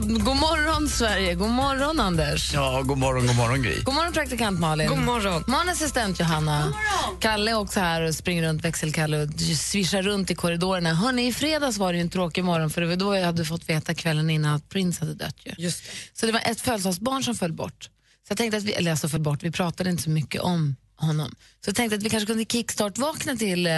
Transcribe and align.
God 0.00 0.36
morgon, 0.36 0.88
Sverige. 0.88 1.34
God 1.34 1.50
morgon, 1.50 2.00
Anders. 2.00 2.54
Ja, 2.54 2.82
god 2.82 2.98
morgon, 2.98 3.26
god 3.26 3.36
morgon 3.36 3.62
Gry. 3.62 3.82
God 3.82 3.94
morgon, 3.94 4.12
praktikant 4.12 4.60
Malin. 4.60 4.88
God 4.88 4.98
morgon. 4.98 5.44
morgon 5.46 5.68
assistent 5.68 6.20
Johanna. 6.20 6.62
God 6.62 6.70
morgon. 6.70 7.20
Kalle 7.20 7.50
är 7.50 7.54
också 7.54 7.80
här 7.80 8.02
och 8.02 8.14
springer 8.14 8.42
runt, 8.42 8.64
växelkalle 8.64 9.22
och 9.22 9.40
svischar 9.40 10.02
runt 10.02 10.30
i 10.30 10.34
korridorerna. 10.34 10.94
Hörrni, 10.94 11.26
I 11.26 11.32
fredags 11.32 11.78
var 11.78 11.92
det 11.92 11.96
ju 11.96 12.02
en 12.02 12.10
tråkig 12.10 12.44
morgon 12.44 12.70
för 12.70 12.80
det 12.80 12.86
var 12.86 12.96
då 12.96 13.16
jag 13.16 13.24
hade 13.24 13.44
fått 13.44 13.68
veta 13.68 13.94
kvällen 13.94 14.30
innan 14.30 14.54
att 14.54 14.68
Prince 14.68 15.00
hade 15.00 15.14
dött. 15.14 15.36
Ju. 15.44 15.52
Just 15.58 15.84
det. 15.84 15.90
Så 16.20 16.26
det 16.26 16.32
var 16.32 16.42
ett 16.44 16.60
födelsedagsbarn 16.60 17.22
som 17.22 17.34
föll 17.34 17.52
bort. 17.52 17.84
Så 18.28 18.30
jag 18.30 18.38
tänkte 18.38 18.56
att 18.56 18.64
vi, 18.64 18.72
eller 18.72 18.90
alltså 18.90 19.08
föll 19.08 19.20
bort, 19.20 19.42
vi 19.42 19.50
pratade 19.50 19.90
inte 19.90 20.02
så 20.02 20.10
mycket 20.10 20.40
om 20.40 20.76
honom. 20.96 21.34
Så 21.64 21.68
jag 21.68 21.76
tänkte 21.76 21.96
att 21.96 22.02
vi 22.02 22.10
kanske 22.10 22.26
kunde 22.26 22.44
kickstart-vakna 22.44 23.36
till 23.36 23.66
eh, 23.66 23.72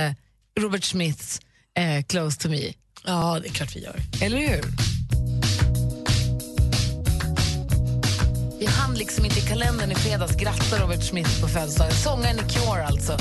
Robert 0.60 0.84
Smiths 0.84 1.40
eh, 1.76 2.04
Close 2.04 2.40
to 2.40 2.48
me. 2.48 2.72
Ja, 3.04 3.38
det 3.42 3.48
är 3.48 3.52
klart 3.52 3.76
vi 3.76 3.80
gör. 3.84 3.96
Eller 4.22 4.38
hur? 4.38 4.89
Vi 8.60 8.66
hann 8.66 8.94
liksom 8.94 9.24
inte 9.24 9.38
i 9.38 9.42
kalendern 9.42 9.92
i 9.92 9.94
fredags 9.94 10.36
gratta 10.36 10.78
Robert 10.82 11.02
Smith 11.02 11.40
på 11.40 11.48
födelsedagen. 11.48 11.92
Sångaren 11.92 12.36
i 12.36 12.52
Cure 12.52 12.86
alltså. 12.86 13.12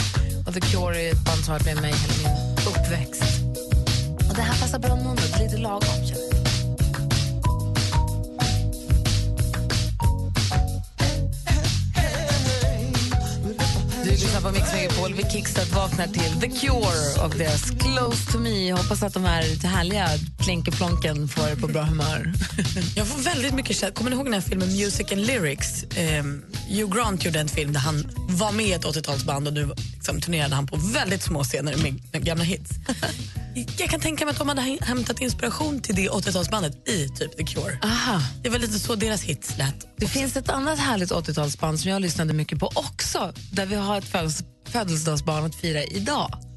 Och 0.48 0.54
The 0.54 0.62
Cure 0.62 1.02
är 1.02 1.12
ett 1.12 1.26
band 1.26 1.46
som 1.46 1.52
har 1.52 1.60
varit 1.60 1.66
med 1.66 1.82
mig 1.82 1.94
hela 1.94 2.14
min 2.18 2.48
uppväxt. 2.68 3.24
Och 4.30 4.36
det 4.36 4.42
här 4.42 4.60
passar 4.62 4.80
bra 4.80 4.96
måndag, 4.96 5.24
lite 5.40 5.58
lagom 5.58 5.82
känner 5.82 6.22
jag. 6.22 6.30
Du 14.04 14.10
lyssnar 14.10 14.42
på 14.42 14.52
Mix 14.52 14.74
Megapol. 14.74 15.14
Vi 15.14 15.24
kickstart 15.24 15.72
vaknar 15.76 16.08
till 16.08 16.40
The 16.42 16.50
Cure 16.50 17.24
och 17.24 17.36
deras 17.38 17.64
Close 17.70 18.32
to 18.32 18.40
me. 18.40 18.68
Jag 18.70 18.78
hoppas 18.78 19.04
att 19.04 19.14
de 19.14 19.24
här 19.24 19.44
lite 19.44 19.68
härliga 19.68 20.08
plinkeplonken 20.50 21.28
får 21.28 21.48
er 21.48 21.56
på 21.56 21.68
bra 21.68 21.82
humör. 21.82 22.34
Jag 22.96 23.08
får 23.08 23.20
väldigt 23.20 23.54
mycket 23.54 23.78
kärlek. 23.78 23.96
Kommer 23.96 24.10
ni 24.10 24.16
ihåg 24.16 24.26
den 24.26 24.34
här 24.34 24.42
filmen 24.42 24.68
Music 24.68 25.12
and 25.12 25.26
Lyrics? 25.26 25.84
Um, 25.84 26.46
Hugh 26.68 26.96
Grant 26.96 27.26
gjorde 27.26 27.40
en 27.40 27.50
film 27.50 27.74
där 27.74 27.80
han 27.80 28.12
var 28.30 28.52
med 28.52 28.66
i 28.66 28.72
ett 28.72 28.86
80-talsband 28.86 29.48
och 29.48 29.54
nu 29.54 29.72
liksom, 29.94 30.22
turnerade 30.22 30.56
han 30.56 30.68
på 30.68 30.78
väldigt 30.78 31.22
små 31.22 31.44
scener 31.44 31.78
med, 31.78 32.26
gamla 32.26 32.44
hits. 32.44 32.72
Jag 33.78 33.90
kan 33.90 34.00
tänka 34.00 34.26
mig 34.26 34.32
att 34.32 34.40
de 34.40 34.50
hade 34.50 34.62
hämtat 34.82 35.22
inspiration 35.22 35.82
till 35.82 35.96
det 35.96 36.10
80-talsbandet 36.10 36.90
i 36.90 37.10
typ 37.10 37.38
The 37.38 37.44
Cure. 37.44 37.80
Aha. 37.84 38.22
Det 38.44 38.50
var 38.50 38.60
lite 38.60 38.80
så 38.80 38.96
deras 38.96 39.22
hits 39.22 39.58
lät. 39.58 39.88
Det 39.98 40.08
finns 40.08 40.38
ett 40.38 40.50
annat 40.50 40.80
härligt 40.80 41.12
80-talsband 41.12 41.78
som 41.78 41.92
jag 41.92 42.02
lyssnade 42.02 42.34
mycket 42.34 42.60
på 42.60 42.72
också, 42.76 43.34
där 43.52 43.66
vi 43.66 43.76
har 43.76 43.98
ett 43.98 44.06
födels 44.06 44.44
födelsedagsbarn 44.70 45.46
att 45.46 45.56
fira 45.56 45.84
idag. 45.84 46.49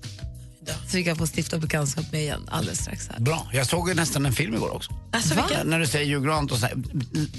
Så 0.66 0.96
vi 0.96 1.04
kan 1.04 1.16
få 1.16 1.26
stifta 1.26 1.58
bekantskap 1.58 2.12
med 2.12 2.20
igen 2.20 2.48
alldeles 2.50 2.78
strax. 2.78 3.08
Här. 3.08 3.20
Bra. 3.20 3.46
Jag 3.52 3.66
såg 3.66 3.88
ju 3.88 3.94
nästan 3.94 4.26
en 4.26 4.32
film 4.32 4.54
igår 4.54 4.74
också. 4.74 4.92
Alltså, 5.12 5.34
vilken? 5.34 5.66
När 5.66 5.78
du 5.78 5.86
säger 5.86 6.14
Hugh 6.14 6.26
Grant 6.26 6.52
och 6.52 6.58
så 6.58 6.66
här, 6.66 6.74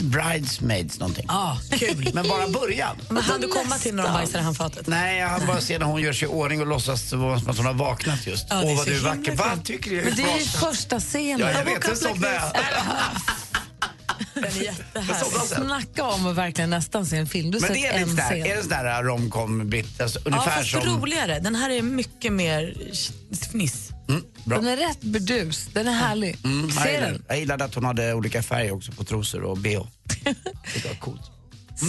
Bridesmaids 0.03 0.99
någonting. 0.99 1.25
Ja, 1.27 1.57
kul. 1.71 2.11
Men 2.13 2.27
bara 2.27 2.47
början. 2.47 2.97
Men 3.09 3.23
hann 3.23 3.41
du 3.41 3.47
komma 3.47 3.75
till 3.77 3.95
när 3.95 4.03
de 4.03 4.13
bajsade 4.13 4.39
i 4.39 4.41
handfatet? 4.41 4.87
Nej, 4.87 5.19
jag 5.19 5.27
hann 5.27 5.47
bara 5.47 5.61
se 5.61 5.79
när 5.79 5.85
hon 5.85 6.01
gör 6.01 6.13
sig 6.13 6.27
i 6.27 6.31
ordning 6.31 6.61
och 6.61 6.67
låtsas 6.67 7.09
som 7.09 7.31
att 7.31 7.57
hon 7.57 7.65
har 7.65 7.73
vaknat 7.73 8.27
just. 8.27 8.47
Ja, 8.49 8.55
det 8.55 8.61
är 8.61 8.71
Åh, 8.71 8.77
vad 8.77 8.87
du 8.87 8.95
är 8.95 9.01
vacker. 9.01 9.35
Vad 9.35 9.65
tycker 9.65 9.91
du? 9.91 10.01
Men 10.01 10.15
det 10.15 10.23
är 10.23 10.39
ju 10.39 10.45
första 10.45 10.99
scenen. 10.99 11.39
Ja, 11.39 11.51
jag 11.51 11.65
vet. 11.65 11.97
Sån 11.97 12.19
där. 12.21 12.41
Den 14.33 14.43
är 14.43 14.63
jättehärlig. 14.63 15.47
Snacka 15.47 16.03
om 16.03 16.27
att 16.27 16.35
verkligen 16.35 16.69
nästan 16.69 17.05
se 17.05 17.17
en 17.17 17.27
film. 17.27 17.51
Du 17.51 17.59
Men 17.59 17.73
det 17.73 17.85
är 17.85 18.05
lite 18.05 18.15
där, 18.15 18.31
är 18.35 18.55
det 18.55 18.61
sån 18.61 18.69
där 18.69 19.03
romcom 19.03 19.71
alltså, 19.99 20.19
Ja, 20.19 20.31
ungefär 20.31 20.51
fast 20.51 20.71
som... 20.71 20.81
roligare. 20.81 21.39
Den 21.39 21.55
här 21.55 21.69
är 21.69 21.81
mycket 21.81 22.33
mer 22.33 22.75
fniss. 23.51 23.89
Mm, 24.09 24.23
bra. 24.45 24.57
Den 24.57 24.67
är 24.67 24.77
rätt 24.77 25.01
burdus. 25.01 25.67
Den 25.73 25.87
är 25.87 25.93
härlig. 25.93 26.37
Mm, 26.43 26.69
jag, 26.75 26.83
Se 26.83 26.91
gillar, 26.91 27.07
den. 27.11 27.23
jag 27.27 27.39
gillade 27.39 27.63
att 27.63 27.75
hon 27.75 27.85
hade 27.85 28.13
olika 28.13 28.43
färger 28.43 28.71
också 28.71 28.91
på 28.91 29.03
trosor 29.03 29.43
och 29.43 29.57
bh. 29.57 29.69
Det 30.73 30.85
var 30.85 30.95
coolt. 30.99 31.21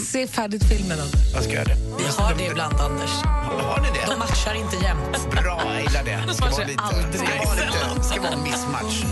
Se 0.07 0.27
färdigt 0.27 0.65
filmen. 0.65 0.99
då. 0.99 1.05
Jag 1.35 1.45
ska 1.45 1.53
göra 1.53 1.65
det. 1.65 1.77
Vi 1.99 2.05
har 2.23 2.35
det 2.35 2.47
ibland, 2.47 2.75
Anders. 2.81 3.11
Har 3.11 3.81
ni 3.81 3.89
det? 4.01 4.07
De 4.13 4.19
matchar 4.19 4.55
inte 4.55 4.77
jämt. 4.77 5.31
Bra, 5.31 5.63
jag 5.67 5.83
gillar 5.83 6.05
det. 6.05 6.11
Det 6.11 6.17
aldrig. 6.17 6.37
ska 6.37 6.51
vara 6.51 6.67
lite, 7.95 8.09
ska 8.09 8.21
vara 8.21 8.33
en 8.33 8.43
missmatch. 8.43 9.05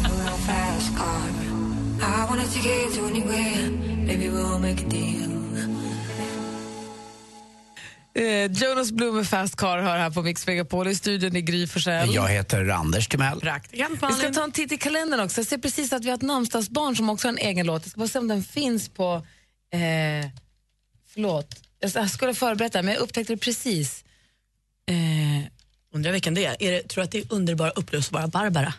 Eh, 8.14 8.52
Jonas 8.52 8.92
Blum 8.92 9.16
med 9.16 9.28
Fast 9.28 9.56
Car 9.56 9.78
hör 9.78 9.98
här 9.98 10.10
på 10.10 10.22
Mix 10.22 10.46
Megapol 10.46 10.88
i 10.88 10.94
studion 10.94 11.36
i 11.36 11.42
Gry 11.42 11.66
Forssell. 11.66 12.14
Jag 12.14 12.28
heter 12.28 12.68
Anders 12.68 13.08
Timell. 13.08 13.40
Vi 14.08 14.14
ska 14.18 14.32
ta 14.32 14.44
en 14.44 14.52
titt 14.52 14.72
i 14.72 14.76
kalendern 14.76 15.20
också. 15.20 15.40
Jag 15.40 15.46
ser 15.46 15.58
precis 15.58 15.92
att 15.92 16.04
vi 16.04 16.08
har 16.08 16.16
ett 16.16 16.22
namnsdagsbarn 16.22 16.96
som 16.96 17.10
också 17.10 17.28
har 17.28 17.32
en 17.32 17.38
egen 17.38 17.66
låt. 17.66 17.82
Jag 17.82 17.90
ska 17.90 17.98
bara 17.98 18.08
se 18.08 18.18
om 18.18 18.28
den 18.28 18.42
finns 18.42 18.88
på... 18.88 19.14
Eh, 19.72 20.30
förlåt. 21.12 21.54
Jag 21.80 22.10
skulle 22.10 22.34
förbereda 22.34 22.82
men 22.82 22.94
jag 22.94 23.00
upptäckte 23.00 23.32
det 23.32 23.36
precis. 23.36 24.04
Eh, 24.88 25.51
Undrar 25.94 26.12
vilken 26.12 26.34
det 26.34 26.44
är. 26.44 26.56
är 26.62 26.72
det, 26.72 26.88
tror 26.88 27.02
du 27.02 27.04
att 27.04 27.10
det 27.10 27.18
är 27.18 27.24
underbara 27.28 27.70
upplösbara 27.70 28.26
Barbara? 28.26 28.74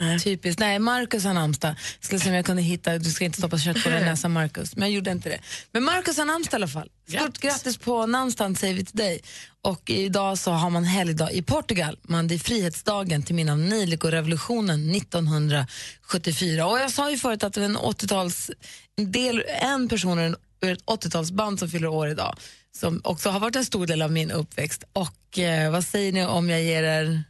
nej, 0.00 0.20
typiskt. 0.20 0.60
Nej, 0.60 0.78
Marcus 0.78 1.24
har 1.24 1.34
namnsdag. 1.34 1.74
Skulle 2.00 2.20
se 2.20 2.28
om 2.28 2.34
jag 2.34 2.44
kunde 2.44 2.62
hitta, 2.62 2.98
du 2.98 3.10
ska 3.10 3.24
inte 3.24 3.38
stoppa 3.38 3.58
kött 3.58 3.82
på 3.84 3.88
din 3.88 4.04
näsa 4.04 4.28
Marcus, 4.28 4.76
men 4.76 4.88
jag 4.88 4.94
gjorde 4.94 5.10
inte 5.10 5.28
det. 5.28 5.38
Men 5.72 5.84
Marcus 5.84 6.18
har 6.18 6.24
namnsdag 6.24 6.58
i 6.58 6.58
alla 6.58 6.68
fall. 6.68 6.90
Stort 7.08 7.20
Grattis. 7.20 7.40
grattis 7.40 7.78
på 7.78 8.06
namnsdagen 8.06 8.56
säger 8.56 8.74
vi 8.74 8.84
till 8.84 8.96
dig. 8.96 9.20
Och 9.62 9.90
idag 9.90 10.38
så 10.38 10.50
har 10.50 10.70
man 10.70 10.84
helgdag 10.84 11.32
i 11.32 11.42
Portugal. 11.42 11.98
Man, 12.02 12.28
det 12.28 12.34
är 12.34 12.38
frihetsdagen 12.38 13.22
till 13.22 13.34
minne 13.34 13.52
av 13.52 13.58
Nilico-revolutionen 13.58 14.90
1974. 14.94 16.66
Och 16.66 16.78
jag 16.78 16.90
sa 16.90 17.10
ju 17.10 17.18
förut 17.18 17.44
att 17.44 17.52
det 17.52 17.60
var 17.60 17.64
en 17.64 17.78
80-tals, 17.78 18.50
en 18.96 19.12
del, 19.12 19.44
en 19.62 19.88
person 19.88 20.18
ur 20.18 20.72
ett 20.72 20.84
80-talsband 20.84 21.56
som 21.56 21.68
fyller 21.68 21.88
år 21.88 22.08
idag 22.08 22.38
som 22.76 23.00
också 23.04 23.30
har 23.30 23.40
varit 23.40 23.56
en 23.56 23.64
stor 23.64 23.86
del 23.86 24.02
av 24.02 24.12
min 24.12 24.30
uppväxt. 24.30 24.84
Och 24.92 25.38
eh, 25.38 25.72
vad 25.72 25.84
säger 25.84 26.12
ni 26.12 26.26
om 26.26 26.50
jag 26.50 26.62
ger 26.62 26.82
er... 26.82 27.24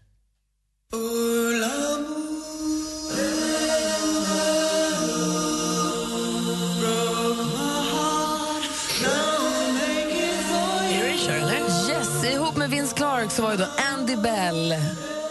Yes, 11.91 12.25
ihop 12.25 12.57
med 12.57 12.71
Vince 12.71 12.97
Clark 12.97 13.31
så 13.31 13.43
var 13.43 13.51
ju 13.51 13.57
då 13.57 13.67
Andy 13.95 14.17
Bell 14.17 14.75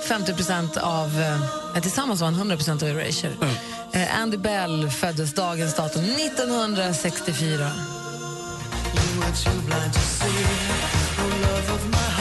50% 0.07 0.77
av, 0.77 1.21
eh, 1.75 1.81
tillsammans 1.81 2.21
var 2.21 2.27
han 2.27 2.35
100 2.35 2.57
av 2.71 2.83
Erasure. 2.83 3.33
Eh, 3.91 4.21
Andy 4.21 4.37
Bell 4.37 4.89
föddes 4.89 5.33
dagens 5.33 5.75
datum 5.75 6.03
1964. 6.03 8.04
you're 9.25 9.33
too 9.33 9.61
blind 9.61 9.93
to 9.93 9.99
see. 9.99 10.27
the 11.15 11.23
love 11.47 11.69
of 11.71 11.91
my 11.91 12.14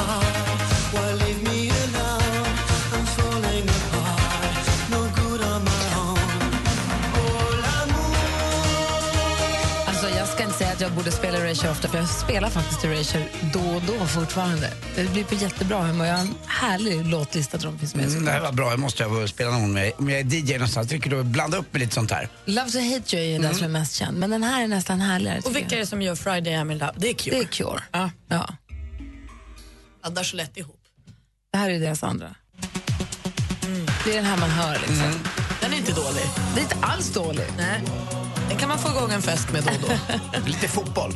att 10.75 10.81
jag 10.81 10.93
borde 10.93 11.13
spela 11.13 11.39
Erasure 11.39 11.71
ofta 11.71 11.89
för 11.89 11.99
jag 11.99 12.09
spelar 12.09 12.51
faktiskt 12.51 12.85
Erasure 12.85 13.29
då 13.53 13.61
och 13.61 13.83
då 13.83 14.07
fortfarande. 14.07 14.71
Det 14.97 15.13
blir 15.13 15.25
på 15.25 15.35
jättebra 15.35 15.83
humör. 15.83 16.07
Jag 16.07 16.15
har 16.15 16.21
en 16.21 16.35
härlig 16.47 17.07
låtlista 17.07 17.59
jag 17.63 17.79
finns 17.79 17.95
med. 17.95 18.09
Mm, 18.09 18.25
det 18.25 18.31
här 18.31 18.41
var 18.41 18.53
bra, 18.53 18.71
jag 18.71 18.79
måste 18.79 19.03
jag 19.03 19.29
spela 19.29 19.51
någon 19.51 19.73
med. 19.73 19.93
Om 19.99 20.11
jag 20.11 20.21
är 20.21 20.25
DJ 20.25 20.53
någonstans, 20.53 20.89
tycker 20.89 21.11
du 21.11 21.23
blanda 21.23 21.59
upp 21.59 21.73
med 21.73 21.81
lite 21.81 21.95
sånt 21.95 22.11
här. 22.11 22.29
Love 22.45 22.71
to 22.71 22.79
hate 22.79 23.17
you 23.17 23.25
är 23.25 23.33
ju 23.33 23.39
den 23.39 23.55
som 23.55 23.65
är 23.65 23.69
mest 23.69 23.95
känd, 23.95 24.19
men 24.19 24.31
den 24.31 24.43
här 24.43 24.63
är 24.63 24.69
nästan 24.69 25.01
härligare. 25.01 25.41
Och 25.45 25.57
vilka 25.57 25.77
är 25.77 25.81
det 25.81 25.87
som 25.87 26.03
gör 26.03 26.15
Friday 26.15 26.55
I'm 26.55 26.73
in 26.73 26.79
love? 26.79 26.93
Det 26.97 27.09
är 27.09 27.15
Cure. 27.15 27.37
Det 27.37 27.43
är 27.43 27.47
Cure. 27.47 27.83
Ja. 27.93 28.11
Ja. 28.29 28.49
Laddar 30.05 30.23
så 30.23 30.37
lätt 30.37 30.57
ihop. 30.57 30.81
Det 31.53 31.59
här 31.59 31.71
är 31.71 31.81
deras 31.81 32.03
andra. 32.03 32.35
Det 34.05 34.11
är 34.11 34.17
den 34.17 34.25
här 34.25 34.37
man 34.37 34.51
hör 34.51 34.73
liksom. 34.79 35.13
Den 35.61 35.73
är 35.73 35.77
inte 35.77 35.93
dålig. 35.93 36.25
Det 36.55 36.61
är 36.61 36.63
inte 36.63 36.77
alls 36.81 37.13
dålig. 37.13 37.47
Nej. 37.57 37.83
Den 38.55 38.61
kan 38.61 38.69
man 38.69 38.79
få 38.79 38.89
igång 38.89 39.13
en 39.13 39.23
fest 39.23 39.53
med 39.53 39.65
då 39.65 39.71
och 39.71 39.91
då. 39.91 40.47
Lite 40.47 40.69
fotboll. 40.69 41.13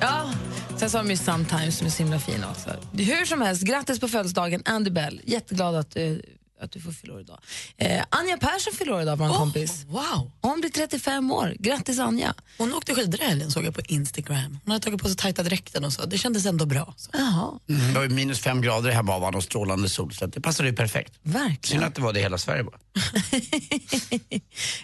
Ja. 0.00 0.30
Sen 0.76 0.90
så 0.90 0.98
har 0.98 1.04
ju 1.04 1.16
Sometimes 1.16 1.78
som 1.78 1.86
är 1.86 1.90
så 1.90 2.02
himla 2.02 2.18
fin 2.18 2.44
också. 2.50 2.70
Hur 2.92 3.24
som 3.24 3.40
helst, 3.40 3.62
grattis 3.62 4.00
på 4.00 4.08
födelsedagen 4.08 4.62
Andy 4.64 4.90
Bell. 4.90 5.20
Jätteglad 5.24 5.74
att 5.74 5.90
du 5.90 6.22
att 6.60 6.72
du 6.72 6.80
får 6.80 6.92
fylla 6.92 7.14
år 7.14 7.20
idag. 7.20 7.40
Eh, 7.76 8.04
Anja 8.10 8.36
Persson 8.36 8.72
fyller 8.72 8.92
år 8.92 9.02
idag, 9.02 9.16
vår 9.16 9.28
kompis. 9.38 9.84
Wow. 9.88 10.30
Hon 10.40 10.60
blir 10.60 10.70
35 10.70 11.30
år. 11.32 11.56
Grattis 11.58 11.98
Anja. 11.98 12.34
Hon 12.58 12.74
åkte 12.74 12.94
skidor 12.94 13.20
i 13.20 13.24
helgen 13.24 13.50
såg 13.50 13.64
jag 13.64 13.74
på 13.74 13.80
Instagram. 13.80 14.58
Hon 14.64 14.72
hade 14.72 14.84
tagit 14.84 15.02
på 15.02 15.08
sig 15.08 15.16
tajta 15.16 15.42
dräkten 15.42 15.84
och 15.84 15.92
så. 15.92 16.06
Det 16.06 16.18
kändes 16.18 16.46
ändå 16.46 16.66
bra. 16.66 16.94
Så. 16.96 17.10
Jaha, 17.12 17.50
Mm, 17.68 17.92
det 17.94 17.98
var 18.00 18.08
minus 18.08 18.40
fem 18.40 18.62
grader 18.62 18.90
hemma 18.90 19.14
av 19.14 19.34
och 19.36 19.42
strålande 19.44 19.88
sol 19.88 20.12
så 20.12 20.26
det 20.26 20.40
passade 20.40 20.68
ju 20.68 20.76
perfekt. 20.76 21.14
Synd 21.22 21.34
verkligen. 21.34 21.84
att 21.84 21.94
det 21.94 22.02
var 22.02 22.12
det 22.12 22.18
i 22.18 22.22
hela 22.22 22.38
Sverige 22.38 22.64
bara. 22.64 22.78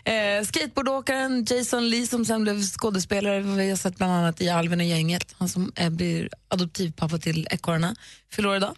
eh, 0.38 0.44
skateboardåkaren 0.44 1.46
Jason 1.50 1.90
Lee 1.90 2.06
som 2.06 2.24
sen 2.24 2.42
blev 2.42 2.62
skådespelare, 2.62 3.40
vi 3.40 3.70
har 3.70 3.76
sett 3.76 3.96
bland 3.96 4.12
annat 4.12 4.40
i 4.40 4.48
Alvin 4.48 4.80
och 4.80 4.86
gänget. 4.86 5.34
Han 5.38 5.48
som 5.48 5.72
är, 5.76 5.90
blir 5.90 6.28
adoptivpappa 6.48 7.18
till 7.18 7.48
ekorrarna, 7.50 7.96
fyller 8.32 8.48
år 8.48 8.56
idag. 8.56 8.76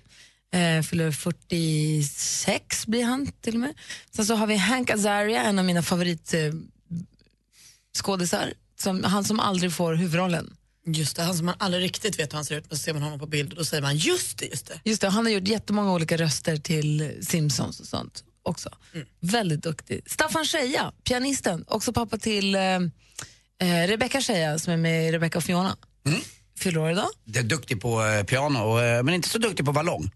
Eh, 0.52 0.82
fyller 0.82 1.12
46 1.12 2.86
blir 2.86 3.04
han 3.04 3.26
till 3.26 3.54
och 3.54 3.60
med. 3.60 3.74
Sen 4.10 4.26
så 4.26 4.34
har 4.34 4.46
vi 4.46 4.56
Hank 4.56 4.90
Azaria, 4.90 5.42
en 5.42 5.58
av 5.58 5.64
mina 5.64 5.82
favorit 5.82 6.34
eh. 6.34 6.52
Som, 8.78 9.04
han 9.04 9.24
som 9.24 9.40
aldrig 9.40 9.72
får 9.72 9.94
huvudrollen. 9.94 10.56
Just 10.86 11.16
det, 11.16 11.22
han 11.22 11.34
som 11.34 11.46
man 11.46 11.54
aldrig 11.58 11.84
riktigt 11.84 12.18
vet 12.18 12.32
hur 12.32 12.36
han 12.36 12.44
ser 12.44 12.58
ut 12.58 12.64
men 12.70 12.78
så 12.78 12.82
ser 12.82 12.92
man 12.92 13.02
honom 13.02 13.18
på 13.18 13.26
bild 13.26 13.52
och 13.52 13.58
då 13.58 13.64
säger 13.64 13.82
man 13.82 13.96
just 13.96 14.38
det, 14.38 14.46
just 14.46 14.66
det. 14.66 14.80
Just 14.84 15.00
det, 15.00 15.08
han 15.08 15.24
har 15.24 15.32
gjort 15.32 15.48
jättemånga 15.48 15.92
olika 15.92 16.16
röster 16.16 16.56
till 16.56 17.18
Simpsons 17.20 17.80
och 17.80 17.86
sånt 17.86 18.24
också. 18.42 18.70
Väldigt 19.20 19.62
duktig. 19.62 20.02
Staffan 20.06 20.44
Scheja, 20.44 20.92
pianisten, 21.04 21.64
också 21.68 21.92
pappa 21.92 22.18
till 22.18 22.54
eh, 22.54 22.62
eh, 22.62 23.86
Rebecca 23.86 24.20
Scheja 24.20 24.58
som 24.58 24.72
är 24.72 24.76
med 24.76 25.08
i 25.08 25.12
Rebecca 25.12 25.38
och 25.38 25.44
Fiona. 25.44 25.76
Fyller 26.58 26.80
år 26.80 26.90
idag. 26.90 27.08
Det 27.24 27.38
är 27.38 27.42
duktig 27.42 27.80
på 27.80 28.04
eh, 28.04 28.24
piano, 28.24 28.74
men 29.02 29.14
inte 29.14 29.28
så 29.28 29.38
duktig 29.38 29.66
på 29.66 29.72
ballong. 29.72 30.10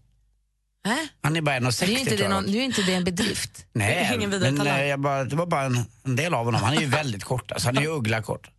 Äh? 0.85 0.91
Han 1.21 1.35
är 1.35 1.41
bara 1.41 1.59
Det 1.59 1.65
är 1.65 1.71
1,60 1.71 1.85
ju 1.85 1.99
inte, 1.99 2.11
det 2.11 2.17
tror 2.17 2.29
jag. 2.29 2.43
någon, 2.43 2.51
det 2.51 2.57
är 2.57 2.63
inte 2.63 2.81
det 2.81 2.93
en 2.93 3.03
bedrift. 3.03 3.65
Nej, 3.73 4.11
Ingen 4.15 4.29
vidare 4.29 4.51
men 4.51 4.67
eh, 4.67 4.85
jag 4.85 4.99
bara, 4.99 5.23
det 5.23 5.35
var 5.35 5.45
bara 5.45 5.63
en, 5.63 5.85
en 6.03 6.15
del 6.15 6.33
av 6.33 6.45
honom. 6.45 6.61
Han 6.61 6.73
är 6.73 6.81
ju 6.81 6.87
väldigt 7.01 7.23
kort, 7.23 7.51
alltså, 7.51 7.67
han 7.67 7.77
är 7.77 7.81
ju 7.81 7.87
uggla-kort. 7.87 8.49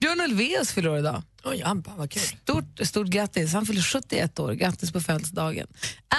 Björn 0.00 0.20
Ulvaeus 0.20 0.72
fyller 0.72 0.90
år 0.90 0.98
idag. 0.98 1.22
Oj, 1.44 1.62
Abba, 1.64 1.92
vad 1.96 2.10
kul. 2.10 2.22
Stort, 2.22 2.80
stort 2.82 3.06
grattis. 3.06 3.52
Han 3.52 3.66
fyller 3.66 3.82
71 3.82 4.38
år. 4.38 4.52
Grattis 4.52 4.92
på 4.92 5.00
födelsedagen. 5.00 5.66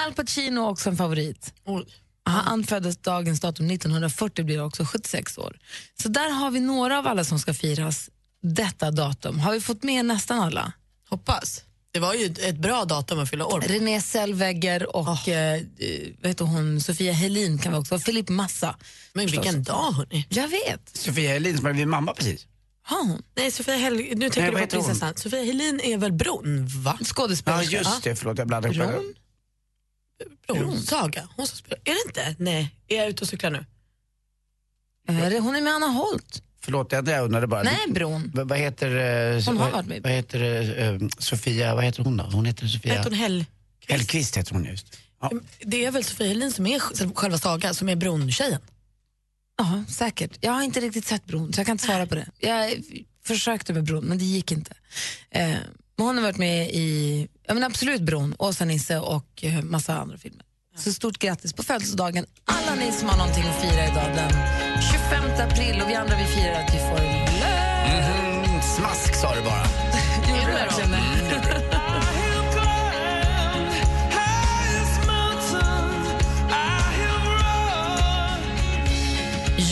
Al 0.06 0.14
Pacino 0.14 0.60
också 0.70 0.90
en 0.90 0.98
favorit. 0.98 1.54
Oj. 1.66 1.86
Han 2.24 2.64
föddes 2.64 2.98
dagens 2.98 3.40
datum 3.40 3.70
1940, 3.72 4.46
blir 4.46 4.64
också 4.64 4.86
76 4.86 5.38
år. 5.38 5.58
Så 6.02 6.10
där 6.10 6.30
har 6.30 6.52
vi 6.52 6.60
några 6.60 7.00
av 7.00 7.08
alla 7.08 7.24
som 7.24 7.40
ska 7.40 7.54
firas 7.54 8.10
detta 8.42 8.92
datum. 8.92 9.40
Har 9.40 9.52
vi 9.54 9.62
fått 9.62 9.84
med 9.84 10.06
nästan 10.06 10.40
alla? 10.40 10.74
Hoppas. 11.10 11.64
Det 11.92 12.00
var 12.00 12.14
ju 12.14 12.26
ett 12.26 12.58
bra 12.58 12.86
datum 12.86 13.20
att 13.20 13.30
fylla 13.30 13.46
år 13.46 13.62
på. 13.62 13.68
René 13.68 14.02
Zellweger 14.02 14.96
och 14.96 15.28
eh, 15.28 15.54
eh, 15.54 15.62
vad 16.22 16.28
heter 16.28 16.46
hon, 16.46 16.82
Sofia 16.82 17.14
Helin 17.14 17.58
kan 17.58 17.72
vi 17.72 17.78
också 17.80 17.94
ha. 17.96 18.00
Filip 18.00 18.30
Massa. 18.30 18.76
Men 19.14 19.28
vilken 19.28 19.64
dag 19.64 19.92
hörni. 19.92 20.26
Jag 20.30 20.48
vet. 20.48 20.98
Sofia 20.98 21.30
Helin 21.34 21.58
som 21.58 21.66
har 21.66 21.74
blivit 21.74 21.90
mamma 21.90 22.14
precis. 22.14 22.48
Har 22.82 23.04
hon? 23.04 23.22
Nej, 23.36 23.52
Sofia 23.52 23.76
Hel 23.76 23.96
nu 23.96 24.16
Nej, 24.16 24.30
tänker 24.30 24.52
vad 24.52 24.62
du 24.62 24.66
på 24.66 24.72
prinsessan. 24.72 25.16
Sofia 25.16 25.44
Helin 25.44 25.80
är 25.80 25.98
väl 25.98 26.12
Bron, 26.12 26.68
va? 26.68 26.98
Ja 27.00 27.06
Skådespelerska. 27.06 27.78
just 27.78 28.04
det, 28.04 28.16
förlåt 28.16 28.38
jag 28.38 28.48
blandade 28.48 28.76
ihop. 28.76 28.88
Bron? 28.90 29.14
Bron. 30.48 30.78
Saga. 30.82 31.30
Hon 31.36 31.48
som 31.48 31.58
spelar. 31.58 31.80
Är 31.86 31.92
det 31.94 32.00
inte? 32.08 32.36
Nej, 32.44 32.76
är 32.88 32.98
jag 32.98 33.10
ute 33.10 33.22
och 33.22 33.28
cyklar 33.28 33.52
nu? 33.52 33.66
Eh, 35.10 35.44
Hon 35.44 35.56
är 35.56 35.62
med 35.62 35.74
Anna 35.74 35.88
Holt. 35.88 36.44
Förlåt, 36.70 36.92
jag 36.92 37.08
jag 37.08 37.26
undrade 37.26 37.48
bara. 37.48 37.64
Nej, 37.64 37.80
Bron. 37.90 38.32
Vad, 38.34 38.50
vad 38.50 38.58
heter, 38.58 38.88
eh, 39.36 39.44
Hon 39.46 39.58
har 39.58 39.66
vad, 39.66 39.74
varit 39.74 39.86
med. 39.88 40.04
vad 40.04 40.12
heter 40.12 40.42
eh, 41.02 41.08
Sofia, 41.18 41.76
vad 41.76 41.84
heter 41.84 42.04
hon 42.04 42.18
då? 42.18 42.24
Hon 42.24 42.46
heter 42.46 42.68
Sofia 42.68 42.94
Hette 42.94 43.10
hon 43.10 43.18
Hell? 43.18 43.46
Hellqvist 43.88 44.38
heter 44.38 44.54
hon 44.54 44.66
just. 44.66 44.98
Ja. 45.22 45.32
Det 45.60 45.86
är 45.86 45.92
väl 45.92 46.04
Sofia 46.04 46.28
Helin 46.28 46.52
som 46.52 46.68
är 46.68 46.80
sj- 46.80 47.12
själva 47.16 47.38
Saga, 47.38 47.74
som 47.74 47.90
är 47.90 47.96
Bron-tjejen? 47.96 48.62
Ja, 49.58 49.84
säkert. 49.90 50.38
Jag 50.42 50.52
har 50.52 50.64
inte 50.64 50.80
riktigt 50.80 51.06
sett 51.06 51.26
Bron, 51.26 51.54
så 51.54 51.60
jag 51.60 51.66
kan 51.66 51.74
inte 51.74 51.84
svara 51.86 52.06
på 52.06 52.16
det. 52.16 52.26
Jag 52.40 52.74
försökte 53.26 53.74
med 53.74 53.84
Bron, 53.84 54.06
men 54.06 54.18
det 54.18 54.26
gick 54.26 54.52
inte. 54.52 54.72
Eh, 55.32 55.48
men 55.98 56.06
hon 56.08 56.16
har 56.18 56.24
varit 56.24 56.38
med 56.38 56.70
i 56.70 57.28
ja, 57.48 57.54
men 57.54 57.64
absolut 57.64 58.02
Bron, 58.02 58.36
Åsa-Nisse 58.40 59.00
och 59.00 59.44
eh, 59.44 59.62
massa 59.62 59.98
andra 59.98 60.18
filmer. 60.18 60.46
Så 60.80 60.94
stort 60.94 61.18
grattis 61.20 61.54
på 61.54 61.64
födelsedagen 61.64 62.26
alla 62.46 62.76
ni 62.76 62.92
som 62.92 63.10
har 63.10 63.18
någonting 63.18 63.44
att 63.44 63.62
fira 63.62 63.84
idag 63.86 64.10
den 64.16 64.32
25 64.82 65.48
april. 65.48 65.82
Och 65.82 65.90
vi 65.90 65.96
andra 65.96 66.16
vi 66.18 66.26
firar 66.26 66.64
att 66.64 66.74
vi 66.76 66.80
får 66.80 66.98
lön. 67.42 68.44
Mm, 68.46 68.62
smask 68.62 69.16
sa 69.16 69.36
du 69.36 69.42
bara. 69.42 69.64
Gjorde 70.30 70.46
du 70.48 70.54
verkligen 70.54 70.92
det? 70.92 71.29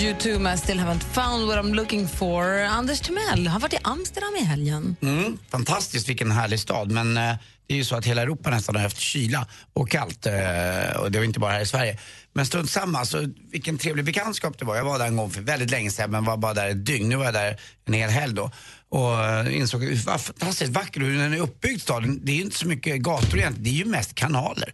You 0.02 0.14
too, 0.14 0.54
I 0.54 0.58
still 0.58 0.80
haven't 0.80 1.04
found 1.04 1.48
what 1.48 1.58
I'm 1.58 1.74
looking 1.74 2.08
for. 2.08 2.44
Anders 2.60 3.02
Timell 3.02 3.48
har 3.48 3.60
varit 3.60 3.74
i 3.74 3.78
Amsterdam 3.84 4.36
i 4.36 4.44
helgen. 4.44 4.96
Mm, 5.02 5.38
fantastiskt, 5.50 6.10
vilken 6.10 6.32
härlig 6.32 6.60
stad. 6.60 6.92
Men 6.92 7.18
eh, 7.18 7.36
det 7.68 7.74
är 7.74 7.78
ju 7.78 7.84
så 7.84 7.96
att 7.96 8.06
hela 8.06 8.22
Europa 8.22 8.50
nästan 8.50 8.76
har 8.76 8.84
haft 8.84 9.00
kyla 9.00 9.48
och 9.74 9.90
kallt. 9.90 10.26
Eh, 10.26 10.98
och 11.00 11.12
det 11.12 11.18
var 11.18 11.26
inte 11.26 11.40
bara 11.40 11.52
här 11.52 11.62
i 11.62 11.66
Sverige. 11.66 11.98
Men 12.34 12.46
strunt 12.46 12.70
samma, 12.70 13.06
så 13.06 13.28
vilken 13.52 13.78
trevlig 13.78 14.06
bekantskap 14.06 14.60
det 14.60 14.66
var. 14.66 14.76
Jag 14.76 14.84
var 14.84 15.00
där 15.00 15.06
en 15.06 15.18
gång 15.18 15.30
för 15.30 15.42
väldigt 15.42 15.72
länge 15.72 15.92
sedan 15.92 16.12
men 16.12 16.26
var 16.26 16.38
bara 16.38 16.54
där 16.54 16.70
ett 16.70 16.86
dygn. 16.86 17.10
Nu 17.10 17.16
var 17.16 17.26
jag 17.26 17.34
där 17.34 17.60
en 17.86 17.94
hel 17.94 18.10
helg 18.10 18.34
då. 18.34 18.52
Och 18.90 19.26
eh, 19.26 19.58
insåg 19.58 19.84
hur 19.84 19.96
fantastiskt 19.96 20.72
vacker 20.72 21.02
hur 21.02 21.18
den 21.18 21.34
är 21.34 21.40
uppbyggd 21.40 21.82
staden. 21.82 22.20
Det 22.24 22.32
är 22.32 22.36
ju 22.36 22.42
inte 22.42 22.58
så 22.58 22.68
mycket 22.68 23.02
gator 23.02 23.40
egentligen, 23.40 23.64
det 23.64 23.70
är 23.70 23.86
ju 23.86 23.86
mest 23.86 24.16
kanaler. 24.16 24.74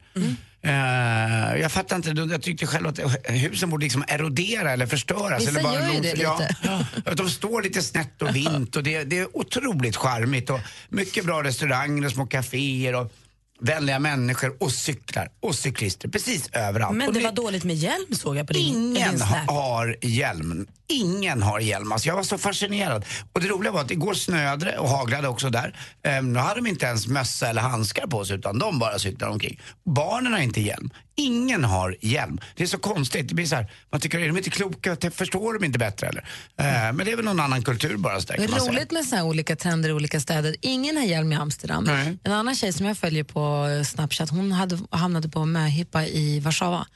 Eh, 0.66 1.62
jag 1.62 1.72
fattar 1.72 1.96
inte, 1.96 2.10
jag 2.10 2.42
tyckte 2.42 2.68
själv 2.68 2.88
att 2.88 3.00
husen 3.24 3.70
borde 3.70 3.84
liksom 3.84 4.04
erodera 4.08 4.72
eller 4.72 4.86
förstöras. 4.86 5.42
Vissa 5.42 5.50
eller 5.52 5.64
bara 5.64 5.74
gör 5.74 5.94
ju 5.94 6.00
det 6.00 6.14
ja, 6.22 6.40
lite. 6.40 7.16
De 7.16 7.30
står 7.30 7.62
lite 7.62 7.82
snett 7.82 8.22
och 8.22 8.36
vint 8.36 8.76
och 8.76 8.84
det, 8.84 9.04
det 9.04 9.20
är 9.20 9.38
otroligt 9.38 9.96
charmigt 9.96 10.50
och 10.50 10.60
mycket 10.90 11.26
bra 11.26 11.44
restauranger 11.44 12.06
och 12.06 12.12
små 12.12 12.26
kaféer 12.26 12.96
och 12.96 13.14
vänliga 13.60 14.00
människor 14.00 14.58
och 14.60 14.72
cyklar 14.72 15.30
och 15.40 15.56
cyklister 15.56 16.10
precis 16.10 16.50
överallt. 16.54 16.98
Men 16.98 17.14
det 17.14 17.20
var 17.20 17.32
dåligt 17.32 17.64
med 17.64 17.76
hjälm 17.76 18.16
såg 18.16 18.38
jag 18.38 18.48
på 18.48 18.54
din, 18.54 18.76
Ingen 18.76 19.12
din 19.12 19.22
ha, 19.22 19.38
har 19.54 19.98
hjälm. 20.02 20.68
Ingen 20.88 21.42
har 21.42 21.60
hjälm. 21.60 21.92
Alltså 21.92 22.08
jag 22.08 22.16
var 22.16 22.24
så 22.24 22.38
fascinerad. 22.38 23.06
Och 23.34 23.42
det 23.42 23.48
roliga 23.48 23.72
var 23.72 23.82
att 23.82 23.92
igår 23.92 24.14
snöade 24.14 24.66
det 24.66 24.78
och 24.78 24.90
haglade 24.90 25.28
också 25.28 25.50
där. 25.50 25.76
Ehm, 26.04 26.34
nu 26.34 26.40
hade 26.40 26.56
de 26.56 26.68
inte 26.68 26.86
ens 26.86 27.08
mössa 27.08 27.48
eller 27.48 27.62
handskar 27.62 28.08
på 28.08 28.26
sig 28.26 28.38
utan 28.38 28.60
de 28.60 28.80
bara 28.80 29.00
cyklade 29.00 29.34
omkring. 29.34 29.62
Barnen 29.86 30.34
har 30.34 30.40
inte 30.40 30.62
hjälm. 30.62 30.90
Ingen 31.16 31.64
har 31.64 31.98
hjälm. 32.02 32.40
Det 32.56 32.64
är 32.64 32.68
så 32.68 32.78
konstigt. 32.78 33.28
Det 33.30 33.36
blir 33.36 33.46
så 33.46 33.56
här, 33.56 33.72
man 33.92 34.02
tycker, 34.02 34.20
är 34.20 34.28
de 34.28 34.38
inte 34.38 34.50
kloka? 34.50 34.98
Förstår 35.12 35.54
de 35.60 35.66
inte 35.66 35.80
bättre 35.80 36.08
eller? 36.08 36.26
Ehm, 36.58 36.96
men 36.96 37.06
det 37.06 37.12
är 37.12 37.16
väl 37.16 37.26
någon 37.26 37.40
annan 37.40 37.64
kultur 37.64 37.98
bara 37.98 38.22
så 38.22 38.28
där, 38.28 38.44
är 38.44 38.48
säga. 38.48 38.72
roligt 38.72 38.92
med 38.92 39.06
så 39.06 39.22
olika 39.22 39.56
trender 39.56 39.90
i 39.90 39.94
olika 39.94 40.20
städer. 40.20 40.56
Ingen 40.62 40.98
har 40.98 41.04
hjälm 41.04 41.32
i 41.32 41.36
Amsterdam. 41.36 41.84
Nej. 41.84 42.18
En 42.24 42.32
annan 42.32 42.56
tjej 42.56 42.74
som 42.74 42.86
jag 42.86 42.98
följer 42.98 43.24
på 43.24 43.43
Snapchat, 43.86 44.30
hon 44.30 44.52
hade, 44.52 44.80
hamnade 44.90 45.30
på 45.30 45.46
möhippa 45.46 46.06
i 46.06 46.40
Warszawa. 46.40 46.88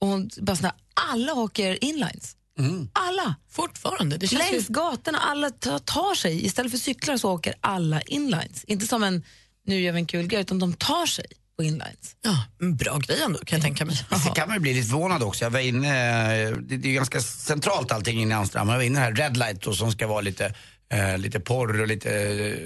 Och 0.00 0.08
hon 0.08 0.30
bara 0.40 0.56
sådär, 0.56 0.72
alla 0.94 1.34
åker 1.34 1.84
inlines. 1.84 2.36
Alla! 2.92 3.34
Fortfarande. 3.50 4.16
Det 4.16 4.26
känns 4.26 4.50
Längs 4.50 4.70
ju... 4.70 4.74
gatorna, 4.74 5.18
alla 5.18 5.50
tar, 5.50 6.14
sig. 6.14 6.46
Istället 6.46 6.70
för 6.72 6.78
cyklar 6.78 7.16
så 7.16 7.30
åker 7.30 7.54
alla 7.60 8.00
inlines. 8.00 8.64
Inte 8.64 8.86
som 8.86 9.02
en, 9.02 9.22
nu 9.66 9.80
gör 9.80 9.92
vi 9.92 9.98
en 9.98 10.06
kul 10.06 10.26
grej, 10.26 10.40
utan 10.40 10.58
de 10.58 10.72
tar 10.72 11.06
sig 11.06 11.26
på 11.56 11.64
inlines. 11.64 12.16
Ja, 12.22 12.44
en 12.60 12.76
bra 12.76 12.98
grej 12.98 13.22
ändå 13.22 13.38
kan 13.38 13.56
jag 13.56 13.62
tänka 13.62 13.84
mig. 13.84 13.96
Så 13.96 14.30
kan 14.30 14.48
man 14.48 14.56
ju 14.56 14.60
bli 14.60 14.74
lite 14.74 14.88
förvånad 14.88 15.22
också. 15.22 15.44
Jag 15.44 15.50
var 15.50 15.60
inne, 15.60 15.88
eh, 16.42 16.50
det, 16.50 16.76
det 16.76 16.88
är 16.88 16.90
ju 16.90 16.94
ganska 16.94 17.20
centralt 17.20 17.92
allting 17.92 18.22
inne 18.22 18.34
i 18.34 18.36
Amsterdam. 18.36 18.68
Jag 18.68 18.76
var 18.76 18.82
inne 18.82 18.98
här, 18.98 19.12
Red 19.12 19.36
Light 19.36 19.62
då, 19.62 19.72
som 19.72 19.92
ska 19.92 20.06
vara 20.06 20.20
lite, 20.20 20.54
eh, 20.92 21.18
lite 21.18 21.40
porr 21.40 21.80
och 21.80 21.86
lite 21.86 22.10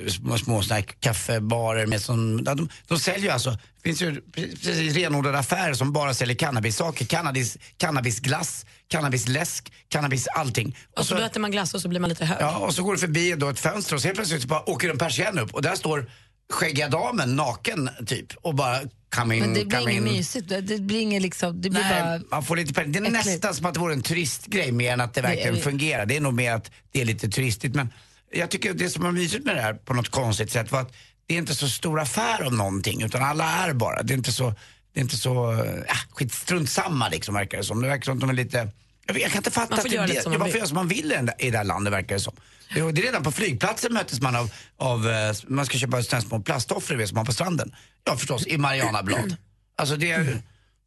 eh, 0.05 0.09
små, 0.09 0.39
små 0.39 0.63
kaffebarer 1.01 1.87
med 1.87 2.03
som, 2.03 2.45
de, 2.45 2.69
de 2.89 2.99
säljer 2.99 3.33
alltså, 3.33 3.51
det 3.51 3.83
finns 3.83 4.03
ju 4.03 4.21
precis 4.33 4.95
renodlade 4.95 5.39
affärer 5.39 5.75
som 5.75 5.93
bara 5.93 6.15
säljer 6.15 6.37
cannabissaker, 6.37 7.05
cannabis, 7.05 7.59
cannabisglass, 7.77 8.67
cannabisläsk, 8.89 9.73
cannabis 9.89 10.27
allting. 10.29 10.77
Och 10.97 11.07
så 11.07 11.15
då 11.15 11.23
äter 11.23 11.41
man 11.41 11.51
glass 11.51 11.75
och 11.75 11.81
så 11.81 11.89
blir 11.89 12.01
man 12.01 12.11
lite 12.11 12.25
hög. 12.25 12.37
Ja, 12.41 12.59
och 12.59 12.75
så 12.75 12.83
går 12.83 12.93
det 12.93 12.99
förbi 12.99 13.35
då 13.37 13.49
ett 13.49 13.61
fönster 13.61 13.95
och 13.95 14.01
så 14.03 14.09
helt 14.09 14.17
plötsligt 14.19 14.45
bara 14.45 14.71
åker 14.71 14.91
en 14.91 14.99
persienn 14.99 15.39
upp 15.39 15.55
och 15.55 15.63
där 15.63 15.75
står 15.77 16.11
skäggiga 16.53 16.89
damen 16.89 17.37
naken 17.37 17.91
typ 18.07 18.33
och 18.37 18.55
bara 18.55 18.81
come 19.15 19.37
in, 19.37 19.41
Men 19.43 19.55
det 19.55 19.65
blir 19.65 19.79
inget 19.81 19.95
in. 19.95 20.03
mysigt. 20.05 20.49
Det, 20.49 20.61
det 20.61 20.79
blir 20.79 21.01
inget 21.01 21.23
liksom, 21.23 21.61
det 21.63 21.71
blir 21.71 21.81
Nej, 21.83 22.03
bara... 22.03 22.21
man 22.31 22.45
får 22.45 22.57
lite 22.57 22.75
pengar. 22.75 22.93
Det 22.93 22.99
är 22.99 23.03
äckligt. 23.03 23.27
nästan 23.27 23.55
som 23.55 23.67
att 23.67 23.75
det 23.75 23.81
vore 23.81 23.93
en 23.93 24.03
turistgrej 24.03 24.73
mer 24.73 24.93
än 24.93 25.01
att 25.01 25.15
det 25.15 25.23
verkligen 25.23 25.57
är- 25.57 25.61
fungerar. 25.61 26.07
Det 26.07 26.17
är 26.17 26.21
nog 26.21 26.35
mer 26.35 26.53
att 26.53 26.71
det 26.93 27.01
är 27.01 27.05
lite 27.05 27.29
turistigt. 27.29 27.75
Men 27.75 27.89
jag 28.35 28.51
tycker 28.51 28.75
det 28.75 28.91
som 28.91 29.03
var 29.03 29.13
mysigt 29.13 29.45
med 29.45 29.57
det 29.57 29.63
här 29.63 29.75
på 29.75 29.95
något 29.95 30.09
konstigt 30.09 30.51
sätt 30.51 30.73
var 30.73 30.81
att 30.81 30.93
det 31.27 31.35
är 31.35 31.39
inte 31.39 31.55
så 31.55 31.69
stor 31.69 32.01
affär 32.01 32.47
om 32.47 32.57
någonting 32.57 33.03
utan 33.03 33.23
alla 33.23 33.45
är 33.45 33.73
bara. 33.73 34.03
Det 34.03 34.15
är 34.15 34.17
inte 34.17 34.33
så, 34.33 34.55
det 34.93 35.01
är 35.01 35.03
inte 35.03 35.17
så, 35.17 35.53
äh, 35.53 35.97
skit, 36.11 36.33
strunt 36.35 36.71
samma 36.71 37.09
liksom 37.09 37.35
verkar 37.35 37.59
det 37.59 37.65
som. 37.65 37.83
Det 37.83 37.89
verkar 37.89 38.05
som 38.05 38.15
att 38.15 38.21
de 38.21 38.31
är 38.31 38.35
lite 38.35 38.69
jag, 39.07 39.31
kan 39.31 39.37
inte 39.37 39.51
fatta 39.51 39.71
Man 39.71 39.81
får 39.81 39.89
att 39.89 39.95
göra 39.95 40.07
det, 40.07 40.23
som 40.23 40.33
man 40.33 40.39
man 40.39 40.49
får 40.49 40.57
göra 40.57 40.69
som 40.69 40.75
man 40.75 40.89
vill 40.89 41.15
i, 41.39 41.51
det 41.51 41.57
här 41.57 41.65
landet 41.65 41.93
verkar 41.93 42.15
det 42.15 42.21
som. 42.21 42.35
Det, 42.75 42.81
är 42.81 42.93
redan 42.93 43.23
på 43.23 43.33
flygplatsen 43.33 43.93
möttes 43.93 44.21
man 44.21 44.37
av, 44.37 44.51
av 44.77 45.09
eh, 45.09 45.35
man 45.47 45.67
ska 45.67 45.79
köpa 45.79 46.03
sådana 46.03 46.23
små 46.23 46.41
plasttofflor 46.41 47.07
som 47.07 47.15
man 47.15 47.27
på 47.27 47.33
stranden. 47.33 47.75
Ja 48.05 48.17
förstås, 48.17 48.47
i 48.47 48.59
Marianablad. 48.59 49.37
Alltså 49.77 49.97
det 49.97 50.11
är, 50.11 50.25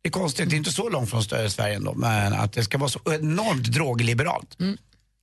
Det 0.01 0.09
är 0.09 0.11
konstigt, 0.11 0.49
det 0.49 0.55
är 0.55 0.57
inte 0.57 0.71
så 0.71 0.89
långt 0.89 1.09
från 1.09 1.23
Sverige 1.23 1.75
ändå, 1.75 1.93
men 1.93 2.33
att 2.33 2.53
det 2.53 2.63
ska 2.63 2.77
vara 2.77 2.89
så 2.89 2.99
enormt 3.05 3.67
drogliberalt. 3.67 4.55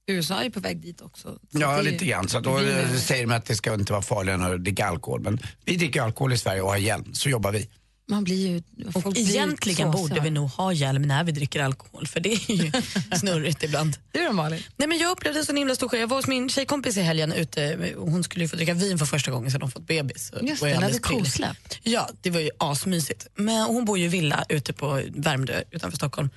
USA 0.06 0.42
är 0.44 0.50
på 0.50 0.60
väg 0.60 0.76
dit 0.80 1.00
också. 1.00 1.28
Så 1.28 1.38
Ja, 1.60 1.72
det 1.72 1.78
är- 1.78 1.82
lite 1.82 2.04
grann. 2.04 2.28
Så 2.28 2.40
då 2.40 2.54
vi 2.56 2.70
är- 2.70 2.82
eh, 2.82 2.94
säger 2.98 3.26
de 3.26 3.32
att 3.34 3.44
det 3.44 3.56
ska 3.56 3.74
inte 3.74 3.92
vara 3.92 4.02
farligare 4.02 4.54
att 4.54 4.64
dricka 4.64 4.86
alkohol. 4.86 5.20
Men 5.20 5.38
vi 5.64 5.76
dricker 5.76 6.02
alkohol 6.02 6.32
i 6.32 6.38
Sverige 6.38 6.60
och 6.60 6.68
har 6.70 6.76
hjälm, 6.76 7.14
så 7.14 7.28
jobbar 7.28 7.52
vi. 7.52 7.68
Man 8.08 8.24
blir 8.24 8.48
ju... 8.48 8.62
folk 8.92 9.06
Och 9.06 9.12
blir 9.12 9.30
egentligen 9.30 9.92
så 9.92 9.98
borde 9.98 10.20
vi 10.20 10.30
nog 10.30 10.48
ha 10.50 10.72
hjälm 10.72 11.02
när 11.02 11.24
vi 11.24 11.32
dricker 11.32 11.62
alkohol 11.62 12.06
för 12.06 12.20
det 12.20 12.32
är 12.32 12.50
ju 12.50 12.72
snurrigt 13.20 13.62
ibland. 13.62 13.96
Du 14.12 14.24
då 14.26 14.32
Malin? 14.32 14.62
Nej, 14.76 14.88
men 14.88 14.98
jag 14.98 15.10
upplevde 15.10 15.38
en 15.40 15.46
sån 15.46 15.56
himla 15.56 15.74
stor 15.74 15.88
skillnad. 15.88 16.02
Jag 16.02 16.08
var 16.08 16.16
hos 16.16 16.26
min 16.26 16.48
tjejkompis 16.48 16.96
i 16.96 17.00
helgen 17.00 17.32
ute. 17.32 17.92
Hon 17.98 18.24
skulle 18.24 18.44
ju 18.44 18.48
få 18.48 18.56
dricka 18.56 18.74
vin 18.74 18.98
för 18.98 19.06
första 19.06 19.30
gången 19.30 19.50
sedan 19.50 19.62
hon 19.62 19.70
fått 19.70 19.86
bebis. 19.86 20.32
Just 20.42 20.62
det, 20.62 20.74
hade 20.74 20.98
kosläpp. 20.98 21.56
Ja, 21.82 22.10
det 22.22 22.30
var 22.30 22.40
ju 22.40 22.50
asmysigt. 22.58 23.26
Men 23.34 23.62
hon 23.66 23.84
bor 23.84 23.98
ju 23.98 24.04
i 24.04 24.08
villa 24.08 24.44
ute 24.48 24.72
på 24.72 25.02
Värmdö 25.14 25.62
utanför 25.70 25.96
Stockholm. 25.96 26.30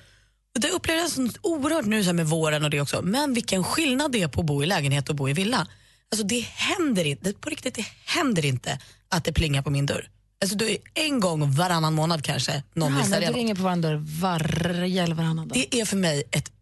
Det 0.58 0.70
upplevde 0.70 1.02
jag 1.02 1.10
så 1.10 1.28
oerhört 1.42 1.86
nu 1.86 2.04
så 2.04 2.12
med 2.12 2.26
våren 2.26 2.64
och 2.64 2.70
det 2.70 2.80
också. 2.80 3.02
Men 3.02 3.34
vilken 3.34 3.64
skillnad 3.64 4.12
det 4.12 4.22
är 4.22 4.28
på 4.28 4.40
att 4.40 4.46
bo 4.46 4.62
i 4.62 4.66
lägenhet 4.66 5.08
och 5.08 5.14
bo 5.14 5.28
i 5.28 5.32
villa. 5.32 5.66
Alltså 6.10 6.26
det 6.26 6.40
händer 6.40 7.04
inte, 7.04 7.32
på 7.32 7.50
riktigt 7.50 7.74
det 7.74 7.86
händer 8.04 8.44
inte 8.44 8.78
att 9.08 9.24
det 9.24 9.32
plingar 9.32 9.62
på 9.62 9.70
min 9.70 9.86
dörr. 9.86 10.10
Alltså 10.40 10.56
det 10.56 10.70
är 10.70 10.78
en 10.94 11.20
gång 11.20 11.52
varannan 11.52 11.94
månad 11.94 12.24
kanske 12.24 12.62
någon 12.74 12.92
Ja, 12.92 12.98
när 12.98 13.04
sälja 13.04 13.32
du 13.32 13.38
ringer 13.38 13.54
på 13.54 13.62
varandra 13.62 13.96
varje 13.96 15.02
eller 15.02 15.14
varannan 15.14 15.48
dag. 15.48 15.66
Det 15.70 15.80
är 15.80 15.84
för 15.84 15.96
mig 15.96 16.22
ett 16.30 16.52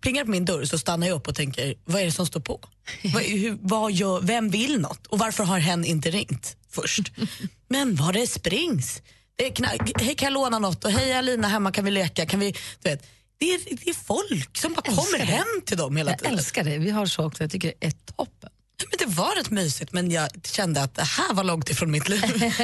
plingar 0.00 0.24
på 0.24 0.30
min 0.30 0.44
dörr 0.44 0.64
så 0.64 0.78
stannar 0.78 1.06
jag 1.06 1.16
upp 1.16 1.28
och 1.28 1.34
tänker, 1.34 1.74
vad 1.84 2.00
är 2.00 2.04
det 2.04 2.12
som 2.12 2.26
står 2.26 2.40
på? 2.40 2.60
vad, 3.14 3.22
hur, 3.22 3.58
vad 3.60 3.92
gör, 3.92 4.20
vem 4.20 4.50
vill 4.50 4.80
något? 4.80 5.06
Och 5.06 5.18
varför 5.18 5.44
har 5.44 5.58
hen 5.58 5.84
inte 5.84 6.10
ringt 6.10 6.56
först? 6.70 7.12
Men 7.68 7.94
var 7.94 8.12
det 8.12 8.26
springs? 8.26 9.02
Det 9.36 9.46
är 9.46 9.50
knack, 9.50 9.90
hej 10.00 10.14
kan 10.14 10.26
jag 10.26 10.32
låna 10.32 10.58
något? 10.58 10.84
Och 10.84 10.90
hej 10.90 11.12
Alina 11.12 11.48
hemma 11.48 11.72
kan 11.72 11.84
vi 11.84 11.90
leka? 11.90 12.26
Kan 12.26 12.40
vi, 12.40 12.54
du 12.82 12.90
vet, 12.90 13.06
det, 13.38 13.54
är, 13.54 13.60
det 13.84 13.90
är 13.90 13.94
folk 13.94 14.56
som 14.58 14.72
bara 14.72 14.82
kommer 14.82 15.18
det. 15.18 15.24
hem 15.24 15.46
till 15.66 15.76
dem 15.76 15.96
hela 15.96 16.10
Jag 16.10 16.18
tiden. 16.18 16.34
älskar 16.34 16.64
det. 16.64 16.78
Vi 16.78 16.90
har 16.90 17.06
så 17.06 17.24
också. 17.26 17.42
Jag 17.42 17.50
tycker 17.50 17.72
det 17.80 17.86
är 17.86 17.90
toppen. 18.16 18.50
Men 18.90 19.08
det 19.08 19.14
var 19.14 19.36
rätt 19.36 19.50
mysigt 19.50 19.92
men 19.92 20.10
jag 20.10 20.28
kände 20.44 20.82
att 20.82 20.94
det 20.94 21.02
här 21.02 21.34
var 21.34 21.44
långt 21.44 21.70
ifrån 21.70 21.90
mitt 21.90 22.08
liv. 22.08 22.20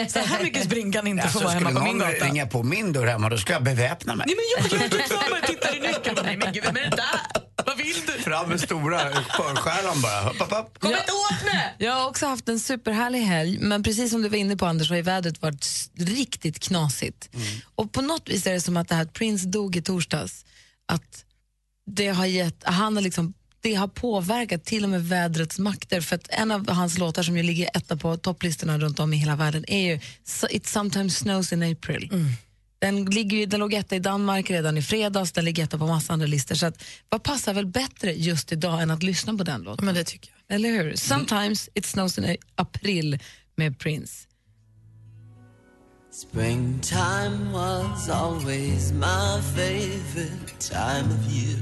Så 0.08 0.18
här 0.18 0.42
mycket 0.42 0.64
spring 0.64 0.92
kan 0.92 1.06
inte 1.06 1.22
Alltså, 1.22 1.38
få 1.38 1.44
vara 1.44 1.54
skulle 1.54 1.68
hemma 1.68 1.80
på 1.80 1.86
någon 1.86 1.98
min 1.98 2.12
gata. 2.12 2.26
ringa 2.26 2.46
på 2.46 2.62
min 2.62 2.92
dörr 2.92 3.06
hemma, 3.06 3.28
då 3.28 3.38
ska 3.38 3.52
jag 3.52 3.62
beväpna 3.62 4.14
mig. 4.14 4.26
Nej 4.26 4.36
men 4.36 4.78
jag, 4.78 4.82
jag 4.82 4.90
tog 4.90 5.00
fram 5.18 5.32
och 5.42 5.46
tittade 5.48 5.76
i 5.76 5.80
nyckeln. 5.80 6.18
Nej 6.24 6.36
men 6.36 6.52
gud, 6.52 6.64
vem 6.64 6.76
är 6.76 6.80
det 6.90 6.96
där? 6.96 7.20
Vad 7.66 7.76
vill 7.76 7.96
du? 8.06 8.22
Fram 8.22 8.48
med 8.48 8.60
stora 8.60 8.98
förskärran 9.12 10.00
bara. 10.02 10.20
Hopp, 10.20 10.38
hopp, 10.38 10.50
hopp. 10.50 10.78
Kom 10.78 10.90
inte 10.90 11.12
åt 11.12 11.44
mig! 11.44 11.74
Jag 11.78 11.92
har 11.92 12.08
också 12.08 12.26
haft 12.26 12.48
en 12.48 12.60
superhärlig 12.60 13.20
helg, 13.20 13.58
men 13.60 13.82
precis 13.82 14.10
som 14.10 14.22
du 14.22 14.28
var 14.28 14.36
inne 14.36 14.56
på 14.56 14.66
Anders 14.66 14.88
har 14.88 14.96
ju 14.96 15.02
vädret 15.02 15.42
varit 15.42 15.66
riktigt 15.98 16.58
knasigt. 16.60 17.28
Och 17.74 17.92
på 17.92 18.00
något 18.02 18.28
vis 18.28 18.46
är 18.46 18.52
det 18.52 18.60
som 18.60 18.76
att 18.76 18.88
det 18.88 18.94
här 18.94 19.02
att 19.02 19.12
Prince 19.12 19.46
dog 19.48 19.76
i 19.76 19.82
torsdags, 19.82 20.44
att 20.92 21.24
det 21.86 22.08
har 22.08 22.26
gett, 22.26 22.64
han 22.64 22.96
har 22.96 23.02
liksom 23.02 23.34
det 23.62 23.74
har 23.74 23.88
påverkat 23.88 24.64
till 24.64 24.84
och 24.84 24.90
med 24.90 25.08
vädrets 25.08 25.58
makter. 25.58 26.00
För 26.00 26.16
att 26.16 26.28
en 26.30 26.50
av 26.50 26.70
hans 26.70 26.98
låtar 26.98 27.22
som 27.22 27.36
ju 27.36 27.42
ligger 27.42 27.70
etta 27.74 27.96
på 27.96 28.16
topplistorna 28.16 28.78
runt 28.78 29.00
om 29.00 29.12
i 29.12 29.16
hela 29.16 29.36
världen 29.36 29.64
är 29.68 29.80
ju 29.80 30.00
It 30.50 30.66
sometimes 30.66 31.18
snows 31.18 31.52
in 31.52 31.62
April. 31.62 32.10
Den, 32.78 33.04
ligger 33.04 33.46
den 33.46 33.60
låg 33.60 33.74
etta 33.74 33.96
i 33.96 33.98
Danmark 33.98 34.50
redan 34.50 34.78
i 34.78 34.82
fredags, 34.82 35.32
den 35.32 35.44
ligger 35.44 35.64
etta 35.64 35.78
på 35.78 35.86
massa 35.86 36.12
andra 36.12 36.26
listor. 36.26 36.54
Så 36.54 36.66
att, 36.66 36.82
vad 37.08 37.22
passar 37.22 37.54
väl 37.54 37.66
bättre 37.66 38.12
just 38.12 38.52
idag 38.52 38.82
än 38.82 38.90
att 38.90 39.02
lyssna 39.02 39.36
på 39.36 39.44
den 39.44 39.62
låten? 39.62 39.86
Men 39.86 39.94
det 39.94 40.04
tycker 40.04 40.30
jag. 40.30 40.56
Eller 40.56 40.68
hur? 40.68 40.96
Sometimes 40.96 41.68
it 41.74 41.86
snows 41.86 42.18
in 42.18 42.36
april 42.54 43.18
med 43.56 43.78
Prince. 43.78 44.28
Springtime 46.14 47.52
was 47.52 48.10
always 48.10 48.92
my 48.92 49.40
favorite 49.56 50.60
time 50.60 51.06
of 51.06 51.32
year. 51.32 51.58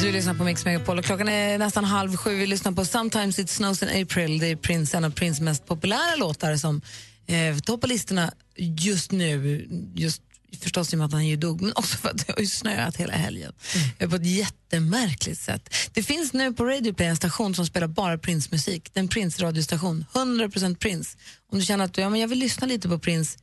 Du 0.00 0.12
lyssnar 0.12 0.34
på 0.34 0.44
Mix 0.44 0.64
Megapol 0.64 0.98
och 0.98 1.04
klockan 1.04 1.28
är 1.28 1.58
nästan 1.58 1.84
halv 1.84 2.16
sju. 2.16 2.34
Vi 2.34 2.46
lyssnar 2.46 2.72
på 2.72 2.84
Sometimes 2.84 3.38
it 3.38 3.50
snows 3.50 3.82
in 3.82 4.02
April. 4.02 4.38
Det 4.38 4.46
är 4.46 4.56
Prince, 4.56 4.96
en 4.96 5.04
av 5.04 5.10
Prince 5.10 5.42
mest 5.42 5.66
populära 5.66 6.16
låtar 6.16 6.56
som 6.56 6.80
eh, 7.26 7.58
toppar 7.58 7.88
listorna 7.88 8.32
just 8.56 9.12
nu. 9.12 9.66
Just 9.94 10.22
förstås 10.60 10.92
i 10.92 10.96
och 10.96 10.98
med 10.98 11.06
att 11.06 11.12
han 11.12 11.26
ju 11.26 11.36
dog, 11.36 11.60
men 11.60 11.72
också 11.76 11.96
för 11.96 12.08
att 12.08 12.26
det 12.26 12.32
har 12.32 12.40
ju 12.40 12.46
snöat 12.46 12.96
hela 12.96 13.12
helgen 13.12 13.52
eh, 13.98 14.10
på 14.10 14.16
ett 14.16 14.26
jättemärkligt 14.26 15.40
sätt. 15.40 15.74
Det 15.92 16.02
finns 16.02 16.32
nu 16.32 16.52
på 16.52 16.64
Radio 16.64 16.92
Play 16.92 17.08
en 17.08 17.16
station 17.16 17.54
som 17.54 17.66
spelar 17.66 17.86
bara 17.86 18.18
Prince-musik. 18.18 18.90
Det 18.92 19.00
är 19.00 19.02
en 19.02 19.08
Prince-radiostation. 19.08 20.04
100% 20.12 20.76
Prince. 20.76 21.18
Om 21.52 21.58
du 21.58 21.64
känner 21.64 21.84
att 21.84 21.94
du, 21.94 22.00
ja, 22.00 22.08
men 22.08 22.20
jag 22.20 22.28
vill 22.28 22.38
lyssna 22.38 22.66
lite 22.66 22.88
på 22.88 22.98
Prince, 22.98 23.38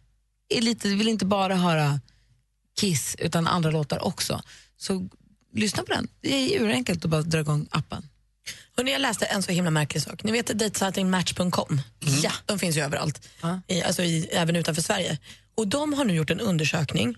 är 0.49 0.61
lite, 0.61 0.87
vill 0.87 1.07
inte 1.07 1.25
bara 1.25 1.55
höra 1.55 1.99
Kiss 2.79 3.15
utan 3.19 3.47
andra 3.47 3.71
låtar 3.71 4.05
också. 4.05 4.41
Så 4.77 5.09
lyssna 5.53 5.83
på 5.83 5.93
den. 5.93 6.07
Det 6.21 6.33
är 6.33 6.61
urenkelt 6.61 7.05
att 7.05 7.11
bara 7.11 7.21
dra 7.21 7.39
igång 7.39 7.67
appen. 7.71 8.09
Hörrni, 8.77 8.91
jag 8.91 9.01
läste 9.01 9.25
en 9.25 9.43
så 9.43 9.51
himla 9.51 9.71
märklig 9.71 10.03
sak. 10.03 10.23
Ni 10.23 10.31
vet 10.31 10.47
datesajten 10.47 11.09
Ja, 12.23 12.31
de 12.45 12.59
finns 12.59 12.77
ju 12.77 12.81
överallt, 12.81 13.27
I, 13.67 13.83
alltså 13.83 14.03
i, 14.03 14.27
även 14.31 14.55
utanför 14.55 14.81
Sverige. 14.81 15.17
Och 15.57 15.67
De 15.67 15.93
har 15.93 16.05
nu 16.05 16.13
gjort 16.13 16.29
en 16.29 16.39
undersökning 16.39 17.15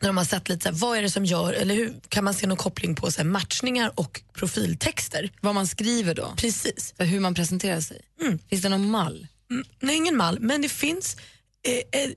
där 0.00 0.06
de 0.06 0.16
har 0.16 0.24
sett 0.24 0.48
lite 0.48 0.62
så 0.62 0.68
här, 0.68 0.76
vad 0.76 0.98
är 0.98 1.02
det 1.02 1.10
som 1.10 1.24
gör, 1.24 1.52
eller 1.52 1.74
hur 1.74 1.94
kan 2.08 2.24
man 2.24 2.34
se 2.34 2.46
någon 2.46 2.56
koppling 2.56 2.94
på 2.94 3.10
så 3.10 3.22
här, 3.22 3.28
matchningar 3.28 3.92
och 3.94 4.22
profiltexter? 4.32 5.30
Vad 5.40 5.54
man 5.54 5.66
skriver 5.66 6.14
då, 6.14 6.34
Precis. 6.36 6.94
för 6.96 7.04
hur 7.04 7.20
man 7.20 7.34
presenterar 7.34 7.80
sig. 7.80 8.00
Finns 8.50 8.62
det 8.62 8.68
någon 8.68 8.90
mall? 8.90 9.26
Mm, 9.50 9.64
nej, 9.80 9.96
ingen 9.96 10.16
mall, 10.16 10.40
men 10.40 10.62
det 10.62 10.68
finns... 10.68 11.16
Eh, 11.66 12.02
eh, 12.02 12.10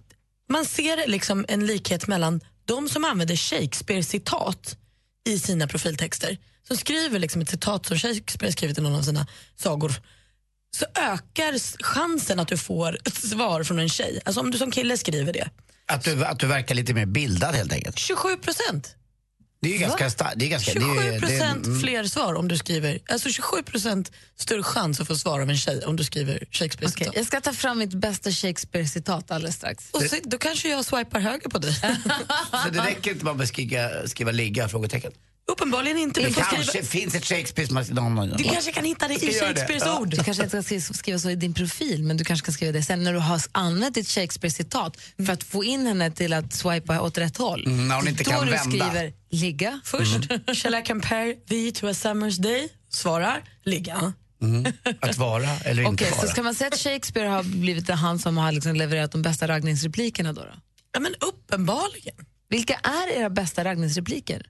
man 0.49 0.65
ser 0.65 1.07
liksom 1.07 1.45
en 1.47 1.65
likhet 1.65 2.07
mellan 2.07 2.41
de 2.65 2.89
som 2.89 3.05
använder 3.05 3.35
Shakespeare-citat 3.35 4.77
i 5.27 5.39
sina 5.39 5.67
profiltexter, 5.67 6.37
som 6.67 6.77
skriver 6.77 7.19
liksom 7.19 7.41
ett 7.41 7.49
citat 7.49 7.85
som 7.85 7.97
Shakespeare 7.97 8.51
skrivit 8.51 8.77
i 8.77 8.81
någon 8.81 8.95
av 8.95 9.01
sina 9.01 9.27
sagor, 9.55 9.93
så 10.75 10.85
ökar 10.95 11.83
chansen 11.83 12.39
att 12.39 12.47
du 12.47 12.57
får 12.57 12.97
ett 13.05 13.15
svar 13.15 13.63
från 13.63 13.79
en 13.79 13.89
tjej. 13.89 14.19
Alltså 14.25 14.41
om 14.41 14.51
du 14.51 14.57
som 14.57 14.71
kille 14.71 14.97
skriver 14.97 15.33
det. 15.33 15.49
Att 15.85 16.03
du, 16.03 16.25
att 16.25 16.39
du 16.39 16.47
verkar 16.47 16.75
lite 16.75 16.93
mer 16.93 17.05
bildad 17.05 17.55
helt 17.55 17.73
enkelt. 17.73 17.99
27 17.99 18.37
procent. 18.37 18.95
Det 19.61 19.69
är 19.69 19.73
ju 19.73 19.79
ganska 19.79 20.09
starkt. 20.09 20.39
Det 20.39 20.45
är 20.45 20.49
ganska, 20.49 20.71
27 20.71 20.87
det 20.87 20.99
är, 20.99 21.11
det 21.11 21.15
är, 21.15 21.19
procent 21.19 21.65
mm, 21.65 21.79
fler 21.79 22.03
svar 22.03 22.33
om 22.33 22.47
du 22.47 22.57
skriver... 22.57 22.99
Alltså 23.09 23.29
27 23.29 23.63
procent 23.63 24.11
större 24.35 24.63
chans 24.63 24.99
att 24.99 25.07
få 25.07 25.15
svar 25.15 25.39
av 25.39 25.49
en 25.49 25.57
tjej 25.57 25.85
om 25.85 25.95
du 25.95 26.03
skriver 26.03 26.45
Shakespeare-citat. 26.51 27.15
jag 27.15 27.25
ska 27.25 27.41
ta 27.41 27.53
fram 27.53 27.77
mitt 27.77 27.93
bästa 27.93 28.31
Shakespeare-citat 28.31 29.31
alldeles 29.31 29.55
strax. 29.55 29.89
Och 29.91 30.01
så, 30.01 30.15
då 30.23 30.37
kanske 30.37 30.69
jag 30.69 30.85
swipar 30.85 31.19
höger 31.19 31.49
på 31.49 31.57
dig. 31.57 31.73
Så 32.63 32.69
det 32.69 32.79
räcker 32.79 33.11
inte 33.11 33.25
bara 33.25 33.35
med 33.35 33.43
att 33.43 33.49
skriva, 33.49 34.07
skriva 34.07 34.31
ligga? 34.31 34.69
Frågetecken. 34.69 35.11
Uppenbarligen 35.51 35.97
inte. 35.97 36.21
Det 36.21 36.31
kanske 36.33 36.63
skriva, 36.63 36.85
finns 36.85 37.15
ett 37.15 37.25
Shakespeare 37.25 37.67
som 37.67 37.75
har 37.77 37.83
någon, 37.93 38.15
någon. 38.15 38.37
du 38.37 38.43
kanske 38.43 38.71
kan 38.71 38.85
hitta 38.85 39.07
det 39.07 39.13
i 39.13 39.17
det? 39.25 39.33
Shakespeares 39.33 39.83
Ja. 39.85 39.99
ord. 39.99 40.09
Du 40.09 40.23
kanske 40.23 40.43
inte 40.43 40.63
ska 40.81 40.93
skriva, 40.93 41.19
så 41.19 41.29
i 41.29 41.35
din 41.35 41.53
profil, 41.53 42.03
men 42.03 42.17
du 42.17 42.23
kanske 42.23 42.43
ska 42.45 42.51
skriva 42.51 42.71
det 42.71 42.83
sen 42.83 43.03
när 43.03 43.13
du 43.13 43.19
har 43.19 43.41
använt 43.51 43.95
ditt 43.95 44.07
Shakespeare-citat 44.07 44.97
för 45.25 45.33
att 45.33 45.43
få 45.43 45.63
in 45.63 45.85
henne 45.85 46.11
till 46.11 46.33
att 46.33 46.53
swipa 46.53 47.01
åt 47.01 47.17
rätt 47.17 47.37
håll. 47.37 47.65
Mm, 47.65 47.87
när 47.87 47.95
hon 47.95 48.07
inte 48.07 48.23
Då 48.23 48.31
kan 48.31 48.45
du 48.45 48.51
vända. 48.51 48.69
skriver 48.89 49.13
ligga. 49.31 49.79
Först, 49.83 50.19
shall 50.61 50.75
I 50.75 50.83
compare 50.87 51.33
thee 51.49 51.71
to 51.71 51.87
a 51.87 51.91
summer's 51.93 52.41
day? 52.41 52.69
Svarar, 52.89 53.43
ligga. 53.65 54.13
Att 54.99 55.17
vara 55.17 55.49
eller 55.65 55.83
inte 55.83 55.93
Okej, 56.03 56.11
vara. 56.11 56.21
så 56.21 56.27
ska 56.27 56.43
man 56.43 56.55
säga 56.55 56.67
att 56.67 56.79
Shakespeare 56.79 57.27
har 57.27 57.43
blivit 57.43 57.89
han 57.89 58.19
som 58.19 58.37
har 58.37 58.51
liksom 58.51 58.75
levererat 58.75 59.11
de 59.11 59.21
bästa 59.21 59.47
raggningsreplikerna 59.47 60.33
då? 60.33 60.41
då? 60.41 60.47
Ja, 60.93 60.99
men 60.99 61.15
uppenbarligen. 61.19 62.15
Vilka 62.49 62.73
är 62.73 63.11
era 63.19 63.29
bästa 63.29 63.63
raggningsrepliker? 63.63 64.45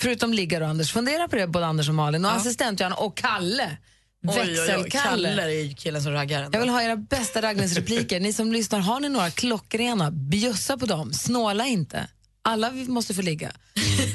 Förutom 0.00 0.34
ligga 0.34 0.60
och 0.60 0.68
Anders. 0.68 0.92
Fundera 0.92 1.28
på 1.28 1.36
det 1.36 1.46
både 1.46 1.66
Anders 1.66 1.88
och 1.88 1.94
Malin 1.94 2.24
och 2.24 2.32
assistent 2.32 2.80
Johanna 2.80 2.96
och 2.96 3.16
Kalle. 3.16 3.76
Växelkalle. 4.22 5.28
Kalle 5.28 5.42
är 5.42 5.48
ju 5.48 5.74
killen 5.74 6.02
som 6.02 6.12
raggar. 6.12 6.42
ändå. 6.42 6.56
Jag 6.56 6.60
vill 6.60 6.70
ha 6.70 6.82
era 6.82 6.96
bästa 6.96 7.42
raggningsrepliker. 7.42 8.20
Ni 8.20 8.32
som 8.32 8.52
lyssnar, 8.52 8.80
har 8.80 9.00
ni 9.00 9.08
några 9.08 9.30
klockrena? 9.30 10.10
Bjussa 10.10 10.78
på 10.78 10.86
dem. 10.86 11.12
Snåla 11.12 11.66
inte. 11.66 12.06
Alla 12.44 12.70
vi 12.70 12.88
måste 12.88 13.14
få 13.14 13.22
ligga. 13.22 13.52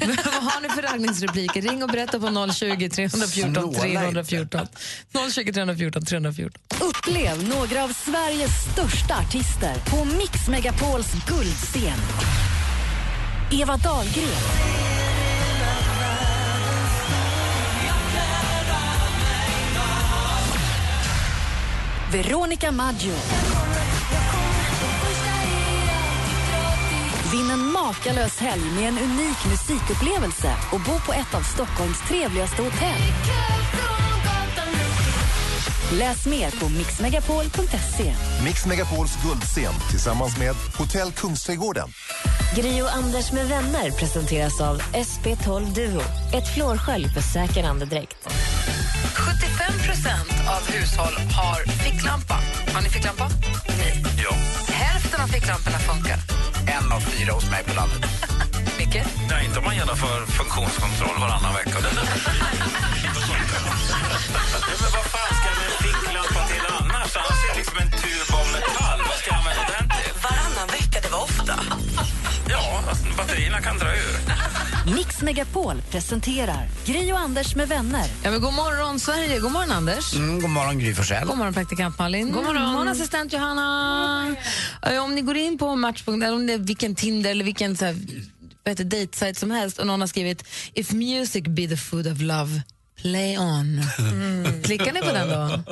Vad 0.24 0.52
har 0.52 0.60
ni 0.60 0.68
för 0.68 0.82
raggningsrepliker? 0.82 1.62
Ring 1.62 1.82
och 1.82 1.88
berätta 1.88 2.20
på 2.20 2.52
020 2.52 2.88
314 2.90 3.74
Snåla 3.74 4.00
314. 4.00 4.66
020 5.32 5.52
314 5.52 6.04
314. 6.04 6.62
Upplev 6.80 7.48
några 7.48 7.84
av 7.84 7.88
Sveriges 7.88 8.72
största 8.72 9.14
artister 9.18 9.74
på 9.90 10.04
Mix 10.04 10.48
Megapols 10.48 11.12
guldscen. 11.28 11.98
Eva 13.52 13.76
Dahlgren. 13.76 14.97
Veronica 22.12 22.72
Maggio. 22.72 23.14
Vinn 27.32 27.50
en 27.50 27.72
makalös 27.72 28.38
helg 28.38 28.62
med 28.74 28.88
en 28.88 28.98
unik 28.98 29.44
musikupplevelse 29.50 30.52
och 30.72 30.80
bo 30.80 31.00
på 31.06 31.12
ett 31.12 31.34
av 31.34 31.40
Stockholms 31.40 32.00
trevligaste 32.08 32.62
hotell. 32.62 33.02
Läs 35.92 36.26
mer 36.26 36.50
på 36.50 36.68
mixmegapol.se. 36.68 38.14
Mix 38.44 38.66
Megapols 38.66 39.18
guldscen 39.22 39.74
tillsammans 39.90 40.38
med 40.38 40.54
Hotell 40.78 41.12
Kungsträdgården. 41.12 41.88
Gri 42.56 42.82
och 42.82 42.94
Anders 42.94 43.32
med 43.32 43.48
vänner 43.48 43.90
presenteras 43.90 44.60
av 44.60 44.82
SP12 44.82 45.74
Duo. 45.74 46.00
Ett 46.34 46.54
flårskölj 46.54 47.08
för 47.08 47.20
säker 47.20 47.64
andedräkt. 47.64 48.16
75% 48.26 48.30
av 50.56 50.72
hushåll 50.72 51.14
har 51.36 51.72
ficklampa. 51.84 52.40
Har 52.74 52.82
ni 52.82 52.88
ficklampa? 52.88 53.28
Nej. 53.78 54.04
Ja. 54.24 54.34
Hälften 54.72 55.20
av 55.20 55.26
ficklamporna 55.26 55.78
funkar. 55.78 56.18
En 56.78 56.92
av 56.92 57.00
fyra 57.00 57.32
hos 57.32 57.50
mig 57.50 57.64
på 57.64 57.74
landet. 57.74 58.04
Micke? 58.78 59.02
Nej, 59.30 59.46
inte 59.46 59.58
om 59.58 59.64
man 59.64 59.76
genomför 59.76 60.26
funktionskontroll 60.26 61.20
varannan 61.20 61.54
vecka. 61.54 61.78
Liksom 67.78 67.86
en 67.86 67.90
tub 67.90 68.34
av 68.34 68.46
metall. 68.52 68.98
Vad 69.08 69.18
ska 69.18 69.30
jag 69.30 69.38
använda 69.38 69.62
den 69.78 69.88
till? 69.88 70.12
Varannan 70.22 70.68
vecka, 70.68 70.98
det 71.02 71.08
var 71.12 71.22
ofta. 71.22 71.54
Ja, 72.50 72.82
batterierna 73.16 73.60
kan 73.60 73.78
dra 73.78 73.86
ur. 73.86 74.94
Mix 74.94 75.22
Megapol 75.22 75.82
presenterar 75.90 76.68
Gri 76.86 77.12
och 77.12 77.18
Anders 77.18 77.54
med 77.54 77.68
vänner. 77.68 78.06
Ja, 78.22 78.30
men 78.30 78.40
god 78.40 78.54
morgon, 78.54 79.00
Sverige. 79.00 79.38
God 79.38 79.52
morgon, 79.52 79.70
Anders. 79.72 80.14
Mm, 80.14 80.40
god 80.40 80.50
morgon, 80.50 80.78
Gry 80.78 80.94
Forssell. 80.94 81.26
God 81.26 81.36
morgon, 81.38 81.54
praktikant 81.54 81.98
Malin. 81.98 82.32
God 82.32 82.44
morgon. 82.44 82.62
God 82.64 82.72
morgon 82.72 82.88
assistent 82.88 83.32
Johanna. 83.32 84.36
Eh, 84.82 85.04
Om 85.04 85.14
ni 85.14 85.20
går 85.20 85.36
in 85.36 85.58
på 85.58 85.76
Matchpunkt, 85.76 86.24
eller 86.24 86.36
om 86.36 86.46
det 86.46 86.52
är 86.52 86.58
vilken 86.58 86.94
Tinder 86.94 87.30
eller 87.30 87.44
vilken 87.44 87.76
så 87.76 87.84
här, 87.84 87.94
dejtsajt 88.84 89.38
som 89.38 89.50
helst 89.50 89.78
och 89.78 89.86
någon 89.86 90.00
har 90.00 90.08
skrivit 90.08 90.44
If 90.74 90.92
music 90.92 91.44
be 91.44 91.68
the 91.68 91.76
food 91.76 92.06
of 92.12 92.20
love, 92.20 92.62
play 93.02 93.38
on. 93.38 93.80
Klickar 94.64 94.92
ni 94.92 95.00
på 95.00 95.12
den 95.12 95.28
då? 95.28 95.62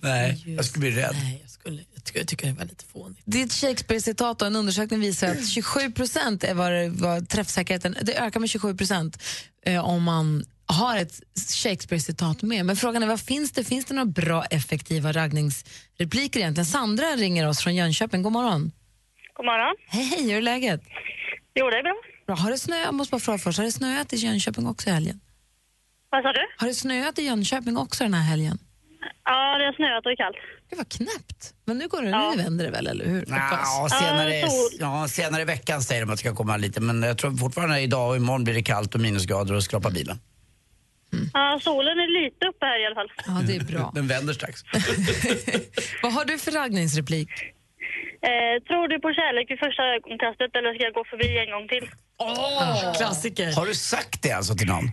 Nej, 0.00 0.42
jag 0.46 0.64
skulle 0.64 0.80
bli 0.80 1.02
rädd. 1.02 1.16
Nej, 1.22 1.38
jag, 1.42 1.50
skulle, 1.50 1.82
jag, 1.94 2.04
tycker, 2.04 2.20
jag 2.20 2.28
tycker 2.28 2.46
det 2.46 2.52
var 2.52 2.64
lite 2.64 2.84
fånigt. 2.84 3.20
Det 3.24 3.40
är 3.40 3.46
ett 3.46 3.52
Shakespeare-citat 3.52 4.42
och 4.42 4.46
en 4.46 4.56
undersökning 4.56 5.00
visar 5.00 5.28
att 5.28 5.48
27 5.48 5.92
procent 5.92 6.44
är 6.44 6.54
vad, 6.90 7.28
träffsäkerheten 7.28 7.96
det 8.02 8.14
ökar 8.14 8.40
med 8.40 8.50
27 8.50 8.76
procent 8.76 9.22
eh, 9.66 9.88
om 9.88 10.02
man 10.02 10.44
har 10.66 10.96
ett 10.96 11.20
Shakespeare-citat 11.62 12.42
med. 12.42 12.66
Men 12.66 12.76
frågan 12.76 13.02
är, 13.02 13.06
vad 13.06 13.20
finns 13.20 13.52
det? 13.52 13.64
Finns 13.64 13.84
det 13.84 13.94
några 13.94 14.06
bra, 14.06 14.44
effektiva 14.44 15.12
raggningsrepliker 15.12 16.40
egentligen? 16.40 16.66
Sandra 16.66 17.06
ringer 17.06 17.48
oss 17.48 17.60
från 17.60 17.74
Jönköping. 17.74 18.22
God 18.22 18.32
morgon. 18.32 18.72
God 19.36 19.46
morgon. 19.46 19.76
Hej, 19.86 20.04
hej, 20.04 20.30
hur 20.30 20.38
är 20.38 20.42
läget? 20.42 20.80
Jo, 21.54 21.70
det 21.70 21.76
är 21.78 21.82
bra. 21.82 21.94
Bra. 22.26 22.36
Har 22.36 22.50
det 22.50 22.58
snöat? 22.58 22.84
Jag 22.84 22.94
måste 22.94 23.10
bara 23.10 23.20
fråga 23.20 23.38
först. 23.38 23.58
Har 23.58 23.64
det 23.64 23.72
snöat 23.72 24.12
i 24.12 24.16
Jönköping 24.16 24.66
också 24.66 24.88
i 24.88 24.92
helgen? 24.92 25.20
Vad 26.12 26.22
sa 26.22 26.32
du? 26.32 26.40
Har 26.56 26.66
det 26.68 26.74
snöat 26.74 27.18
i 27.18 27.22
Jönköping 27.22 27.76
också 27.76 28.04
den 28.04 28.14
här 28.14 28.22
helgen? 28.30 28.58
Ja, 29.24 29.58
det 29.58 29.64
har 29.64 29.72
snöat 29.72 30.06
och 30.06 30.12
är 30.12 30.16
kallt. 30.16 30.36
Det 30.70 30.76
var 30.76 30.84
knäppt. 30.84 31.54
Men 31.64 31.78
nu 31.78 31.88
går 31.88 32.02
det, 32.02 32.08
Ja. 32.10 32.32
nu 32.36 32.42
vänder 32.42 32.64
det 32.64 32.70
väl, 32.70 32.86
eller 32.86 33.04
hur? 33.04 33.24
Ja, 33.28 33.88
senare, 34.00 34.42
Ja, 34.80 35.08
senare 35.08 35.42
i 35.42 35.44
veckan 35.44 35.82
säger 35.82 36.00
de 36.02 36.10
att 36.10 36.16
det 36.16 36.20
ska 36.20 36.34
komma 36.34 36.56
lite, 36.56 36.80
men 36.80 37.02
jag 37.02 37.18
tror 37.18 37.36
fortfarande 37.36 37.80
idag 37.80 38.08
och 38.10 38.16
imorgon 38.16 38.44
blir 38.44 38.54
det 38.54 38.62
kallt 38.62 38.94
och 38.94 39.00
minusgrader 39.00 39.54
och 39.54 39.62
skrapa 39.64 39.90
bilen. 39.90 40.18
Ja, 41.32 41.58
solen 41.62 41.98
är 41.98 42.24
lite 42.24 42.46
uppe 42.46 42.66
här 42.66 42.82
i 42.82 42.86
alla 42.86 42.94
fall. 42.94 43.12
Ja, 43.26 43.32
det 43.46 43.56
är 43.56 43.64
bra. 43.72 43.90
Den 43.94 44.08
vänder 44.08 44.34
strax. 44.34 44.62
Vad 46.02 46.12
har 46.12 46.24
du 46.24 46.38
för 46.38 46.50
raggningsreplik? 46.50 47.28
Eh, 48.30 48.62
tror 48.68 48.88
du 48.88 49.00
på 49.00 49.12
kärlek 49.12 49.50
vid 49.50 49.58
första 49.58 49.82
ögonkastet 49.96 50.56
eller 50.56 50.74
ska 50.74 50.82
jag 50.84 50.94
gå 50.94 51.04
förbi 51.10 51.38
en 51.38 51.50
gång 51.50 51.68
till? 51.68 51.90
Åh, 52.18 52.94
klassiker. 52.96 53.52
Har 53.56 53.66
du 53.66 53.74
sagt 53.74 54.22
det 54.22 54.32
alltså 54.32 54.54
till 54.54 54.68
någon? 54.68 54.84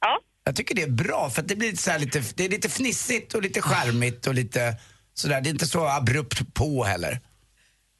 Ja. 0.00 0.18
Jag 0.48 0.56
tycker 0.56 0.74
det 0.74 0.82
är 0.82 0.90
bra 1.04 1.30
för 1.30 1.42
att 1.42 1.48
det 1.48 1.56
blir 1.56 1.68
lite, 1.68 1.82
så 1.82 1.90
här 1.90 1.98
lite, 1.98 2.18
det 2.36 2.44
är 2.44 2.48
lite 2.48 2.68
fnissigt 2.68 3.34
och 3.34 3.42
lite 3.42 3.62
charmigt 3.62 4.26
och 4.26 4.34
lite 4.34 4.60
sådär. 5.14 5.40
Det 5.40 5.48
är 5.48 5.50
inte 5.50 5.66
så 5.66 5.86
abrupt 5.86 6.54
på 6.54 6.84
heller. 6.84 7.14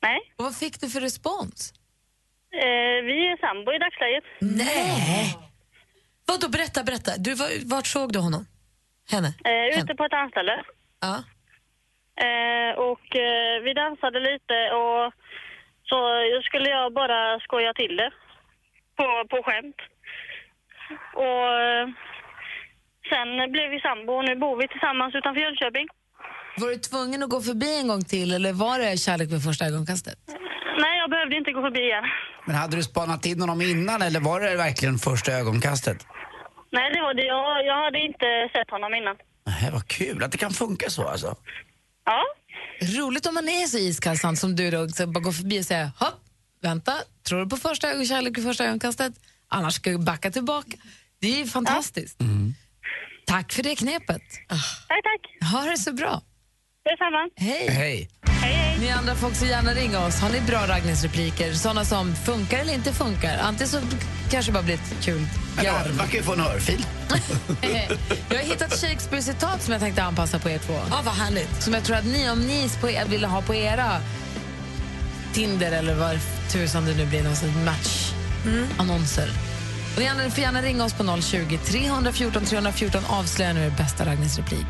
Nej. 0.03 0.21
Och 0.37 0.45
vad 0.45 0.57
fick 0.57 0.81
du 0.81 0.89
för 0.89 1.01
respons? 1.01 1.73
Eh, 2.53 2.99
vi 3.09 3.17
är 3.33 3.37
sambo 3.47 3.73
i 3.73 3.79
dagsläget. 3.79 4.25
Nej! 4.41 5.37
Vadå, 6.27 6.49
berätta, 6.49 6.83
berätta. 6.83 7.11
Du, 7.19 7.35
var, 7.35 7.49
vart 7.75 7.87
såg 7.87 8.13
du 8.13 8.19
honom? 8.19 8.47
Henne? 9.11 9.29
Eh, 9.45 9.79
ute 9.79 9.95
på 9.95 10.05
ett 10.05 10.11
dansställe. 10.11 10.65
Ja. 11.01 11.17
Eh, 12.27 12.73
och 12.91 13.07
eh, 13.17 13.63
vi 13.65 13.73
dansade 13.75 14.21
lite 14.21 14.57
och 14.81 15.13
så 15.89 15.99
skulle 16.43 16.69
jag 16.71 16.93
bara 16.93 17.41
skoja 17.41 17.73
till 17.75 17.97
det 17.97 18.11
på, 18.97 19.07
på 19.31 19.43
skämt. 19.43 19.81
Och 21.15 21.49
eh, 21.69 21.89
sen 23.11 23.29
blev 23.55 23.67
vi 23.75 23.79
sambo 23.89 24.13
och 24.19 24.25
nu 24.29 24.35
bor 24.45 24.55
vi 24.61 24.69
tillsammans 24.69 25.15
utanför 25.15 25.41
Jönköping. 25.41 25.87
Var 26.61 26.69
du 26.69 26.77
tvungen 26.77 27.23
att 27.23 27.31
gå 27.31 27.41
förbi 27.41 27.71
en 27.81 27.89
gång 27.89 28.05
till 28.05 28.35
eller 28.35 28.53
var 28.53 28.79
det 28.79 28.97
kärlek 28.97 29.29
vid 29.33 29.43
första 29.45 29.65
ögonkastet? 29.67 30.19
Nej, 30.83 30.99
jag 30.99 31.11
behövde 31.11 31.37
inte 31.37 31.53
gå 31.53 31.61
förbi 31.63 31.81
igen. 31.81 32.05
Men 32.47 32.57
hade 32.57 32.77
du 32.77 32.83
spanat 32.83 33.27
in 33.27 33.41
honom 33.41 33.61
innan 33.61 34.03
eller 34.03 34.21
var 34.21 34.41
det 34.41 34.57
verkligen 34.57 34.99
första 34.99 35.33
ögonkastet? 35.33 36.07
Nej, 36.73 36.93
det 36.95 37.01
var 37.01 37.15
det. 37.15 37.27
Jag, 37.27 37.67
jag 37.67 37.85
hade 37.85 37.99
inte 37.99 38.27
sett 38.53 38.71
honom 38.71 38.95
innan. 38.95 39.17
Nej, 39.47 39.71
vad 39.73 39.89
kul 39.89 40.23
att 40.23 40.33
det 40.33 40.39
kan 40.39 40.51
funka 40.51 40.91
så 40.91 41.09
alltså. 41.09 41.37
Ja. 42.05 42.23
Roligt 42.99 43.27
om 43.27 43.35
man 43.35 43.49
är 43.49 43.67
så 43.67 43.79
iskall 43.79 44.37
som 44.37 44.57
du 44.57 44.71
då, 44.71 44.89
så 44.89 45.07
bara 45.07 45.21
går 45.21 45.33
förbi 45.33 45.61
och 45.61 45.65
säger 45.65 45.91
hopp, 45.99 46.21
vänta, 46.63 46.93
tror 47.29 47.41
du 47.41 47.49
på 47.49 47.57
första 47.57 48.05
kärlek 48.05 48.39
vid 48.39 48.45
första 48.45 48.65
ögonkastet? 48.65 49.13
Annars 49.49 49.75
ska 49.75 49.91
du 49.91 49.99
backa 49.99 50.31
tillbaka. 50.31 50.77
Det 51.21 51.27
är 51.27 51.39
ju 51.39 51.47
fantastiskt. 51.47 52.21
Tack 53.27 53.53
för 53.53 53.63
det 53.63 53.77
knepet. 53.77 54.23
Tack, 54.49 54.59
tack. 54.89 55.51
Ha 55.53 55.61
det 55.71 55.79
så 55.79 55.93
bra. 55.93 56.23
Detsamma. 56.85 57.29
Hej. 57.37 57.69
Hej. 57.71 58.77
Ni 58.81 58.91
andra 58.91 59.15
får 59.15 59.27
också 59.29 59.45
gärna 59.45 59.75
ringa 59.75 60.07
oss. 60.07 60.21
Har 60.21 60.31
ni 60.31 60.41
bra 60.41 60.67
raggningsrepliker? 60.69 61.53
Såna 61.53 61.85
som 61.85 62.15
funkar 62.17 62.59
eller 62.59 62.75
inte 62.75 62.93
funkar? 62.93 63.39
Antingen 63.39 63.69
så 63.69 63.81
kanske 64.31 64.53
bara 64.53 64.63
blir 64.63 64.75
ett 64.75 65.05
kul 65.05 65.27
garv. 65.63 65.97
Man 65.97 66.07
kan 66.07 66.17
ju 66.17 66.23
få 66.23 66.33
en 66.33 66.41
örfil. 66.41 66.87
Jag 68.29 68.37
har 68.37 68.45
hittat 68.45 68.73
Shakespeare-citat 68.73 69.63
som 69.63 69.73
jag 69.73 69.81
tänkte 69.83 70.03
anpassa 70.03 70.39
på 70.39 70.51
er 70.51 70.59
två. 70.59 70.75
Ja, 70.91 71.03
vad 71.05 71.15
härligt. 71.15 71.63
Som 71.63 71.75
jag 71.75 71.85
tror 71.85 71.97
att 71.97 72.05
ni, 72.07 72.31
om 72.31 72.41
ni 72.41 72.71
på 72.81 72.91
er, 72.91 73.05
ville 73.05 73.27
ha 73.27 73.43
på 73.43 73.55
era 73.55 74.01
Tinder 75.33 75.73
eller 75.73 75.95
vad 75.95 76.19
tusan 76.53 76.85
det 76.87 76.95
nu 76.97 77.07
blir, 77.07 77.23
någon 77.23 77.65
match-annonser. 77.65 79.31
Och 79.97 80.03
Ni 80.03 80.09
andra 80.09 80.31
får 80.31 80.41
gärna 80.41 80.63
ringa 80.63 80.85
oss 80.85 80.93
på 80.93 81.21
020 81.23 81.59
314 81.59 82.45
314 82.45 83.05
avslöja 83.09 83.53
nu 83.53 83.67
er 83.67 83.71
bästa 83.71 84.07
raggningsreplik. 84.07 84.67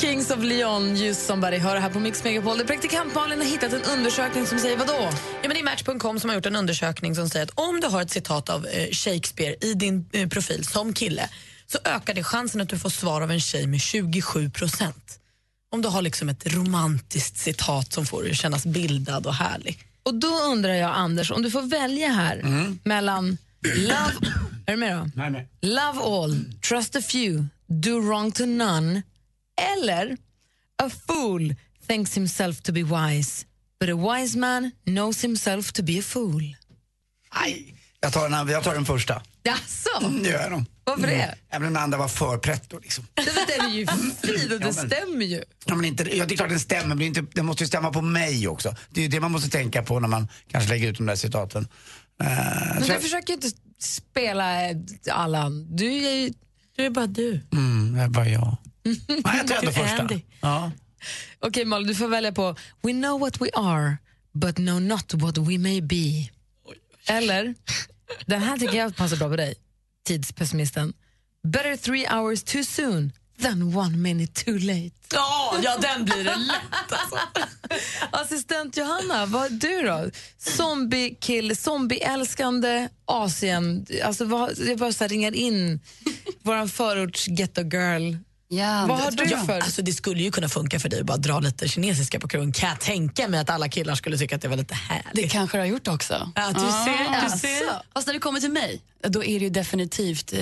Kings 0.00 0.30
of 0.30 0.38
Leon, 0.38 0.96
Just 0.96 1.26
Somebody, 1.26 1.58
hör 1.58 1.76
här 1.76 1.90
på 1.90 2.00
Mix 2.00 2.24
Megapol. 2.24 2.58
Där 2.58 2.64
praktikant 2.64 3.14
Malin 3.14 3.38
har 3.38 3.46
hittat 3.46 3.72
en 3.72 3.82
undersökning 3.98 4.46
som 4.46 4.58
säger 4.58 4.76
vad 4.76 4.86
då? 4.86 5.08
Ja, 5.42 5.48
men 5.48 5.50
det 5.50 5.60
är 5.60 5.64
Match.com 5.64 6.20
som 6.20 6.30
har 6.30 6.34
gjort 6.34 6.46
en 6.46 6.56
undersökning 6.56 7.14
som 7.14 7.28
säger 7.28 7.46
att 7.46 7.52
om 7.54 7.80
du 7.80 7.86
har 7.86 8.02
ett 8.02 8.10
citat 8.10 8.50
av 8.50 8.66
eh, 8.66 8.90
Shakespeare 8.92 9.56
i 9.60 9.74
din 9.74 10.08
eh, 10.12 10.28
profil 10.28 10.64
som 10.64 10.92
kille 10.92 11.28
så 11.66 11.78
ökar 11.84 12.14
det 12.14 12.24
chansen 12.24 12.60
att 12.60 12.68
du 12.68 12.78
får 12.78 12.90
svar 12.90 13.20
av 13.20 13.30
en 13.30 13.40
tjej 13.40 13.66
med 13.66 13.80
27 13.80 14.50
procent. 14.50 15.20
Om 15.72 15.82
du 15.82 15.88
har 15.88 16.02
liksom 16.02 16.28
ett 16.28 16.54
romantiskt 16.54 17.36
citat 17.36 17.92
som 17.92 18.06
får 18.06 18.22
dig 18.22 18.30
att 18.30 18.38
kännas 18.38 18.66
bildad 18.66 19.26
och 19.26 19.34
härlig. 19.34 19.78
Och 20.02 20.14
då 20.14 20.28
undrar 20.28 20.74
jag, 20.74 20.90
Anders, 20.90 21.30
om 21.30 21.42
du 21.42 21.50
får 21.50 21.62
välja 21.62 22.08
här 22.08 22.42
mellan 22.84 23.38
love... 23.76 24.12
Är 24.66 24.72
du 24.72 24.76
med 24.76 24.96
då? 24.96 25.10
Nej, 25.14 25.30
nej. 25.30 25.48
Love 25.60 26.00
all, 26.00 26.44
trust 26.68 26.96
a 26.96 27.00
few, 27.00 27.48
do 27.66 28.00
wrong 28.00 28.32
to 28.32 28.46
none 28.46 29.02
eller 29.76 30.16
a 30.82 30.90
fool 31.06 31.54
thinks 31.86 32.16
himself 32.16 32.60
to 32.60 32.72
be 32.72 32.82
wise 32.82 33.46
but 33.80 33.88
a 33.88 33.94
wise 33.94 34.38
man 34.38 34.70
knows 34.84 35.22
himself 35.22 35.72
to 35.72 35.82
be 35.82 35.98
a 35.98 36.02
fool. 36.02 36.56
Aj. 37.30 37.74
Jag 38.00 38.12
tar 38.12 38.28
den, 38.28 38.48
jag 38.48 38.64
tar 38.64 38.74
den 38.74 38.84
första. 38.84 39.22
Jaså? 39.42 40.08
Det 40.22 40.28
gör 40.28 40.50
jag. 40.50 40.64
Varför 40.86 41.06
det? 41.06 41.34
Även 41.50 41.66
om 41.68 41.74
den 41.74 41.82
andra 41.82 41.98
var 41.98 42.08
för 42.08 42.38
pretto 42.38 42.78
liksom. 42.78 43.06
Det 43.14 43.22
var- 43.34 43.46
Den 43.58 43.70
är 43.70 43.74
ju 43.74 43.86
fin 43.86 44.52
och 44.52 44.60
det 44.60 44.66
Ja, 44.66 44.72
stämmer 44.72 45.24
ju. 45.24 45.42
Ja, 45.66 45.74
men 45.74 45.84
inte, 45.84 46.16
ja, 46.16 46.26
det 46.26 46.34
är 46.34 46.36
klart 46.36 46.48
den 46.48 46.60
stämmer, 46.60 46.88
men 46.88 46.98
det, 46.98 47.04
inte, 47.04 47.22
den 47.34 47.46
måste 47.46 47.64
ju 47.64 47.68
stämma 47.68 47.90
på 47.92 48.02
mig 48.02 48.48
också. 48.48 48.74
Det 48.90 49.00
är 49.00 49.02
ju 49.02 49.08
det 49.08 49.20
man 49.20 49.32
måste 49.32 49.50
tänka 49.50 49.82
på 49.82 50.00
när 50.00 50.08
man 50.08 50.28
kanske 50.50 50.70
lägger 50.70 50.88
ut 50.88 50.96
de 50.96 51.06
där 51.06 51.16
citaten. 51.16 51.68
Eh, 52.22 52.26
Men 52.74 52.82
du 52.82 52.88
jag- 52.88 53.02
försöker 53.02 53.28
ju 53.28 53.34
inte 53.34 53.50
spela 53.78 54.70
eh, 54.70 54.76
alla. 55.12 55.50
Du 55.50 55.86
är 56.06 56.14
ju... 56.14 56.32
Du 56.76 56.84
är 56.86 56.90
bara 56.90 57.06
du. 57.06 57.40
Mm, 57.52 57.94
det 57.94 58.00
är 58.02 58.08
bara 58.08 58.28
jag. 58.28 58.56
Nej, 58.84 58.96
jag 59.24 59.46
tar 59.48 59.56
ändå 59.58 59.72
första. 59.72 59.98
Andy. 60.02 60.20
Ja. 60.40 60.72
Okej 61.40 61.64
Malin, 61.64 61.88
du 61.88 61.94
får 61.94 62.08
välja 62.08 62.32
på 62.32 62.56
We 62.82 62.92
know 62.92 63.20
what 63.20 63.40
we 63.40 63.48
are 63.54 63.96
but 64.32 64.56
know 64.56 64.82
not 64.82 65.14
what 65.14 65.38
we 65.38 65.58
may 65.58 65.80
be. 65.80 66.28
Eller, 67.08 67.54
den 68.26 68.42
här 68.42 68.58
tycker 68.58 68.74
jag 68.78 68.96
passar 68.96 69.16
bra 69.16 69.28
på 69.28 69.36
dig, 69.36 69.54
tidspessimisten. 70.06 70.92
Better 71.42 71.76
three 71.76 72.06
hours 72.06 72.42
too 72.42 72.64
soon 72.64 73.12
than 73.42 73.76
one 73.76 73.96
minute 73.96 74.44
too 74.44 74.58
late. 74.58 74.90
Ja, 75.12 75.54
ja 75.62 75.76
den 75.76 76.04
blir 76.04 76.24
det 76.24 76.36
lätt 76.36 76.92
alltså. 76.92 77.18
Assistent 78.10 78.76
Johanna, 78.76 79.26
vad 79.26 79.44
är 79.44 79.50
du 79.50 79.82
då? 79.82 80.10
Zombie-kill, 80.38 81.56
zombie-älskande 81.56 82.88
Asien. 83.04 83.86
Alltså, 84.04 84.24
vad, 84.24 84.58
jag 84.58 84.78
bara 84.78 84.92
så 84.92 85.04
här 85.04 85.08
ringar 85.08 85.34
in 85.34 85.80
vår 86.42 86.66
förorts 86.66 87.28
ghetto 87.28 87.62
girl. 87.62 88.16
Ja, 88.48 88.86
Vad 88.88 88.98
har 89.00 89.10
du 89.10 89.24
jag. 89.24 89.46
för... 89.46 89.60
Alltså 89.60 89.82
det 89.82 89.92
skulle 89.92 90.22
ju 90.22 90.30
kunna 90.30 90.48
funka 90.48 90.80
för 90.80 90.88
dig 90.88 91.00
att 91.00 91.06
bara 91.06 91.16
dra 91.16 91.40
lite 91.40 91.68
kinesiska 91.68 92.20
på 92.20 92.28
krogen. 92.28 92.52
Kan 92.52 92.68
jag 92.68 92.80
tänka 92.80 93.28
mig 93.28 93.40
att 93.40 93.50
alla 93.50 93.68
killar 93.68 93.94
skulle 93.94 94.18
tycka 94.18 94.36
att 94.36 94.42
det 94.42 94.48
var 94.48 94.56
lite 94.56 94.74
härligt. 94.74 95.14
Det 95.14 95.28
kanske 95.28 95.56
det 95.56 95.62
har 95.62 95.68
gjort 95.68 95.88
också. 95.88 96.32
Ja, 96.34 96.48
du 96.48 96.60
ser, 96.60 97.24
du 97.32 97.38
ser. 97.38 97.82
Fast 97.94 98.06
när 98.06 98.14
det 98.14 98.20
kommer 98.20 98.40
till 98.40 98.52
mig, 98.52 98.80
då 99.08 99.24
är 99.24 99.38
det 99.38 99.44
ju 99.44 99.50
definitivt 99.50 100.32
eh, 100.32 100.38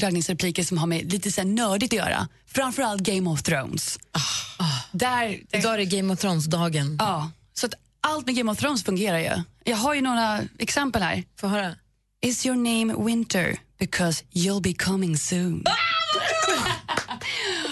raggningsrepliker 0.00 0.62
som 0.64 0.78
har 0.78 0.86
med 0.86 1.12
lite 1.12 1.32
så 1.32 1.40
här 1.40 1.48
nördigt 1.48 1.92
att 1.92 1.96
göra. 1.98 2.28
Framförallt 2.46 3.02
Game 3.02 3.30
of 3.30 3.42
Thrones. 3.42 3.98
Där, 4.92 5.40
Idag 5.52 5.74
är 5.74 5.78
det 5.78 5.84
Game 5.84 6.12
of 6.12 6.20
Thrones-dagen. 6.20 6.96
Ja, 7.00 7.30
så 7.54 7.66
att 7.66 7.74
allt 8.00 8.26
med 8.26 8.34
Game 8.36 8.52
of 8.52 8.58
Thrones 8.58 8.84
fungerar 8.84 9.18
ju. 9.18 9.42
Jag 9.64 9.76
har 9.76 9.94
ju 9.94 10.00
några 10.00 10.40
exempel 10.58 11.02
här. 11.02 11.24
Få 11.40 11.46
höra. 11.48 11.74
Is 12.22 12.46
your 12.46 12.56
name 12.56 13.04
Winter 13.04 13.58
because 13.78 14.24
you'll 14.32 14.62
be 14.62 14.74
coming 14.74 15.16
soon? 15.18 15.64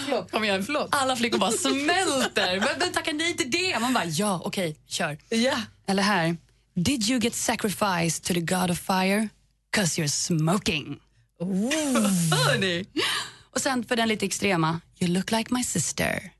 Förlåt. 0.07 0.31
Kom 0.31 0.43
igen, 0.43 0.63
förlåt. 0.65 0.87
Alla 0.91 1.15
flickor 1.15 1.37
bara 1.37 1.51
smälter. 1.51 2.59
Men, 2.59 2.69
men 2.79 2.91
tacka 2.93 3.11
nej 3.13 3.37
till 3.37 3.51
det. 3.51 3.79
Man 3.79 3.93
bara, 3.93 4.05
ja, 4.05 4.41
okej, 4.45 4.75
kör. 4.87 5.17
Ja. 5.29 5.57
Eller 5.87 6.03
här. 6.03 6.37
Did 6.75 7.09
you 7.09 7.19
get 7.19 7.35
sacrificed 7.35 8.23
to 8.23 8.33
the 8.33 8.39
god 8.41 8.71
of 8.71 8.79
fire? 8.79 9.29
Cause 9.75 10.01
you're 10.01 10.07
smoking. 10.07 10.99
Hörni. 12.31 12.85
Och 13.55 13.61
sen 13.61 13.83
för 13.85 13.95
den 13.95 14.07
lite 14.07 14.25
extrema. 14.25 14.81
You 14.99 15.11
look 15.11 15.31
like 15.31 15.53
my 15.53 15.63
sister. 15.63 16.31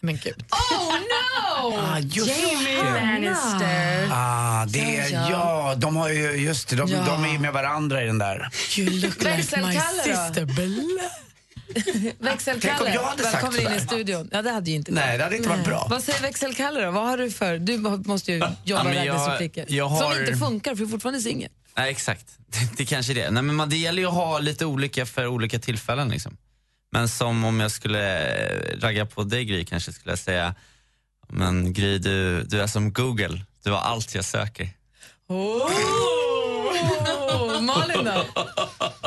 Men 0.00 0.16
gud. 0.16 0.44
Oh 0.50 0.92
no! 0.94 0.98
Ah, 1.78 1.98
just 1.98 2.28
Jamie 2.28 2.76
det. 2.82 3.00
Lannister. 3.00 4.08
Ah, 4.12 4.66
det, 4.66 5.08
Så, 5.08 5.14
ja. 5.14 5.74
de 5.78 5.96
har 5.96 6.08
ju, 6.08 6.30
just 6.36 6.68
det, 6.68 6.76
de, 6.76 6.88
Ja. 6.90 7.04
de 7.06 7.24
är 7.24 7.32
ju 7.32 7.38
med 7.38 7.52
varandra 7.52 8.02
i 8.02 8.06
den 8.06 8.18
där. 8.18 8.48
You 8.78 8.90
look 8.90 9.16
like 9.22 9.36
my 9.60 9.72
sister. 10.04 10.46
Blä. 11.84 11.92
Tänk 11.92 12.14
om 12.20 12.26
Växelkalle, 12.26 12.94
jag 12.94 13.02
hade 13.02 13.22
sagt 13.22 13.34
välkommen 13.34 13.60
in 13.60 13.78
i 13.78 13.80
studion. 13.80 14.28
Ja, 14.32 14.42
det 14.42 14.50
hade 14.50 14.70
ju 14.70 14.76
inte 14.76 14.92
Nej, 14.92 15.18
det 15.18 15.24
hade 15.24 15.36
inte 15.36 15.48
varit 15.48 15.64
bra. 15.64 15.86
Vad 15.90 16.02
säger 16.04 16.20
växelkalle 16.22 16.84
då? 16.84 16.90
Vad 16.90 17.04
har 17.08 17.18
du 17.18 17.30
för? 17.30 17.58
Du 17.58 17.78
måste 17.78 18.32
ju 18.32 18.38
jobba 18.38 18.54
Ja, 18.64 18.84
med 18.84 18.96
raggningsrepliker. 18.96 19.66
jag 19.68 19.88
har- 19.88 20.12
Som 20.12 20.20
inte 20.20 20.36
funkar 20.36 20.70
för 20.70 20.76
du 20.78 20.84
är 20.84 20.88
fortfarande 20.88 21.20
singel. 21.20 21.50
Nej, 21.76 21.90
exakt. 21.90 22.26
Det, 22.46 22.76
det 22.76 22.84
kanske 22.84 23.12
är 23.12 23.14
det. 23.14 23.30
Nej, 23.30 23.42
men 23.42 23.68
det 23.70 23.76
gäller 23.76 24.02
ju 24.02 24.08
att 24.08 24.14
ha 24.14 24.38
lite 24.38 24.66
olika 24.66 25.06
för 25.06 25.26
olika 25.26 25.58
tillfällen. 25.58 26.08
Liksom. 26.08 26.36
Men 26.92 27.08
som 27.08 27.44
om 27.44 27.60
jag 27.60 27.70
skulle 27.70 28.28
eh, 28.46 28.80
ragga 28.80 29.06
på 29.06 29.22
dig 29.22 29.44
Gry 29.44 29.64
kanske 29.64 29.92
skulle 29.92 30.12
jag 30.12 30.18
säga, 30.18 30.54
men 31.28 31.72
Gry 31.72 31.98
du, 31.98 32.42
du 32.42 32.60
är 32.62 32.66
som 32.66 32.92
Google, 32.92 33.40
du 33.64 33.70
har 33.70 33.78
allt 33.80 34.14
jag 34.14 34.24
söker. 34.24 34.68
Oh, 35.28 35.70
Malin 37.60 38.04
då? 38.04 38.24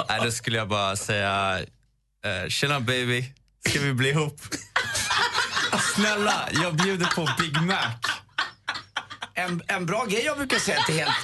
Nej, 0.09 0.19
då 0.23 0.31
skulle 0.31 0.57
jag 0.57 0.67
bara 0.69 0.95
säga, 0.95 1.59
eh, 2.25 2.49
tjena 2.49 2.79
baby, 2.79 3.25
ska 3.69 3.79
vi 3.79 3.93
bli 3.93 4.09
ihop? 4.09 4.41
Snälla, 5.95 6.49
jag 6.51 6.75
bjuder 6.75 7.05
på 7.05 7.29
Big 7.39 7.61
Mac. 7.61 7.99
En, 9.33 9.61
en 9.67 9.85
bra 9.85 10.05
grej 10.05 10.21
jag 10.25 10.37
brukar 10.37 10.59
säga 10.59 10.83
till 10.83 10.95
helt, 10.95 11.15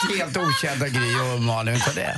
till 0.00 0.18
helt 0.18 0.36
okända 0.36 0.88
Gry 0.88 1.14
och 1.14 1.40
Malin, 1.40 1.74
vet 1.74 1.94
det? 1.94 2.16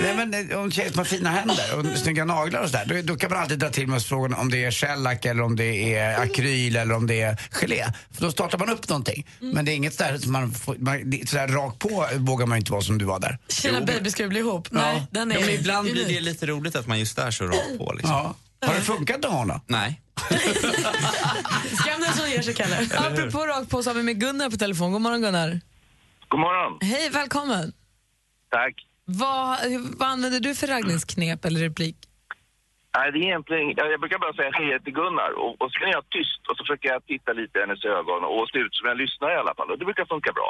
Nej, 0.00 0.16
men 0.26 0.56
om 0.56 0.70
tjejer 0.70 0.88
som 0.90 0.98
har 0.98 1.04
fina 1.04 1.30
händer 1.30 1.78
och 1.78 1.98
snygga 1.98 2.24
naglar 2.24 2.62
och 2.62 2.70
sådär, 2.70 2.84
då, 3.02 3.12
då 3.12 3.16
kan 3.18 3.30
man 3.30 3.38
alltid 3.38 3.58
dra 3.58 3.70
till 3.70 3.86
med 3.88 4.02
frågan 4.02 4.34
om 4.34 4.50
det 4.50 4.64
är 4.64 4.70
shellack 4.70 5.24
eller 5.24 5.42
om 5.42 5.56
det 5.56 5.94
är 5.94 6.20
akryl 6.20 6.76
eller 6.76 6.94
om 6.94 7.06
det 7.06 7.20
är 7.20 7.36
gelé. 7.50 7.84
För 8.10 8.22
då 8.22 8.30
startar 8.32 8.58
man 8.58 8.68
upp 8.70 8.88
någonting. 8.88 9.26
Men 9.40 9.64
det 9.64 9.72
är 9.72 9.76
inget 9.76 9.94
sådär 9.94 10.18
som 10.18 10.32
man, 10.32 10.52
får, 10.52 10.76
man 10.78 11.10
det- 11.10 11.28
sådär 11.28 11.48
rakt 11.48 11.78
på 11.78 12.06
vågar 12.16 12.46
man 12.46 12.58
inte 12.58 12.72
vara 12.72 12.82
som 12.82 12.98
du 12.98 13.04
var 13.04 13.20
där. 13.20 13.38
Tjena 13.48 13.80
baby, 13.80 14.10
ska 14.10 14.22
vi 14.22 14.28
bli 14.28 14.38
ihop? 14.38 14.68
Nej, 14.70 15.06
den 15.10 15.32
är 15.32 15.34
Ja, 15.34 15.40
men 15.46 15.54
ibland 15.54 15.84
blir 15.90 15.94
det 15.94 16.04
unik. 16.10 16.20
lite 16.22 16.46
roligt 16.46 16.76
att 16.76 16.86
man 16.86 16.98
just 16.98 17.18
är 17.18 17.30
så 17.30 17.44
rakt 17.46 17.78
på. 17.78 17.92
Liksom. 17.92 18.10
Ja. 18.14 18.34
Har 18.66 18.74
det 18.74 18.80
funkat 18.80 19.22
gång 19.22 19.48
då? 19.48 19.60
Nej. 19.66 20.00
Skam 21.80 22.00
den 22.00 22.12
som 22.16 22.30
ger 22.30 22.42
sig, 22.42 22.54
Kalle. 22.54 22.88
Apropå 22.96 23.46
rakt 23.46 23.70
på 23.70 23.82
så 23.82 23.90
har 23.90 23.94
vi 23.94 24.02
med 24.02 24.20
Gunnar 24.20 24.50
på 24.50 24.56
telefon. 24.56 24.92
God 24.92 25.00
morgon 25.00 25.20
Gunnar. 25.22 25.60
God 26.28 26.40
morgon. 26.40 26.78
Hej, 26.82 27.10
välkommen. 27.10 27.72
Tack. 28.50 28.74
Vad, 29.10 29.58
vad 29.98 30.08
använder 30.08 30.40
du 30.40 30.54
för 30.54 30.66
raggningsknep 30.66 31.44
eller 31.44 31.60
replik? 31.60 31.96
Nej, 32.96 33.12
det 33.12 33.18
är 33.18 33.24
egentligen, 33.30 33.64
jag 33.76 34.00
brukar 34.00 34.18
bara 34.18 34.34
säga 34.38 34.50
hej 34.58 34.66
heter 34.74 34.90
Gunnar 35.00 35.32
och, 35.42 35.52
och 35.62 35.68
så 35.72 35.76
är 35.88 35.92
jag 35.98 36.04
tyst 36.16 36.42
och 36.48 36.56
så 36.56 36.60
försöker 36.64 36.86
jag 36.92 37.06
titta 37.12 37.30
lite 37.40 37.54
i 37.58 37.60
hennes 37.64 37.84
ögon 37.96 38.20
och 38.34 38.42
se 38.52 38.58
ut 38.64 38.74
som 38.78 38.84
jag 38.90 38.96
lyssnar 39.04 39.28
i 39.34 39.36
alla 39.42 39.54
fall 39.56 39.68
och 39.70 39.78
det 39.78 39.84
brukar 39.90 40.04
funka 40.14 40.30
bra. 40.38 40.48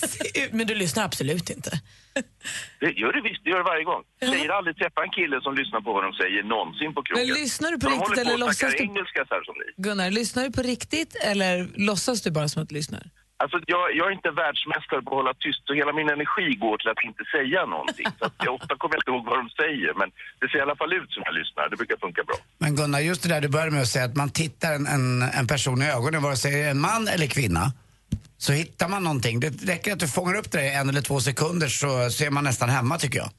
Men 0.56 0.66
du 0.70 0.74
lyssnar 0.74 1.02
absolut 1.04 1.50
inte. 1.56 1.70
Det 2.80 2.90
gör 3.02 3.12
det 3.12 3.22
visst, 3.28 3.40
det 3.44 3.50
gör 3.50 3.60
det 3.62 3.68
varje 3.74 3.84
gång. 3.84 4.02
Tjejer 4.20 4.48
har 4.48 4.56
aldrig 4.60 4.76
träffat 4.76 5.04
en 5.04 5.10
kille 5.18 5.36
som 5.46 5.52
lyssnar 5.60 5.80
på 5.80 5.90
vad 5.92 6.02
de 6.04 6.12
säger 6.12 6.42
någonsin 6.42 6.94
på 6.94 7.02
krogen. 7.02 7.26
Men 7.26 7.34
lyssnar 7.42 7.70
du 7.70 7.78
på 7.80 7.88
de 7.88 7.94
riktigt 7.94 8.18
eller 8.18 8.36
låtsas 8.44 8.72
du? 8.72 8.82
engelska 8.88 9.20
så 9.28 9.34
här 9.34 9.42
som 9.48 9.54
ni. 9.60 9.66
Gunnar, 9.86 10.10
lyssnar 10.10 10.42
du 10.46 10.50
på 10.58 10.62
riktigt 10.62 11.14
eller 11.30 11.54
låtsas 11.88 12.22
du 12.22 12.30
bara 12.30 12.48
som 12.48 12.62
att 12.62 12.68
du 12.68 12.74
lyssnar? 12.74 13.02
Alltså, 13.42 13.56
jag, 13.74 13.82
jag 13.98 14.06
är 14.10 14.14
inte 14.18 14.30
världsmästare 14.42 15.00
på 15.02 15.10
att 15.10 15.20
hålla 15.20 15.34
tyst 15.44 15.64
och 15.70 15.76
hela 15.80 15.92
min 15.98 16.08
energi 16.16 16.46
går 16.64 16.76
till 16.78 16.90
att 16.94 17.02
inte 17.10 17.24
säga 17.34 17.60
någonting. 17.74 18.08
Så 18.18 18.24
att 18.28 18.36
jag 18.46 18.54
ofta 18.58 18.72
kommer 18.80 18.94
jag 18.94 19.00
inte 19.02 19.10
ihåg 19.12 19.24
vad 19.32 19.38
de 19.42 19.48
säger 19.62 19.92
men 20.00 20.08
det 20.40 20.46
ser 20.48 20.58
i 20.58 20.64
alla 20.66 20.76
fall 20.80 20.92
ut 21.00 21.10
som 21.14 21.22
jag 21.26 21.34
lyssnar. 21.40 21.62
Det 21.72 21.76
brukar 21.82 21.96
funka 22.04 22.22
bra. 22.28 22.36
Men 22.62 22.70
Gunnar, 22.76 23.00
just 23.00 23.22
det 23.22 23.28
där 23.34 23.40
du 23.40 23.48
började 23.48 23.70
med 23.76 23.82
att 23.82 23.94
säga 23.96 24.04
att 24.04 24.16
man 24.22 24.30
tittar 24.42 24.70
en, 24.78 24.86
en, 24.96 25.22
en 25.40 25.46
person 25.46 25.82
i 25.82 25.86
ögonen, 25.96 26.22
vare 26.22 26.36
sig 26.36 26.50
det 26.52 26.62
är 26.68 26.70
en 26.70 26.80
man 26.80 27.08
eller 27.14 27.26
kvinna. 27.26 27.64
Så 28.44 28.52
hittar 28.52 28.88
man 28.88 29.02
någonting. 29.04 29.40
Det 29.40 29.50
räcker 29.72 29.92
att 29.92 30.00
du 30.00 30.08
fångar 30.08 30.34
upp 30.40 30.50
det 30.52 30.62
i 30.64 30.74
en 30.74 30.88
eller 30.88 31.00
två 31.00 31.20
sekunder 31.20 31.68
så, 31.68 32.10
så 32.10 32.24
är 32.24 32.30
man 32.30 32.44
nästan 32.44 32.68
hemma 32.68 32.98
tycker 32.98 33.18
jag. 33.18 33.30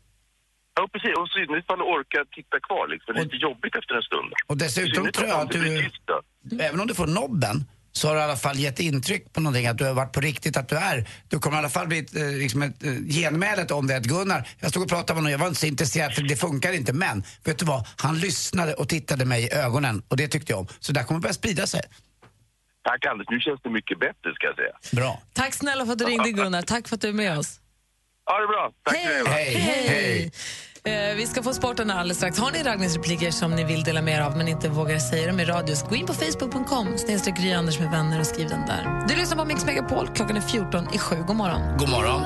Ja, 0.75 0.87
precis. 0.93 1.13
Och 1.19 1.27
så 1.29 1.39
ifall 1.39 1.77
du 1.77 1.83
orkar 1.83 2.25
titta 2.25 2.59
kvar 2.59 2.87
liksom. 2.87 3.13
Det 3.13 3.19
är 3.19 3.23
lite 3.23 3.35
jobbigt 3.35 3.75
efter 3.75 3.95
en 3.95 4.01
stund. 4.01 4.33
Och 4.47 4.57
dessutom 4.57 5.07
I 5.07 5.11
tror 5.11 5.27
jag 5.27 5.39
att 5.39 5.51
du, 5.51 5.89
även 6.59 6.79
om 6.79 6.87
du 6.87 6.95
får 6.95 7.07
nobben, 7.07 7.65
så 7.93 8.07
har 8.07 8.15
du 8.15 8.21
i 8.21 8.23
alla 8.23 8.35
fall 8.35 8.59
gett 8.59 8.79
intryck 8.79 9.33
på 9.33 9.41
någonting, 9.41 9.67
att 9.67 9.77
du 9.77 9.85
har 9.85 9.93
varit 9.93 10.11
på 10.11 10.21
riktigt, 10.21 10.57
att 10.57 10.69
du 10.69 10.75
är. 10.75 11.09
Du 11.27 11.39
kommer 11.39 11.57
i 11.57 11.59
alla 11.59 11.69
fall 11.69 11.87
bli 11.87 11.99
ett, 11.99 12.15
eh, 12.15 12.27
liksom 12.27 12.61
ett 12.61 12.83
eh, 12.83 12.93
genmälet 12.93 13.71
om 13.71 13.87
det, 13.87 13.97
att 13.97 14.03
Gunnar, 14.03 14.47
jag 14.59 14.69
stod 14.69 14.83
och 14.83 14.89
pratade 14.89 15.13
med 15.13 15.17
honom, 15.17 15.31
jag 15.31 15.39
var 15.39 15.47
inte 15.47 15.59
så 15.59 15.65
intresserad 15.65 16.13
för 16.13 16.21
det 16.21 16.35
funkar 16.35 16.73
inte, 16.73 16.93
men 16.93 17.23
vet 17.43 17.59
du 17.59 17.65
vad, 17.65 17.87
han 17.97 18.19
lyssnade 18.19 18.73
och 18.73 18.89
tittade 18.89 19.25
mig 19.25 19.43
i 19.43 19.53
ögonen 19.53 20.03
och 20.07 20.17
det 20.17 20.27
tyckte 20.27 20.51
jag 20.53 20.59
om. 20.59 20.67
Så 20.79 20.93
där 20.93 21.03
kommer 21.03 21.19
det 21.19 21.23
börja 21.23 21.33
sprida 21.33 21.67
sig. 21.67 21.81
Tack 22.83 23.05
Anders, 23.05 23.27
nu 23.29 23.39
känns 23.39 23.61
det 23.63 23.69
mycket 23.69 23.99
bättre 23.99 24.33
ska 24.35 24.47
jag 24.47 24.55
säga. 24.55 24.73
Bra. 24.91 25.21
Tack 25.33 25.53
snälla 25.53 25.85
för 25.85 25.93
att 25.93 25.99
du 25.99 26.05
ringde 26.05 26.31
Gunnar. 26.31 26.61
Tack 26.61 26.87
för 26.87 26.95
att 26.95 27.01
du 27.01 27.09
är 27.09 27.13
med 27.13 27.37
oss. 27.37 27.59
Ja, 28.25 28.37
det 28.37 28.43
är 28.43 28.47
bra. 28.47 28.71
Tack 28.83 28.95
Hej! 28.95 29.53
Hej! 29.55 30.31
Eh, 30.85 31.15
vi 31.15 31.27
ska 31.27 31.43
få 31.43 31.53
sporten 31.53 31.91
alldeles 31.91 32.17
strax. 32.17 32.39
Har 32.39 32.51
ni 32.51 32.63
raggningsrepliker 32.63 33.31
som 33.31 33.51
ni 33.51 33.63
vill 33.63 33.83
dela 33.83 34.01
med 34.01 34.17
er 34.17 34.21
av 34.21 34.37
men 34.37 34.47
inte 34.47 34.69
vågar 34.69 34.99
säga 34.99 35.27
dem 35.27 35.39
i 35.39 35.45
radio, 35.45 35.75
så 35.75 35.87
gå 35.87 35.95
in 35.95 36.05
på 36.05 36.13
facebook.com 36.13 36.97
snedstreck 36.97 37.37
Gry 37.37 37.53
Anders 37.53 37.79
med 37.79 37.91
vänner 37.91 38.19
och 38.19 38.27
skriv 38.27 38.49
den 38.49 38.65
där. 38.65 39.05
Du 39.07 39.15
lyssnar 39.15 39.37
på 39.37 39.45
Mix 39.45 39.65
Megapol. 39.65 40.07
Klockan 40.15 40.37
är 40.37 40.41
14 40.41 40.87
i 40.93 40.97
7. 40.97 41.15
God 41.27 41.35
morgon. 41.35 41.77
God 41.77 41.89
morgon. 41.89 42.21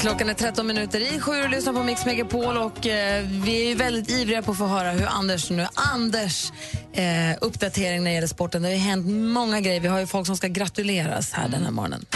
Klockan 0.00 0.28
är 0.28 0.34
13 0.34 0.66
minuter 0.66 1.14
i 1.14 1.20
sju 1.20 1.42
och 1.42 1.50
lyssnar 1.50 1.72
på 1.72 1.82
Mix 1.82 2.06
Megapol 2.06 2.56
och 2.56 2.86
eh, 2.86 3.24
vi 3.24 3.72
är 3.72 3.76
väldigt 3.76 4.10
ivriga 4.10 4.42
på 4.42 4.52
att 4.52 4.58
få 4.58 4.66
höra 4.66 4.90
hur 4.90 5.06
Anders 5.06 5.50
nu, 5.50 5.66
Anders 5.74 6.52
eh, 6.92 7.04
uppdatering 7.40 8.04
när 8.04 8.10
det 8.10 8.14
gäller 8.14 8.26
sporten. 8.26 8.62
Det 8.62 8.68
har 8.68 8.74
ju 8.74 8.80
hänt 8.80 9.06
många 9.06 9.60
grejer. 9.60 9.80
Vi 9.80 9.88
har 9.88 10.00
ju 10.00 10.06
folk 10.06 10.26
som 10.26 10.36
ska 10.36 10.48
gratuleras 10.48 11.32
här 11.32 11.48
den 11.48 11.64
här 11.64 11.70
morgonen. 11.70 12.06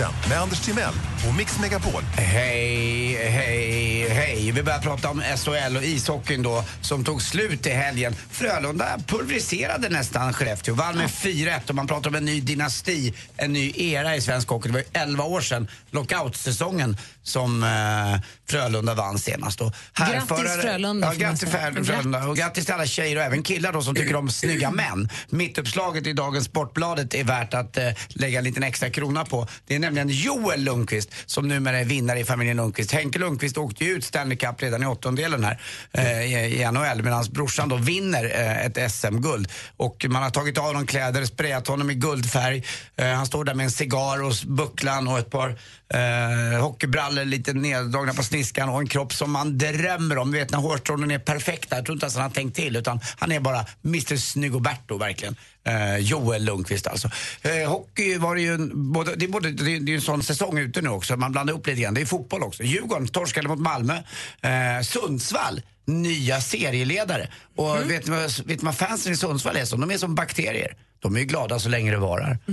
Sporten 0.00 0.28
med 0.28 0.40
Anders 0.40 0.60
Timell 0.60 0.94
och 1.28 1.34
Mix 1.34 1.58
Megapol. 1.58 2.02
Hej, 2.02 3.14
hej, 3.28 4.08
hej. 4.08 4.52
Vi 4.52 4.62
börjar 4.62 4.78
prata 4.78 5.10
om 5.10 5.22
SHL 5.36 5.76
och 5.76 5.84
ishockeyn 5.84 6.42
då 6.42 6.64
som 6.80 7.04
tog 7.04 7.22
slut 7.22 7.66
i 7.66 7.70
helgen. 7.70 8.14
Frölunda 8.30 8.98
pulveriserade 9.06 9.88
nästan 9.88 10.32
Skellefteå, 10.32 10.74
vann 10.74 10.96
med 10.96 11.06
4-1 11.06 11.68
och 11.68 11.74
man 11.74 11.86
pratar 11.86 12.10
om 12.10 12.16
en 12.16 12.24
ny 12.24 12.40
dynasti, 12.40 13.14
en 13.36 13.52
ny 13.52 13.72
era 13.76 14.16
i 14.16 14.20
svensk 14.20 14.48
hockey. 14.48 14.68
Det 14.68 14.72
var 14.72 14.80
ju 14.80 14.86
11 14.92 15.24
år 15.24 15.40
sedan 15.40 15.68
lockoutsäsongen 15.90 16.96
som 17.22 17.62
eh, 17.62 18.20
Frölunda 18.50 18.94
vann 18.94 19.18
senast. 19.18 19.60
Och 19.60 19.74
Grattis, 19.96 20.62
Frölunda, 20.62 21.06
Ja, 21.06 21.18
grattis 21.18 21.50
Frölunda 21.50 22.26
och 22.26 22.36
grattis 22.36 22.64
till 22.64 22.74
alla 22.74 22.86
tjejer 22.86 23.16
och 23.16 23.22
även 23.22 23.42
killar 23.42 23.72
då 23.72 23.82
som 23.82 23.94
tycker 23.94 24.16
om 24.16 24.30
snygga 24.30 24.70
män. 24.70 25.08
Mittuppslaget 25.28 26.06
i 26.06 26.12
dagens 26.12 26.44
Sportbladet 26.44 27.14
är 27.14 27.24
värt 27.24 27.54
att 27.54 27.76
eh, 27.76 27.88
lägga 28.08 28.38
en 28.38 28.44
liten 28.44 28.62
extra 28.62 28.90
krona 28.90 29.24
på. 29.24 29.48
Det 29.66 29.74
är 29.74 29.89
nämligen 29.94 30.20
Joel 30.22 30.64
Lundqvist 30.64 31.10
som 31.26 31.48
numera 31.48 31.78
är 31.78 31.84
vinnare 31.84 32.20
i 32.20 32.24
familjen 32.24 32.56
Lundqvist. 32.56 32.92
Henke 32.92 33.18
Lundqvist 33.18 33.58
åkte 33.58 33.84
ju 33.84 33.90
ut 33.96 34.04
Stanley 34.04 34.36
Cup 34.36 34.62
redan 34.62 34.82
i 34.82 34.86
åttondelen 34.86 35.44
här 35.44 35.60
eh, 35.92 36.60
i, 36.60 36.70
NHL 36.72 37.02
medan 37.02 37.24
brorsan 37.30 37.68
då 37.68 37.76
vinner 37.76 38.24
eh, 38.24 38.66
ett 38.66 38.92
SM-guld. 38.92 39.48
Och 39.76 40.06
man 40.08 40.22
har 40.22 40.30
tagit 40.30 40.58
av 40.58 40.64
honom 40.64 40.86
kläder, 40.86 41.24
sprayat 41.24 41.66
honom 41.66 41.90
i 41.90 41.94
guldfärg. 41.94 42.64
Eh, 42.96 43.08
han 43.08 43.26
står 43.26 43.44
där 43.44 43.54
med 43.54 43.64
en 43.64 43.70
cigarr 43.70 44.22
och 44.22 44.32
bucklan 44.46 45.08
och 45.08 45.18
ett 45.18 45.30
par 45.30 45.58
eh, 45.94 46.60
hockeybrallor 46.62 47.24
lite 47.24 47.52
neddragna 47.52 48.14
på 48.14 48.22
sniskan 48.22 48.68
och 48.68 48.80
en 48.80 48.86
kropp 48.86 49.12
som 49.12 49.30
man 49.30 49.58
drömmer 49.58 50.18
om. 50.18 50.32
Du 50.32 50.38
vet 50.38 50.50
när 50.50 50.58
hårstrån 50.58 51.10
är 51.10 51.18
perfekta. 51.18 51.76
Jag 51.76 51.84
tror 51.84 51.94
inte 51.96 52.04
ens 52.04 52.14
han 52.14 52.22
har 52.22 52.30
tänkt 52.30 52.56
till 52.56 52.76
utan 52.76 53.00
han 53.18 53.32
är 53.32 53.40
bara 53.40 53.64
Mr 53.84 54.16
Snyggoberto 54.16 54.98
verkligen. 54.98 55.36
Eh, 55.66 55.96
Joel 55.98 56.44
Lundqvist 56.44 56.86
alltså. 56.86 57.10
Eh, 57.42 57.70
hockey 57.70 58.18
var 58.18 58.34
det 58.34 58.40
ju 58.42 58.54
en, 58.54 58.92
både, 58.92 59.14
det, 59.16 59.24
är 59.24 59.28
både, 59.28 59.50
det, 59.50 59.62
är- 59.76 59.80
det 59.80 59.90
är 59.90 59.92
ju 59.92 59.94
en 59.94 60.00
sån 60.00 60.22
säsong 60.22 60.58
ute 60.58 60.82
nu 60.82 60.88
också. 60.88 61.16
Man 61.16 61.32
blandar 61.32 61.54
upp 61.54 61.66
lite 61.66 61.80
grann. 61.80 61.94
Det 61.94 62.00
är 62.00 62.06
fotboll 62.06 62.42
också. 62.42 62.62
Djurgården 62.62 63.08
torskade 63.08 63.48
mot 63.48 63.58
Malmö. 63.58 63.94
Eh, 64.40 64.82
Sundsvall 64.82 65.62
nya 65.90 66.40
serieledare. 66.40 67.28
Och 67.56 67.90
vet, 67.90 68.06
ni 68.06 68.10
vad, 68.10 68.46
vet 68.46 68.62
vad 68.62 68.76
fansen 68.76 69.12
i 69.12 69.16
Sundsvall 69.16 69.56
är 69.56 69.64
som? 69.64 69.80
De 69.80 69.90
är 69.90 69.98
som 69.98 70.14
bakterier. 70.14 70.76
De 71.02 71.16
är 71.16 71.20
ju 71.20 71.26
glada 71.26 71.58
så 71.58 71.68
länge 71.68 71.90
det 71.90 71.96
varar. 71.96 72.38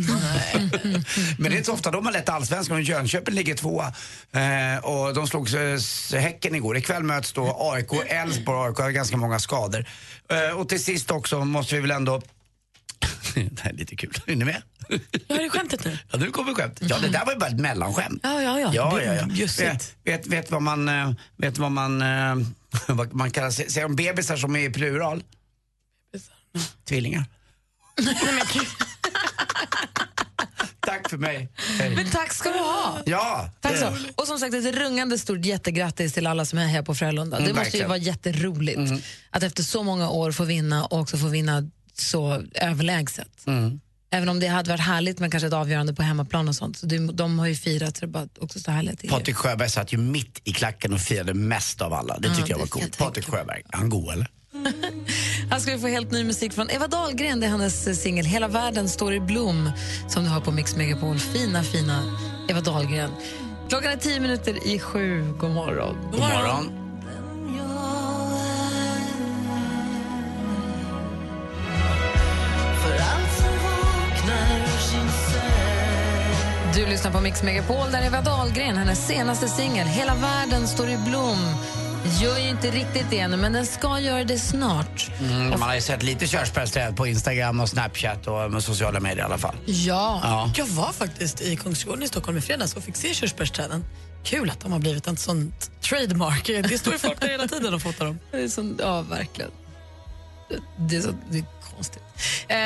Men 1.37 1.51
det 1.51 1.55
är 1.55 1.57
inte 1.57 1.63
så 1.63 1.73
ofta 1.73 1.91
de 1.91 2.05
har 2.05 2.13
lett 2.13 2.29
allsvenskan 2.29 2.77
och 2.77 2.83
Jönköping 2.83 3.35
ligger 3.35 3.55
tvåa. 3.55 3.93
Eh, 4.31 4.85
och 4.85 5.13
de 5.13 5.27
slog 5.27 5.49
eh, 5.55 6.19
Häcken 6.19 6.55
igår. 6.55 6.77
Ikväll 6.77 7.03
möts 7.03 7.33
då 7.33 7.57
AIK 7.59 7.93
och 7.93 8.07
Elfsborg. 8.07 8.67
AIK 8.67 8.77
har 8.77 8.91
ganska 8.91 9.17
många 9.17 9.39
skador. 9.39 9.85
Eh, 10.29 10.59
och 10.59 10.69
till 10.69 10.83
sist 10.83 11.11
också 11.11 11.45
måste 11.45 11.75
vi 11.75 11.81
väl 11.81 11.91
ändå 11.91 12.21
det 13.35 13.61
här 13.61 13.69
är 13.69 13.75
lite 13.75 13.95
kul. 13.95 14.13
Är 14.25 14.35
ni 14.35 14.45
med? 14.45 14.61
Ja, 15.27 15.35
är 15.35 15.43
det 15.43 15.49
skämtet 15.49 15.85
nu? 15.85 15.97
Ja, 16.11 16.17
nu 16.17 16.31
kommer 16.31 16.53
skämt. 16.53 16.77
Ja, 16.81 16.99
det 16.99 17.07
där 17.07 17.25
var 17.25 17.33
ju 17.33 17.39
bara 17.39 17.49
ett 17.49 17.59
mellanskämt. 17.59 18.19
Ja, 18.23 18.41
ja, 18.41 18.59
ja. 18.59 18.71
Ja, 18.73 19.01
ja, 19.01 19.13
ja. 19.13 19.47
Vet, 19.59 19.95
vet, 20.03 20.27
vet 20.27 20.51
vad 20.51 20.61
man, 20.61 20.89
eh, 20.89 21.11
vet 21.37 21.57
vad 21.57 21.71
man, 21.71 22.01
eh, 22.01 22.35
vad 22.87 23.13
man 23.13 23.31
kallar, 23.31 23.49
sä- 23.49 23.69
säger 23.69 23.85
om 23.85 23.95
bebisar 23.95 24.37
som 24.37 24.55
är 24.55 24.59
i 24.59 24.69
plural? 24.69 25.23
Tvillingar. 26.85 27.25
Tack 30.79 31.09
för 31.09 31.17
mig. 31.17 31.49
Hej. 31.79 31.95
Men 31.95 32.09
tack 32.11 32.33
ska 32.33 32.49
du 32.49 32.59
ha. 32.59 32.99
Ja. 33.05 33.49
Tack 33.61 33.71
det- 33.71 33.77
så. 33.79 33.93
Och 34.15 34.27
som 34.27 34.39
sagt, 34.39 34.53
ett 34.53 34.75
rungande 34.75 35.17
stort 35.19 35.45
jättegrattis 35.45 36.13
till 36.13 36.27
alla 36.27 36.45
som 36.45 36.59
är 36.59 36.67
här 36.67 36.81
på 36.81 36.95
Frölunda. 36.95 37.37
Mm, 37.37 37.47
det 37.47 37.53
måste 37.53 37.63
ju 37.63 37.63
verkligen. 37.63 37.89
vara 37.89 37.97
jätteroligt 37.97 39.03
att 39.29 39.43
efter 39.43 39.63
så 39.63 39.83
många 39.83 40.09
år 40.09 40.31
få 40.31 40.43
vinna 40.43 40.85
och 40.85 40.99
också 40.99 41.17
få 41.17 41.27
vinna 41.27 41.69
så 41.93 42.43
överlägset. 42.55 43.47
Mm. 43.47 43.79
Även 44.11 44.29
om 44.29 44.39
det 44.39 44.47
hade 44.47 44.69
varit 44.69 44.81
härligt 44.81 45.19
med 45.19 45.31
kanske 45.31 45.47
ett 45.47 45.53
avgörande 45.53 45.93
på 45.93 46.01
hemmaplan 46.03 46.47
och 46.47 46.55
sånt. 46.55 46.77
Så 46.77 46.85
de, 46.85 47.15
de 47.15 47.39
har 47.39 47.47
ju 47.47 47.55
firat 47.55 47.97
så 47.97 48.05
det 48.05 48.11
bara 48.11 48.27
också 48.39 48.59
så 48.59 48.71
härligt. 48.71 49.09
Patrik 49.09 49.35
Sjöberg 49.35 49.69
satt 49.69 49.93
ju 49.93 49.97
mitt 49.97 50.41
i 50.43 50.53
klacken 50.53 50.93
och 50.93 50.99
firade 51.01 51.33
mest 51.33 51.81
av 51.81 51.93
alla. 51.93 52.17
Det 52.19 52.27
Ja, 52.27 52.33
tyckte 52.35 52.51
jag 52.51 52.59
det 52.59 52.61
var 52.61 52.65
jag 52.65 52.69
coolt. 52.69 52.97
Patrik 52.97 53.25
Sjöberg, 53.25 53.61
är 53.73 53.77
han 53.77 53.89
god 53.89 54.13
eller? 54.13 54.27
Här 55.51 55.59
ska 55.59 55.71
vi 55.71 55.79
få 55.79 55.87
helt 55.87 56.11
ny 56.11 56.23
musik 56.23 56.53
från 56.53 56.69
Eva 56.69 56.87
Dahlgren. 56.87 57.39
Det 57.39 57.45
är 57.45 57.49
hennes 57.49 57.87
eh, 57.87 57.93
singel 57.93 58.25
Hela 58.25 58.47
världen 58.47 58.89
står 58.89 59.13
i 59.13 59.19
blom 59.19 59.71
som 60.07 60.23
du 60.23 60.29
har 60.29 60.41
på 60.41 60.51
Mix 60.51 60.75
Megapol. 60.75 61.19
Fina, 61.19 61.63
fina 61.63 62.03
Eva 62.49 62.61
Dahlgren. 62.61 63.11
Klockan 63.69 63.91
är 63.91 63.97
tio 63.97 64.19
minuter 64.19 64.67
i 64.67 64.79
sju. 64.79 65.33
God 65.39 65.51
morgon. 65.51 65.95
God 66.11 66.19
morgon. 66.19 66.65
För 66.65 66.86
Du 76.77 76.85
lyssnar 76.85 77.11
på 77.11 77.21
Mix 77.21 77.43
Megapol 77.43 77.91
där 77.91 78.05
Eva 78.05 78.21
Dahlgren, 78.21 78.77
hennes 78.77 79.07
senaste 79.07 79.47
singel 79.47 79.87
Hela 79.87 80.15
världen 80.15 80.67
står 80.67 80.89
i 80.89 80.97
blom. 80.97 81.37
Gör 82.21 82.37
ju 82.39 82.49
inte 82.49 82.71
riktigt 82.71 83.05
det 83.09 83.19
ännu, 83.19 83.37
men 83.37 83.53
den 83.53 83.65
ska 83.65 83.99
göra 83.99 84.23
det 84.23 84.37
snart. 84.39 85.11
Mm, 85.19 85.49
man 85.49 85.61
har 85.61 85.75
ju 85.75 85.81
sett 85.81 86.03
lite 86.03 86.27
körsbärsträd 86.27 86.97
på 86.97 87.07
Instagram 87.07 87.59
och 87.59 87.69
Snapchat 87.69 88.27
och 88.27 88.51
med 88.51 88.63
sociala 88.63 88.99
medier 88.99 89.17
i 89.17 89.21
alla 89.21 89.37
fall. 89.37 89.55
Ja. 89.65 90.19
Ja. 90.23 90.51
jag 90.55 90.65
var 90.65 90.91
faktiskt 90.91 91.41
i 91.41 91.55
Kungsgården 91.55 92.03
i 92.03 92.07
Stockholm 92.07 92.37
i 92.37 92.41
fredags 92.41 92.75
och 92.75 92.83
fick 92.83 92.95
se 92.95 93.13
körsbärsträden. 93.13 93.85
Kul 94.23 94.49
att 94.49 94.59
de 94.59 94.71
har 94.71 94.79
blivit 94.79 95.07
ett 95.07 95.19
sånt 95.19 95.81
trademark. 95.81 96.47
Det 96.47 96.77
står 96.77 96.93
ju 96.93 96.99
folk 96.99 97.19
där 97.21 97.27
hela 97.27 97.47
tiden 97.47 97.73
och 97.73 97.81
fotar 97.81 98.05
dem. 98.05 98.19
Det 98.31 98.37
är 98.37 98.47
så, 98.47 98.73
ja, 98.79 99.01
verkligen. 99.01 99.51
Det 100.77 100.95
är, 100.95 101.01
så, 101.01 101.09
det 101.29 101.37
är 101.37 101.45
konstigt. 101.75 102.03
Eh, 102.47 102.57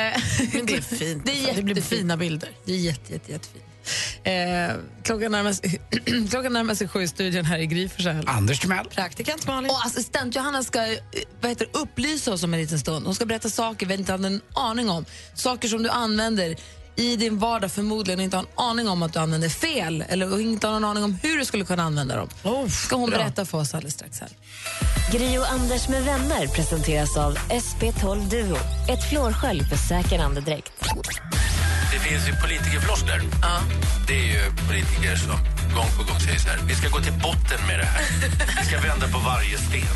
Men 0.52 0.66
det 0.66 0.76
är 0.76 0.80
fint. 0.96 1.26
Det, 1.26 1.50
är 1.50 1.54
Det 1.54 1.62
blir 1.62 1.76
jättefint. 1.76 2.00
fina 2.00 2.16
bilder. 2.16 2.48
Det 2.64 2.72
är 2.72 2.76
jätte, 2.76 3.12
jätte, 3.12 3.32
jättefint. 3.32 3.64
Eh, 4.24 4.76
klockan, 5.02 5.32
närmar 5.32 5.52
sig, 5.52 5.80
klockan 6.30 6.52
närmar 6.52 6.74
sig 6.74 6.88
sju 6.88 7.02
i 7.02 7.08
studion 7.08 7.44
här 7.44 7.58
i 7.58 7.66
Gry 7.66 7.88
Forssell. 7.88 8.28
Anders 8.28 8.58
Timell. 8.60 8.86
Praktikant 8.86 9.46
Malin. 9.46 9.70
Och 9.70 9.86
assistent 9.86 10.36
Johanna 10.36 10.62
ska 10.62 10.86
eh, 10.86 10.98
vad 11.40 11.50
heter, 11.50 11.66
upplysa 11.72 12.32
oss 12.32 12.42
om 12.42 12.54
en 12.54 12.60
liten 12.60 12.78
stund. 12.78 13.06
Hon 13.06 13.14
ska 13.14 13.26
berätta 13.26 13.50
saker 13.50 13.86
vi 13.86 13.94
inte 13.94 14.12
hade 14.12 14.26
en 14.26 14.40
aning 14.54 14.90
om. 14.90 15.04
Saker 15.34 15.68
som 15.68 15.82
du 15.82 15.88
använder 15.88 16.56
i 16.96 17.16
din 17.16 17.38
vardag 17.38 17.72
förmodligen 17.72 18.20
inte 18.20 18.36
har 18.36 18.42
en 18.42 18.48
aning 18.54 18.88
om 18.88 19.02
att 19.02 19.12
du 19.12 19.18
använder 19.18 19.48
fel 19.48 20.04
eller 20.08 20.40
inte 20.40 20.66
har 20.66 20.76
en 20.76 20.84
aning 20.84 21.04
om 21.04 21.18
hur 21.22 21.38
du 21.38 21.44
skulle 21.44 21.64
kunna 21.64 21.82
använda 21.82 22.16
dem. 22.16 22.28
ska 22.68 22.96
hon 22.96 23.10
bra. 23.10 23.18
berätta 23.18 23.44
för 23.44 23.58
oss 23.58 23.74
alldeles 23.74 23.94
strax 23.94 24.20
här. 24.20 24.28
Gri 25.12 25.38
och 25.38 25.52
Anders 25.52 25.88
med 25.88 26.04
vänner 26.04 26.46
presenteras 26.46 27.16
av 27.16 27.38
SP12 27.38 28.28
Duo. 28.30 28.56
Ett 28.88 29.08
flårskölj 29.10 29.64
för 29.64 29.76
säker 29.76 30.18
andedräkt. 30.18 30.72
Det 31.92 31.98
finns 31.98 32.28
ju 32.28 32.32
politikerfloskler. 32.32 33.22
Det 34.06 34.18
är 34.18 34.24
ju 34.24 34.50
politiker 34.68 35.16
som 35.16 35.30
gång 35.76 35.90
på 35.98 36.02
gång 36.08 36.20
säger 36.20 36.38
så 36.38 36.48
här. 36.48 36.58
Vi 36.68 36.74
ska 36.74 36.88
gå 36.88 37.00
till 37.00 37.12
botten 37.12 37.60
med 37.68 37.78
det 37.78 37.88
här. 37.94 38.02
Vi 38.60 38.64
ska 38.68 38.76
vända 38.90 39.06
på 39.14 39.18
varje 39.18 39.58
sten. 39.58 39.94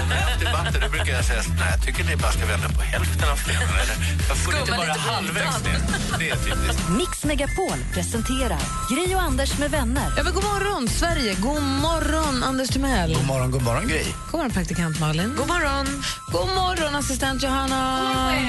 Och 0.00 0.08
när 0.08 0.16
jag 0.16 0.22
har 0.22 0.30
haft 0.30 0.40
debatter 0.44 0.80
då 0.84 0.88
brukar 0.88 1.12
jag 1.12 1.24
säga 1.24 1.42
så, 1.42 1.50
nej, 1.50 1.68
jag 1.74 1.82
tycker 1.86 2.04
ni 2.04 2.16
bara 2.16 2.32
ska 2.32 2.46
vända 2.46 2.68
på 2.68 2.82
hälften 2.82 3.28
av 3.34 3.36
stenen. 3.36 3.62
Eller, 3.82 3.96
jag 4.28 4.36
får 4.36 4.52
inte 4.60 4.72
bara 4.72 4.92
halvvägs 5.12 5.64
ner. 5.64 5.78
Det 6.18 6.30
är 6.30 6.36
typiskt. 6.36 6.88
Mix 7.00 7.24
Megapol 7.24 7.78
presenterar 7.94 8.62
Gri 8.90 9.14
och 9.14 9.22
Anders 9.22 9.58
med 9.58 9.70
vänner. 9.70 10.08
Ja, 10.16 10.22
men 10.22 10.32
god 10.34 10.44
morgon, 10.44 10.88
Sverige! 10.88 11.34
God 11.34 11.62
morgon, 11.62 12.42
Anders 12.42 12.68
Timell! 12.68 13.14
God 13.14 13.26
morgon, 13.26 13.50
god 13.50 13.62
morgon 13.62 13.88
Gry. 13.90 14.04
God 14.30 14.32
morgon, 14.40 14.50
praktikant 14.50 15.00
Malin. 15.00 15.34
God 15.36 15.48
morgon. 15.48 15.86
God 16.32 16.48
morgon, 16.48 16.94
assistent 16.94 17.42
Johanna. 17.42 18.40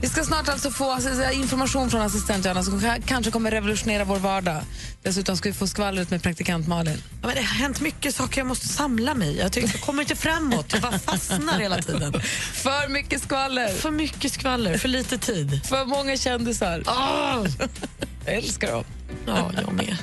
Vi 0.00 0.08
ska 0.08 0.24
snart 0.24 0.48
alltså 0.48 0.70
få 0.70 0.92
alltså, 0.92 1.30
information 1.32 1.90
från 1.90 2.00
assistent 2.00 2.44
Johanna 2.44 2.62
som 2.62 2.80
ka- 2.80 3.02
kanske 3.06 3.30
kommer 3.30 3.50
revolutionera 3.50 4.04
vår 4.04 4.18
vardag. 4.18 4.62
Dessutom 5.02 5.36
ska 5.36 5.48
vi 5.48 5.52
få 5.52 5.66
skvallret 5.66 6.10
med 6.10 6.22
praktikant 6.22 6.68
Malin. 6.68 7.02
Ja, 7.20 7.26
men 7.26 7.36
det 7.36 7.42
har 7.42 7.54
hänt 7.54 7.80
mycket 7.80 8.14
saker, 8.14 8.40
jag 8.40 8.46
måste 8.46 8.68
samla 8.68 9.14
mig. 9.14 9.36
Jag, 9.38 9.52
tycker, 9.52 9.68
jag 9.68 9.80
kommer 9.80 10.02
inte 10.02 10.16
framåt, 10.16 10.72
jag 10.72 10.82
bara 10.82 10.98
fastnar 10.98 11.58
hela 11.60 11.78
tiden. 11.82 12.12
För 12.52 12.88
mycket 12.88 13.22
skvaller. 13.22 13.68
För 13.74 13.90
mycket 13.90 14.32
skvaller, 14.32 14.78
för 14.78 14.88
lite 14.88 15.18
tid. 15.18 15.60
För 15.66 15.84
många 15.84 16.16
kändisar. 16.16 16.82
Ah! 16.86 17.44
Jag 18.26 18.34
älskar 18.34 18.72
dem. 18.72 18.84
Ja, 19.26 19.50
jag 19.62 19.72
med. 19.72 19.96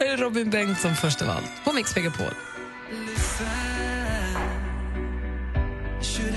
Här 0.00 0.06
är 0.06 0.16
Robin 0.16 0.50
Bengtsson 0.50 0.96
först 0.96 1.22
av 1.22 1.30
allt 1.30 1.64
på 1.64 1.72
Mix 1.72 1.96
Megapol. 1.96 2.34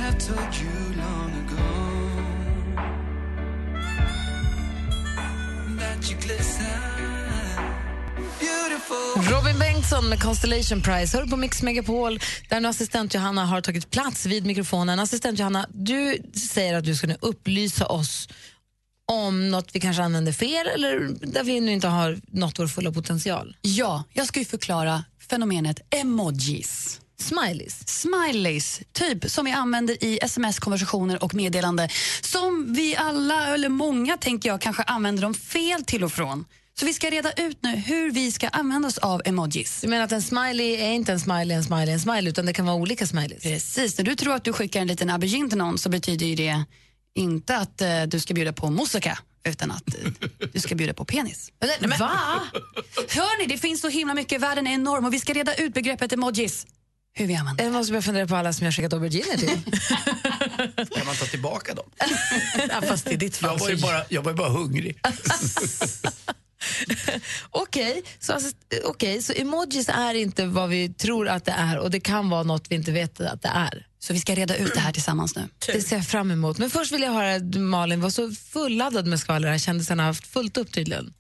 Have 0.04 0.18
told 0.18 0.56
you 0.62 0.96
long 0.98 1.32
ago 1.44 1.64
that 5.80 6.12
you 6.12 6.20
glisten 6.22 6.66
beautiful. 8.40 9.34
Robin 9.36 9.60
Bengtsson 9.60 10.10
med 10.10 10.22
Constellation 10.22 10.82
Prize. 10.82 11.18
Hör 11.18 11.26
på 11.26 11.38
Mix 11.38 11.62
Megapol 11.62 12.20
där 12.50 12.60
nu 12.60 12.68
assistent 12.68 13.14
Johanna 13.14 13.46
har 13.46 13.62
tagit 13.62 13.92
plats 13.92 14.26
vid 14.26 14.46
mikrofonen. 14.46 15.00
Assistent 15.00 15.40
Johanna, 15.40 15.68
du 15.74 16.18
säger 16.54 16.74
att 16.74 16.86
du 16.86 16.96
ska 16.96 17.08
nu 17.08 17.18
upplysa 17.20 17.86
oss 17.86 18.30
om 19.12 19.52
något 19.52 19.70
vi 19.74 19.80
kanske 19.80 20.04
använder 20.04 20.32
fel 20.32 20.68
eller 20.68 21.00
där 21.22 21.44
vi 21.44 21.60
nu 21.60 21.72
inte 21.72 21.88
har 21.88 22.20
nått 22.28 22.60
vår 22.60 22.68
fulla 22.68 22.92
potential. 22.92 23.56
Ja, 23.62 24.04
jag 24.14 24.26
ska 24.26 24.40
ju 24.40 24.46
förklara 24.46 25.04
fenomenet 25.30 25.80
emojis. 25.90 27.00
Smileys? 27.24 27.88
Smileys, 27.88 28.82
typ 28.92 29.32
som 29.32 29.46
vi 29.46 29.52
använder 29.52 30.04
i 30.04 30.20
sms-konversationer 30.22 31.24
och 31.24 31.34
meddelande. 31.34 31.90
Som 32.22 32.74
vi 32.74 32.96
alla, 32.96 33.54
eller 33.54 33.70
många 33.70 34.18
tänker 34.18 34.50
jag, 34.50 34.62
kanske 34.62 34.84
använder 34.84 35.22
dem 35.22 35.34
fel 35.34 35.84
till 35.84 36.04
och 36.04 36.12
från. 36.12 36.46
Så 36.80 36.86
vi 36.86 36.94
ska 36.94 37.10
reda 37.10 37.32
ut 37.32 37.58
nu 37.62 37.76
hur 37.76 38.12
vi 38.12 38.32
ska 38.32 38.48
använda 38.48 38.88
oss 38.88 38.98
av 38.98 39.22
emojis. 39.26 39.82
Du 39.82 39.88
menar 39.88 40.04
att 40.04 40.12
en 40.12 40.22
smiley 40.22 40.76
är 40.76 40.92
inte 40.92 41.12
en 41.12 41.20
smiley, 41.20 41.58
en 41.58 41.64
smiley, 41.64 41.94
en 41.94 42.00
smiley 42.00 42.30
utan 42.30 42.46
det 42.46 42.54
kan 42.54 42.66
vara 42.66 42.76
olika 42.76 43.08
smileys? 43.08 43.44
Precis, 43.44 43.98
när 43.98 44.06
du 44.06 44.16
tror 44.16 44.36
att 44.36 44.44
du 44.44 44.54
skickar 44.54 44.82
en 44.82 44.88
liten 44.88 45.10
aubergine 45.10 45.50
till 45.50 45.58
någon 45.58 45.78
så 45.78 45.90
betyder 45.90 46.36
det 46.36 46.64
inte 47.16 47.58
att 47.58 47.82
eh, 47.82 48.04
du 48.04 48.20
ska 48.20 48.34
bjuda 48.34 48.54
på 48.54 48.70
moussaka 48.70 49.20
utan 49.44 49.72
att 49.72 49.96
eh, 49.96 50.12
du 50.54 50.60
ska 50.60 50.76
bjuda 50.76 50.94
på 50.94 51.06
penis. 51.06 51.52
Men, 51.80 52.00
Va? 52.00 52.42
Hör 53.10 53.40
ni, 53.40 53.46
det 53.46 53.58
finns 53.58 53.82
så 53.82 53.90
himla 53.90 54.14
mycket, 54.14 54.42
världen 54.42 54.68
är 54.68 54.74
enorm 54.74 55.06
och 55.06 55.14
vi 55.14 55.20
ska 55.20 55.34
reda 55.34 55.56
ut 55.56 55.74
begreppet 55.74 56.14
emojis. 56.14 56.68
Hur 57.16 57.28
vi 57.28 57.36
använder 57.36 57.64
Jag 57.64 57.74
måste 57.74 57.92
börja 57.92 58.02
fundera 58.02 58.28
på 58.28 58.36
alla 58.36 58.54
som 58.54 58.66
jag 58.66 58.74
skickat 58.74 58.94
auberginer 58.94 59.38
till. 59.38 59.50
Kan 60.96 61.06
man 61.06 61.16
ta 61.16 61.26
tillbaka 61.26 61.74
dem? 61.74 61.86
Ja, 62.70 62.82
fast 62.82 63.12
i 63.12 63.16
ditt 63.16 63.38
fall 63.38 63.50
Jag 63.52 63.60
var 63.60 63.70
ju 63.70 63.78
bara, 63.78 64.04
jag 64.10 64.22
var 64.22 64.32
ju 64.32 64.38
bara 64.38 64.50
hungrig. 64.50 65.00
Okej, 67.50 68.04
så, 68.20 68.34
alltså, 68.34 68.52
okej, 68.84 69.22
så 69.22 69.34
emojis 69.34 69.90
är 69.90 70.14
inte 70.14 70.46
vad 70.46 70.70
vi 70.70 70.94
tror 70.94 71.28
att 71.28 71.46
det 71.46 71.52
är 71.52 71.80
och 71.80 71.92
det 71.92 72.00
kan 72.00 72.30
vara 72.30 72.44
något 72.44 72.66
vi 72.70 72.76
inte 72.76 72.92
vet 72.92 73.22
att 73.22 73.42
det 73.42 73.52
är. 73.54 73.88
Så 74.00 74.14
vi 74.14 74.20
ska 74.20 74.36
reda 74.36 74.56
ut 74.56 74.74
det 74.74 74.80
här 74.80 74.92
tillsammans 74.92 75.36
nu. 75.36 75.48
Det 75.66 75.82
ser 75.82 75.96
jag 75.96 76.08
fram 76.08 76.32
emot. 76.32 76.58
Men 76.58 76.70
först 76.70 76.92
vill 76.92 77.02
jag 77.02 77.12
höra 77.12 77.36
att 77.36 77.56
Malin 77.56 78.02
var 78.02 78.10
så 78.10 78.32
fulladdad 78.32 79.08
med 79.08 79.20
skvaller 79.20 79.48
här. 79.48 79.58
Kändisarna 79.58 80.04
har 80.04 80.08
haft 80.08 80.28
fullt 80.28 80.58
upp 80.58 80.74
tydligen. 80.74 81.14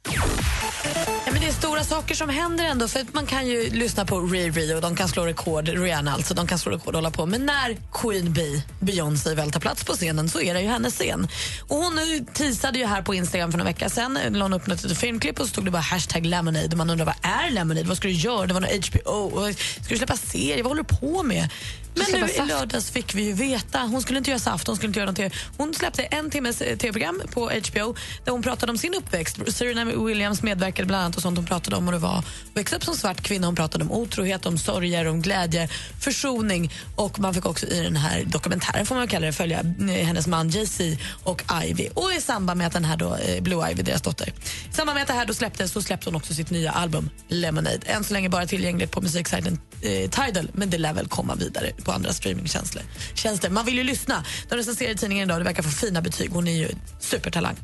Ja, 1.25 1.31
men 1.31 1.41
det 1.41 1.47
är 1.47 1.51
stora 1.51 1.83
saker 1.83 2.15
som 2.15 2.29
händer 2.29 2.65
ändå. 2.65 2.87
För 2.87 3.05
Man 3.11 3.25
kan 3.25 3.47
ju 3.47 3.69
lyssna 3.69 4.05
på 4.05 4.19
Riri 4.19 4.73
och 4.73 4.81
de 4.81 4.95
kan 4.95 5.07
slå 5.07 5.25
rekord, 5.25 5.67
Rihanna 5.67 6.13
alltså, 6.13 6.33
de 6.33 6.47
kan 6.47 6.59
slå 6.59 6.71
rekord 6.71 6.95
och 6.95 6.97
hålla 6.97 7.11
på. 7.11 7.25
Men 7.25 7.45
när 7.45 7.77
Queen 7.93 8.33
Bee, 8.33 8.63
Beyoncé, 8.79 9.35
väl 9.35 9.51
tar 9.51 9.59
plats 9.59 9.83
på 9.83 9.93
scenen 9.93 10.29
så 10.29 10.41
är 10.41 10.53
det 10.53 10.61
ju 10.61 10.67
hennes 10.67 10.93
scen. 10.93 11.27
Och 11.67 11.75
hon 11.77 11.99
teasade 12.33 12.79
ju 12.79 12.85
här 12.85 13.01
på 13.01 13.13
Instagram 13.15 13.51
för 13.51 13.57
några 13.57 13.71
vecka 13.71 13.89
sedan. 13.89 14.17
Eh, 14.17 14.31
la 14.31 14.45
hon 14.45 14.53
upp 14.53 14.67
något 14.67 14.97
filmklipp 14.97 15.39
och 15.39 15.45
så 15.45 15.49
stod 15.49 15.65
det 15.65 15.71
bara 15.71 15.81
hashtag 15.81 16.25
Lemonade. 16.25 16.67
Och 16.67 16.77
man 16.77 16.89
undrar 16.89 17.05
vad 17.05 17.15
är 17.21 17.51
Lemonade? 17.51 17.87
Vad 17.87 17.97
ska 17.97 18.07
du 18.07 18.13
göra? 18.13 18.45
Det 18.47 18.53
var 18.53 18.61
någon 18.61 18.69
HBO. 18.89 19.47
Eh, 19.47 19.55
ska 19.55 19.89
du 19.89 19.97
släppa 19.97 20.17
serie? 20.17 20.63
Vad 20.63 20.71
håller 20.71 20.83
du 20.89 20.95
på 20.95 21.23
med? 21.23 21.49
Men 21.95 22.21
nu 22.21 22.29
i 22.29 22.47
lördags 22.47 22.91
fick 22.91 23.15
vi 23.15 23.23
ju 23.23 23.34
veta. 23.34 23.79
Hon 23.79 24.01
skulle 24.01 24.17
inte 24.17 24.29
göra 24.29 24.39
saft, 24.39 24.67
hon 24.67 24.75
skulle 24.75 24.88
inte 24.88 24.99
göra 24.99 25.10
något 25.10 25.17
TV. 25.17 25.36
Hon 25.58 25.73
släppte 25.73 26.03
en 26.03 26.29
timmes 26.29 26.62
eh, 26.62 26.77
tv-program 26.77 27.21
på 27.32 27.41
HBO 27.41 27.95
där 28.25 28.32
hon 28.32 28.41
pratade 28.41 28.71
om 28.71 28.77
sin 28.77 28.93
uppväxt. 28.93 29.38
Serena 29.47 29.86
Williams 29.86 30.43
medverkade 30.43 30.86
bland 30.86 31.03
annat 31.03 31.15
och 31.15 31.21
sånt 31.21 31.38
hon 31.38 31.45
pratade 31.45 31.75
om. 31.75 31.88
Och 31.88 31.93
det 31.93 31.99
var 31.99 32.17
att 32.17 32.25
växa 32.53 32.75
upp 32.75 32.84
som 32.84 32.95
svart 32.95 33.21
kvinna. 33.21 33.47
Hon 33.47 33.56
pratade 33.56 33.84
om 33.84 33.91
otrohet, 33.91 34.45
om 34.45 34.58
sorger, 34.58 35.08
om 35.08 35.21
glädje, 35.21 35.69
försoning. 35.99 36.71
Och 36.95 37.19
man 37.19 37.34
fick 37.34 37.45
också 37.45 37.65
i 37.65 37.79
den 37.84 37.95
här 37.95 38.23
dokumentären 38.25 38.86
får 38.86 38.95
man 38.95 39.08
kalla 39.08 39.25
det, 39.25 39.34
följa 39.34 39.60
eh, 39.60 40.06
hennes 40.06 40.27
man 40.27 40.49
Jay-Z 40.49 40.84
och 41.23 41.43
Ivy. 41.63 41.89
Och 41.93 42.13
i 42.17 42.21
samband 42.21 42.58
med 42.58 42.67
att 42.67 42.73
den 42.73 42.86
här 42.86 42.97
då, 42.97 43.15
eh, 43.15 43.41
Blue 43.41 43.71
Ivy, 43.71 43.84
deras 43.84 44.01
dotter, 44.01 44.29
i 44.69 44.73
samband 44.73 44.95
med 44.95 45.01
att 45.01 45.08
det 45.08 45.13
här 45.13 45.25
då 45.25 45.34
släpptes 45.34 45.71
så 45.71 45.82
släppte 45.82 46.10
hon 46.10 46.15
också 46.15 46.34
sitt 46.34 46.49
nya 46.49 46.71
album 46.71 47.10
Lemonade. 47.27 47.79
Än 47.86 48.03
så 48.03 48.13
länge 48.13 48.29
bara 48.29 48.45
tillgängligt 48.45 48.91
på 48.91 49.01
musiksajten 49.01 49.60
eh, 49.82 50.10
Tidal, 50.10 50.49
men 50.53 50.69
det 50.69 50.77
lär 50.77 50.93
väl 50.93 51.08
komma 51.08 51.36
vidare 51.36 51.71
på 51.83 51.91
andra 51.91 52.13
streamingtjänster. 52.13 53.49
Man 53.49 53.65
vill 53.65 53.77
ju 53.77 53.83
lyssna. 53.83 54.25
De 54.49 54.55
recenserar 54.55 54.91
i 54.91 54.95
tidningen 54.95 55.29
idag, 55.29 55.39
det 55.39 55.43
verkar 55.43 55.63
få 55.63 55.69
fina 55.69 56.01
betyg. 56.01 56.31
Hon 56.31 56.47
är 56.47 56.57
ju 56.57 56.69
supertalang. 56.99 57.55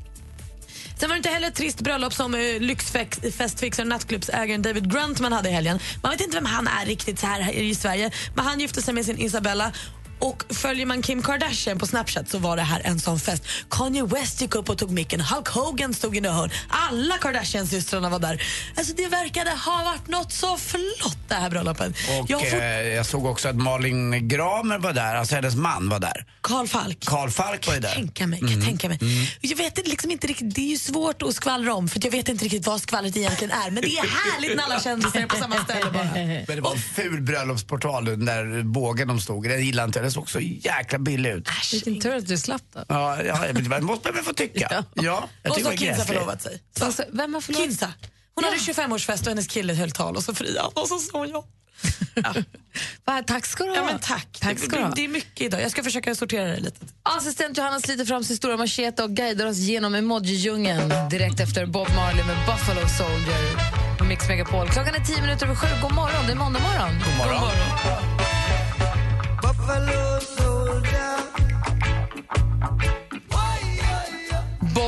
Sen 0.99 1.09
var 1.09 1.15
det 1.15 1.17
inte 1.17 1.29
heller 1.29 1.47
ett 1.47 1.55
trist 1.55 1.81
bröllop 1.81 2.13
som 2.13 2.33
eh, 2.35 2.39
uh, 2.39 2.61
lyxfestfixaren 2.61 3.87
och 3.87 3.95
nattklubbsägaren 3.95 4.61
David 4.61 4.91
Gruntman 4.91 5.33
hade 5.33 5.49
i 5.49 5.51
helgen. 5.51 5.79
Man 6.03 6.11
vet 6.11 6.21
inte 6.21 6.35
vem 6.37 6.45
han 6.45 6.67
är 6.67 6.85
riktigt 6.85 7.19
så 7.19 7.27
här 7.27 7.51
i 7.51 7.75
Sverige, 7.75 8.11
men 8.35 8.45
han 8.45 8.59
gifte 8.59 8.81
sig 8.81 8.93
med 8.93 9.05
sin 9.05 9.17
Isabella 9.17 9.71
och 10.19 10.43
följer 10.49 10.85
man 10.85 11.01
Kim 11.01 11.21
Kardashian 11.21 11.79
på 11.79 11.87
Snapchat 11.87 12.29
så 12.29 12.37
var 12.37 12.55
det 12.55 12.61
här 12.61 12.81
en 12.83 12.99
sån 12.99 13.19
fest. 13.19 13.43
Kanye 13.69 14.03
West 14.05 14.41
gick 14.41 14.55
upp 14.55 14.69
och 14.69 14.77
tog 14.77 14.91
micken, 14.91 15.21
Hulk 15.21 15.47
Hogan 15.47 15.93
stod 15.93 16.17
i 16.17 16.27
hörn. 16.27 16.49
Alla 16.69 17.17
Kardashian-systrarna 17.17 18.09
var 18.09 18.19
där. 18.19 18.41
Alltså 18.75 18.93
det 18.93 19.07
verkade 19.07 19.49
ha 19.51 19.83
varit 19.83 20.07
något 20.07 20.33
så 20.33 20.57
flott 20.57 21.17
det 21.27 21.35
här 21.35 21.49
bröllopet. 21.49 21.89
Och 22.19 22.29
Jag 22.29 22.49
får- 22.49 22.57
eh, 22.61 22.63
jag 22.87 23.05
såg 23.05 23.25
också 23.25 23.49
att 23.49 23.55
Malin 23.55 24.27
Gramer 24.27 24.77
var 24.77 24.93
där, 24.93 25.15
alltså 25.15 25.35
hennes 25.35 25.55
man 25.55 25.89
var 25.89 25.99
där. 25.99 26.25
Carl 26.41 26.67
Falk. 26.67 27.05
Carl 27.05 27.29
Falk 27.29 27.67
var 27.67 27.73
ju 27.73 27.79
där. 27.79 27.93
tänka 27.95 28.27
mig, 28.27 28.39
kan 28.39 28.51
jag 28.51 28.63
tänka 28.65 28.89
mig. 28.89 28.99
Jag 29.41 29.57
vet 29.57 29.77
inte- 29.77 29.89
liksom 29.89 30.11
inte 30.11 30.27
riktigt, 30.27 30.55
det 30.55 30.61
är 30.61 30.69
ju 30.71 30.77
svårt 30.77 31.21
att 31.21 31.33
skvallra 31.35 31.73
om 31.73 31.87
för 31.89 31.99
jag 32.03 32.11
vet 32.11 32.29
inte 32.29 32.43
riktigt 32.45 32.65
vad 32.67 32.81
skvallret 32.81 33.17
egentligen 33.17 33.51
är. 33.51 33.71
Men 33.71 33.81
det 33.83 33.89
är 33.97 34.01
härligt 34.31 34.57
när 34.57 34.63
alla 34.63 34.79
kändisar 34.81 35.19
är 35.19 35.25
på 35.25 35.35
samma 35.35 35.63
ställe 35.63 35.91
bara. 35.93 36.03
Men 36.03 36.45
det 36.55 36.61
var 36.61 36.71
en 36.71 36.81
ful 36.81 37.21
bröllopsportal 37.21 38.05
den 38.05 38.25
där 38.25 38.63
bågen 38.63 39.07
de 39.07 39.21
stod 39.21 39.45
i. 39.45 39.49
Den 39.49 39.65
gillade 39.65 39.85
inte. 39.87 40.08
Den 40.09 40.13
såg 40.13 40.29
så 40.29 40.39
jäkla 40.39 40.99
billig 40.99 41.29
ut. 41.29 41.49
Vilken 41.73 41.99
tur 41.99 42.15
att 42.15 42.27
du 42.27 42.37
slapp 42.37 42.61
då. 42.73 42.83
Ja, 42.87 43.23
ja 43.23 43.39
men 43.53 43.69
det 43.69 43.81
måste 43.81 44.11
man 44.11 44.23
få 44.23 44.33
tycka. 44.33 44.67
Ja, 44.95 45.03
jag 45.03 45.23
Och 45.49 45.55
så 45.55 45.61
det 45.61 45.69
har 45.69 45.75
Kinsa 45.75 46.05
förlovat 46.05 46.41
sig. 46.41 46.61
Alltså, 46.79 47.03
vem 47.11 47.33
har 47.33 47.41
förlovat 47.41 47.65
Kinsa. 47.65 47.93
Hon 48.35 48.43
hade 48.43 48.57
25-årsfest 48.57 49.21
och 49.21 49.27
hennes 49.27 49.47
kille 49.47 49.73
höll 49.73 49.91
tal 49.91 50.15
och 50.15 50.23
så 50.23 50.33
friade 50.33 50.61
han 50.61 50.71
och 50.75 50.87
så 50.87 50.99
sa 50.99 51.25
jag. 51.25 51.43
Va, 53.05 53.23
tack 53.27 53.45
ska 53.45 53.63
du 53.63 53.69
ha. 53.69 53.75
Ja, 53.75 53.83
men 53.83 53.99
tack. 53.99 54.37
tack 54.41 54.59
ska 54.59 54.69
du 54.69 54.77
det, 54.77 54.83
ha. 54.83 54.93
det 54.95 55.03
är 55.03 55.07
mycket 55.07 55.41
idag. 55.41 55.61
Jag 55.61 55.71
ska 55.71 55.83
försöka 55.83 56.15
sortera 56.15 56.45
det 56.45 56.59
lite. 56.59 56.85
Assistent 57.03 57.57
Johanna 57.57 57.79
sliter 57.79 58.05
fram 58.05 58.23
sin 58.23 58.37
stora 58.37 58.57
machete 58.57 59.03
och 59.03 59.09
guidar 59.11 59.45
oss 59.45 59.57
genom 59.57 59.95
emoji-djungeln 59.95 61.09
direkt 61.09 61.39
efter 61.39 61.65
Bob 61.65 61.87
Marley 61.95 62.25
med 62.25 62.37
Buffalo 62.45 62.87
Soldier 62.97 63.97
på 63.97 64.03
Mix 64.05 64.27
Megapol. 64.27 64.69
Klockan 64.69 64.95
är 64.95 65.05
tio 65.05 65.21
minuter 65.21 65.45
över 65.45 65.55
sju. 65.55 65.67
God 65.81 65.91
morgon, 65.91 66.25
det 66.27 66.31
är 66.31 66.37
måndag 66.37 66.59
morgon. 66.59 66.93
God 67.05 67.17
morgon. 67.17 67.41
Buffalo 67.41 67.79
soldier. 67.83 68.18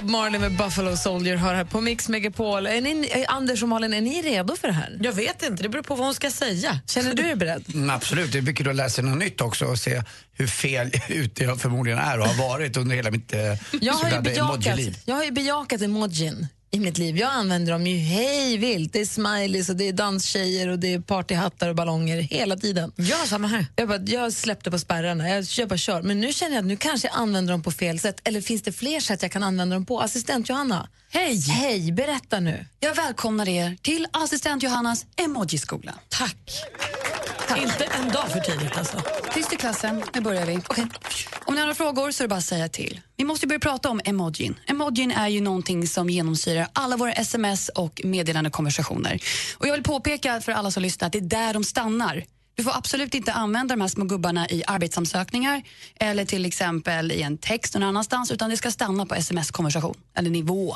Bob 0.01 0.09
Marley 0.09 0.39
med 0.39 0.57
Buffalo 0.57 0.97
Soldier 0.97 1.35
hör 1.35 1.53
här 1.53 1.65
på 1.65 1.81
Mix 1.81 2.09
Megapol. 2.09 2.67
Är 2.67 2.81
ni, 2.81 3.25
Anders 3.27 3.63
och 3.63 3.69
Malin, 3.69 3.93
är 3.93 4.01
ni 4.01 4.21
redo 4.21 4.55
för 4.55 4.67
det 4.67 4.73
här? 4.73 4.99
Jag 5.01 5.13
vet 5.13 5.43
inte, 5.43 5.63
det 5.63 5.69
beror 5.69 5.83
på 5.83 5.95
vad 5.95 6.05
hon 6.05 6.15
ska 6.15 6.31
säga. 6.31 6.79
Känner 6.87 7.13
du 7.13 7.23
dig 7.23 7.35
beredd? 7.35 7.65
Mm, 7.73 7.89
absolut, 7.89 8.31
det 8.31 8.37
är 8.37 8.41
mycket 8.41 8.67
att 8.67 8.75
lära 8.75 8.89
sig 8.89 9.03
något 9.03 9.17
nytt 9.17 9.41
också 9.41 9.65
och 9.65 9.79
se 9.79 10.03
hur 10.33 10.47
fel 10.47 10.91
ute 11.09 11.43
jag 11.43 11.61
förmodligen 11.61 11.99
är 11.99 12.19
och 12.19 12.27
har 12.27 12.49
varit 12.49 12.77
under 12.77 12.95
hela 12.95 13.11
mitt 13.11 13.33
eh, 13.33 13.39
Jag 13.81 13.93
har, 13.93 14.21
bejakat, 14.21 14.79
jag 15.05 15.15
har 15.15 15.23
ju 15.23 15.31
bejakat 15.31 15.81
emojin 15.81 16.47
i 16.71 16.79
mitt 16.79 16.97
liv. 16.97 17.17
Jag 17.17 17.31
använder 17.31 17.71
dem 17.71 17.87
ju 17.87 17.97
hej 17.97 18.57
vilt. 18.57 18.93
Det 18.93 19.01
är 19.01 19.05
smileys 19.05 19.69
och 19.69 19.75
det 19.75 19.87
är 19.87 19.93
danstjejer 19.93 20.67
och 20.67 20.79
det 20.79 20.93
är 20.93 20.99
partyhattar 20.99 21.69
och 21.69 21.75
ballonger 21.75 22.17
hela 22.17 22.57
tiden. 22.57 22.91
Ja, 22.95 23.17
samma 23.25 23.47
här. 23.47 23.65
Jag, 23.75 23.87
bara, 23.87 24.01
jag 24.01 24.33
släppte 24.33 24.71
på 24.71 24.79
spärrarna, 24.79 25.29
jag, 25.29 25.45
jag 25.57 25.69
bara 25.69 25.77
kör. 25.77 26.01
Men 26.01 26.19
nu 26.19 26.33
känner 26.33 26.55
jag 26.55 26.61
att 26.61 26.67
nu 26.67 26.77
kanske 26.77 27.07
jag 27.07 27.17
använder 27.17 27.53
dem 27.53 27.63
på 27.63 27.71
fel 27.71 27.99
sätt. 27.99 28.21
Eller 28.23 28.41
finns 28.41 28.61
det 28.61 28.71
fler 28.71 28.99
sätt 28.99 29.21
jag 29.21 29.31
kan 29.31 29.43
använda 29.43 29.75
dem 29.75 29.85
på? 29.85 29.99
Assistent 29.99 30.49
Johanna, 30.49 30.87
Hej! 31.13 31.41
hej, 31.41 31.91
berätta 31.91 32.39
nu. 32.39 32.65
Jag 32.79 32.95
välkomnar 32.95 33.49
er 33.49 33.77
till 33.81 34.07
assistent 34.11 34.63
Johannas 34.63 35.05
emojiskola. 35.15 35.93
Tack. 36.09 36.37
Inte 37.57 37.83
en 37.83 38.11
dag 38.11 38.29
för 38.29 38.39
tidigt 38.39 38.77
alltså. 38.77 39.01
Tyst 39.33 39.53
i 39.53 39.55
klassen, 39.55 40.03
nu 40.15 40.21
börjar 40.21 40.45
vi. 40.45 40.57
Okej. 40.57 40.85
Om 41.45 41.53
ni 41.53 41.59
har 41.59 41.67
några 41.67 41.75
frågor 41.75 42.11
så 42.11 42.23
är 42.23 42.25
det 42.25 42.29
bara 42.29 42.35
att 42.35 42.43
säga 42.43 42.69
till. 42.69 43.01
Vi 43.17 43.23
måste 43.25 43.47
börja 43.47 43.59
prata 43.59 43.89
om 43.89 44.01
emojin. 44.05 44.59
Emojin 44.67 45.11
är 45.11 45.27
ju 45.27 45.41
någonting 45.41 45.87
som 45.87 46.09
genomsyrar 46.09 46.67
alla 46.73 46.97
våra 46.97 47.13
sms 47.13 47.69
och 47.69 48.01
meddelande 48.03 48.49
konversationer. 48.49 49.19
Och 49.57 49.67
jag 49.67 49.73
vill 49.73 49.83
påpeka 49.83 50.41
för 50.41 50.51
alla 50.51 50.71
som 50.71 50.83
lyssnar 50.83 51.05
att 51.05 51.13
det 51.13 51.19
är 51.19 51.21
där 51.21 51.53
de 51.53 51.63
stannar. 51.63 52.23
Du 52.55 52.63
får 52.63 52.77
absolut 52.77 53.15
inte 53.15 53.33
använda 53.33 53.75
de 53.75 53.81
här 53.81 53.87
små 53.87 54.05
gubbarna 54.05 54.49
i 54.49 54.63
arbetsansökningar 54.67 55.61
eller 55.95 56.25
till 56.25 56.45
exempel 56.45 57.11
i 57.11 57.21
en 57.21 57.37
text 57.37 57.73
någon 57.73 57.83
annanstans 57.83 58.31
utan 58.31 58.49
det 58.49 58.57
ska 58.57 58.71
stanna 58.71 59.05
på 59.05 59.15
sms-konversation 59.15 59.97
eller 60.15 60.29
nivå. 60.29 60.75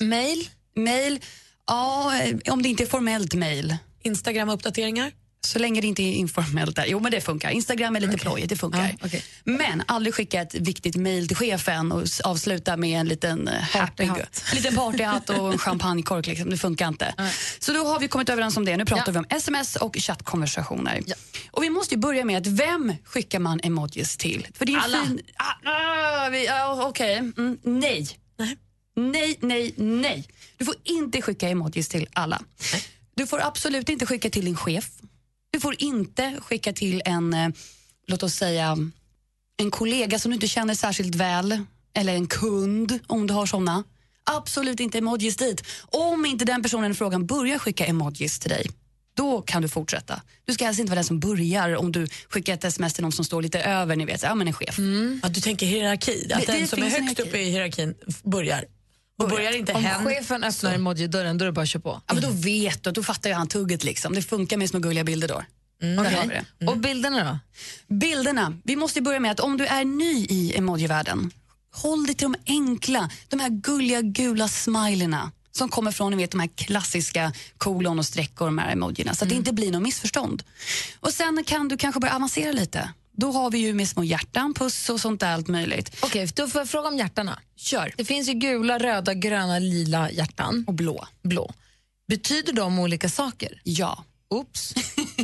Mail? 0.00 0.48
Mail, 0.76 1.20
ja, 1.66 2.12
eh, 2.22 2.52
om 2.52 2.62
det 2.62 2.68
inte 2.68 2.82
är 2.82 2.86
formellt 2.86 3.34
mail. 3.34 3.76
Instagram-uppdateringar? 4.02 5.12
Så 5.46 5.58
länge 5.58 5.80
det 5.80 5.86
inte 5.86 6.02
är 6.02 6.12
informellt 6.12 6.76
där. 6.76 6.84
Jo, 6.88 7.00
men 7.00 7.12
det 7.12 7.20
funkar. 7.20 7.50
Instagram 7.50 7.96
är 7.96 8.00
lite 8.00 8.18
plojigt, 8.18 8.48
det 8.48 8.56
funkar. 8.56 8.82
Ja, 9.00 9.06
okej. 9.06 9.24
Men 9.44 9.82
aldrig 9.86 10.14
skicka 10.14 10.40
ett 10.42 10.54
viktigt 10.54 10.96
mejl 10.96 11.28
till 11.28 11.36
chefen 11.36 11.92
och 11.92 12.02
avsluta 12.24 12.76
med 12.76 13.00
en 13.00 13.08
liten 13.08 13.48
eh, 13.48 13.60
happy, 13.62 14.04
en 14.04 14.16
liten 14.54 14.74
partyhatt 14.74 15.30
och 15.30 15.52
en 15.52 15.58
champagnekork. 15.58 16.26
Liksom. 16.26 16.50
Det 16.50 16.56
funkar 16.58 16.88
inte. 16.88 17.14
Så 17.58 17.72
då 17.72 17.84
har 17.84 18.00
vi 18.00 18.08
kommit 18.08 18.28
överens 18.28 18.56
om 18.56 18.64
det. 18.64 18.76
Nu 18.76 18.84
pratar 18.84 19.04
Ja. 19.06 19.12
vi 19.12 19.18
om 19.18 19.26
sms 19.28 19.76
och 19.76 19.96
chattkonversationer. 19.96 21.02
Och 21.50 21.62
vi 21.62 21.70
måste 21.70 21.94
ju 21.94 22.00
börja 22.00 22.24
med 22.24 22.38
att 22.38 22.46
vem 22.46 22.92
skickar 23.04 23.38
man 23.38 23.60
emojis 23.62 24.16
till? 24.16 24.46
För 24.54 24.66
det 24.66 24.72
är 24.72 24.78
Alla. 24.78 25.04
Fin... 25.04 25.20
Ah, 25.36 25.70
ah, 25.70 26.28
vi- 26.28 26.48
ah, 26.48 26.86
Okej, 26.88 27.16
mm, 27.16 27.58
nej. 27.62 28.08
Nej, 28.38 28.56
nej, 28.96 29.74
nej. 29.76 30.28
Du 30.56 30.64
får 30.64 30.74
inte 30.84 31.22
skicka 31.22 31.48
emojis 31.48 31.88
till 31.88 32.08
alla. 32.12 32.42
Du 33.14 33.26
får 33.26 33.40
absolut 33.42 33.88
inte 33.88 34.06
skicka 34.06 34.30
till 34.30 34.44
din 34.44 34.56
chef. 34.56 34.90
Du 35.50 35.60
får 35.60 35.82
inte 35.82 36.34
skicka 36.42 36.72
till 36.72 37.02
en, 37.04 37.34
eh, 37.34 37.48
låt 38.06 38.22
oss 38.22 38.34
säga, 38.34 38.76
en 39.56 39.70
kollega 39.70 40.18
som 40.18 40.30
du 40.30 40.34
inte 40.34 40.48
känner 40.48 40.74
särskilt 40.74 41.14
väl. 41.14 41.60
Eller 41.94 42.14
en 42.14 42.26
kund, 42.26 42.98
om 43.06 43.26
du 43.26 43.34
har 43.34 43.46
såna. 43.46 43.84
Absolut 44.24 44.80
inte 44.80 44.98
emojis 44.98 45.36
dit. 45.36 45.62
Om 45.82 46.26
inte 46.26 46.44
den 46.44 46.62
personen 46.62 46.90
i 46.92 46.94
frågan 46.94 47.26
börjar 47.26 47.58
skicka 47.58 47.86
emojis 47.86 48.38
till 48.38 48.50
dig, 48.50 48.66
då 49.14 49.42
kan 49.42 49.62
du 49.62 49.68
fortsätta. 49.68 50.22
Du 50.44 50.54
ska 50.54 50.64
helst 50.64 50.80
inte 50.80 50.90
vara 50.90 50.94
den 50.98 51.04
som 51.04 51.20
börjar 51.20 51.76
om 51.76 51.92
du 51.92 52.06
skickar 52.28 52.54
ett 52.54 52.64
sms 52.64 52.94
till 52.94 53.02
någon 53.02 53.12
som 53.12 53.24
står 53.24 53.42
lite 53.42 53.60
över, 53.62 53.96
ni 53.96 54.04
vet, 54.04 54.22
ja 54.22 54.34
men 54.34 54.46
en 54.48 54.54
chef. 54.54 54.76
Ja, 55.22 55.28
du 55.28 55.40
tänker 55.40 55.66
hierarki, 55.66 56.32
att 56.32 56.40
Det- 56.40 56.52
den 56.52 56.60
det 56.60 56.66
som 56.66 56.82
är 56.82 56.90
högst 56.90 57.20
uppe 57.20 57.38
i 57.38 57.50
hierarkin 57.50 57.94
börjar. 58.22 58.64
Och 59.18 59.28
börjar 59.28 59.56
inte 59.56 59.72
Om 59.72 59.84
hen... 59.84 60.04
chefen 60.04 60.44
öppnar 60.44 60.74
emoji-dörren, 60.74 61.38
då 61.38 61.44
är 61.44 61.46
det 61.46 61.52
bara 61.52 61.62
att 61.62 61.68
köra 61.68 61.82
på. 61.82 62.00
Ja, 62.06 62.14
men 62.14 62.22
då 62.22 62.30
vet 62.30 62.82
du, 62.82 62.90
då 62.90 63.02
fattar 63.02 63.30
ju 63.30 63.36
han 63.36 63.48
tugget 63.48 63.84
liksom. 63.84 64.14
Det 64.14 64.22
funkar 64.22 64.56
med 64.56 64.68
små 64.68 64.78
gulliga 64.78 65.04
bilder 65.04 65.28
då. 65.28 65.42
Har 65.82 66.04
vi 66.04 66.44
det. 66.58 66.66
Och 66.66 66.78
bilderna 66.78 67.24
då? 67.24 67.38
Bilderna. 67.94 68.58
Vi 68.64 68.76
måste 68.76 69.00
börja 69.00 69.20
med 69.20 69.30
att 69.30 69.40
om 69.40 69.56
du 69.56 69.66
är 69.66 69.84
ny 69.84 70.26
i 70.28 70.56
emojivärlden, 70.56 71.30
håll 71.74 72.06
dig 72.06 72.14
till 72.14 72.32
de 72.32 72.36
enkla, 72.46 73.10
de 73.28 73.40
här 73.40 73.48
gulliga 73.48 74.00
gula 74.02 74.48
smileyna 74.48 75.32
som 75.52 75.68
kommer 75.68 75.92
från 75.92 76.10
ni 76.10 76.16
vet, 76.16 76.30
de 76.30 76.40
här 76.40 76.50
klassiska 76.54 77.32
kolon 77.58 77.98
och 77.98 78.06
streck 78.06 78.40
och 78.40 78.46
de 78.46 78.58
här 78.58 78.72
emojierna 78.72 79.14
så 79.14 79.24
att 79.24 79.28
det 79.28 79.36
inte 79.36 79.52
blir 79.52 79.72
något 79.72 79.82
missförstånd. 79.82 80.42
Och 81.00 81.12
Sen 81.12 81.44
kan 81.46 81.68
du 81.68 81.76
kanske 81.76 82.00
börja 82.00 82.16
avancera 82.16 82.52
lite. 82.52 82.92
Då 83.12 83.32
har 83.32 83.50
vi 83.50 83.58
ju 83.58 83.74
med 83.74 83.88
små 83.88 84.04
hjärtan, 84.04 84.54
puss 84.54 84.90
och 84.90 85.00
sånt 85.00 85.20
där 85.20 85.32
allt 85.32 85.48
möjligt. 85.48 85.96
Okej, 86.02 86.28
då 86.36 86.48
får 86.48 86.60
jag 86.60 86.68
fråga 86.68 86.88
om 86.88 86.96
hjärtarna. 86.98 87.38
Kör. 87.56 87.94
Det 87.96 88.04
finns 88.04 88.28
ju 88.28 88.32
gula, 88.32 88.78
röda, 88.78 89.14
gröna, 89.14 89.58
lila 89.58 90.10
hjärtan. 90.10 90.64
Och 90.66 90.74
blå. 90.74 91.06
Blå. 91.22 91.54
Betyder 92.08 92.52
de 92.52 92.78
olika 92.78 93.08
saker? 93.08 93.60
Ja. 93.64 94.04
Oops. 94.32 94.74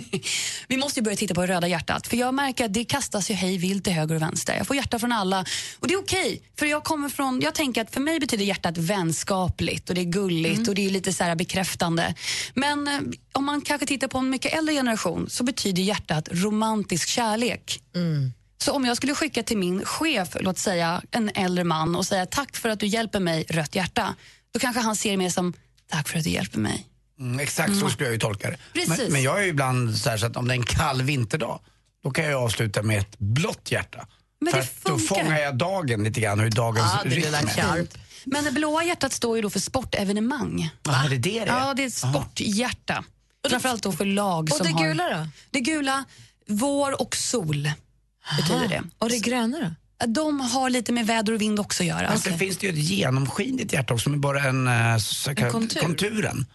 Vi 0.68 0.76
måste 0.76 1.02
börja 1.02 1.16
titta 1.16 1.34
på 1.34 1.40
det 1.40 1.46
röda 1.46 1.68
hjärtat. 1.68 2.06
För 2.06 2.16
jag 2.16 2.34
märker 2.34 2.64
att 2.64 2.74
det 2.74 2.84
kastas 2.84 3.30
ju 3.30 3.34
hej 3.34 3.58
vilt 3.58 3.84
till 3.84 3.92
höger 3.92 4.14
och 4.14 4.22
vänster. 4.22 4.56
Jag 4.56 4.66
får 4.66 4.76
hjärta 4.76 4.98
från 4.98 5.12
alla. 5.12 5.44
Och 5.78 5.88
det 5.88 5.94
är 5.94 5.98
okej. 5.98 6.42
för 6.58 6.66
jag 6.66 6.84
kommer 6.84 7.08
från, 7.08 7.40
jag 7.40 7.54
tänker 7.54 7.82
att 7.82 7.94
för 7.94 8.00
mig 8.00 8.20
betyder 8.20 8.44
hjärtat 8.44 8.78
vänskapligt 8.78 9.88
och 9.88 9.94
det 9.94 10.00
är 10.00 10.04
gulligt 10.04 10.68
och 10.68 10.74
det 10.74 10.86
är 10.86 10.90
lite 10.90 11.12
så 11.12 11.24
här 11.24 11.34
bekräftande. 11.34 12.14
Men 12.54 12.88
eh, 12.88 13.00
om 13.32 13.44
man 13.44 13.60
kanske 13.60 13.86
tittar 13.86 14.08
på 14.08 14.18
en 14.18 14.30
mycket 14.30 14.54
äldre 14.54 14.74
generation 14.74 15.30
så 15.30 15.44
betyder 15.44 15.82
hjärtat 15.82 16.28
romantisk 16.32 17.08
kärlek. 17.08 17.82
Så 18.62 18.72
om 18.72 18.84
jag 18.84 18.96
skulle 18.96 19.14
skicka 19.14 19.42
till 19.42 19.58
min 19.58 19.84
chef, 19.84 20.36
låt 20.40 20.58
säga 20.58 21.02
en 21.10 21.30
äldre 21.34 21.64
man 21.64 21.96
och 21.96 22.06
säga 22.06 22.26
tack 22.26 22.56
för 22.56 22.68
att 22.68 22.80
du 22.80 22.86
hjälper 22.86 23.20
mig, 23.20 23.44
rött 23.48 23.74
hjärta. 23.74 24.14
Då 24.52 24.58
kanske 24.60 24.80
han 24.82 24.96
ser 24.96 25.16
mer 25.16 25.30
som 25.30 25.52
tack 25.90 26.08
för 26.08 26.18
att 26.18 26.24
du 26.24 26.30
hjälper 26.30 26.58
mig. 26.58 26.86
Mm, 27.20 27.40
exakt 27.40 27.76
så 27.76 27.88
skulle 27.88 28.06
jag 28.06 28.12
ju 28.12 28.18
tolka 28.18 28.50
det. 28.50 28.56
Precis. 28.72 28.98
Men, 28.98 29.12
men 29.12 29.22
jag 29.22 29.38
är 29.38 29.42
ju 29.42 29.48
ibland 29.48 29.96
så, 29.96 30.10
här 30.10 30.16
så 30.18 30.26
att 30.26 30.36
om 30.36 30.48
det 30.48 30.54
är 30.54 30.58
en 30.58 30.62
kall 30.62 31.02
vinterdag, 31.02 31.60
då 32.02 32.10
kan 32.10 32.24
jag 32.24 32.42
avsluta 32.42 32.82
med 32.82 32.98
ett 32.98 33.18
blått 33.18 33.70
hjärta. 33.72 34.06
Men 34.40 34.52
För 34.52 34.58
det 34.58 34.64
att 34.64 34.84
då 34.84 34.98
funkar. 34.98 35.24
fångar 35.24 35.38
jag 35.38 35.56
dagen 35.58 36.04
lite 36.04 36.20
grann, 36.20 36.40
hur 36.40 36.50
dagens 36.50 36.92
det 37.04 37.10
rytm 37.10 37.34
är. 37.34 37.86
Men 38.24 38.44
det 38.44 38.52
blåa 38.52 38.84
hjärtat 38.84 39.12
står 39.12 39.36
ju 39.36 39.42
då 39.42 39.50
för 39.50 39.60
sportevenemang. 39.60 40.70
Ja, 40.82 41.04
är 41.04 41.08
det 41.08 41.16
det 41.16 41.30
det 41.30 41.38
är? 41.38 41.46
Ja, 41.46 41.74
det 41.74 41.82
är 41.82 41.86
ett 41.86 41.94
sporthjärta. 41.94 43.04
Framförallt 43.48 43.82
då 43.82 43.92
för 43.92 44.04
lag 44.04 44.48
Och 44.50 44.56
som 44.56 44.66
det 44.66 44.72
har... 44.72 44.84
gula 44.88 45.04
då? 45.18 45.26
Det 45.50 45.60
gula, 45.60 46.04
vår 46.48 47.00
och 47.02 47.16
sol 47.16 47.70
betyder 48.36 48.68
det. 48.68 48.82
Och 48.98 49.08
det 49.10 49.18
gröna 49.18 49.58
då? 49.58 49.70
De 50.06 50.40
har 50.40 50.70
lite 50.70 50.92
med 50.92 51.06
väder 51.06 51.32
och 51.32 51.40
vind 51.40 51.60
också 51.60 51.82
att 51.82 51.86
göra. 51.86 52.08
Men 52.08 52.18
sen 52.18 52.38
finns 52.38 52.56
det 52.56 52.66
ju 52.66 52.72
ett 52.72 52.78
genomskinligt 52.78 53.72
hjärta 53.72 53.94
också 53.94 54.10
med 54.10 54.20
bara 54.20 54.42
en, 54.42 54.68
eh, 54.68 54.96
så 54.98 55.34
kallad 55.34 55.52
kontur. 55.52 55.80
konturen. 55.80 56.46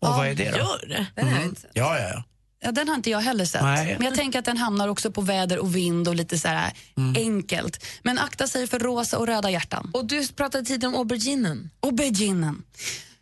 Och 0.00 0.08
vad 0.08 0.26
är 0.26 0.34
det 0.34 0.50
då? 0.50 0.58
Gör 0.58 0.86
det? 0.88 1.06
Mm. 1.16 1.54
Ja, 1.72 1.98
ja, 1.98 2.08
ja. 2.14 2.24
Ja, 2.62 2.72
den 2.72 2.88
har 2.88 2.94
inte 2.94 3.10
jag 3.10 3.20
heller 3.20 3.44
sett. 3.44 3.62
Nej. 3.62 3.96
Men 3.98 4.06
jag 4.06 4.14
tänker 4.14 4.38
att 4.38 4.44
den 4.44 4.56
hamnar 4.56 4.88
också 4.88 5.10
på 5.10 5.20
väder 5.20 5.58
och 5.58 5.76
vind 5.76 6.08
och 6.08 6.14
lite 6.14 6.38
så 6.38 6.48
här 6.48 6.72
enkelt. 7.16 7.84
Men 8.02 8.18
akta 8.18 8.46
sig 8.46 8.66
för 8.66 8.78
rosa 8.78 9.18
och 9.18 9.26
röda 9.26 9.50
hjärtan. 9.50 9.90
Och 9.94 10.04
du 10.04 10.28
pratade 10.28 10.64
tidigare 10.64 10.94
om 10.94 10.98
auberginen. 10.98 11.70
Auberginen. 11.80 12.62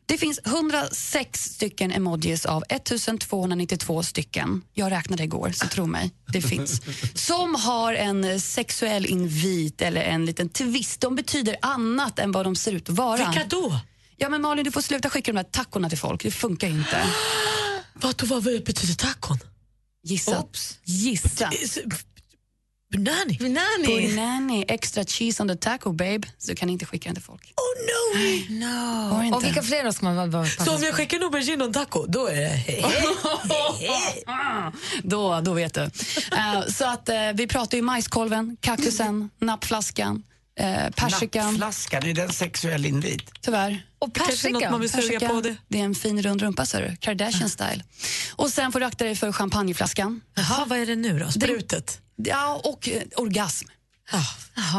Det 0.06 0.18
finns 0.18 0.40
106 0.46 1.44
stycken 1.44 1.92
emojis 1.92 2.46
av 2.46 2.64
1292 2.68 4.02
stycken. 4.02 4.62
Jag 4.74 4.92
räknade 4.92 5.22
igår, 5.22 5.50
så 5.54 5.66
tro 5.66 5.86
mig, 5.86 6.10
det 6.26 6.42
finns. 6.42 6.82
Som 7.14 7.54
har 7.54 7.94
en 7.94 8.40
sexuell 8.40 9.06
invit 9.06 9.82
eller 9.82 10.00
en 10.00 10.26
liten 10.26 10.48
twist. 10.48 11.00
De 11.00 11.16
betyder 11.16 11.56
annat 11.62 12.18
än 12.18 12.32
vad 12.32 12.46
de 12.46 12.56
ser 12.56 12.72
ut 12.72 12.88
att 12.88 12.94
vara. 12.94 13.16
Vilka 13.16 13.44
då? 13.48 13.80
Ja, 14.20 14.28
men 14.28 14.42
Malin, 14.42 14.64
du 14.64 14.70
får 14.70 14.80
sluta 14.80 15.10
skicka 15.10 15.32
de 15.32 15.36
här 15.36 15.44
tackorna 15.44 15.88
till 15.88 15.98
folk. 15.98 16.22
Det 16.22 16.30
funkar 16.30 16.68
ju 16.68 16.74
inte. 16.74 17.06
Vad, 18.00 18.16
då, 18.16 18.26
vad 18.26 18.42
betyder 18.42 18.94
tacon? 18.94 19.38
Gissa. 20.02 20.44
Gissa. 20.84 21.50
Bunani. 22.92 23.38
Bunani. 23.38 24.08
Bunani. 24.08 24.64
Extra 24.68 25.04
cheese 25.04 25.42
on 25.42 25.48
the 25.48 25.56
taco, 25.56 25.92
babe. 25.92 26.20
Så 26.38 26.50
du 26.50 26.56
kan 26.56 26.70
inte 26.70 26.86
skicka 26.86 27.08
den 27.08 27.14
till 27.14 27.24
folk. 27.24 27.54
Oh 27.56 27.74
no! 27.88 28.18
no. 29.30 29.36
Och 29.36 29.44
vilka 29.44 29.62
fler 29.62 29.84
då 29.84 29.92
ska 29.92 30.06
man 30.06 30.30
vara 30.30 30.46
Så 30.46 30.76
om 30.76 30.82
jag 30.82 30.94
skickar 30.94 31.16
en 31.16 31.22
aubergine 31.22 31.60
och 31.62 31.66
en 31.66 31.72
taco, 31.72 32.06
då 32.08 32.26
är 32.26 32.34
det 32.34 32.84
då, 35.08 35.40
då 35.40 35.52
vet 35.52 35.74
du. 35.74 35.80
Eh, 35.80 36.66
så 36.68 36.84
att 36.84 37.08
eh, 37.08 37.32
vi 37.34 37.46
pratar 37.46 37.78
ju 37.78 37.82
majskolven, 37.82 38.56
kaktusen, 38.60 39.30
nappflaskan, 39.40 40.22
uh, 40.60 40.90
persikan. 40.90 41.44
Nappflaskan, 41.46 42.02
är 42.06 42.14
det 42.14 42.22
en 42.22 42.32
sexuell 42.32 42.86
invit? 42.86 43.30
Tyvärr. 43.40 43.82
Och 43.98 44.10
Det 44.42 44.50
något 44.50 44.70
man 44.70 44.80
vill 44.80 44.90
suga 44.90 45.02
Persika. 45.02 45.28
på 45.28 45.40
det. 45.40 45.56
Det 45.68 45.80
är 45.80 45.84
en 45.84 45.94
fin 45.94 46.22
rund 46.22 46.42
rumpa, 46.42 46.66
ser 46.66 46.82
du. 46.82 46.96
Kardashian 46.96 47.48
style. 47.48 47.84
Och 48.36 48.50
sen 48.50 48.72
får 48.72 48.80
du 48.80 48.86
akta 48.86 49.04
dig 49.04 49.16
för 49.16 49.32
champagneflaskan. 49.32 50.20
Jaha, 50.34 50.64
vad 50.66 50.78
är 50.78 50.86
det 50.86 50.96
nu 50.96 51.18
då? 51.18 51.30
Sprutet? 51.30 52.00
Ja, 52.16 52.60
och 52.64 52.88
eh, 52.88 53.02
orgasm. 53.16 53.68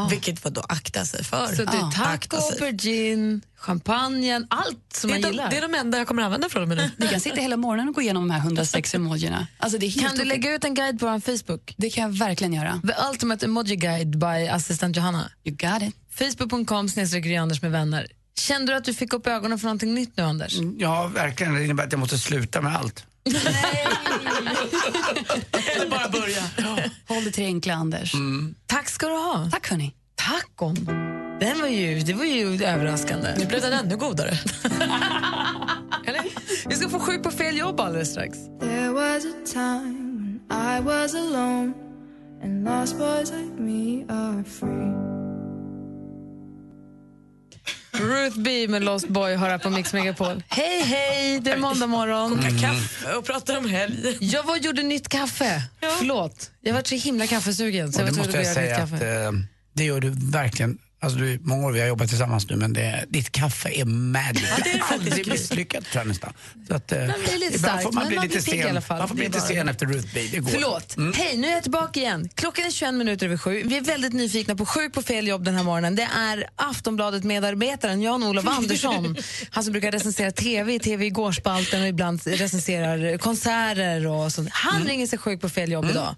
Vilket 0.10 0.44
var 0.44 0.52
då 0.52 0.62
akta 0.62 1.06
sig 1.06 1.24
för? 1.24 1.48
Så 1.48 1.64
det 1.64 1.72
är 1.72 1.76
Ja. 1.78 1.92
taco, 1.96 2.38
aubergine, 2.38 3.42
champagnen, 3.56 4.48
allt 4.50 4.78
som 4.94 5.08
Det 5.08 5.14
man 5.14 5.18
är, 5.20 5.22
de, 5.24 5.30
gillar. 5.30 5.50
det 5.50 5.58
är 5.58 5.62
de 5.62 5.74
enda 5.76 5.98
jag 5.98 6.08
kommer 6.08 6.24
använda 6.24 6.50
från 6.50 6.62
och 6.62 6.68
med 6.68 6.78
nu. 6.78 6.92
Vi 6.98 7.08
kan 7.08 7.20
sitta 7.20 7.36
hela 7.42 7.58
morgonen 7.58 7.90
och 7.90 7.96
gå 7.96 8.02
igenom 8.02 8.28
de 8.28 8.34
här 8.34 8.40
106 8.42 8.96
emojierna. 8.96 9.48
Alltså, 9.58 9.78
det 9.78 9.86
är 9.86 9.90
helt 9.90 10.08
Kan 10.08 10.18
du 10.18 10.26
lägga 10.26 10.56
ut 10.56 10.64
en 10.64 10.74
guide 10.74 11.00
på 11.00 11.06
vår 11.06 11.20
Facebook? 11.20 11.74
Det 11.78 11.90
kan 11.90 12.04
jag 12.04 12.10
verkligen 12.20 12.54
göra. 12.54 12.82
The 12.88 12.94
Ultimate 13.12 13.46
Emoji 13.46 13.76
Guide 13.76 14.18
by 14.18 14.48
assistent 14.52 14.96
Johanna. 14.96 15.32
You 15.44 15.56
got 15.56 15.82
it. 15.90 15.96
Facebook.com 16.14 16.90
snedstreck 16.90 17.26
Anders 17.26 17.62
med 17.62 17.72
vänner. 17.72 18.08
Kände 18.40 18.72
du 18.72 18.78
att 18.78 18.84
du 18.86 18.94
fick 18.94 19.14
upp 19.14 19.28
ögonen 19.28 19.60
för 19.60 19.66
någonting 19.66 19.94
nytt 19.96 20.18
nu, 20.18 20.24
Anders? 20.24 20.54
Ja, 20.78 21.08
verkligen. 21.08 21.54
Det 21.54 21.64
innebär 21.64 21.84
att 21.84 21.92
jag 21.92 22.00
måste 22.00 22.18
sluta 22.18 22.62
med 22.62 22.76
allt. 22.76 23.06
Eller 25.76 25.90
bara 25.90 26.10
börja. 26.10 26.42
Håll 27.08 27.24
det 27.24 27.32
till 27.32 27.44
det 27.44 27.50
enkla, 27.50 27.74
Anders. 27.74 28.12
Tack 28.66 28.90
ska 28.90 29.08
du 29.08 29.14
ha. 29.14 29.50
Tack, 29.52 29.70
hörni. 29.70 29.94
Tacon. 30.16 30.76
Den 31.40 31.60
var 31.62 31.68
ju, 31.68 32.00
det 32.00 32.14
var 32.14 32.26
ju 32.26 32.64
överraskande. 32.66 33.28
Nu 33.38 33.46
blev 33.46 33.62
den 33.62 33.74
ännu 33.74 33.98
godare. 33.98 34.30
Eller? 36.06 36.24
Vi 36.70 36.76
ska 36.76 36.90
få 36.90 37.00
sju 37.00 37.18
på 37.18 37.32
fel 37.32 37.58
jobb 37.58 37.80
alldeles 37.80 38.12
strax. 38.12 38.38
There 38.60 38.90
was 38.90 39.26
a 39.26 39.34
time 39.54 40.00
when 40.14 40.40
I 40.52 40.82
was 40.82 41.16
alone, 41.16 41.74
and 42.44 42.66
lost 42.66 42.98
boys 42.98 43.32
like 43.32 43.62
me 43.62 44.06
are 44.10 44.44
free. 44.44 45.19
Ruth 48.00 48.39
B 48.39 48.68
med 48.68 48.84
Lost 48.84 49.08
Boy 49.08 49.36
har 49.36 49.50
här 49.50 49.58
på 49.58 49.70
Mix 49.70 49.93
Megapol. 49.93 50.43
Hej, 50.47 50.82
hej! 50.84 51.39
Det 51.39 51.52
är 51.52 51.58
måndag 51.58 51.88
morgon. 51.88 52.36
Kokar 52.36 52.60
kaffe 52.62 53.14
och 53.16 53.26
pratar 53.26 53.58
om 53.58 53.70
helg. 53.70 54.18
Jag 54.20 54.43
var 54.43 54.52
och 54.54 54.58
gjorde 54.60 54.84
nytt 54.84 55.08
kaffe. 55.10 55.62
Förlåt. 56.00 56.52
Jag 56.62 56.74
var 56.74 56.82
så 56.84 56.95
himla 56.95 57.28
kaffesugen. 57.28 57.91
Så 57.93 58.02
Och 58.02 58.08
jag 58.08 58.12
var 58.14 58.18
måste 58.18 58.38
jag 58.38 58.47
säga 58.54 58.78
kaffe. 58.78 58.95
att 58.95 59.02
eh, 59.02 59.39
det 59.74 59.84
gör 59.84 60.00
du 60.02 60.10
verkligen. 60.32 60.78
Alltså 61.02 61.20
du, 61.20 61.39
många 61.43 61.68
år 61.68 61.72
vi 61.72 61.80
har 61.80 61.88
jobbat 61.88 62.10
tillsammans 62.10 62.50
nu 62.50 62.56
men 62.56 62.74
det, 62.74 63.06
ditt 63.10 63.32
kaffe 63.32 63.70
är 63.70 63.86
magic. 63.86 64.43
Ja, 64.50 64.64
det 64.64 64.70
är 64.72 64.84
Aldrig 64.93 65.28
misslyckat 65.28 65.84
tror 65.86 66.00
jag 66.02 66.08
nästan. 66.08 66.34
Så 66.68 66.76
att, 66.76 66.91
eh, 66.91 66.97
Man 67.00 67.08
blir 67.08 67.38
lite 67.39 67.56
ibland 67.56 67.60
stark, 67.80 67.82
får 67.84 67.91
man 67.91 68.08
bli 68.08 68.16
man 68.16 68.28
lite 68.28 68.45
pigg 68.45 68.60
i 68.60 68.62
sen. 68.62 68.70
alla 68.70 68.82
fall. 68.82 69.00
Man 69.00 69.08
får 69.08 69.16
bli 69.16 69.26
lite 69.26 69.38
bara- 69.39 69.47
sen 69.47 69.70
efter 69.70 69.86
Ruth 69.86 70.08
B. 70.14 70.28
Det 70.32 70.38
går. 70.38 70.50
Förlåt. 70.52 70.97
Mm. 70.97 71.14
Hej, 71.14 71.38
nu 71.38 71.47
är 71.47 71.52
jag 71.54 71.64
tillbaka 71.64 72.00
igen. 72.00 72.30
Klockan 72.36 72.66
är 72.66 72.72
21 72.72 72.93
minuter 72.93 73.26
över 73.26 73.38
sju. 73.38 73.64
Vi 73.66 73.78
är 73.78 73.82
väldigt 73.82 74.14
nyfikna 74.14 74.56
på 74.56 74.66
Sju 74.66 74.89
på 74.89 75.02
fel 75.02 75.28
jobb 75.28 75.43
den 75.43 75.56
här 75.56 75.64
morgonen. 75.64 75.95
Det 75.95 76.08
är 76.18 76.50
Aftonbladet-medarbetaren 76.56 78.02
Jan-Olof 78.02 78.47
Andersson. 78.58 79.16
Han 79.52 79.64
som 79.64 79.72
brukar 79.72 79.91
recensera 79.91 80.32
TV 80.32 80.74
i 80.74 80.80
TV 80.80 81.06
Igår-spalten 81.06 81.82
och 81.82 81.88
ibland 81.88 82.22
recenserar 82.28 83.18
konserter 83.18 84.08
och 84.08 84.32
sånt. 84.34 84.50
Han 84.52 84.84
ringer 84.88 85.08
sig 85.08 85.20
sjuk 85.20 85.41
på 85.41 85.50
fel 85.50 85.72
jobb 85.72 85.86
idag. 85.89 86.16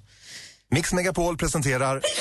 Mix 0.72 0.94
Megapol 0.94 1.38
presenterar 1.38 2.02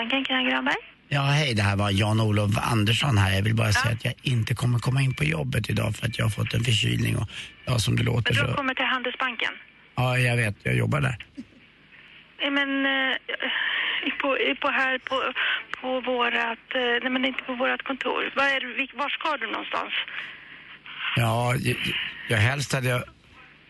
Handelsbanken, 0.00 0.24
Karin 0.24 0.48
Granberg. 0.50 0.76
Ja, 1.08 1.20
hej, 1.22 1.54
det 1.54 1.62
här 1.62 1.76
var 1.76 1.90
Jan-Olof 1.90 2.50
Andersson 2.72 3.18
här. 3.18 3.34
Jag 3.36 3.42
vill 3.42 3.54
bara 3.54 3.72
säga 3.72 3.94
att 3.94 4.04
jag 4.04 4.14
inte 4.22 4.54
kommer 4.54 4.78
komma 4.78 5.02
in 5.02 5.14
på 5.14 5.24
jobbet 5.24 5.70
idag 5.70 5.96
för 5.96 6.06
att 6.06 6.18
jag 6.18 6.24
har 6.24 6.30
fått 6.30 6.54
en 6.54 6.64
förkylning 6.64 7.16
och 7.16 7.28
ja, 7.64 7.78
som 7.78 7.96
det 7.96 8.02
låter 8.02 8.34
Du 8.34 8.40
har 8.40 8.48
så... 8.48 8.54
kommit 8.54 8.76
till 8.76 8.86
Handelsbanken. 8.86 9.52
Ja, 9.96 10.18
jag 10.18 10.36
vet, 10.36 10.56
jag 10.62 10.74
jobbar 10.74 11.00
där. 11.00 11.16
Men 12.50 12.86
eh, 12.86 13.16
på, 14.20 14.36
på 14.60 14.68
här 14.70 14.98
på, 14.98 15.32
på 15.80 16.00
vårat, 16.00 16.58
eh, 16.74 16.80
nej 17.02 17.10
men 17.10 17.24
inte 17.24 17.42
på 17.42 17.54
vårat 17.54 17.82
kontor. 17.82 18.32
Var, 18.36 18.44
är, 18.44 18.60
du- 18.60 18.88
var 18.98 19.08
ska 19.08 19.36
du 19.36 19.46
någonstans? 19.46 19.92
Ja, 21.16 21.54
jag, 21.56 21.76
jag 22.28 22.38
helst 22.38 22.72
hade 22.72 22.88
jag... 22.88 23.02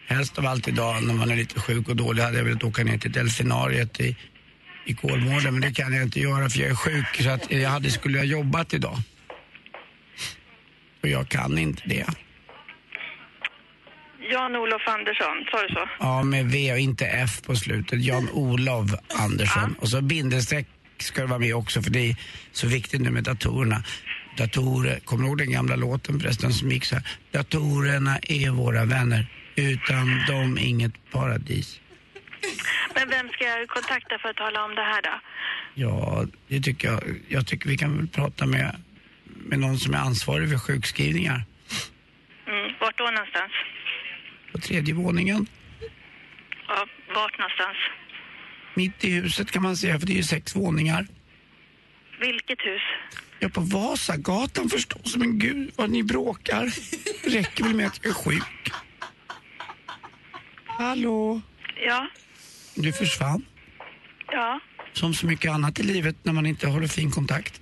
Helst 0.07 0.39
av 0.39 0.47
allt 0.47 0.68
idag 0.68 1.03
när 1.07 1.14
man 1.14 1.31
är 1.31 1.37
lite 1.37 1.61
sjuk 1.61 1.89
och 1.89 1.97
dålig 1.97 2.22
hade 2.22 2.37
jag 2.37 2.45
velat 2.45 2.64
åka 2.64 2.85
ner 2.85 2.99
till 2.99 3.12
delfinariet 3.12 4.01
i, 4.01 4.16
i 4.85 4.95
Kolmården 4.95 5.53
men 5.53 5.61
det 5.61 5.72
kan 5.72 5.93
jag 5.93 6.03
inte 6.03 6.20
göra 6.20 6.51
för 6.51 6.61
jag 6.61 6.70
är 6.70 6.74
sjuk 6.74 7.22
så 7.22 7.31
att 7.31 7.51
jag 7.53 7.70
hade, 7.70 7.91
skulle 7.91 8.18
ha 8.18 8.24
jobbat 8.24 8.74
idag. 8.74 8.99
Och 11.03 11.09
jag 11.09 11.28
kan 11.28 11.59
inte 11.59 11.83
det. 11.87 12.07
Jan-Olof 14.33 14.83
Andersson, 14.87 15.45
sa 15.51 15.62
du 15.62 15.74
så? 15.74 15.89
Ja, 15.99 16.22
med 16.22 16.47
V 16.47 16.72
och 16.72 16.78
inte 16.78 17.07
F 17.07 17.43
på 17.47 17.57
slutet. 17.57 18.03
Jan-Olov 18.03 18.97
Andersson. 19.18 19.74
Och 19.78 19.89
så 19.89 20.01
bindestreck 20.01 20.66
ska 20.99 21.20
det 21.20 21.26
vara 21.26 21.39
med 21.39 21.55
också 21.55 21.83
för 21.83 21.91
det 21.91 22.11
är 22.11 22.16
så 22.53 22.66
viktigt 22.66 23.01
nu 23.01 23.11
med 23.11 23.24
datorerna. 23.24 23.83
Datorer, 24.37 25.01
kommer 25.05 25.22
du 25.22 25.28
ihåg 25.28 25.39
den 25.39 25.53
gamla 25.53 25.76
låten 25.76 26.20
förresten 26.20 26.53
som 26.53 26.70
gick 26.70 26.85
så 26.85 26.95
här? 26.95 27.05
Datorerna 27.31 28.18
är 28.22 28.51
våra 28.51 28.85
vänner, 28.85 29.26
utan 29.57 30.20
dem 30.28 30.59
inget 30.59 30.93
paradis. 31.12 31.81
Men 32.95 33.09
vem 33.09 33.28
ska 33.28 33.45
jag 33.45 33.68
kontakta 33.68 34.18
för 34.18 34.28
att 34.28 34.36
tala 34.36 34.64
om 34.64 34.74
det 34.74 34.82
här 34.82 35.03
då? 35.03 35.20
Ja, 35.74 36.26
det 36.49 36.61
tycker 36.61 36.88
jag. 36.88 37.03
Jag 37.28 37.47
tycker 37.47 37.68
vi 37.68 37.78
kan 37.78 37.97
väl 37.97 38.09
prata 38.09 38.47
med, 38.47 38.82
med 39.24 39.59
någon 39.59 39.78
som 39.78 39.95
är 39.95 39.99
ansvarig 39.99 40.51
för 40.51 40.59
sjukskrivningar. 40.59 41.45
Mm, 42.47 42.72
vart 42.80 42.99
då 42.99 43.05
någonstans? 43.05 43.53
På 44.53 44.59
tredje 44.59 44.95
våningen. 44.95 45.47
Ja, 46.68 46.86
vart 47.14 47.38
någonstans? 47.38 47.76
Mitt 48.74 49.05
i 49.05 49.11
huset 49.11 49.51
kan 49.51 49.62
man 49.62 49.76
säga, 49.76 49.99
för 49.99 50.07
det 50.07 50.12
är 50.12 50.16
ju 50.16 50.22
sex 50.22 50.57
våningar. 50.57 51.07
Vilket 52.20 52.61
hus? 52.61 52.82
Ja, 53.38 53.49
på 53.49 53.61
Vasagatan 53.61 54.68
förstås. 54.68 55.16
Men 55.16 55.38
gud 55.38 55.70
vad 55.76 55.91
ni 55.91 56.03
bråkar. 56.03 56.64
Det 57.24 57.38
räcker 57.38 57.64
väl 57.64 57.74
med 57.74 57.86
att 57.86 58.01
jag 58.03 58.11
är 58.11 58.14
sjuk. 58.14 58.72
Hallå? 60.64 61.41
Ja, 61.86 62.07
Du 62.74 62.92
försvann. 62.92 63.46
ja. 64.32 64.60
Som 64.92 65.14
så 65.14 65.26
mycket 65.26 65.50
annat 65.50 65.78
i 65.80 65.82
livet 65.82 66.16
när 66.22 66.32
man 66.32 66.46
inte 66.46 66.66
håller 66.68 66.86
fin 66.88 67.10
kontakt. 67.10 67.60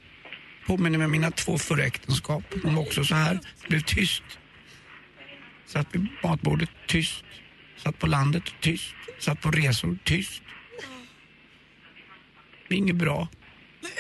Påminner 0.66 0.98
mig 0.98 1.04
om 1.04 1.10
mina 1.10 1.30
två 1.30 1.58
förra 1.58 1.84
äktenskap. 1.84 2.42
De 2.62 2.74
var 2.74 2.82
också 2.82 3.04
så 3.04 3.14
här. 3.14 3.40
Blev 3.68 3.80
tyst. 3.80 4.22
Satt 5.66 5.86
vid 5.94 6.06
matbordet, 6.22 6.70
tyst. 6.86 7.24
Satt 7.76 7.98
på 7.98 8.06
landet, 8.06 8.42
tyst. 8.60 8.94
Satt 9.18 9.40
på 9.40 9.50
resor, 9.50 9.98
tyst. 10.04 10.42
Det 12.68 12.74
är 12.74 12.78
inget 12.78 12.96
bra. 12.96 13.28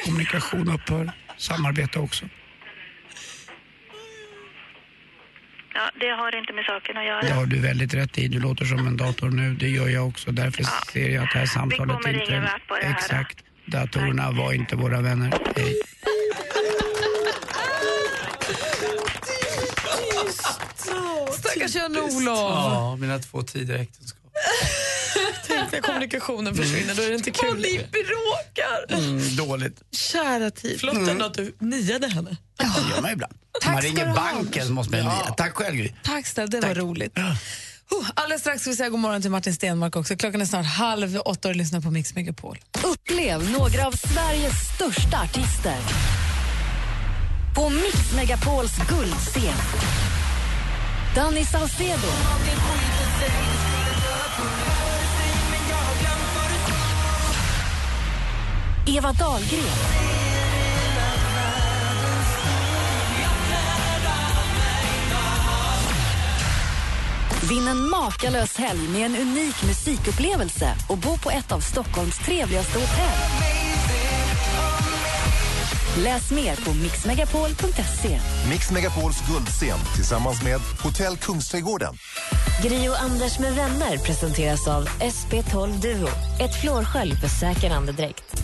Kommunikation 0.04 0.68
upphör. 0.68 1.12
Samarbete 1.36 1.98
också. 1.98 2.28
Ja, 5.78 5.90
det 6.00 6.10
har 6.10 6.36
inte 6.36 6.52
med 6.52 6.64
saken 6.64 6.96
att 6.96 7.04
göra. 7.04 7.20
Det 7.20 7.30
har 7.30 7.46
du 7.46 7.58
väldigt 7.60 7.94
rätt 7.94 8.18
i. 8.18 8.28
Du 8.28 8.40
låter 8.40 8.64
som 8.64 8.86
en 8.86 8.96
dator 8.96 9.30
nu. 9.30 9.54
Det 9.54 9.68
gör 9.68 9.88
jag 9.88 10.08
också. 10.08 10.30
Därför 10.30 10.64
ser 10.92 11.08
jag 11.08 11.24
att 11.24 11.30
det 11.32 11.38
här 11.38 11.46
samtalet 11.46 11.96
Vi 11.98 12.02
kommer 12.02 12.20
inte... 12.20 12.32
ingen 12.32 12.42
vart 12.42 12.68
på 12.68 12.76
det 12.76 12.86
här. 12.86 12.94
Exakt. 12.94 13.38
Datorerna 13.64 14.30
var 14.30 14.52
inte 14.52 14.76
våra 14.76 15.00
vänner. 15.00 15.32
Hej. 15.56 15.74
Stackars 21.38 21.74
Jan-Olof. 21.74 22.38
Ja, 22.38 22.96
mina 23.00 23.18
två 23.18 23.42
tidigare 23.42 23.80
äktenskap. 23.82 24.20
Tänk 25.46 25.72
när 25.72 25.80
kommunikationen 25.80 26.54
försvinner, 26.54 26.94
då 26.94 27.02
är 27.02 27.08
det 27.08 27.14
inte 27.14 27.30
kul 27.30 27.50
Och 27.50 27.56
ni 27.56 27.78
bråkar. 27.78 28.98
Mm, 28.98 29.36
dåligt. 29.36 29.82
Kära 29.92 30.50
tid. 30.50 30.80
Förlåt 30.80 31.08
ändå 31.08 31.24
att 31.24 31.34
du 31.34 31.56
niade 31.58 32.08
henne. 32.08 32.36
Det 32.58 32.64
gör 32.94 33.02
man 33.02 33.12
ibland. 33.12 33.32
Tack 33.60 33.72
man 33.72 33.82
ringer 33.82 34.14
banken 34.14 34.66
så 34.66 34.72
måste 34.72 34.96
man 34.96 35.04
Ja. 35.04 35.22
ja. 35.28 35.34
Tack 35.34 35.54
själv 35.54 35.76
Gry. 35.76 35.92
Tack 36.04 36.26
snälla, 36.26 36.48
det 36.48 36.60
var 36.60 36.74
roligt. 36.74 37.18
Oh, 37.90 38.06
alldeles 38.14 38.40
strax 38.40 38.60
ska 38.60 38.70
vi 38.70 38.76
säga 38.76 38.88
god 38.88 39.00
morgon 39.00 39.22
till 39.22 39.30
Martin 39.30 39.54
Stenmark 39.54 39.96
också. 39.96 40.16
Klockan 40.16 40.40
är 40.40 40.44
snart 40.46 40.66
halv 40.66 41.20
åtta 41.24 41.48
och 41.48 41.54
du 41.54 41.58
lyssnar 41.58 41.80
på 41.80 41.90
Mix 41.90 42.14
Megapol. 42.14 42.58
Upplev 42.84 43.50
några 43.50 43.86
av 43.86 43.92
Sveriges 43.92 44.74
största 44.74 45.20
artister. 45.22 45.76
På 47.54 47.68
Mix 47.68 48.12
Megapols 48.16 48.72
guldscen. 48.88 49.54
Danny 51.14 51.44
Saucedo. 51.44 52.08
Eva 58.96 59.12
Dahlgren. 59.12 59.62
Vinn 67.48 67.68
en 67.68 67.90
makalös 67.90 68.56
helg 68.56 68.88
med 68.88 69.06
en 69.06 69.16
unik 69.16 69.62
musikupplevelse 69.62 70.74
och 70.88 70.98
bo 70.98 71.18
på 71.18 71.30
ett 71.30 71.52
av 71.52 71.60
Stockholms 71.60 72.18
trevligaste 72.18 72.78
hotell. 72.78 73.48
Läs 76.04 76.30
mer 76.30 76.56
på 76.56 76.74
mixmegapol.se. 76.74 78.20
Mix 78.50 78.70
Megapols 78.70 79.16
guldscen 79.28 79.78
tillsammans 79.94 80.42
med 80.42 80.60
Hotell 80.82 81.16
Kungsträdgården. 81.16 81.94
Gri 82.62 82.88
och 82.88 83.02
Anders 83.02 83.38
med 83.38 83.54
vänner 83.54 83.98
presenteras 83.98 84.68
av 84.68 84.88
SP12 84.88 85.80
Duo. 85.80 86.08
Ett 86.40 86.60
flårskölj 86.60 87.14
för 87.16 87.28
säker 87.28 87.70
andedräkt. 87.70 88.37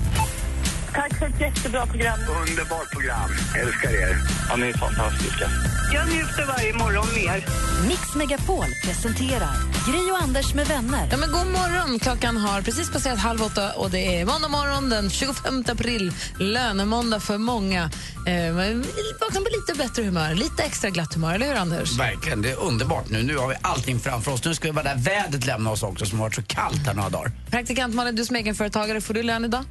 Tack 0.94 1.18
för 1.18 1.26
ett 1.26 1.40
jättebra 1.40 1.86
program. 1.86 2.18
Underbart 2.48 2.90
program. 2.92 3.30
Älskar 3.56 3.90
er. 3.90 4.16
Ja, 4.48 4.56
ni 4.56 4.68
är 4.68 4.72
fantastiska. 4.72 5.50
Jag 5.94 6.08
njuter 6.08 6.46
varje 6.46 6.74
morgon 6.74 7.06
mer. 7.14 7.44
Mix 7.88 8.14
Megapol 8.14 8.66
presenterar 8.84 9.56
Gri 9.86 10.10
och 10.12 10.22
Anders 10.22 10.54
med 10.54 10.66
vänner. 10.66 11.08
Ja, 11.10 11.16
men 11.16 11.32
god 11.32 11.46
morgon! 11.46 11.98
Klockan 11.98 12.36
har 12.36 12.62
precis 12.62 12.90
passerat 12.90 13.18
halv 13.18 13.42
åtta 13.42 13.72
och 13.72 13.90
det 13.90 14.20
är 14.20 14.24
måndag 14.24 14.48
morgon 14.48 14.90
den 14.90 15.10
25 15.10 15.64
april. 15.68 16.12
Lönemåndag 16.38 17.20
för 17.20 17.38
många. 17.38 17.82
Eh, 18.26 18.54
men 18.54 18.84
vaknar 19.20 19.40
på 19.40 19.48
lite 19.50 19.78
bättre 19.78 20.02
humör, 20.02 20.34
lite 20.34 20.62
extra 20.62 20.90
glatt 20.90 21.14
humör, 21.14 21.34
eller 21.34 21.46
hur 21.46 21.54
Anders? 21.54 21.98
Verkligen, 21.98 22.42
det 22.42 22.50
är 22.50 22.62
underbart 22.62 23.10
nu. 23.10 23.22
Nu 23.22 23.36
har 23.36 23.48
vi 23.48 23.54
allting 23.62 24.00
framför 24.00 24.32
oss. 24.32 24.44
Nu 24.44 24.54
ska 24.54 24.68
vi 24.68 24.72
bara 24.72 24.82
det 24.82 24.88
här 24.88 24.98
vädret 24.98 25.46
lämna 25.46 25.70
oss 25.70 25.82
också 25.82 26.06
som 26.06 26.18
har 26.18 26.26
varit 26.26 26.34
så 26.34 26.42
kallt 26.42 26.86
här 26.86 26.94
några 26.94 27.08
dagar. 27.08 27.32
Praktikant 27.50 27.94
Malin, 27.94 28.16
du 28.16 28.24
som 28.24 28.36
egenföretagare, 28.36 29.00
får 29.00 29.14
du 29.14 29.22
lön 29.22 29.44
idag? 29.44 29.64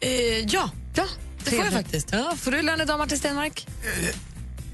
Eh, 0.00 0.10
ja, 0.48 0.70
ja, 0.94 1.04
det 1.44 1.50
får 1.50 1.64
jag 1.64 1.72
faktiskt. 1.72 2.08
Ja, 2.12 2.34
får 2.38 2.50
du 2.50 2.62
lön 2.62 2.80
idag, 2.80 2.98
Martin 2.98 3.18
Stenmark? 3.18 3.66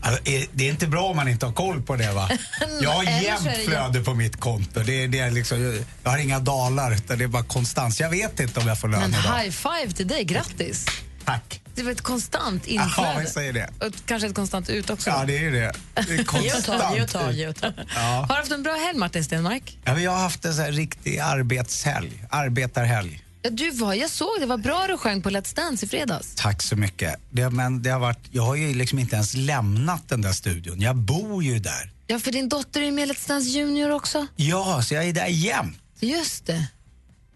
Alltså, 0.01 0.29
är- 0.31 0.47
det 0.53 0.65
är 0.65 0.71
inte 0.71 0.87
bra 0.87 1.03
om 1.05 1.17
man 1.17 1.29
inte 1.29 1.47
har 1.47 1.53
koll 1.53 1.83
på 1.83 1.97
det 1.97 2.13
va? 2.13 2.29
Jag 2.83 2.91
har 2.91 3.03
jämnt 3.23 3.57
flöde 3.65 4.01
på 4.01 4.15
mitt 4.15 4.41
konto. 4.41 4.81
Det 4.81 5.05
är, 5.05 5.09
det 5.09 5.19
är 5.19 5.31
liksom, 5.31 5.83
jag 6.05 6.11
har 6.11 6.19
inga 6.19 6.39
dalar 6.39 6.93
utan 6.95 7.19
det 7.19 7.25
är 7.25 7.29
bara 7.29 7.43
konstans. 7.45 8.01
Jag 8.01 8.11
vet 8.11 8.41
inte 8.41 8.61
om 8.61 8.67
jag 8.69 8.81
får 8.81 8.89
lön 8.89 9.01
Men 9.01 9.11
idag. 9.11 9.39
high 9.39 9.51
five 9.51 9.93
till 9.93 10.09
dig, 10.09 10.25
grattis! 10.25 10.87
Tack. 11.25 11.61
Det 11.75 11.83
var 11.83 11.91
ett 11.93 12.01
konstant 12.03 12.63
Ja, 12.67 12.85
inflöde. 12.85 13.13
jag 13.23 13.29
säger 13.29 13.53
det. 13.53 13.71
och 13.87 13.93
kanske 14.07 14.29
ett 14.29 14.35
konstant 14.35 14.69
ut 14.71 14.91
också. 14.91 15.11
Ja, 15.11 15.25
det 15.27 15.37
är 15.37 15.41
ju 15.41 15.51
det. 15.51 15.73
Det 15.95 16.01
är 16.01 16.07
Ge 16.17 16.21
och 16.21 16.27
ta, 16.27 16.33
konstant. 16.33 16.97
ge 16.97 17.03
och 17.03 17.11
ta, 17.11 17.31
ge 17.31 17.49
och 17.49 17.57
ta. 17.57 17.73
Ja. 17.95 18.01
Har 18.01 18.27
du 18.29 18.35
haft 18.35 18.53
en 18.53 18.63
bra 18.63 18.73
helg, 18.75 18.99
Martin 18.99 19.25
Stenmark? 19.25 19.79
Ja, 19.85 19.95
men 19.95 20.03
jag 20.03 20.11
har 20.11 20.19
haft 20.19 20.45
en 20.45 20.55
så 20.55 20.63
här 20.63 20.73
riktig 20.73 21.19
arbetshelg. 21.19 22.25
Arbetarhelg. 22.31 23.21
Ja, 23.47 23.51
du 23.51 23.71
var, 23.71 23.95
jag 23.95 24.11
såg 24.11 24.41
det, 24.41 24.47
var 24.47 24.57
bra 24.57 24.87
du 24.89 24.97
sjöng 24.97 25.23
på 25.23 25.31
Let's 25.31 25.57
Dance 25.57 25.87
i 25.87 25.89
fredags. 25.89 26.35
Tack 26.37 26.63
så 26.63 26.77
mycket. 26.77 27.21
Det, 27.31 27.51
men 27.51 27.83
det 27.83 27.91
har 27.91 28.01
varit, 28.01 28.29
jag 28.31 28.43
har 28.43 28.55
ju 28.55 28.75
liksom 28.75 28.99
inte 28.99 29.15
ens 29.17 29.35
lämnat 29.35 30.09
den 30.09 30.23
där 30.23 30.33
studion. 30.33 30.81
Jag 30.81 30.97
bor 30.97 31.45
ju 31.45 31.59
där. 31.59 31.91
Ja, 32.07 32.19
för 32.19 32.33
din 32.33 32.49
dotter 32.49 32.83
är 32.83 32.93
med 32.93 33.09
i 33.09 33.13
Let's 33.13 33.29
Dance 33.29 33.49
Junior 33.49 33.91
också. 33.91 34.27
Ja, 34.37 34.83
så 34.83 34.95
jag 34.95 35.05
är 35.05 35.13
där 35.13 35.27
jämt. 35.27 35.79
Just 36.01 36.47
det. 36.47 36.67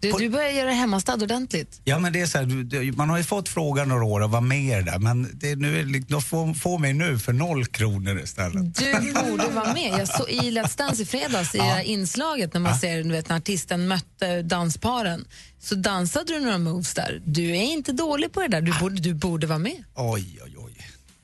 Du, 0.01 0.11
du 0.11 0.29
börjar 0.29 0.49
göra 0.49 0.71
hemmastad 0.71 1.13
ordentligt. 1.13 1.81
Ja, 1.83 1.99
men 1.99 2.13
det 2.13 2.21
är 2.21 2.25
så 2.25 2.37
här, 2.37 2.45
du- 2.45 2.63
du- 2.63 2.91
man 2.91 3.09
har 3.09 3.17
ju 3.17 3.23
fått 3.23 3.49
frågan 3.49 3.87
några 3.89 4.03
år 4.05 4.23
att 4.23 4.29
vara 4.29 4.41
med 4.41 4.85
där, 4.85 4.99
men 4.99 5.29
det, 5.33 5.55
nu, 5.55 5.79
är 5.79 5.83
det- 5.83 5.99
de 5.99 6.21
får, 6.21 6.53
får 6.53 6.79
mig 6.79 6.93
nu 6.93 7.19
för 7.19 7.33
noll 7.33 7.65
kronor 7.65 8.19
istället. 8.23 8.75
Du 8.75 9.13
borde 9.13 9.47
vara 9.47 9.73
med. 9.73 9.99
Jag 9.99 10.07
såg 10.07 10.29
i 10.29 10.39
Let's 10.51 10.77
Dance 10.77 11.01
i 11.03 11.05
fredags, 11.05 11.55
i 11.55 11.59
här 11.59 11.81
inslaget 11.83 12.53
när 12.53 12.61
man 12.61 12.79
ser 12.79 13.03
du 13.03 13.09
vet, 13.09 13.29
när 13.29 13.35
artisten 13.37 13.87
mötte 13.87 14.41
dansparen, 14.41 15.25
så 15.61 15.75
dansade 15.75 16.33
du 16.33 16.39
några 16.39 16.57
moves 16.57 16.93
där. 16.93 17.21
Du 17.25 17.49
är 17.49 17.61
inte 17.63 17.91
dålig 17.91 18.31
på 18.33 18.41
det 18.41 18.47
där. 18.47 18.61
Du 18.61 18.73
borde, 18.79 18.95
du 19.01 19.13
borde 19.13 19.47
vara 19.47 19.59
med. 19.59 19.83
Oj, 19.95 20.39
oj, 20.45 20.55
oj. 20.57 20.75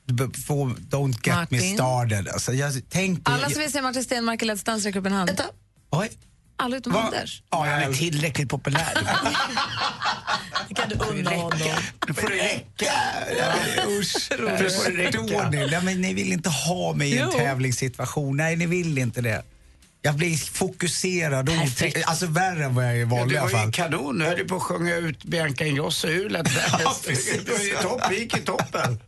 Don't 0.06 1.14
get 1.26 1.50
me 1.50 1.56
Martin. 1.58 1.74
started. 1.74 2.28
Alltså, 2.28 2.52
jag 2.52 2.88
tänkte... 2.90 3.30
Alla 3.32 3.50
som 3.50 3.60
vill 3.62 3.72
se 3.72 3.82
Martin 3.82 4.04
Stenmark 4.04 4.42
i 4.42 4.44
Let's 4.46 4.64
Dance 4.64 4.88
räcker 4.88 5.00
upp 5.00 5.06
en 5.06 5.12
hand. 5.12 5.30
Oj. 5.90 6.10
Alla 6.56 6.76
utom 6.76 6.92
Va? 6.92 7.00
Anders. 7.02 7.42
Ja, 7.50 7.66
jag 7.70 7.82
är 7.82 7.92
tillräckligt 7.92 8.48
populär. 8.48 8.94
Det 10.68 10.74
kan 10.74 10.88
du 10.88 10.94
unna 11.04 11.30
honom. 11.30 11.58
Nu 12.08 12.14
får 12.14 12.28
det 12.28 12.34
räcka. 12.34 12.92
Usch, 13.88 14.30
Nu 14.30 14.36
får 14.36 14.46
det 14.46 14.58
förstår 14.70 14.90
räcka. 14.92 15.48
ni? 15.50 15.66
Nej, 15.70 15.80
men 15.82 16.00
ni 16.00 16.14
vill 16.14 16.32
inte 16.32 16.48
ha 16.50 16.92
mig 16.92 17.10
i 17.12 17.18
en 17.18 17.28
Jo. 17.32 17.38
tävlingssituation. 17.38 18.36
Nej, 18.36 18.56
ni 18.56 18.66
vill 18.66 18.98
inte 18.98 19.20
det. 19.20 19.42
Jag 20.02 20.14
blir 20.14 20.36
fokuserad 20.52 21.48
och 21.48 21.54
Alltså 22.06 22.26
värre 22.26 22.64
än 22.64 22.74
vad 22.74 22.84
jag 22.84 22.92
är 22.92 22.96
i 22.96 23.00
Ja, 23.00 23.06
vanliga 23.06 23.26
det 23.46 23.52
var 23.52 23.58
ju 23.60 23.64
fall. 23.64 23.72
kanon. 23.72 24.18
Du 24.18 24.24
höll 24.24 24.38
ju 24.38 24.44
på 24.44 24.56
att 24.56 24.62
sjunga 24.62 24.94
ut 24.96 25.24
Bianca 25.24 25.64
Ingrosso 25.64 26.08
ur 26.08 26.28
Dance. 26.28 26.62
Ja, 26.84 26.94
precis. 27.06 27.40
Topp. 27.82 28.00
Gick 28.12 28.36
i 28.36 28.40
toppen. 28.40 28.98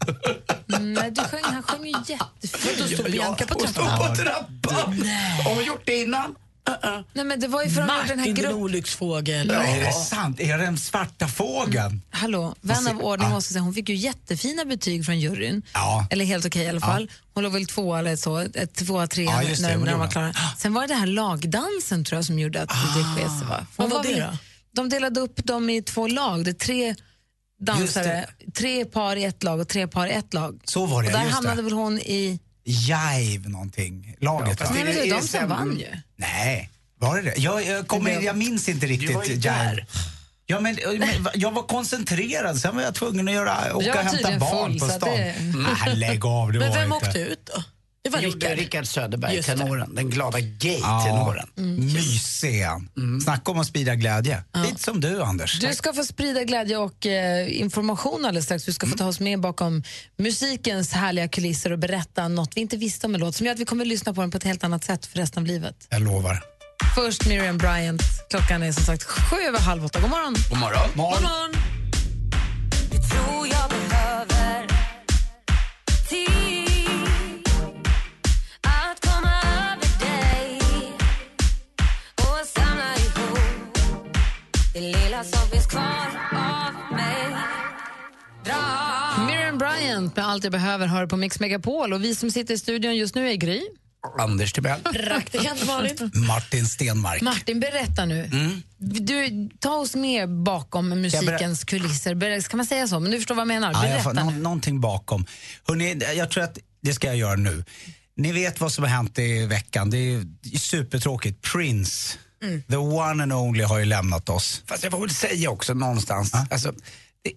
Nej, 0.66 1.10
du 1.10 1.20
sjöng, 1.22 1.42
han 1.44 1.62
sjöng 1.62 1.84
ju 1.86 1.90
jättefint. 2.06 2.78
Då 2.78 2.84
stod 2.86 2.98
Ja, 3.06 3.10
Bianca 3.12 3.46
på 3.46 3.54
hon 3.58 3.68
stod 3.68 3.84
trappan. 3.84 4.08
på 4.08 4.16
trappan. 4.16 5.02
Har 5.44 5.54
hon 5.54 5.64
gjort 5.64 5.82
det 5.84 5.96
innan? 6.02 6.34
Nej, 7.12 7.24
men 7.24 7.40
det 7.40 7.48
var 7.48 7.62
ju 7.62 7.68
de 7.68 7.74
gjorde 7.74 7.86
den 7.86 8.18
här 8.18 8.28
Martin, 8.28 8.34
din 8.34 8.52
olycksfågel. 8.52 9.48
Ja. 9.48 9.62
Är 9.62 9.84
det 9.84 9.92
sant? 9.92 10.40
Är 10.40 10.58
det 10.58 10.64
den 10.64 10.78
svarta 10.78 11.28
fågeln? 11.28 12.02
Hallå, 12.10 12.54
vän 12.60 12.88
av 12.88 13.00
ordning 13.00 13.30
måste 13.30 13.52
säga, 13.52 13.62
hon 13.62 13.74
fick 13.74 13.88
ju 13.88 13.94
jättefina 13.94 14.64
betyg 14.64 15.04
från 15.04 15.20
juryn. 15.20 15.62
Ja. 15.74 16.06
Eller 16.10 16.24
helt 16.24 16.46
okej 16.46 16.62
i 16.64 16.68
alla 16.68 16.80
fall. 16.80 17.10
Hon 17.34 17.44
låg 17.44 17.52
väl 17.52 17.66
tvåa 17.66 17.98
eller 17.98 18.16
så, 18.16 18.38
ett, 18.38 18.74
tvåa, 18.74 19.06
trea 19.06 19.24
Ja, 19.24 19.56
när, 19.60 19.74
hon 19.74 19.84
när 19.84 19.92
de 19.92 20.00
var 20.00 20.08
klara. 20.08 20.32
Sen 20.58 20.74
var 20.74 20.82
det 20.82 20.88
det 20.88 20.94
här 20.94 21.06
lagdansen 21.06 22.04
tror 22.04 22.18
jag 22.18 22.24
som 22.24 22.38
gjorde 22.38 22.62
att 22.62 22.68
det 22.68 23.04
sket 23.04 23.38
sig. 23.38 23.48
Va? 23.48 23.66
Vad 23.76 23.90
var 23.90 24.02
väl- 24.02 24.12
det 24.12 24.20
då? 24.20 24.36
De 24.74 24.88
delade 24.88 25.20
upp 25.20 25.44
dem 25.44 25.70
i 25.70 25.82
två 25.82 26.06
lag. 26.06 26.44
Det 26.44 26.50
är 26.50 26.54
tre 26.54 26.94
dansare, 27.60 28.26
tre 28.54 28.84
par 28.84 29.16
i 29.16 29.24
ett 29.24 29.42
lag 29.42 29.60
och 29.60 29.68
tre 29.68 29.86
par 29.86 30.06
i 30.06 30.12
ett 30.12 30.34
lag. 30.34 30.60
Så 30.64 30.86
var 30.86 31.02
det, 31.02 31.08
och 31.08 31.12
där 31.12 31.22
just 31.22 31.34
hamnade 31.34 31.56
det. 31.56 31.62
väl 31.62 31.72
hon 31.72 31.98
i... 31.98 32.40
Jive 32.70 33.48
någonting. 33.48 34.14
Laget? 34.20 34.60
Nej, 34.74 34.84
men 34.84 34.94
det 34.94 35.04
de 35.10 35.20
som 35.22 35.40
SM. 35.40 35.48
vann 35.48 35.78
ju. 35.78 35.86
Nej, 36.16 36.70
var 36.98 37.16
det 37.16 37.22
det? 37.22 37.34
Jag, 37.38 37.66
jag, 37.66 37.86
kommer, 37.86 38.10
jag 38.10 38.36
minns 38.36 38.68
inte 38.68 38.86
Du 38.86 39.12
var 39.12 39.20
riktigt 39.20 39.36
ju 39.36 39.40
där. 39.40 39.86
Ja, 40.46 40.60
men, 40.60 40.78
men 40.98 41.08
jag 41.34 41.50
var 41.50 41.62
koncentrerad, 41.62 42.58
sen 42.58 42.76
var 42.76 42.82
jag 42.82 42.94
tvungen 42.94 43.28
att 43.28 43.34
göra, 43.34 43.76
åka 43.76 43.90
och 43.90 44.04
hämta 44.04 44.38
barn 44.38 44.70
full, 44.70 44.78
på 44.80 44.86
stan. 44.88 45.10
det- 45.10 45.34
Nej, 45.86 45.96
lägg 45.96 46.24
av, 46.24 46.52
det 46.52 46.58
Men 46.58 46.68
var 46.68 46.76
vem 46.76 46.92
inte. 46.92 47.06
åkte 47.06 47.18
ut 47.18 47.50
då? 47.54 47.62
Det 48.02 48.10
var 48.10 48.18
Rickard. 48.20 48.58
Rickard 48.58 48.86
Söderberg, 48.86 49.34
Just 49.36 49.48
det. 49.48 49.56
tenoren. 49.56 49.94
Den 49.94 50.10
glada 50.10 50.38
Ja, 50.38 50.46
gay-tenoren. 50.58 51.48
mysig 51.94 52.62
han. 52.62 52.88
Snacka 53.24 53.50
om 53.52 53.58
att 53.58 53.66
sprida 53.66 53.94
glädje. 53.94 54.42
Lite 54.66 54.82
som 54.82 55.00
du, 55.00 55.22
Anders. 55.22 55.60
Du 55.60 55.74
ska 55.74 55.92
få 55.92 56.04
sprida 56.04 56.44
glädje 56.44 56.76
och 56.76 57.06
eh, 57.06 57.60
information 57.60 58.24
alldeles 58.24 58.44
strax. 58.44 58.64
Du 58.64 58.72
ska 58.72 58.86
få 58.86 58.96
ta 58.96 59.06
oss 59.06 59.20
med 59.20 59.40
bakom 59.40 59.82
musikens 60.18 60.92
härliga 60.92 61.28
kulisser 61.28 61.72
och 61.72 61.78
berätta 61.78 62.28
något 62.28 62.56
vi 62.56 62.60
inte 62.60 62.76
visste 62.76 63.06
om 63.06 63.14
en 63.14 63.20
låt 63.20 63.34
som 63.36 63.46
gör 63.46 63.54
att 63.54 63.60
vi 63.60 63.64
kommer 63.64 63.84
att 63.84 63.88
lyssna 63.88 64.14
på 64.14 64.20
den 64.20 64.30
på 64.30 64.36
ett 64.36 64.44
helt 64.44 64.64
annat 64.64 64.84
sätt 64.84 65.06
för 65.06 65.18
resten 65.18 65.42
av 65.42 65.46
livet. 65.46 65.74
Jag 65.90 66.02
lovar. 66.02 66.42
Först 66.94 67.26
Miriam 67.28 67.58
Bryant. 67.58 68.02
Klockan 68.30 68.62
är 68.62 68.72
som 68.72 68.84
sagt 68.84 69.02
sju 69.02 69.36
över 69.36 69.58
halv 69.58 69.84
åtta. 69.84 70.00
God 70.00 70.10
morgon. 70.10 70.34
God 70.50 70.58
morgon. 70.58 70.88
God 70.88 70.96
morgon. 70.96 71.67
Det 84.80 84.86
lilla 84.86 85.24
som 85.24 85.50
finns 85.50 85.66
kvar 85.66 86.06
av 86.32 86.96
mig. 86.96 87.36
Dra 88.44 89.26
Miriam 89.26 89.58
Bryant 89.58 90.16
med 90.16 90.26
Allt 90.26 90.44
jag 90.44 90.52
behöver 90.52 90.86
hör 90.86 91.06
på 91.06 91.16
Mix 91.16 91.40
Megapol. 91.40 91.92
Och 91.92 92.04
vi 92.04 92.14
som 92.14 92.30
sitter 92.30 92.54
i 92.54 92.58
studion 92.58 92.96
just 92.96 93.14
nu 93.14 93.30
är 93.30 93.34
Gry. 93.34 93.62
Anders 94.18 94.52
Timell. 94.52 94.80
Praktikant 94.80 95.66
Malin. 95.66 96.10
Martin 96.14 96.66
Stenmark. 96.66 97.22
Martin, 97.22 97.60
berätta 97.60 98.04
nu. 98.04 98.24
Mm. 98.24 98.62
Du, 98.78 99.48
ta 99.58 99.70
oss 99.70 99.94
med 99.94 100.28
bakom 100.28 100.88
musikens 100.88 101.64
kulisser. 101.64 102.48
Kan 102.48 102.56
man 102.56 102.66
säga 102.66 102.88
så? 102.88 103.00
Men 103.00 103.10
du 103.10 103.16
förstår 103.18 103.34
vad 103.34 103.42
jag 103.42 103.48
menar. 103.48 103.72
Ja, 103.72 103.82
jag 103.82 103.90
Berätta 103.90 104.02
får, 104.02 104.12
nå, 104.12 104.30
nu. 104.30 104.38
någonting 104.38 104.80
bakom. 104.80 105.26
Hörrni, 105.68 106.00
jag 106.16 106.30
tror 106.30 106.44
att 106.44 106.58
det 106.82 106.92
ska 106.94 107.06
jag 107.06 107.16
göra 107.16 107.36
nu. 107.36 107.64
Ni 108.16 108.32
vet 108.32 108.60
vad 108.60 108.72
som 108.72 108.84
har 108.84 108.90
hänt 108.90 109.18
i 109.18 109.46
veckan. 109.46 109.90
Det 109.90 109.98
är 109.98 110.58
supertråkigt. 110.58 111.42
Prince, 111.52 112.18
Mm. 112.42 112.62
the 112.68 112.76
one 112.76 113.22
and 113.22 113.32
only, 113.32 113.64
har 113.64 113.78
ju 113.78 113.84
lämnat 113.84 114.28
oss. 114.28 114.62
Fast 114.66 114.82
jag 114.82 114.92
får 114.92 115.00
väl 115.00 115.10
säga 115.10 115.50
också 115.50 115.74
någonstans, 115.74 116.32
alltså, 116.50 116.72
det, 117.24 117.32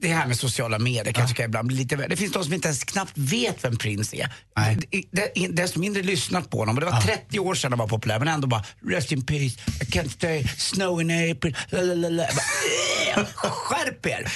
det 0.00 0.08
här 0.08 0.26
med 0.26 0.38
sociala 0.38 0.78
medier 0.78 1.12
kanske 1.12 1.36
kan 1.36 1.44
ibland 1.44 1.68
bli 1.68 1.76
lite 1.76 1.96
väl- 1.96 2.10
Det 2.10 2.16
finns 2.16 2.32
de 2.32 2.44
som 2.44 2.52
inte 2.52 2.68
ens 2.68 2.84
knappt 2.84 3.12
vet 3.18 3.64
vem 3.64 3.76
Prince 3.76 4.16
är. 4.16 5.48
Desto 5.52 5.80
mindre 5.80 6.02
lyssnat 6.02 6.50
på 6.50 6.58
honom. 6.58 6.74
Och 6.74 6.80
det 6.80 6.90
var 6.90 7.00
30 7.00 7.38
år 7.38 7.54
sedan 7.54 7.72
han 7.72 7.78
var 7.78 7.86
populär 7.88 8.18
men 8.18 8.28
ändå 8.28 8.46
bara 8.48 8.64
Rest 8.86 9.12
in 9.12 9.26
peace, 9.26 9.58
I 9.80 9.84
can't 9.84 10.08
stay, 10.08 10.44
snow 10.58 11.00
in 11.00 11.10
April, 11.32 11.56
lalalala. 11.70 12.22
Äh, 13.16 13.24
Skärp 13.34 14.06
er! 14.06 14.32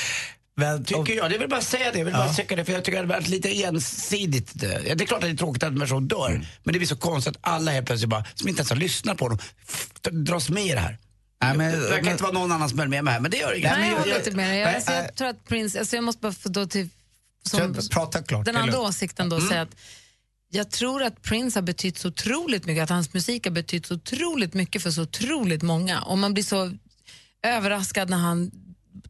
Tycker 0.86 1.14
jag. 1.16 1.30
Det 1.30 1.38
vill 1.38 1.48
bara 1.48 1.60
säga 1.60 1.92
det. 1.92 1.98
Jag 1.98 2.04
vill 2.04 2.14
Ja. 2.14 2.18
bara 2.24 2.34
säga 2.34 2.56
det 2.56 2.64
för 2.64 2.72
jag 2.72 2.84
tycker 2.84 2.98
det 3.02 3.06
har 3.12 3.14
varit 3.20 3.28
lite 3.28 3.62
ensidigt. 3.62 4.50
Det 4.54 4.94
det 4.94 5.04
är 5.04 5.06
klart 5.06 5.18
att 5.22 5.28
det 5.28 5.34
är 5.34 5.36
tråkigt 5.36 5.62
att 5.62 5.72
en 5.72 5.80
person 5.80 6.08
dör. 6.08 6.28
Mm. 6.30 6.44
Men 6.64 6.72
det 6.72 6.78
blir 6.78 6.88
så 6.88 6.96
konstigt 6.96 7.36
att 7.36 7.52
alla 7.52 7.70
helt 7.70 7.86
plötsligt 7.86 8.10
bara, 8.10 8.24
som 8.34 8.48
inte 8.48 8.60
ens 8.60 8.70
har 8.70 8.76
lyssnat 8.76 9.18
på 9.18 9.38
f- 9.68 9.88
dras 10.10 10.48
med 10.50 10.66
i 10.66 10.72
det 10.72 10.80
här. 10.80 10.98
Nej, 11.42 11.56
men- 11.56 11.72
det 11.72 11.88
verkar 11.88 12.10
inte 12.10 12.22
vara 12.22 12.32
någon 12.32 12.52
annan 12.52 12.68
som 12.70 12.80
är 12.80 12.86
med 12.86 13.04
mig 13.04 13.12
här, 13.14 13.20
men 13.20 13.30
det 13.30 13.36
gör 13.36 13.52
inget. 13.58 13.72
Nej, 13.78 13.90
jag 13.90 13.98
håller 13.98 14.16
inte 14.16 14.30
med 14.30 14.50
dig. 14.50 14.58
Jag, 14.58 14.74
alltså, 14.74 14.92
jag 14.92 15.14
tror 15.14 15.28
att 15.28 15.44
Prince... 15.44 15.78
Alltså, 15.78 15.96
jag 15.96 16.04
måste 16.04 16.20
bara 16.22 16.32
få 16.32 16.48
då 16.48 16.66
till... 16.66 16.88
Som, 17.50 17.76
prata 17.90 18.22
klart. 18.22 18.44
den 18.46 18.56
andra 18.56 18.80
åsikten 18.80 19.28
då 19.28 19.36
Mm. 19.36 19.48
säga 19.48 19.62
att 19.62 19.76
jag 20.50 20.70
tror 20.70 21.02
att 21.02 21.22
Prince 21.22 21.56
har 21.58 21.62
betytt 21.62 21.98
så 21.98 22.08
otroligt 22.08 22.66
mycket, 22.66 22.82
att 22.82 22.90
hans 22.90 23.14
musik 23.14 23.44
har 23.46 23.50
betytt 23.52 23.86
så 23.86 23.94
otroligt 23.94 24.54
mycket 24.54 24.82
för 24.82 24.90
så 24.90 25.02
otroligt 25.02 25.62
många. 25.62 26.00
Och 26.02 26.18
man 26.18 26.34
blir 26.34 26.44
så 26.44 26.72
överraskad 27.42 28.10
när 28.10 28.16
han 28.16 28.50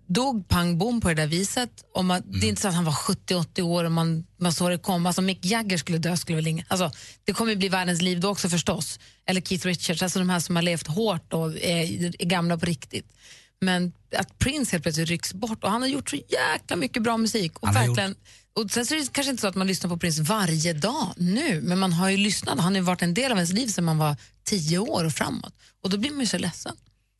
dog 0.06 0.48
pang 0.48 0.78
bom 0.78 1.00
på 1.00 1.08
det 1.08 1.14
där 1.14 1.26
viset. 1.26 1.70
Och 1.94 2.04
man, 2.04 2.22
Det 2.24 2.46
är 2.46 2.48
inte 2.48 2.62
så 2.62 2.68
att 2.68 2.74
han 2.74 2.84
var 2.84 2.92
70-80 2.92 3.60
år 3.60 3.84
och 3.84 3.92
man, 3.92 4.26
man 4.40 4.52
såg 4.52 4.70
det 4.70 4.78
komma. 4.78 5.08
Alltså 5.08 5.22
Mick 5.22 5.44
Jagger 5.44 5.76
skulle 5.76 5.98
dö, 5.98 6.16
skulle 6.16 6.36
väl 6.36 6.46
ingen... 6.46 6.66
Alltså, 6.68 6.90
det 7.24 7.32
kommer 7.32 7.52
ju 7.52 7.58
bli 7.58 7.68
världens 7.68 8.02
liv 8.02 8.20
då 8.20 8.28
också 8.28 8.48
förstås. 8.48 8.98
Eller 9.26 9.40
Keith 9.40 9.66
Richards, 9.66 10.02
alltså 10.02 10.18
de 10.18 10.30
här 10.30 10.40
som 10.40 10.56
har 10.56 10.62
levt 10.62 10.86
hårt 10.86 11.32
och 11.32 11.56
är, 11.56 12.22
är 12.22 12.26
gamla 12.26 12.58
på 12.58 12.66
riktigt. 12.66 13.12
Men 13.60 13.92
att 14.16 14.38
Prince 14.38 14.72
helt 14.72 14.82
plötsligt 14.82 15.08
rycks 15.08 15.34
bort 15.34 15.64
och 15.64 15.70
han 15.70 15.82
har 15.82 15.88
gjort 15.88 16.10
så 16.10 16.16
jäkla 16.16 16.76
mycket 16.76 17.02
bra 17.02 17.16
musik. 17.16 17.58
Och 17.58 17.76
verkligen, 17.76 18.14
och 18.54 18.70
sen 18.70 18.86
så 18.86 18.94
är 18.94 18.98
det 18.98 19.12
kanske 19.12 19.30
inte 19.30 19.40
så 19.40 19.48
att 19.48 19.54
man 19.54 19.66
lyssnar 19.66 19.90
på 19.90 19.96
Prince 19.96 20.22
varje 20.22 20.72
dag 20.72 21.14
nu, 21.16 21.60
men 21.60 21.78
man 21.78 21.92
har 21.92 22.10
ju 22.10 22.16
lyssnat. 22.16 22.60
Han 22.60 22.72
har 22.72 22.80
ju 22.80 22.80
varit 22.80 23.02
en 23.02 23.14
del 23.14 23.32
av 23.32 23.38
ens 23.38 23.52
liv 23.52 23.66
sedan 23.66 23.84
man 23.84 23.98
var 23.98 24.16
tio 24.44 24.78
år 24.78 25.04
och 25.04 25.12
framåt. 25.12 25.54
Och 25.82 25.90
då 25.90 25.98
blir 25.98 26.10
man 26.10 26.20
ju 26.20 26.26
så 26.26 26.38
ledsen. 26.38 26.76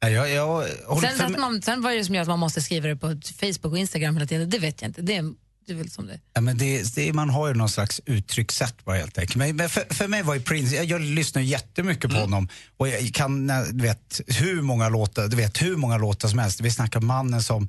Ja, 0.08 0.28
jag, 0.28 0.68
jag 0.88 1.00
Sen, 1.16 1.32
mig- 1.32 1.40
man, 1.40 1.62
sen 1.62 1.82
vad 1.82 1.92
är 1.92 1.96
det 1.96 2.04
som 2.04 2.14
gör 2.14 2.22
att 2.22 2.28
man 2.28 2.38
måste 2.38 2.62
skriva 2.62 2.88
det 2.88 2.96
på 2.96 3.20
Facebook 3.40 3.72
och 3.72 3.78
Instagram 3.78 4.16
hela 4.16 4.26
tiden, 4.26 4.50
det 4.50 4.58
vet 4.58 4.82
jag 4.82 4.88
inte. 4.88 5.02
Det 5.02 5.16
är, 5.16 5.22
det 5.66 5.72
är 5.72 5.76
väl 5.76 5.90
som 5.90 6.06
det 6.06 6.20
Ja, 6.34 6.40
men 6.40 6.58
det, 6.58 6.94
det, 6.94 7.12
man 7.12 7.30
har 7.30 7.48
ju 7.48 7.54
någon 7.54 7.68
slags 7.68 8.00
uttryckssätt 8.06 8.84
bara 8.84 8.96
helt 8.96 9.18
enkelt. 9.18 9.36
Men, 9.36 9.56
men 9.56 9.68
för, 9.68 9.94
för 9.94 10.08
mig 10.08 10.22
var 10.22 10.34
ju 10.34 10.40
Prince, 10.40 10.76
jag, 10.76 10.84
jag 10.84 11.00
lyssnar 11.00 11.42
jättemycket 11.42 12.04
Mm. 12.04 12.14
på 12.16 12.20
honom 12.20 12.48
och 12.76 12.88
jag 12.88 13.10
kan, 13.14 13.46
du 13.72 13.82
vet, 13.82 14.20
hur 14.26 14.62
många 14.62 14.88
låtar, 14.88 15.28
du 15.28 15.36
vet 15.36 15.62
hur 15.62 15.76
många 15.76 15.96
låtar 15.98 16.28
som 16.28 16.38
helst. 16.38 16.60
Vi 16.60 16.70
snackar 16.70 17.00
mannen 17.00 17.42
som 17.42 17.68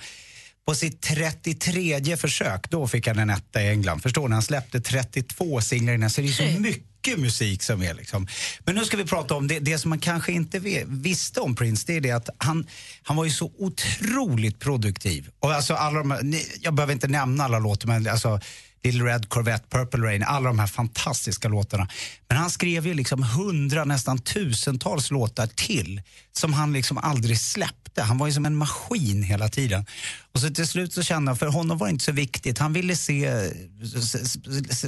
på 0.65 0.75
sitt 0.75 1.01
33 1.01 2.17
försök, 2.17 2.69
då 2.69 2.87
fick 2.87 3.07
han 3.07 3.19
en 3.19 3.29
etta 3.29 3.61
i 3.61 3.69
England. 3.69 4.01
Förstår 4.01 4.27
ni? 4.27 4.33
Han 4.33 4.41
släppte 4.41 4.81
32 4.81 5.61
singlar 5.61 5.93
innan, 5.93 6.09
så 6.09 6.21
det 6.21 6.27
är 6.27 6.31
så 6.31 6.59
mycket 6.59 7.19
musik 7.19 7.63
som 7.63 7.81
är 7.81 7.93
liksom. 7.93 8.27
Men 8.59 8.75
nu 8.75 8.85
ska 8.85 8.97
vi 8.97 9.05
prata 9.05 9.35
om 9.35 9.47
det, 9.47 9.59
det 9.59 9.77
som 9.77 9.89
man 9.89 9.99
kanske 9.99 10.31
inte 10.31 10.59
visste 10.85 11.39
om 11.39 11.55
Prince, 11.55 11.83
det 11.87 11.97
är 11.97 12.01
det 12.01 12.11
att 12.11 12.29
han, 12.37 12.67
han 13.03 13.17
var 13.17 13.25
ju 13.25 13.31
så 13.31 13.51
otroligt 13.57 14.59
produktiv. 14.59 15.29
Och 15.39 15.53
alltså 15.53 15.73
alla 15.73 15.99
de 15.99 16.39
jag 16.61 16.73
behöver 16.73 16.93
inte 16.93 17.07
nämna 17.07 17.43
alla 17.43 17.59
låtar, 17.59 17.87
men 17.87 18.07
alltså 18.07 18.39
Little 18.85 19.03
Red 19.03 19.29
Corvette, 19.29 19.65
Purple 19.69 19.99
Rain, 20.05 20.23
alla 20.23 20.47
de 20.47 20.59
här 20.59 20.67
fantastiska 20.67 21.47
låtarna. 21.47 21.87
Men 22.29 22.37
han 22.37 22.49
skrev 22.49 22.87
ju 22.87 22.93
liksom 22.93 23.23
hundra, 23.23 23.85
nästan 23.85 24.19
tusentals 24.19 25.11
låtar 25.11 25.47
till 25.47 26.01
som 26.31 26.53
han 26.53 26.73
liksom 26.73 26.97
aldrig 26.97 27.39
släppte. 27.39 28.01
Han 28.01 28.17
var 28.17 28.27
ju 28.27 28.33
som 28.33 28.45
en 28.45 28.55
maskin 28.55 29.23
hela 29.23 29.49
tiden. 29.49 29.85
Och 30.33 30.39
så 30.39 30.49
till 30.49 30.67
slut 30.67 30.93
så 30.93 31.03
kände 31.03 31.29
han, 31.29 31.37
för 31.37 31.47
honom 31.47 31.77
var 31.77 31.87
det 31.87 31.91
inte 31.91 32.05
så 32.05 32.11
viktigt, 32.11 32.57
han 32.57 32.73
ville 32.73 32.95
se 32.95 33.51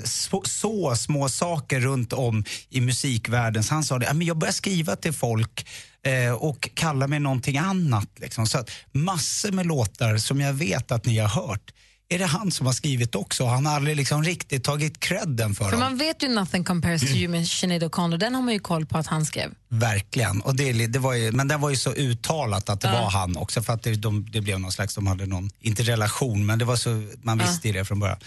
så, 0.03 0.41
så 0.45 0.95
små 0.95 1.29
saker 1.29 1.79
runt 1.79 2.13
om 2.13 2.43
i 2.69 2.81
musikvärlden. 2.81 3.63
Så 3.63 3.73
han 3.73 3.83
sa 3.83 3.99
det, 3.99 4.23
jag 4.23 4.37
börjar 4.37 4.53
skriva 4.53 4.95
till 4.95 5.13
folk 5.13 5.67
eh, 6.03 6.33
och 6.33 6.69
kalla 6.73 7.07
mig 7.07 7.19
någonting 7.19 7.57
annat. 7.57 8.09
Liksom. 8.15 8.47
Så 8.47 8.57
att 8.57 8.69
massor 8.91 9.51
med 9.51 9.65
låtar 9.65 10.17
som 10.17 10.41
jag 10.41 10.53
vet 10.53 10.91
att 10.91 11.05
ni 11.05 11.17
har 11.17 11.29
hört 11.29 11.71
är 12.09 12.19
det 12.19 12.25
han 12.25 12.51
som 12.51 12.65
har 12.65 12.73
skrivit 12.73 13.15
också. 13.15 13.45
Han 13.45 13.65
har 13.65 13.75
aldrig 13.75 13.95
liksom 13.95 14.23
riktigt 14.23 14.63
tagit 14.63 14.99
credden 14.99 15.55
för, 15.55 15.63
För 15.65 15.71
dem. 15.71 15.79
man 15.79 15.97
vet 15.97 16.23
ju 16.23 16.27
Nothing 16.27 16.63
Compares 16.63 17.01
to 17.01 17.07
You 17.07 17.31
med 17.31 17.47
Sinead 17.47 17.83
O'Connor, 17.83 18.17
den 18.17 18.35
har 18.35 18.41
man 18.41 18.53
ju 18.53 18.59
koll 18.59 18.85
på 18.85 18.97
att 18.97 19.07
han 19.07 19.25
skrev. 19.25 19.51
Verkligen. 19.69 20.41
Och 20.41 20.55
det, 20.55 20.87
det 20.87 20.99
var 20.99 21.13
ju, 21.13 21.31
men 21.31 21.47
det 21.47 21.57
var 21.57 21.69
ju 21.69 21.75
så 21.75 21.93
uttalat 21.93 22.69
att 22.69 22.81
det 22.81 22.87
Ja. 22.87 23.01
var 23.01 23.09
han 23.09 23.37
också 23.37 23.61
för 23.63 23.73
att 23.73 23.83
det, 23.83 23.95
de, 23.95 24.29
det 24.31 24.41
blev 24.41 24.59
någon 24.59 24.71
slags, 24.71 24.95
de 24.95 25.07
hade 25.07 25.25
någon, 25.25 25.49
inte 25.61 25.83
relation, 25.83 26.45
men 26.45 26.59
det 26.59 26.65
var 26.65 26.75
så, 26.75 26.89
man 27.21 27.39
Ja. 27.39 27.45
visste 27.45 27.67
ju 27.67 27.73
det 27.73 27.85
från 27.85 27.99
början. 27.99 28.19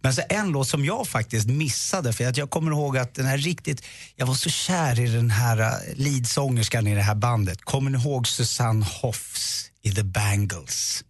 Men 0.00 0.14
så 0.14 0.22
en 0.28 0.48
låt 0.50 0.68
som 0.68 0.84
jag 0.84 1.08
faktiskt 1.08 1.46
missade, 1.48 2.12
för 2.12 2.26
att 2.26 2.36
jag 2.36 2.50
kommer 2.50 2.70
ihåg 2.70 2.98
att 2.98 3.14
den 3.14 3.26
här 3.26 3.38
riktigt, 3.38 3.84
jag 4.16 4.26
var 4.26 4.34
så 4.34 4.50
kär 4.50 5.00
i 5.00 5.06
den 5.06 5.30
här 5.30 5.60
uh, 5.60 5.94
leadsångerskan 5.96 6.86
i 6.86 6.94
det 6.94 7.02
här 7.02 7.14
bandet. 7.14 7.62
Kommer 7.64 7.90
ni 7.90 7.98
ihåg 7.98 8.28
Susanne 8.28 8.86
Hoffs 9.02 9.64
i 9.82 9.92
The 9.94 10.02
Bangles? 10.02 11.04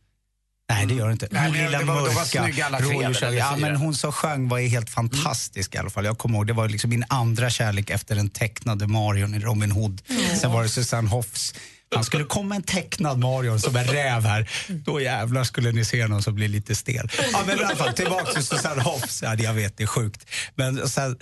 Nej, 0.70 0.86
det 0.86 0.94
gör 0.94 1.06
det 1.06 1.12
inte. 1.12 1.28
Nej, 1.30 1.42
Hon 1.42 1.52
lilla 1.52 1.78
det 1.78 1.84
var- 1.84 1.94
mörka 2.02 2.24
snygga 2.24 2.66
alla 2.66 2.78
tre, 2.78 2.86
rådjurs- 2.88 3.22
eller 3.26 3.38
Ja, 3.38 3.56
men 3.56 3.76
hon 3.76 3.94
som 3.94 4.12
sjöng 4.12 4.48
var 4.48 4.58
ju 4.58 4.68
helt 4.68 4.90
fantastisk 4.90 5.74
i 5.74 5.78
alla 5.78 5.90
fall. 5.90 6.04
Jag 6.04 6.18
kommer 6.18 6.38
ihåg, 6.38 6.46
det 6.46 6.52
var 6.52 6.68
liksom 6.68 6.90
min 6.90 7.04
andra 7.08 7.50
kärlek 7.50 7.90
efter 7.90 8.14
den 8.14 8.30
tecknade 8.30 8.86
Marion 8.86 9.34
i 9.34 9.38
Robin 9.38 9.70
Hood. 9.70 10.02
Sen 10.40 10.52
var 10.52 10.62
det 10.62 10.68
Susanne 10.68 11.08
Hoffs. 11.08 11.54
Han 11.94 12.04
skulle 12.04 12.24
komma 12.24 12.54
en 12.54 12.62
tecknad 12.62 13.18
Marion 13.18 13.60
som 13.60 13.76
en 13.76 13.84
räv 13.86 14.22
här. 14.26 14.50
Då 14.68 15.00
jävlar 15.00 15.44
skulle 15.44 15.72
ni 15.72 15.84
se 15.84 16.06
någon 16.06 16.22
som 16.22 16.34
blir 16.34 16.48
lite 16.48 16.74
stel. 16.74 17.10
Ja, 17.32 17.42
men 17.46 17.60
i 17.60 17.64
alla 17.64 17.76
fall, 17.76 17.92
tillbaka 17.92 18.32
till 18.32 18.44
Susanne 18.44 18.82
Hoffs. 18.82 19.22
Ja, 19.22 19.34
jag 19.34 19.52
vet, 19.54 19.76
det 19.76 19.82
är 19.82 19.86
sjukt. 19.86 20.26
Men 20.54 20.88
sen, 20.88 21.16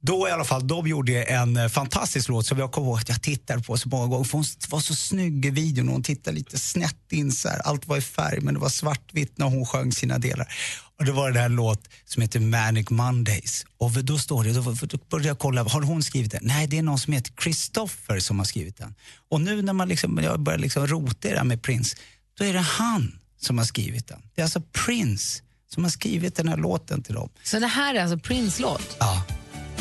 då 0.00 0.28
i 0.28 0.30
alla 0.30 0.44
fall, 0.44 0.66
de 0.66 0.86
gjorde 0.86 1.22
en 1.22 1.56
eh, 1.56 1.68
fantastisk 1.68 2.28
låt 2.28 2.46
som 2.46 2.58
jag 2.58 2.72
kommer 2.72 2.88
ihåg 2.88 2.98
att 2.98 3.08
jag 3.08 3.22
tittade 3.22 3.62
på 3.62 3.76
så 3.76 3.88
många 3.88 4.06
gånger. 4.06 4.24
För 4.24 4.32
hon 4.32 4.44
var 4.68 4.80
så 4.80 4.94
snygg 4.94 5.46
i 5.46 5.50
videon 5.50 5.88
och 5.88 5.92
hon 5.92 6.02
tittade 6.02 6.36
lite 6.36 6.58
snett 6.58 7.12
in 7.12 7.32
så 7.32 7.48
här. 7.48 7.58
Allt 7.58 7.86
var 7.86 7.96
i 7.96 8.00
färg 8.00 8.40
men 8.40 8.54
det 8.54 8.60
var 8.60 8.68
svartvitt 8.68 9.38
när 9.38 9.46
hon 9.46 9.66
sjöng 9.66 9.92
sina 9.92 10.18
delar. 10.18 10.54
Och 10.98 11.04
det 11.04 11.12
var 11.12 11.30
den 11.30 11.42
här 11.42 11.48
låt 11.48 11.88
som 12.04 12.22
heter 12.22 12.40
Manic 12.40 12.90
Mondays. 12.90 13.66
Och 13.78 13.90
då 13.90 14.18
står 14.18 14.44
det, 14.44 14.52
då, 14.52 14.74
då 14.86 14.98
började 15.10 15.28
jag 15.28 15.38
kolla, 15.38 15.62
har 15.62 15.82
hon 15.82 16.02
skrivit 16.02 16.32
den? 16.32 16.40
Nej, 16.44 16.66
det 16.66 16.78
är 16.78 16.82
någon 16.82 16.98
som 16.98 17.12
heter 17.12 17.32
Christopher 17.42 18.18
som 18.18 18.38
har 18.38 18.46
skrivit 18.46 18.76
den. 18.76 18.94
Och 19.28 19.40
nu 19.40 19.62
när 19.62 19.72
man 19.72 19.88
liksom, 19.88 20.20
jag 20.22 20.40
börjar 20.40 20.58
liksom 20.58 20.86
rota 20.86 21.28
i 21.28 21.30
det 21.30 21.38
här 21.38 21.44
med 21.44 21.62
Prince, 21.62 21.96
då 22.38 22.44
är 22.44 22.52
det 22.52 22.58
han 22.58 23.18
som 23.40 23.58
har 23.58 23.64
skrivit 23.64 24.08
den. 24.08 24.22
Det 24.34 24.40
är 24.40 24.44
alltså 24.44 24.62
Prince 24.84 25.42
som 25.74 25.84
har 25.84 25.90
skrivit 25.90 26.36
den 26.36 26.48
här 26.48 26.56
låten 26.56 27.02
till 27.02 27.14
dem. 27.14 27.30
Så 27.42 27.58
det 27.58 27.66
här 27.66 27.94
är 27.94 28.02
alltså 28.02 28.18
Prince-låt? 28.18 28.96
Ja. 29.00 29.22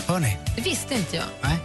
Hör 0.07 0.19
ni? 0.19 0.37
Det 0.55 0.61
visste 0.61 0.93
inte 0.93 1.15
jag. 1.15 1.25
Nej. 1.41 1.57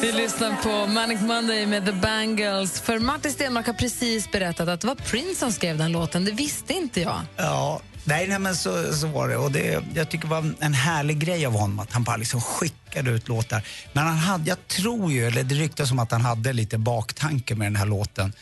Vi 0.00 0.12
lyssnar 0.12 0.56
på 0.62 0.86
Manic 0.86 1.20
Monday 1.20 1.66
med 1.66 1.86
The 1.86 1.92
Bangles. 1.92 2.80
För 2.80 2.98
Martin 2.98 3.32
Stenmark 3.32 3.66
har 3.66 3.74
precis 3.74 4.30
berättat 4.32 4.68
att 4.68 4.80
det 4.80 4.86
var 4.86 4.94
Prince 4.94 5.34
som 5.34 5.52
skrev 5.52 5.78
den 5.78 5.92
låten. 5.92 6.24
Det 6.24 6.32
visste 6.32 6.72
inte 6.72 7.00
jag. 7.00 7.20
Ja, 7.36 7.80
nej, 8.04 8.28
nej 8.28 8.38
men 8.38 8.56
så, 8.56 8.94
så 8.94 9.06
var 9.06 9.28
det. 9.28 9.36
Och 9.36 9.52
det. 9.52 9.84
Jag 9.94 10.08
tycker 10.08 10.28
det 10.28 10.34
var 10.34 10.52
en 10.60 10.74
härlig 10.74 11.18
grej 11.18 11.46
av 11.46 11.52
honom 11.52 11.78
att 11.78 11.92
han 11.92 12.04
bara 12.04 12.16
liksom 12.16 12.40
skickade 12.40 13.10
ut 13.10 13.28
låtar. 13.28 13.62
Men 13.92 14.06
han 14.06 14.16
hade, 14.16 14.48
jag 14.48 14.68
tror 14.68 15.12
ju, 15.12 15.26
eller 15.26 15.42
det 15.42 15.54
ryktas 15.54 15.90
om 15.90 15.98
att 15.98 16.12
han 16.12 16.20
hade 16.20 16.52
lite 16.52 16.78
baktanke 16.78 17.54
med 17.54 17.66
den 17.66 17.76
här 17.76 17.86
låten. 17.86 18.32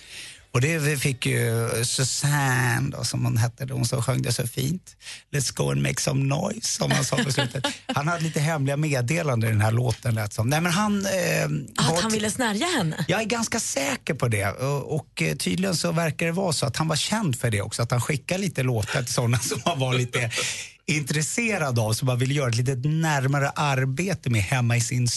Och 0.52 0.60
det 0.60 1.00
fick 1.00 1.26
ju 1.26 1.70
Susanne, 1.84 2.90
då, 2.90 3.04
som 3.04 3.24
hon 3.24 3.36
hette, 3.36 3.66
hon 3.72 3.84
som 3.86 4.02
sjöng 4.02 4.22
det 4.22 4.32
så 4.32 4.46
fint. 4.46 4.96
Let's 5.32 5.54
go 5.54 5.70
and 5.70 5.82
make 5.82 6.00
some 6.00 6.24
noise, 6.24 6.68
som 6.68 6.90
han 6.90 7.04
sa 7.04 7.16
på 7.16 7.32
slutet. 7.32 7.66
Han 7.86 8.08
hade 8.08 8.22
lite 8.22 8.40
hemliga 8.40 8.76
meddelanden 8.76 9.50
i 9.50 9.52
den 9.52 9.60
här 9.60 9.72
låten, 9.72 10.14
lät 10.14 10.32
som. 10.32 10.48
Nej, 10.48 10.60
men 10.60 10.72
han, 10.72 11.06
eh, 11.06 11.44
Att 11.76 11.90
var 11.90 12.02
han 12.02 12.12
ville 12.12 12.30
snärja 12.30 12.66
henne? 12.66 13.04
jag 13.08 13.20
är 13.20 13.24
ganska 13.24 13.60
säker 13.60 14.14
på 14.14 14.28
det 14.28 14.46
och, 14.50 14.94
och 14.94 15.22
eh, 15.22 15.36
tydligen 15.36 15.76
så 15.76 15.92
verkar 15.92 16.26
det 16.26 16.32
vara 16.32 16.52
så 16.52 16.66
att 16.66 16.76
han 16.76 16.88
var 16.88 16.96
känd 16.96 17.38
för 17.38 17.50
det 17.50 17.62
också. 17.62 17.82
Att 17.82 17.90
han 17.90 18.00
skickar 18.00 18.38
lite 18.38 18.62
låtar 18.62 19.02
till 19.02 19.14
sådana 19.14 19.38
som 19.42 19.60
han 19.64 19.78
var 19.78 19.94
lite 19.94 20.30
intresserad 20.86 21.78
av. 21.78 21.92
Som 21.92 22.06
man 22.06 22.18
vill 22.18 22.36
göra 22.36 22.48
ett 22.48 22.56
lite 22.56 22.74
närmare 22.88 23.50
arbete 23.50 24.30
med 24.30 24.42
hemma 24.42 24.76
i 24.76 24.80
sin 24.80 25.08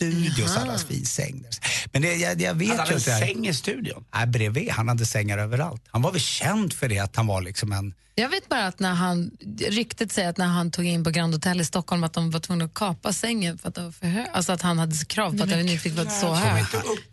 studio. 0.00 0.46
Så 0.48 0.58
hade 0.58 0.70
han 0.70 0.78
fin 0.80 1.06
säng 1.06 1.42
där. 1.42 1.50
Men 1.92 2.02
det, 2.02 2.14
jag, 2.14 2.40
jag 2.40 2.54
vet 2.54 2.68
Hade 2.68 2.80
han 2.82 2.88
ju 2.88 2.94
en 2.94 3.00
säng 3.00 3.46
i 3.46 3.54
studion? 3.54 4.04
Nej, 4.14 4.26
bredvid. 4.26 4.70
Han 4.70 4.88
hade 4.88 5.06
sängar 5.06 5.38
överallt. 5.38 5.82
Han 5.88 6.02
var 6.02 6.12
väl 6.12 6.20
känd 6.20 6.72
för 6.72 6.88
det, 6.88 6.98
att 6.98 7.16
han 7.16 7.26
var 7.26 7.42
liksom 7.42 7.72
en... 7.72 7.94
Jag 8.14 8.28
vet 8.28 8.48
bara 8.48 8.66
att 8.66 8.78
när 8.78 8.94
han, 8.94 9.30
ryktet 9.68 10.12
säger 10.12 10.28
att 10.30 10.36
när 10.36 10.46
han 10.46 10.70
tog 10.70 10.86
in 10.86 11.04
på 11.04 11.10
Grand 11.10 11.34
Hotel 11.34 11.60
i 11.60 11.64
Stockholm 11.64 12.04
att 12.04 12.12
de 12.12 12.30
var 12.30 12.40
tvungna 12.40 12.64
att 12.64 12.74
kapa 12.74 13.12
sängen 13.12 13.58
för 13.58 13.68
att 13.68 13.74
det 13.74 13.82
var 13.82 13.92
för 13.92 14.06
hög. 14.06 14.26
Alltså 14.32 14.52
att 14.52 14.62
han 14.62 14.78
hade 14.78 15.04
krav 15.04 15.36
på 15.36 15.42
att 15.42 15.50
den 15.50 15.68
inte 15.68 15.82
fick 15.82 15.96
vara 15.96 16.10
så 16.10 16.34
hög. 16.34 16.64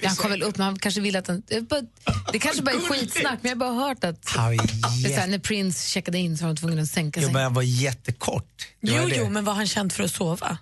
Han 0.03 0.15
kom 0.15 0.31
väl 0.31 0.43
upp, 0.43 0.57
men 0.57 0.65
han 0.65 0.79
kanske 0.79 1.01
ville 1.01 1.19
att 1.19 1.25
den... 1.25 1.43
Det, 2.31 2.39
kanske 2.39 2.61
bara 2.61 2.75
är 2.75 2.79
skitsnack, 2.79 3.39
men 3.41 3.49
jag 3.49 3.55
har 3.55 3.73
bara 3.73 3.87
hört 3.87 4.03
att 4.03 4.21
det 4.21 4.29
är 4.29 4.33
så 4.33 4.39
här, 4.39 5.09
jätte... 5.09 5.27
när 5.27 5.39
Prince 5.39 5.89
checkade 5.89 6.17
in 6.17 6.37
så 6.37 6.43
var 6.45 6.53
de 6.53 6.59
tvungna 6.59 6.81
att 6.81 6.89
sänka 6.89 7.19
Jo, 7.19 7.21
sängen. 7.21 7.33
men 7.33 7.43
han 7.43 7.53
var 7.53 7.61
jättekort. 7.61 8.67
Jo, 8.81 9.09
jo, 9.15 9.29
men 9.29 9.45
var 9.45 9.53
han 9.53 9.67
känd 9.67 9.93
för 9.93 10.03
att 10.03 10.11
sova? 10.11 10.57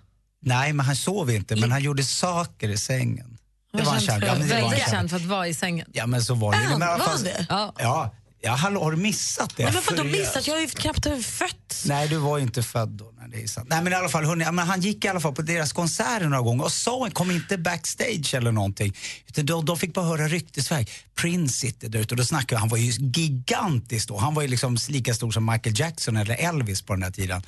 Nej, 0.45 0.73
men 0.73 0.85
han 0.85 0.95
sov 0.95 1.31
inte, 1.31 1.55
men 1.55 1.71
han 1.71 1.81
gjorde 1.83 2.03
saker 2.03 2.69
i 2.69 2.77
sängen. 2.77 3.37
Det 3.73 3.83
var 3.83 3.99
känd 3.99 4.23
ja, 4.23 4.27
var 4.27 4.39
han 4.39 4.47
väldigt 4.47 4.79
känd. 4.79 4.91
känd 4.91 5.09
för 5.09 5.17
att 5.17 5.25
vara 5.25 5.47
i 5.47 5.53
sängen. 5.53 5.87
Ja, 5.93 6.07
men 6.07 6.21
så 6.21 6.33
var 6.33 6.51
det. 6.51 6.59
Men 6.69 6.81
alla 6.81 6.97
Var 6.97 7.05
han 7.05 7.23
det? 7.23 7.45
Ja. 7.49 7.73
Ja, 7.79 8.13
ja 8.45 8.51
hallå, 8.51 8.83
har 8.83 8.91
du 8.91 8.97
missat 8.97 9.53
det? 9.57 9.63
Men 9.63 9.73
varför 9.73 9.97
då 9.97 10.03
För- 10.03 10.09
missat? 10.09 10.47
Jag 10.47 10.53
har 10.53 10.61
ju 10.61 10.67
knappt 10.67 11.25
fött. 11.25 11.83
Nej, 11.85 12.07
du 12.07 12.17
var 12.17 12.37
ju 12.37 12.43
inte 12.43 12.63
född 12.63 12.89
då. 12.89 13.13
Nej, 13.17 13.29
det 13.31 13.43
är 13.43 13.47
sant. 13.47 13.67
Nej, 13.69 13.83
men 13.83 13.93
i 13.93 13.95
alla 13.95 14.09
fall, 14.09 14.25
hörni, 14.25 14.51
men 14.51 14.67
han 14.67 14.81
gick 14.81 15.05
i 15.05 15.07
alla 15.07 15.19
fall 15.19 15.35
på 15.35 15.41
deras 15.41 15.73
konserter 15.73 16.27
några 16.27 16.41
gånger 16.43 16.63
och 16.63 16.71
sa, 16.71 17.09
kom 17.13 17.31
inte 17.31 17.57
backstage 17.57 18.33
eller 18.33 18.51
någonting. 18.51 18.97
Utan 19.27 19.45
de, 19.45 19.65
de 19.65 19.77
fick 19.77 19.93
bara 19.93 20.05
höra 20.05 20.27
ryktesväg. 20.27 20.89
Prince 21.15 21.59
sitter 21.59 21.89
där 21.89 21.99
ute 21.99 22.13
och 22.13 22.17
då 22.17 22.25
snackade 22.25 22.59
han 22.59 22.69
var 22.69 22.77
ju 22.77 22.91
gigantisk 22.91 24.07
då. 24.07 24.17
Han 24.17 24.33
var 24.33 24.41
ju 24.41 24.47
liksom 24.47 24.77
lika 24.89 25.13
stor 25.13 25.31
som 25.31 25.45
Michael 25.45 25.79
Jackson 25.79 26.17
eller 26.17 26.35
Elvis 26.35 26.81
på 26.81 26.93
den 26.93 27.03
här 27.03 27.11
tiden. 27.11 27.41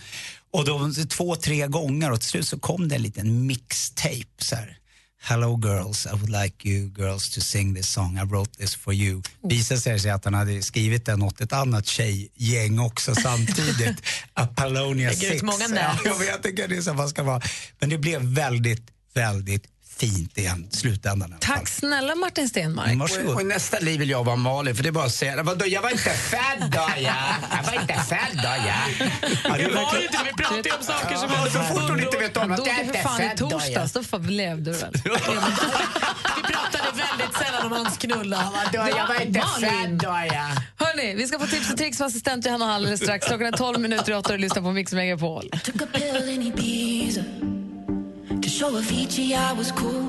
Och 0.53 0.65
då 0.65 0.91
två, 1.09 1.35
tre 1.35 1.67
gånger 1.67 2.11
och 2.11 2.19
till 2.19 2.29
slut 2.29 2.47
så 2.47 2.59
kom 2.59 2.87
det 2.87 2.95
en 2.95 3.01
liten 3.01 3.45
mixtape 3.45 4.25
så 4.37 4.55
här. 4.55 4.77
Hello 5.22 5.55
girls, 5.57 6.05
I 6.05 6.11
would 6.11 6.30
like 6.30 6.70
you 6.70 6.89
girls 6.89 7.30
to 7.30 7.41
sing 7.41 7.76
this 7.76 7.89
song. 7.89 8.18
I 8.18 8.24
wrote 8.24 8.57
this 8.57 8.76
for 8.76 8.93
you. 8.93 9.22
Visade 9.43 9.99
sig 9.99 10.11
att 10.11 10.26
han 10.26 10.34
hade 10.34 10.61
skrivit 10.61 11.05
den 11.05 11.22
åt 11.22 11.41
ett 11.41 11.53
annat 11.53 11.86
tjejgäng 11.86 12.80
också 12.80 13.15
samtidigt. 13.15 13.97
Apollonia 14.34 15.09
Lägger 15.09 15.28
ut 15.28 15.32
6. 15.32 15.43
många 15.43 15.68
Ja, 15.76 15.97
jag 16.05 16.20
vet 16.20 16.45
inte, 16.45 16.68
det 16.68 16.78
är 16.78 16.82
så 16.82 16.93
man 16.93 17.09
ska 17.09 17.24
vara. 17.24 17.41
Men 17.80 17.89
det 17.89 17.97
blev 17.97 18.22
väldigt, 18.22 18.84
väldigt 19.13 19.63
fint 19.99 20.37
i 20.37 20.45
en 20.45 20.67
slutändan. 20.71 21.31
i. 21.31 21.35
Tack 21.39 21.67
snälla 21.67 22.15
Martin 22.15 22.49
Stenmark. 22.49 22.91
Och, 22.91 22.97
Varsågod. 22.99 23.35
och 23.35 23.41
i 23.41 23.43
nästa 23.43 23.79
liv 23.79 23.99
vill 23.99 24.09
jag 24.09 24.23
vara 24.23 24.35
Malin, 24.35 24.75
för 24.75 24.83
det 24.83 24.89
är 24.89 24.91
bara 24.91 25.05
att 25.05 25.13
säga, 25.13 25.43
vadå, 25.43 25.65
jag 25.65 25.81
var 25.81 25.89
inte 25.89 26.09
född 26.09 26.71
då, 26.71 26.87
ja. 26.97 27.13
Jag 27.57 27.63
var 27.73 27.81
inte 27.81 27.93
född 27.93 28.33
då, 28.43 28.43
ja. 28.43 28.57
Ja, 29.43 29.57
det 29.57 29.63
är 29.63 29.69
verkligen- 29.69 30.03
inte, 30.03 30.19
vi 30.25 30.43
pratar 30.43 30.63
ju 30.65 30.71
om 30.77 30.83
saker 30.83 31.15
som 31.15 31.29
hände 31.29 31.51
så 31.51 31.59
för 31.59 31.73
fort 31.73 31.89
hon 31.89 31.99
inte 32.03 32.17
vet 32.17 32.37
om 32.37 32.51
att 32.51 32.57
dog 32.57 32.67
jag 32.67 32.75
ju 32.77 32.81
inte 32.83 32.93
för 32.93 32.99
är 32.99 33.03
fan 33.03 33.21
i 33.21 33.27
född 33.29 33.37
då, 33.37 33.45
ja. 33.45 33.49
torsdags, 33.59 33.91
då 33.93 34.03
fan 34.03 34.27
levde 34.27 34.71
du 34.71 34.77
väl? 34.77 34.91
Vi 36.37 36.53
pratade 36.53 36.83
väldigt 36.95 37.37
sällan 37.37 37.65
om 37.65 37.71
hans 37.71 37.97
knulla. 37.97 38.51
Vadå, 38.73 38.89
jag 38.97 39.07
var 39.07 39.21
inte 39.21 39.39
född 39.59 39.89
då, 39.89 40.19
ja. 40.33 40.47
Hörni, 40.79 41.15
vi 41.15 41.27
ska 41.27 41.39
få 41.39 41.47
tips 41.47 41.71
och 41.71 41.77
tricks 41.77 41.99
med 41.99 42.05
assistent 42.05 42.45
Johanna 42.45 42.73
alldeles 42.73 43.01
strax. 43.01 43.27
Klockan 43.27 43.47
är 43.47 43.51
12 43.51 43.79
minuter 43.79 44.11
i 44.11 44.15
åtta 44.15 44.29
och 44.29 44.37
du 44.37 44.41
lyssnar 44.41 44.61
på 44.61 44.71
Mix 44.71 44.93
Megapol. 44.93 45.49
Took 45.63 45.75
a 48.57 48.69
pill 48.69 48.77
in 48.77 48.83
Ibiza 48.83 49.11
to 49.11 49.21
show 49.21 49.33
Avicii 49.33 49.35
I 49.37 49.53
was 49.53 49.71
cool. 49.71 50.07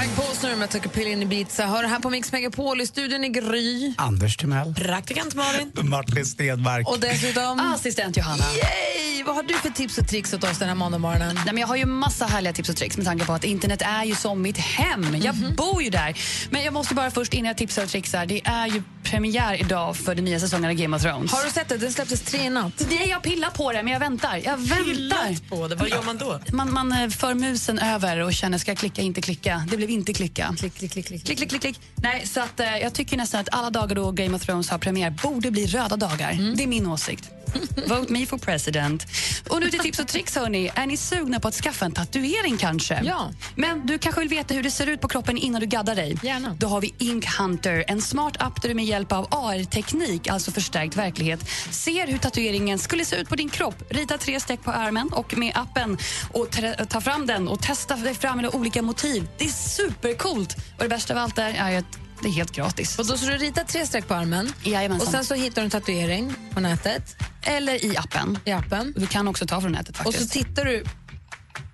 Mike 0.00 0.16
Posner 0.16 0.56
med 0.56 0.76
a 0.76 0.88
pill 0.92 1.06
in 1.06 1.22
Ibiza. 1.22 1.66
Hör 1.66 1.84
här 1.84 2.00
på 2.00 2.10
Mix 2.10 2.32
Megapol 2.32 2.80
i 2.80 2.86
studion 2.86 3.24
i 3.24 3.28
Gry. 3.28 3.94
Anders 3.96 4.36
Timell. 4.36 4.74
Praktikant 4.74 5.34
Malin. 5.34 5.72
Martin 5.82 6.26
Stenmark. 6.26 6.88
Och 6.88 7.00
dessutom... 7.00 7.60
Assistent 7.60 8.16
Johanna. 8.16 8.44
Yay! 8.44 9.22
Vad 9.26 9.34
har 9.34 9.42
du 9.42 9.54
för 9.54 9.70
tips 9.70 9.98
och 9.98 10.08
tricks 10.08 10.34
åt 10.34 10.44
oss 10.44 10.58
den 10.58 10.68
här 10.68 10.74
måndagmorgonen? 10.74 11.34
Nej, 11.34 11.44
men 11.44 11.58
jag 11.58 11.66
har 11.66 11.76
ju 11.76 11.86
massa 11.86 12.26
härliga 12.26 12.52
tips 12.52 12.68
och 12.68 12.76
tricks 12.76 12.96
med 12.96 13.06
tanke 13.06 13.24
på 13.24 13.32
att 13.32 13.44
internet 13.44 13.82
är 13.82 14.04
ju 14.04 14.14
som 14.14 14.42
mitt 14.42 14.58
hem. 14.58 15.16
Jag 15.22 15.34
bor 15.56 15.82
ju 15.82 15.90
där. 15.90 16.18
Men 16.50 16.64
jag 16.64 16.72
måste 16.72 16.94
bara 16.94 17.10
först 17.10 17.34
innan 17.34 17.46
jag 17.46 17.56
tipsar 17.56 17.82
och 17.82 17.88
trixar. 17.88 18.26
Det 18.26 18.40
är 18.44 18.66
ju 18.66 18.82
premiär 19.02 19.60
idag 19.60 19.96
för 19.96 20.14
den 20.14 20.24
nya 20.24 20.40
säsongen 20.40 20.70
av 20.70 20.76
Game 20.76 20.96
of 20.96 21.02
Thrones. 21.02 21.32
Har 21.32 21.44
du 21.44 21.50
sett 21.50 21.68
det? 21.68 21.76
Den 21.76 21.92
släpptes 21.92 22.22
tre 22.22 22.40
i 22.40 22.50
natt. 22.50 22.86
Det 22.88 23.04
jag 23.04 23.22
pillar 23.22 23.50
på 23.50 23.72
det, 23.72 23.82
men 23.82 23.92
jag 23.92 24.00
väntar. 24.00 24.40
Jag 24.44 24.56
väntar. 24.56 24.84
Pillat 24.84 25.48
på 25.48 25.68
det. 25.68 25.74
Vad 25.74 25.88
gör 25.88 26.02
man 26.02 26.16
då? 26.18 26.40
Man, 26.52 26.72
man 26.72 26.92
eh, 26.92 27.08
för 27.08 27.34
musen 27.34 27.78
över 27.78 28.20
och 28.20 28.32
känner, 28.32 28.58
ska 28.58 28.70
jag 28.70 28.78
klicka, 28.78 29.02
inte 29.02 29.20
klicka? 29.20 29.66
Det 29.70 29.76
blev 29.86 29.98
inte 29.98 30.12
klicka. 30.12 30.54
Klick, 30.58 30.74
klick, 30.74 30.92
klick, 30.92 31.06
klick. 31.06 31.24
Klick, 31.24 31.38
klick, 31.38 31.48
klick, 31.48 31.60
klick. 31.60 31.80
Nej, 31.94 32.26
så 32.26 32.40
att, 32.40 32.60
eh, 32.60 32.76
jag 32.76 32.94
tycker 32.94 33.16
nästan 33.16 33.40
att 33.40 33.48
alla 33.52 33.70
dagar 33.70 33.96
då 33.96 34.10
Game 34.12 34.36
of 34.36 34.42
Thrones 34.42 34.70
har 34.70 34.78
premiär 34.78 35.10
borde 35.10 35.50
bli 35.50 35.66
röda 35.66 35.96
dagar. 35.96 36.54
Det 36.56 36.62
är 36.62 36.66
min 36.66 36.86
åsikt. 36.86 37.30
Vote 37.88 38.12
me 38.12 38.26
for 38.26 38.38
president. 38.38 39.06
Och 39.48 39.60
nu 39.60 39.70
till 39.70 39.80
tips 39.80 39.98
och 39.98 40.08
tricks. 40.08 40.36
Hörni. 40.36 40.70
Är 40.74 40.86
ni 40.86 40.96
sugna 40.96 41.40
på 41.40 41.48
att 41.48 41.54
skaffa 41.54 41.84
en 41.84 41.92
tatuering 41.92 42.56
kanske? 42.56 43.00
Ja. 43.04 43.30
Men 43.54 43.86
du 43.86 43.98
kanske 43.98 44.20
vill 44.20 44.28
veta 44.28 44.54
hur 44.54 44.62
det 44.62 44.70
ser 44.70 44.86
ut 44.86 45.00
på 45.00 45.08
kroppen 45.08 45.36
innan 45.36 45.60
du 45.60 45.66
gaddar 45.66 45.94
dig? 45.94 46.18
Gärna. 46.22 46.56
Då 46.58 46.66
har 46.66 46.80
vi 46.80 46.94
Ink 46.98 47.26
Hunter, 47.38 47.84
en 47.88 48.02
smart 48.02 48.36
app 48.38 48.62
där 48.62 48.68
du 48.68 48.74
med 48.74 48.84
hjälp 48.84 49.12
av 49.12 49.26
AR-teknik, 49.30 50.28
alltså 50.28 50.50
förstärkt 50.50 50.96
verklighet, 50.96 51.40
ser 51.70 52.06
hur 52.06 52.18
tatueringen 52.18 52.78
skulle 52.78 53.04
se 53.04 53.16
ut 53.16 53.28
på 53.28 53.36
din 53.36 53.48
kropp. 53.48 53.82
Rita 53.88 54.18
tre 54.18 54.40
streck 54.40 54.62
på 54.62 54.70
armen 54.70 55.08
och 55.12 55.38
med 55.38 55.52
appen 55.54 55.98
och 56.32 56.48
ta 56.88 57.00
fram 57.00 57.26
den 57.26 57.48
och 57.48 57.62
testa 57.62 57.96
dig 57.96 58.14
fram 58.14 58.36
med 58.36 58.54
olika 58.54 58.82
motiv. 58.82 59.28
Det 59.38 59.44
är 59.44 59.48
supercoolt! 59.76 60.56
Och 60.76 60.82
det 60.82 60.88
bästa 60.88 61.14
av 61.14 61.18
allt 61.18 61.38
är, 61.38 61.50
är 61.54 61.78
att 61.78 61.84
det 62.22 62.28
är 62.28 62.32
helt 62.32 62.52
gratis. 62.52 62.98
Och 62.98 63.06
då 63.06 63.16
så 63.16 63.26
du 63.26 63.32
ritar 63.36 63.64
tre 63.64 63.86
streck 63.86 64.08
på 64.08 64.14
armen 64.14 64.52
Jajamensan. 64.62 65.06
och 65.06 65.12
sen 65.12 65.24
så 65.24 65.34
hittar 65.34 65.62
du 65.62 65.64
en 65.64 65.70
tatuering 65.70 66.34
på 66.50 66.60
nätet, 66.60 67.16
Eller 67.42 67.84
i 67.84 67.96
appen. 67.96 68.38
i 68.44 68.50
appen. 68.52 68.94
Du 68.96 69.06
kan 69.06 69.28
också 69.28 69.46
ta 69.46 69.60
från 69.60 69.72
nätet 69.72 69.88
Och 69.88 69.96
faktiskt. 69.96 70.32
så 70.32 70.38
tittar 70.38 70.64
du 70.64 70.84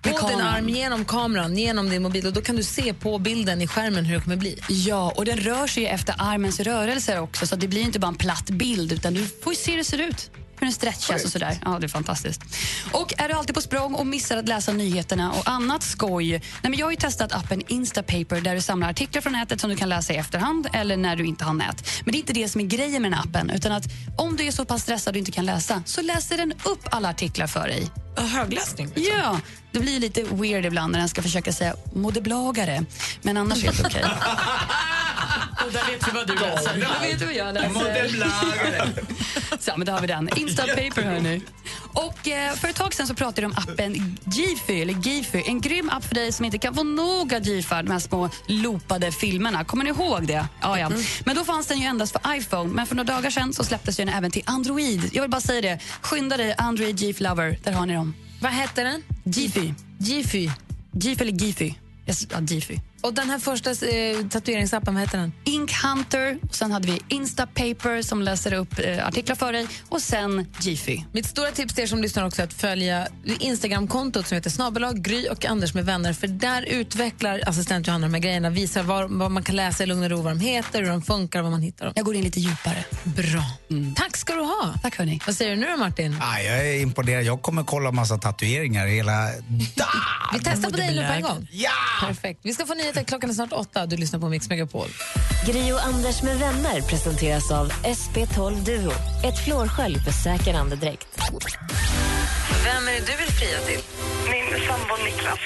på 0.01 0.27
din 0.29 0.41
arm 0.41 0.69
genom 0.69 1.05
kameran, 1.05 1.57
genom 1.57 1.89
din 1.89 2.01
mobil 2.03 2.27
och 2.27 2.33
då 2.33 2.41
kan 2.41 2.55
du 2.55 2.63
se 2.63 2.93
på 2.93 3.19
bilden 3.19 3.61
i 3.61 3.67
skärmen 3.67 4.05
hur 4.05 4.15
det 4.15 4.21
kommer 4.21 4.35
bli. 4.35 4.59
Ja, 4.69 5.13
och 5.15 5.25
den 5.25 5.37
rör 5.37 5.67
sig 5.67 5.85
efter 5.87 6.15
armens 6.17 6.59
rörelser 6.59 7.19
också 7.19 7.47
så 7.47 7.55
det 7.55 7.67
blir 7.67 7.81
inte 7.81 7.99
bara 7.99 8.07
en 8.07 8.15
platt 8.15 8.49
bild 8.49 8.91
utan 8.91 9.13
du 9.13 9.25
får 9.43 9.53
se 9.53 9.71
hur 9.71 9.77
det 9.77 9.83
ser 9.83 9.97
ut. 10.01 10.31
Den 10.63 10.73
stretchas 10.73 11.25
och 11.25 11.31
sådär. 11.31 11.57
Ja, 11.65 11.79
det 11.79 11.85
är 11.85 11.87
fantastiskt. 11.87 12.41
Och 12.91 13.13
är 13.17 13.27
du 13.27 13.33
alltid 13.33 13.55
på 13.55 13.61
språng 13.61 13.93
och 13.93 14.07
missar 14.07 14.37
att 14.37 14.47
läsa 14.47 14.71
nyheterna 14.71 15.31
och 15.31 15.49
annat 15.49 15.83
skoj? 15.83 16.29
Nej, 16.31 16.41
men 16.61 16.73
jag 16.73 16.85
har 16.85 16.95
testat 16.95 17.33
appen 17.33 17.61
Instapaper 17.67 18.41
där 18.41 18.55
du 18.55 18.61
samlar 18.61 18.89
artiklar 18.89 19.21
från 19.21 19.33
nätet 19.33 19.61
som 19.61 19.69
du 19.69 19.75
kan 19.75 19.89
läsa 19.89 20.13
i 20.13 20.15
efterhand 20.15 20.67
eller 20.73 20.97
när 20.97 21.15
du 21.15 21.25
inte 21.25 21.43
har 21.43 21.53
nät. 21.53 21.89
Men 22.05 22.11
det 22.11 22.17
är 22.17 22.19
inte 22.19 22.33
det 22.33 22.49
som 22.49 22.61
är 22.61 22.65
grejen 22.65 23.01
med 23.01 23.11
den 23.11 23.19
appen 23.19 23.49
utan 23.49 23.71
att 23.71 23.83
om 24.17 24.35
du 24.35 24.47
är 24.47 24.51
så 24.51 24.65
pass 24.65 24.81
stressad 24.81 25.13
och 25.13 25.17
inte 25.17 25.31
kan 25.31 25.45
läsa 25.45 25.83
så 25.85 26.01
läser 26.01 26.37
den 26.37 26.51
upp 26.51 26.87
alla 26.91 27.09
artiklar 27.09 27.47
för 27.47 27.67
dig. 27.67 27.91
Högläsning? 28.17 28.91
Ja, 28.95 29.39
det 29.73 29.79
blir 29.79 29.99
lite 29.99 30.23
weird 30.23 30.65
ibland 30.65 30.91
när 30.91 30.99
den 30.99 31.09
ska 31.09 31.21
försöka 31.21 31.53
säga 31.53 31.75
modeblogare. 31.93 32.85
Men 33.21 33.37
annars 33.37 33.63
helt 33.63 33.85
okej. 33.85 34.05
Och 35.65 35.71
där 35.71 35.91
vet 35.91 36.07
vi 36.07 36.11
vad 36.13 36.27
du 36.27 36.35
läser. 36.35 36.73
Då 36.73 37.07
vet 37.07 37.19
du 37.19 37.25
vad 37.25 37.35
jag 37.35 37.53
läser. 37.53 38.93
Så, 39.59 39.71
men 39.77 39.85
då 39.85 39.91
har 39.91 40.01
vi 40.01 40.07
den. 40.07 40.29
Instapaper, 40.35 41.01
hörni. 41.01 41.41
Och 41.93 42.27
eh, 42.27 42.53
för 42.53 42.67
ett 42.67 42.75
tag 42.75 42.93
sedan 42.93 43.07
så 43.07 43.13
pratade 43.13 43.41
de 43.41 43.45
om 43.45 43.53
appen 43.57 44.17
Giphy, 44.25 44.81
eller 44.81 44.93
Giphy. 44.93 45.43
En 45.45 45.61
grym 45.61 45.89
app 45.89 46.05
för 46.05 46.15
dig 46.15 46.31
som 46.31 46.45
inte 46.45 46.57
kan 46.57 46.75
få 46.75 46.83
nog 46.83 47.33
av 47.33 47.41
Gify, 47.41 47.75
de 47.75 47.91
här 47.91 47.99
små 47.99 48.29
loopade 48.47 49.11
filmerna. 49.11 49.63
Kommer 49.63 49.83
ni 49.83 49.89
ihåg 49.89 50.27
det? 50.27 50.45
Ja, 50.61 50.79
ja. 50.79 50.91
Men 51.25 51.35
då 51.35 51.43
fanns 51.43 51.67
den 51.67 51.79
ju 51.79 51.85
endast 51.85 52.11
för 52.11 52.35
iPhone. 52.35 52.73
Men 52.73 52.85
för 52.87 52.95
några 52.95 53.13
dagar 53.13 53.53
så 53.53 53.63
släpptes 53.63 53.97
den 53.97 54.09
även 54.09 54.31
till 54.31 54.43
Android. 54.45 55.09
Jag 55.13 55.21
vill 55.21 55.31
bara 55.31 55.41
säga 55.41 55.61
det. 55.61 55.79
Skynda 56.01 56.37
dig, 56.37 56.55
Android 56.57 56.99
Giphy 56.99 57.23
Lover. 57.23 57.59
Där 57.63 57.71
har 57.71 57.85
ni 57.85 57.93
dem. 57.93 58.13
Vad 58.43 58.51
hette 58.51 58.83
den? 58.83 59.03
Giphy. 59.23 59.73
Giphy. 59.97 60.49
Giphy 60.91 61.31
eller? 61.31 61.73
Yes, 62.07 62.27
ja, 62.31 62.39
Giphy. 62.41 62.79
Och 63.03 63.13
den 63.13 63.29
här 63.29 63.39
första 63.39 63.69
eh, 63.69 64.27
tatueringsappen, 64.29 64.93
vad 64.93 65.03
heter 65.03 65.17
den? 65.17 65.33
Ink 65.43 65.71
Hunter, 65.83 66.39
och 66.49 66.55
sen 66.55 66.71
hade 66.71 66.87
vi 66.87 67.01
Instapaper 67.07 68.01
som 68.01 68.21
läser 68.21 68.53
upp 68.53 68.79
eh, 68.79 69.07
artiklar 69.07 69.35
för 69.35 69.53
dig 69.53 69.67
och 69.89 70.01
sen 70.01 70.47
Giphy. 70.59 71.01
Mitt 71.11 71.25
stora 71.25 71.51
tips 71.51 71.73
till 71.73 71.83
er 71.83 71.87
som 71.87 72.01
lyssnar 72.01 72.25
också 72.25 72.41
är 72.41 72.45
att 72.45 72.53
följa 72.53 73.07
Instagramkontot 73.39 74.27
som 74.27 74.35
heter 74.35 74.49
snabelag 74.49 75.01
Gry 75.01 75.27
och 75.27 75.45
Anders 75.45 75.73
med 75.73 75.85
vänner. 75.85 76.13
För 76.13 76.27
där 76.27 76.61
utvecklar 76.61 77.41
assistent 77.45 77.87
Johanna 77.87 78.07
de 78.07 78.13
här 78.13 78.21
grejerna, 78.21 78.49
visar 78.49 78.83
vad, 78.83 79.11
vad 79.11 79.31
man 79.31 79.43
kan 79.43 79.55
läsa 79.55 79.83
i 79.83 79.85
lugn 79.85 80.03
och 80.03 80.09
ro, 80.09 80.21
vad 80.21 80.31
de 80.31 80.39
heter, 80.39 80.81
hur 80.81 80.89
de 80.89 81.01
funkar, 81.01 81.41
vad 81.41 81.51
man 81.51 81.61
hittar 81.61 81.85
dem. 81.85 81.93
Jag 81.95 82.05
går 82.05 82.15
in 82.15 82.23
lite 82.23 82.39
djupare. 82.39 82.85
Bra. 83.03 83.43
Tack 83.95 84.17
ska 84.17 84.33
du 84.33 84.41
ha. 84.41 84.73
Tack 84.81 84.97
hörni. 84.97 85.19
Vad 85.25 85.35
säger 85.35 85.55
du 85.55 85.61
nu 85.61 85.67
då 85.67 85.77
Martin? 85.77 86.17
Ah, 86.21 86.39
jag 86.39 86.67
är 86.67 86.81
imponerad. 86.81 87.23
Jag 87.23 87.41
kommer 87.41 87.63
kolla 87.63 87.91
massa 87.91 88.17
tatueringar 88.17 88.87
hela... 88.87 89.27
Vi 90.33 90.39
testar 90.43 90.69
på 90.69 90.77
dig 90.77 90.95
nu 90.95 91.07
på 91.07 91.13
en 91.13 91.21
gång. 91.21 91.47
Ja! 91.51 91.69
Perfekt. 92.07 92.39
Vi 92.43 92.53
ska 92.53 92.65
få 92.65 92.73
nyheter. 92.93 93.03
Klockan 93.03 93.29
är 93.29 93.33
snart 93.33 93.53
åtta. 93.53 93.85
Du 93.85 93.97
lyssnar 93.97 94.19
på 94.19 94.29
Mix 94.29 94.49
Megapol. 94.49 94.87
Gri 95.45 95.71
och 95.73 95.85
Anders 95.85 96.23
med 96.23 96.39
vänner 96.39 96.81
presenteras 96.81 97.51
av 97.51 97.71
SP12 97.71 98.65
Duo. 98.65 98.91
Ett 99.23 99.45
flårskölj 99.45 99.99
för 99.99 100.11
säker 100.11 100.53
andedräkt. 100.53 101.07
Vem 102.63 102.87
är 102.87 102.91
det 102.91 102.99
du 102.99 103.17
vill 103.17 103.31
fria 103.31 103.59
till? 103.67 103.79
Min 104.31 104.67
sambo 104.67 105.03
Niklas. 105.05 105.39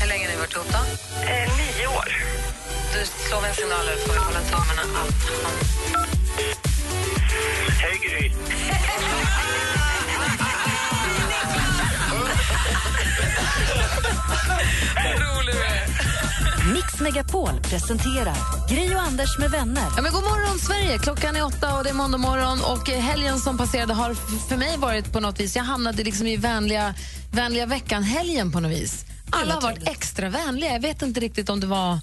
Hur 0.00 0.08
länge 0.08 0.24
har 0.24 0.32
ni 0.32 0.38
varit 0.38 0.54
ihop 0.54 0.66
då? 0.72 0.82
Eh, 1.26 1.48
nio 1.58 1.86
år. 1.86 2.08
Du 2.92 3.06
slår 3.06 3.40
vi 3.40 3.48
en 3.48 3.54
signal 3.54 3.86
och 3.94 4.00
får 4.06 4.12
vi 4.12 4.18
hålla 4.18 4.40
tummarna 4.40 4.82
att. 5.00 5.14
Hej 7.80 7.98
Gry. 8.02 8.30
rolig 15.18 15.54
du 15.54 15.64
är. 15.64 16.72
Mix 16.72 17.00
Megapol 17.00 17.60
presenterar 17.62 18.36
Gri 18.68 18.94
och 18.94 19.02
Anders 19.02 19.38
med 19.38 19.50
vänner. 19.50 19.86
Ja, 19.96 20.02
men 20.02 20.12
god 20.12 20.24
morgon, 20.24 20.58
Sverige! 20.58 20.98
Klockan 20.98 21.36
är 21.36 21.44
åtta 21.44 21.78
och 21.78 21.84
det 21.84 21.90
är 21.90 21.94
måndag 21.94 22.18
morgon. 22.18 22.60
Och 22.60 22.88
helgen 22.88 23.38
som 23.38 23.58
passerade 23.58 23.94
har 23.94 24.14
för 24.48 24.56
mig 24.56 24.76
varit 24.78 25.12
på 25.12 25.20
något 25.20 25.40
vis... 25.40 25.56
Jag 25.56 25.64
hamnade 25.64 26.04
liksom 26.04 26.26
i 26.26 26.36
vänliga, 26.36 26.94
vänliga 27.32 27.66
veckan-helgen 27.66 28.52
på 28.52 28.60
något 28.60 28.72
vis. 28.72 29.04
Alla 29.30 29.54
har 29.54 29.60
varit 29.60 29.88
extra 29.88 30.28
vänliga. 30.28 30.72
Jag 30.72 30.80
vet 30.80 31.02
inte 31.02 31.20
riktigt 31.20 31.48
om 31.48 31.60
det 31.60 31.66
var 31.66 32.00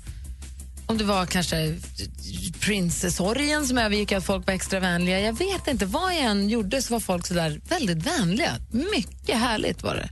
om 0.88 0.98
det 0.98 1.04
var 1.04 1.26
kanske 1.26 1.76
prinsessorgen 2.60 3.68
som 3.68 3.78
övergick, 3.78 4.12
att 4.12 4.26
folk 4.26 4.48
var 4.48 4.54
extra 4.54 4.80
vänliga. 4.80 5.20
Jag 5.20 5.34
vet 5.34 5.68
inte. 5.68 5.86
Vad 5.86 6.14
jag 6.14 6.22
än 6.22 6.50
gjorde 6.50 6.82
så 6.82 6.94
var 6.94 7.00
folk 7.00 7.28
så 7.28 7.34
där 7.34 7.62
väldigt 7.70 7.98
vänliga. 7.98 8.52
Mycket 8.72 9.40
härligt 9.40 9.84
var 9.84 9.96
det. 9.96 10.10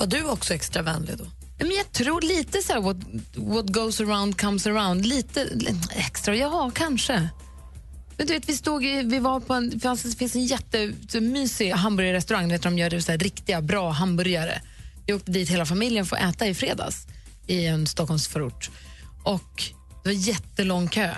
Var 0.00 0.06
du 0.06 0.24
också 0.24 0.54
extra 0.54 0.82
vänlig 0.82 1.18
då? 1.18 1.24
Men 1.58 1.70
jag 1.70 1.92
tror 1.92 2.20
lite 2.20 2.62
så 2.62 2.72
här, 2.72 2.80
what, 2.80 2.96
what 3.34 3.66
goes 3.66 4.00
around 4.00 4.40
comes 4.40 4.66
around. 4.66 5.06
Lite 5.06 5.48
extra, 5.90 6.36
ja 6.36 6.70
kanske. 6.74 7.28
Men 8.16 8.26
du 8.26 8.32
vet, 8.32 8.48
vi, 8.48 8.56
stod, 8.56 8.84
i- 8.84 9.02
vi 9.02 9.18
var 9.18 9.40
på 9.40 9.54
en, 9.54 9.70
det 9.70 9.78
fanns- 9.78 10.02
det 10.02 10.16
finns 10.16 10.34
en 10.34 10.46
jättemysig 10.46 11.70
hamburgerrestaurang, 11.70 12.48
där 12.48 12.58
de 12.58 12.78
gör 12.78 13.00
så 13.00 13.10
här, 13.12 13.18
riktiga 13.18 13.60
bra 13.62 13.90
hamburgare. 13.90 14.62
Vi 15.06 15.12
åkte 15.12 15.30
dit 15.32 15.50
hela 15.50 15.66
familjen 15.66 16.06
för 16.06 16.16
att 16.16 16.34
äta 16.34 16.46
i 16.46 16.54
fredags 16.54 17.06
i 17.46 17.66
en 17.66 17.86
Stockholmsförort. 17.86 18.70
Och 19.24 19.62
det 20.04 20.08
var 20.08 20.14
jättelång 20.16 20.88
kö. 20.88 21.14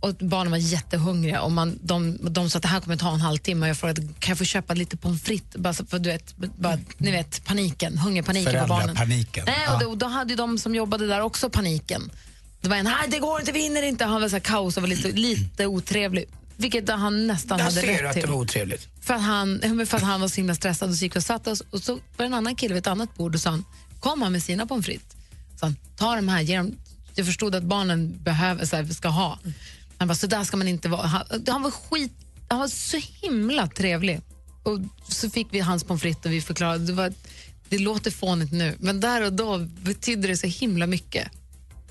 Och 0.00 0.14
barnen 0.14 0.50
var 0.50 0.58
jättehungriga 0.58 1.40
och 1.42 1.52
man, 1.52 1.78
de, 1.82 2.18
de 2.20 2.50
sa 2.50 2.56
att 2.56 2.62
det 2.62 2.68
här 2.68 2.80
kommer 2.80 2.96
ta 2.96 3.14
en 3.14 3.20
halvtimme 3.20 3.66
och 3.66 3.70
jag 3.70 3.76
frågade 3.76 4.02
kan 4.02 4.30
jag 4.30 4.38
få 4.38 4.44
köpa 4.44 4.74
lite 4.74 4.96
pommes 4.96 5.22
frites? 5.22 5.56
Bara 5.56 5.72
för 5.72 5.98
du 5.98 6.10
vet, 6.10 6.36
bara, 6.36 6.78
ni 6.98 7.10
vet 7.10 7.44
paniken, 7.44 7.98
hungerpaniken 7.98 8.62
på 8.62 8.66
barnen. 8.68 8.96
Föräldrapaniken. 8.96 9.44
Nej, 9.46 9.74
och 9.74 9.80
då, 9.80 9.94
då 9.94 10.06
hade 10.06 10.36
de 10.36 10.58
som 10.58 10.74
jobbade 10.74 11.06
där 11.06 11.20
också 11.20 11.50
paniken. 11.50 12.10
Det 12.60 12.68
var 12.68 12.76
en, 12.76 12.84
nej 12.84 13.08
det 13.08 13.18
går 13.18 13.40
inte, 13.40 13.52
vi 13.52 13.62
hinner 13.62 13.82
inte. 13.82 14.04
Han 14.04 14.20
var 14.20 14.28
så 14.28 14.34
här 14.34 14.40
kaos 14.40 14.76
och 14.76 14.82
var 14.82 14.88
lite, 14.88 15.12
lite 15.12 15.66
otrevlig. 15.66 16.24
Vilket 16.56 16.90
han 16.90 17.26
nästan 17.26 17.58
Där 17.58 17.64
hade 17.64 17.80
ser 17.80 17.86
du 17.86 17.92
rätt 17.92 18.08
att 18.08 18.14
det 18.14 18.20
till. 18.20 18.30
var 18.30 18.36
otrevligt. 18.36 18.88
För 19.00 19.14
att, 19.14 19.22
han, 19.22 19.60
för 19.86 19.96
att 19.96 20.02
han 20.02 20.20
var 20.20 20.28
så 20.28 20.36
himla 20.36 20.54
stressad 20.54 20.90
och 20.90 20.94
så 20.96 21.04
gick 21.04 21.16
och 21.16 21.22
satte 21.22 21.50
oss 21.50 21.60
och 21.70 21.82
så 21.82 21.92
var 21.92 22.00
det 22.16 22.24
en 22.24 22.34
annan 22.34 22.56
kille 22.56 22.74
vid 22.74 22.80
ett 22.80 22.86
annat 22.86 23.14
bord 23.16 23.34
och 23.34 23.40
sa 23.40 23.50
han, 23.50 23.64
kom 24.00 24.22
han 24.22 24.32
med 24.32 24.42
sina 24.42 24.66
pommes 24.66 24.86
frites. 24.86 25.16
Så 25.60 25.66
han, 25.66 25.76
ta 25.96 26.16
de 26.16 26.28
här, 26.28 26.40
ge 26.40 26.56
dem. 26.56 26.74
Jag 27.14 27.26
förstod 27.26 27.54
att 27.54 27.62
barnen 27.62 28.22
behöver, 28.22 28.64
så 28.66 28.76
här, 28.76 28.84
ska 28.84 29.08
ha. 29.08 29.38
Han 29.98 30.08
bara, 30.08 30.14
så 30.14 30.26
där 30.26 30.44
ska 30.44 30.56
man 30.56 30.68
inte 30.68 30.88
vara. 30.88 31.06
Han, 31.06 31.22
han 31.48 31.62
var 31.62 31.70
skit, 31.70 32.12
han 32.48 32.58
var 32.58 32.68
så 32.68 32.96
himla 33.22 33.66
trevlig. 33.68 34.20
Och 34.62 34.78
så 35.08 35.30
fick 35.30 35.46
vi 35.50 35.60
hans 35.60 35.84
pommes 35.84 36.02
frites 36.02 36.24
och 36.24 36.32
vi 36.32 36.40
förklarade, 36.40 36.84
det, 36.86 36.92
var, 36.92 37.12
det 37.68 37.78
låter 37.78 38.10
fånigt 38.10 38.52
nu, 38.52 38.76
men 38.80 39.00
där 39.00 39.22
och 39.24 39.32
då 39.32 39.58
betydde 39.58 40.28
det 40.28 40.36
så 40.36 40.46
himla 40.46 40.86
mycket. 40.86 41.28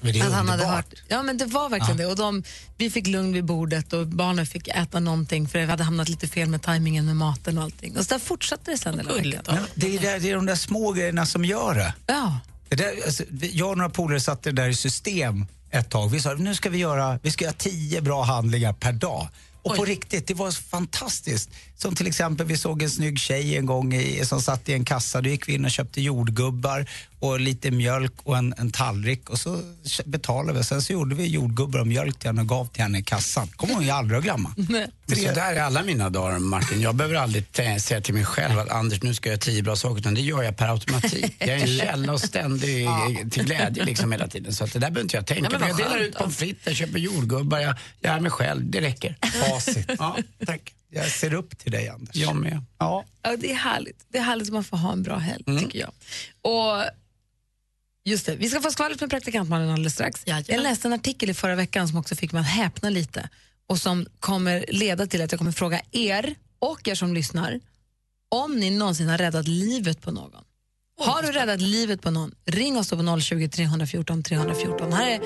Men 0.01 0.13
det 0.13 0.19
är 0.19 0.25
Att 0.27 0.33
han 0.33 0.49
hade 0.49 0.63
underbart. 0.63 0.85
hört, 0.85 1.03
ja, 1.07 1.23
men 1.23 1.37
det 1.37 1.45
var 1.45 1.69
verkligen 1.69 1.97
det. 1.97 2.05
Och 2.05 2.15
de, 2.15 2.43
vi 2.77 2.89
fick 2.89 3.07
lugn 3.07 3.33
vid 3.33 3.45
bordet 3.45 3.93
och 3.93 4.07
barnen 4.07 4.45
fick 4.45 4.67
äta 4.67 4.99
någonting 4.99 5.47
för 5.47 5.59
vi 5.59 5.65
hade 5.65 5.83
hamnat 5.83 6.09
lite 6.09 6.27
fel 6.27 6.49
med 6.49 6.61
tajmingen 6.61 7.05
med 7.05 7.15
maten 7.15 7.57
och 7.57 7.63
allting. 7.63 7.97
Och 7.97 8.03
så 8.05 8.13
där 8.13 8.19
fortsatte 8.19 8.71
det 8.71 8.77
sen 8.77 8.97
hela 8.99 9.13
veckan. 9.13 9.57
Det, 9.75 9.95
är, 9.95 9.99
där- 9.99 10.19
det 10.19 10.29
är 10.29 10.35
de 10.35 10.45
där 10.45 10.55
små 10.55 10.91
grejerna 10.91 11.25
som 11.25 11.45
gör 11.45 11.75
det. 11.75 11.93
Ja. 12.07 12.39
det 12.69 12.75
där, 12.75 12.93
alltså, 13.05 13.23
jag 13.41 13.69
och 13.71 13.77
några 13.77 13.89
polare 13.89 14.19
satte 14.19 14.51
det 14.51 14.61
där 14.61 14.69
i 14.69 14.75
system 14.75 15.45
ett 15.71 15.89
tag. 15.89 16.09
Vi 16.09 16.19
sa 16.19 16.33
nu 16.33 16.55
ska 16.55 16.69
vi 16.69 16.77
göra, 16.77 17.19
vi 17.23 17.31
ska 17.31 17.45
göra 17.45 17.55
tio 17.57 18.01
bra 18.01 18.23
handlingar 18.23 18.73
per 18.73 18.91
dag. 18.91 19.27
Och 19.63 19.75
på 19.75 19.85
riktigt, 19.85 20.27
det 20.27 20.33
var 20.33 20.51
fantastiskt. 20.51 21.49
Som 21.77 21.95
till 21.95 22.07
exempel, 22.07 22.47
vi 22.47 22.57
såg 22.57 22.81
en 22.81 22.89
snygg 22.89 23.19
tjej 23.19 23.57
en 23.57 23.65
gång 23.65 23.93
i, 23.93 24.25
som 24.25 24.41
satt 24.41 24.69
i 24.69 24.73
en 24.73 24.85
kassa. 24.85 25.21
Då 25.21 25.29
gick 25.29 25.49
vi 25.49 25.53
in 25.53 25.65
och 25.65 25.71
köpte 25.71 26.01
jordgubbar 26.01 26.85
och 27.19 27.39
lite 27.39 27.71
mjölk 27.71 28.13
och 28.23 28.37
en, 28.37 28.53
en 28.57 28.71
tallrik. 28.71 29.29
Och 29.29 29.39
så 29.39 29.61
betalade 30.05 30.59
vi. 30.59 30.63
Sen 30.65 30.81
så 30.81 30.93
gjorde 30.93 31.15
vi 31.15 31.25
jordgubbar 31.27 31.79
och 31.79 31.87
mjölk 31.87 32.19
till 32.19 32.29
henne 32.29 32.41
och 32.41 32.47
gav 32.47 32.65
till 32.65 32.81
henne 32.81 32.99
i 32.99 33.03
kassan. 33.03 33.47
kommer 33.47 33.73
hon 33.73 33.83
ju 33.83 33.89
aldrig 33.89 34.17
att 34.17 34.23
glömma. 34.23 34.51
Så 35.07 35.15
där 35.15 35.55
är 35.55 35.61
alla 35.61 35.83
mina 35.83 36.09
dagar, 36.09 36.39
Martin. 36.39 36.81
Jag 36.81 36.95
behöver 36.95 37.15
aldrig 37.15 37.45
säga 37.81 38.01
till 38.01 38.13
mig 38.13 38.25
själv 38.25 38.59
att 38.59 38.69
Anders, 38.69 39.03
nu 39.03 39.13
ska 39.13 39.29
jag 39.29 39.33
göra 39.33 39.41
tio 39.41 39.63
bra 39.63 39.75
saker, 39.75 39.99
utan 39.99 40.13
det 40.13 40.21
gör 40.21 40.43
jag 40.43 40.57
per 40.57 40.67
automatik. 40.67 41.35
Jag 41.39 41.49
är 41.49 41.57
en 41.57 41.67
källa 41.79 42.13
och 42.13 42.21
ständig 42.21 42.87
till 43.31 43.43
glädje 43.43 43.85
liksom 43.85 44.11
hela 44.11 44.27
tiden. 44.27 44.53
Så 44.53 44.63
att 44.63 44.73
det 44.73 44.79
där 44.79 44.89
behöver 44.89 45.01
inte 45.01 45.17
jag 45.17 45.25
tänka 45.25 45.59
på. 45.59 45.65
Jag 45.67 45.77
delar 45.77 45.97
ut 45.97 46.15
pommes 46.15 46.37
frites, 46.37 46.65
jag 46.65 46.75
köper 46.75 46.99
jordgubbar, 46.99 47.59
jag, 47.59 47.75
jag 48.01 48.15
är 48.15 48.19
mig 48.19 48.31
själv. 48.31 48.71
Det 48.71 48.81
räcker. 48.81 49.15
Facit. 49.21 49.91
Ja, 49.99 50.17
tack. 50.45 50.73
Jag 50.89 51.11
ser 51.11 51.33
upp 51.33 51.57
till 51.57 51.71
dig, 51.71 51.89
Anders. 51.89 52.15
Jag 52.15 52.35
med. 52.35 52.63
Ja. 52.77 53.05
Ja, 53.21 53.37
det 53.37 53.51
är 53.51 53.55
härligt. 53.55 54.05
Det 54.09 54.17
är 54.17 54.21
härligt 54.21 54.47
att 54.47 54.53
man 54.53 54.63
får 54.63 54.77
ha 54.77 54.93
en 54.93 55.03
bra 55.03 55.17
helg, 55.17 55.43
tycker 55.59 55.79
jag. 55.79 55.91
Och 56.41 56.83
just 58.05 58.25
det, 58.25 58.35
vi 58.35 58.49
ska 58.49 58.61
få 58.61 58.71
skvallret 58.71 59.01
med 59.01 59.09
praktikantmannen 59.09 59.69
alldeles 59.69 59.93
strax. 59.93 60.23
Jag 60.25 60.61
läste 60.61 60.87
en 60.87 60.93
artikel 60.93 61.29
i 61.29 61.33
förra 61.33 61.55
veckan 61.55 61.87
som 61.87 61.97
också 61.97 62.15
fick 62.15 62.31
mig 62.31 62.39
att 62.39 62.47
häpna 62.47 62.89
lite 62.89 63.29
och 63.67 63.79
som 63.79 64.05
kommer 64.19 64.65
leda 64.67 65.07
till 65.07 65.21
att 65.21 65.31
jag 65.31 65.39
kommer 65.39 65.51
fråga 65.51 65.81
er 65.91 66.35
och 66.59 66.87
er 66.87 66.95
som 66.95 67.13
lyssnar 67.13 67.59
om 68.29 68.55
ni 68.55 68.69
någonsin 68.71 69.09
har 69.09 69.17
räddat 69.17 69.47
livet 69.47 70.01
på 70.01 70.11
någon. 70.11 70.43
Har 70.99 71.21
du 71.21 71.31
räddat 71.31 71.61
livet 71.61 72.01
på 72.01 72.11
någon? 72.11 72.35
Ring 72.45 72.77
oss 72.77 72.89
då 72.89 72.97
på 72.97 73.19
020 73.19 73.49
314 73.49 74.23
314. 74.23 74.93
Här 74.93 75.07
är 75.11 75.19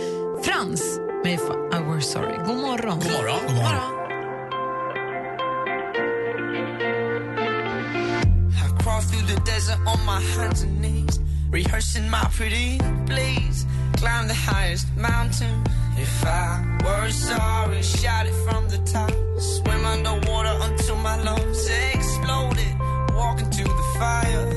Frans 0.44 1.00
med 1.24 1.34
If 1.34 1.42
I 1.74 1.84
were 1.84 2.02
sorry. 2.02 2.38
God 2.38 2.58
morgon. 2.58 3.00
God 3.00 3.12
morgon. 3.12 3.40
God 3.48 3.56
morgon. 3.56 3.98
I 3.98 4.01
through 9.02 9.26
the 9.34 9.40
desert 9.42 9.80
on 9.86 10.00
my 10.06 10.20
hands 10.20 10.62
and 10.62 10.82
knees, 10.82 11.20
rehearsing 11.50 12.10
my 12.10 12.24
pretty 12.32 12.80
please. 13.06 13.66
Climb 13.98 14.28
the 14.28 14.34
highest 14.34 14.88
mountain. 14.96 15.64
If 15.98 16.26
I 16.26 16.80
were 16.84 17.10
sorry, 17.12 17.82
shout 17.84 18.26
it 18.26 18.34
from 18.46 18.68
the 18.70 18.80
top. 18.80 19.12
Swim 19.40 19.86
underwater 19.86 20.56
until 20.68 20.96
my 20.98 21.22
lungs 21.22 21.70
exploded. 21.94 22.74
Walk 23.14 23.42
into 23.42 23.64
the 23.64 23.88
fire. 24.00 24.51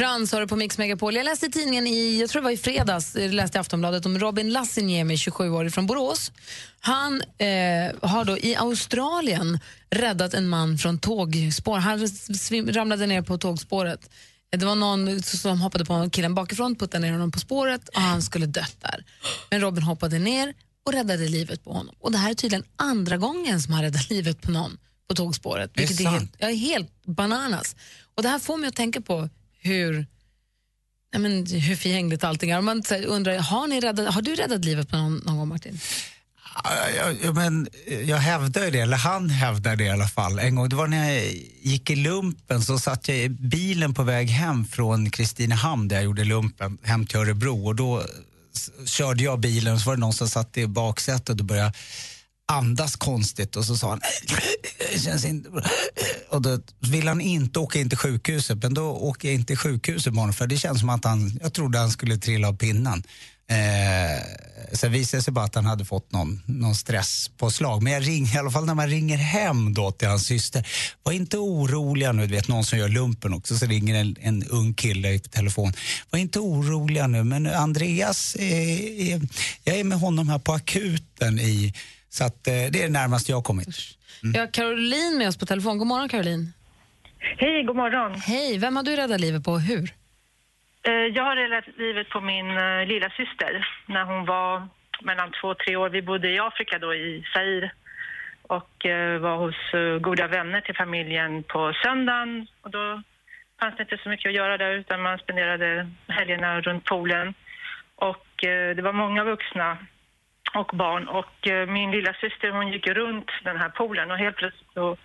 Frans 0.00 0.32
har 0.32 0.40
du 0.40 0.46
på 0.46 0.56
Mix 0.56 0.78
Megapol. 0.78 1.16
Jag 1.16 1.24
läste 1.24 1.46
i 1.46 1.50
tidningen 1.50 1.86
i, 1.86 2.20
jag 2.20 2.30
tror 2.30 2.42
det 2.42 2.44
var 2.44 2.50
i 2.50 2.56
fredags, 2.56 3.16
eh, 3.16 3.32
läste 3.32 3.58
i 3.58 3.60
Aftonbladet 3.60 4.06
om 4.06 4.18
Robin 4.18 4.52
Lassiniemi, 4.52 5.16
27 5.16 5.50
år 5.50 5.68
från 5.68 5.86
Borås. 5.86 6.32
Han 6.80 7.22
eh, 7.38 8.08
har 8.10 8.24
då 8.24 8.38
i 8.38 8.56
Australien 8.56 9.58
räddat 9.90 10.34
en 10.34 10.48
man 10.48 10.78
från 10.78 10.98
tågspår. 10.98 11.78
Han 11.78 12.08
svim, 12.08 12.72
ramlade 12.72 13.06
ner 13.06 13.22
på 13.22 13.38
tågspåret. 13.38 14.10
Det 14.56 14.66
var 14.66 14.74
någon 14.74 15.22
som 15.22 15.60
hoppade 15.60 15.84
på 15.84 16.10
killen 16.10 16.34
bakifrån, 16.34 16.76
puttade 16.76 17.06
ner 17.06 17.12
honom 17.12 17.32
på 17.32 17.38
spåret 17.38 17.88
och 17.88 18.00
han 18.00 18.22
skulle 18.22 18.46
dött 18.46 18.76
där. 18.80 19.04
Men 19.50 19.60
Robin 19.60 19.82
hoppade 19.82 20.18
ner 20.18 20.54
och 20.86 20.92
räddade 20.92 21.28
livet 21.28 21.64
på 21.64 21.72
honom. 21.72 21.94
Och 21.98 22.12
Det 22.12 22.18
här 22.18 22.30
är 22.30 22.34
tydligen 22.34 22.64
andra 22.76 23.16
gången 23.16 23.60
som 23.60 23.72
han 23.72 23.82
räddar 23.82 24.06
livet 24.10 24.42
på 24.42 24.50
någon 24.50 24.78
på 25.08 25.14
tågspåret. 25.14 25.70
Det 25.74 25.82
är 25.82 25.86
vilket 25.86 26.06
är 26.06 26.10
helt, 26.10 26.36
är 26.38 26.54
helt 26.54 27.04
bananas. 27.04 27.76
Och 28.14 28.22
Det 28.22 28.28
här 28.28 28.38
får 28.38 28.56
mig 28.56 28.68
att 28.68 28.76
tänka 28.76 29.00
på 29.00 29.28
hur 29.60 30.06
Nej, 31.12 31.22
men 31.22 31.46
hur 31.46 31.76
förgängligt 31.76 32.24
allting 32.24 32.50
är. 32.50 32.60
Man 32.60 32.82
undrar, 33.06 33.38
har, 33.38 33.66
ni 33.66 33.80
räddat, 33.80 34.14
har 34.14 34.22
du 34.22 34.34
räddat 34.34 34.64
livet 34.64 34.88
på 34.88 34.96
någon, 34.96 35.16
någon 35.16 35.36
gång, 35.36 35.48
Martin? 35.48 35.80
Ja, 36.64 37.14
ja, 37.22 37.32
men 37.32 37.68
jag 38.04 38.16
hävdar 38.16 38.64
ju 38.64 38.70
det, 38.70 38.80
eller 38.80 38.96
han 38.96 39.30
hävdar 39.30 39.76
det 39.76 39.84
i 39.84 39.90
alla 39.90 40.08
fall. 40.08 40.38
En 40.38 40.54
gång, 40.54 40.68
det 40.68 40.76
var 40.76 40.86
när 40.86 41.12
jag 41.12 41.24
gick 41.62 41.90
i 41.90 41.96
lumpen 41.96 42.62
så 42.62 42.78
satt 42.78 43.08
jag 43.08 43.18
i 43.18 43.28
bilen 43.28 43.94
på 43.94 44.02
väg 44.02 44.28
hem 44.28 44.64
från 44.64 45.10
Kristinehamn 45.10 45.88
där 45.88 45.96
jag 45.96 46.04
gjorde 46.04 46.24
lumpen, 46.24 46.78
hem 46.82 47.06
till 47.06 47.18
Örebro. 47.18 47.66
Och 47.66 47.76
då 47.76 48.02
körde 48.86 49.22
jag 49.22 49.40
bilen 49.40 49.74
och 49.74 49.80
så 49.80 49.86
var 49.86 49.96
det 49.96 50.00
någon 50.00 50.12
som 50.12 50.28
satt 50.28 50.56
i 50.56 50.66
baksätet 50.66 51.40
och 51.40 51.46
började 51.46 51.72
andas 52.50 52.96
konstigt 52.96 53.56
och 53.56 53.64
så 53.64 53.76
sa 53.76 53.88
han 53.88 54.00
det 54.92 54.98
känns 54.98 55.24
inte 55.24 55.50
bra. 55.50 55.62
Och 56.30 56.42
då 56.42 56.60
vill 56.80 57.08
han 57.08 57.20
inte 57.20 57.58
åka 57.58 57.78
in 57.78 57.88
till 57.88 57.98
sjukhuset 57.98 58.62
men 58.62 58.74
då 58.74 58.90
åker 58.90 59.28
jag 59.28 59.34
inte 59.34 59.46
till 59.46 59.56
sjukhuset 59.56 60.12
imorgon 60.12 60.32
för 60.32 60.46
det 60.46 60.56
känns 60.56 60.80
som 60.80 60.88
att 60.88 61.04
han, 61.04 61.38
jag 61.42 61.52
trodde 61.52 61.78
han 61.78 61.90
skulle 61.90 62.16
trilla 62.16 62.48
av 62.48 62.56
pinnen. 62.56 63.02
Eh, 63.50 64.22
sen 64.72 64.92
visade 64.92 65.18
det 65.18 65.22
sig 65.22 65.32
bara 65.32 65.44
att 65.44 65.54
han 65.54 65.66
hade 65.66 65.84
fått 65.84 66.12
någon, 66.12 66.42
någon 66.46 66.74
stresspåslag. 66.74 67.82
Men 67.82 67.92
jag 67.92 68.08
ringer, 68.08 68.34
i 68.34 68.38
alla 68.38 68.50
fall 68.50 68.66
när 68.66 68.74
man 68.74 68.88
ringer 68.88 69.16
hem 69.16 69.74
då 69.74 69.90
till 69.90 70.08
hans 70.08 70.26
syster, 70.26 70.66
var 71.02 71.12
inte 71.12 71.38
oroliga 71.38 72.12
nu, 72.12 72.26
du 72.26 72.34
vet 72.34 72.48
någon 72.48 72.64
som 72.64 72.78
gör 72.78 72.88
lumpen 72.88 73.34
också, 73.34 73.56
så 73.56 73.66
ringer 73.66 73.94
en, 73.94 74.16
en 74.20 74.44
ung 74.44 74.74
kille 74.74 75.12
i 75.12 75.18
telefon. 75.18 75.72
Var 76.10 76.18
inte 76.18 76.38
oroliga 76.38 77.06
nu, 77.06 77.24
men 77.24 77.46
Andreas, 77.46 78.34
eh, 78.34 79.12
eh, 79.12 79.20
jag 79.64 79.76
är 79.76 79.84
med 79.84 79.98
honom 79.98 80.28
här 80.28 80.38
på 80.38 80.52
akuten 80.52 81.40
i, 81.40 81.74
så 82.16 82.24
att 82.24 82.46
eh, 82.46 82.52
det 82.52 82.78
är 82.82 82.86
det 82.86 82.88
närmaste 83.00 83.32
jag 83.32 83.36
har 83.36 83.42
kommit. 83.42 83.68
Vi 84.32 84.38
har 84.38 84.46
Caroline 84.58 85.18
med 85.18 85.28
oss 85.28 85.38
på 85.38 85.46
telefon. 85.46 85.78
God 85.78 85.86
morgon 85.86 86.08
Caroline. 86.08 86.52
Hej, 87.42 87.62
god 87.64 87.76
morgon. 87.76 88.14
Hej, 88.14 88.58
vem 88.58 88.76
har 88.76 88.82
du 88.82 88.96
räddat 88.96 89.20
livet 89.20 89.44
på 89.44 89.52
och 89.52 89.60
hur? 89.60 89.84
Eh, 90.88 90.92
Jag 91.16 91.24
har 91.24 91.36
räddat 91.36 91.64
livet 91.78 92.08
på 92.08 92.20
min 92.20 92.50
eh, 92.50 92.86
lilla 92.92 93.10
syster 93.10 93.52
när 93.86 94.04
hon 94.04 94.24
var 94.26 94.68
mellan 95.02 95.30
två 95.40 95.48
och 95.48 95.58
tre 95.58 95.76
år. 95.76 95.88
Vi 95.90 96.02
bodde 96.02 96.28
i 96.30 96.38
Afrika 96.38 96.78
då, 96.78 96.94
i 96.94 97.24
Zaire 97.34 97.72
och 98.42 98.76
var 99.20 99.36
hos 99.44 99.60
goda 100.02 100.26
vänner 100.26 100.60
till 100.60 100.74
familjen 100.74 101.42
på 101.42 101.72
söndagen. 101.84 102.46
Och 102.62 102.70
då 102.70 103.02
fanns 103.60 103.76
det 103.76 103.82
inte 103.82 103.98
så 104.02 104.08
mycket 104.08 104.28
att 104.28 104.34
göra 104.34 104.56
där 104.58 104.72
utan 104.72 105.02
man 105.02 105.18
spenderade 105.18 105.90
helgerna 106.08 106.60
runt 106.60 106.84
poolen. 106.84 107.34
Och 107.96 108.26
det 108.76 108.82
var 108.82 108.92
många 108.92 109.24
vuxna 109.24 109.78
och 110.54 110.70
barn 110.74 111.08
och 111.08 111.48
eh, 111.48 111.66
min 111.66 111.90
lilla 111.90 112.14
syster 112.14 112.50
hon 112.50 112.72
gick 112.72 112.86
runt 112.86 113.30
den 113.44 113.56
här 113.56 113.68
poolen 113.68 114.10
och 114.10 114.18
helt 114.18 114.36
plötsligt 114.36 114.72
så 114.74 114.96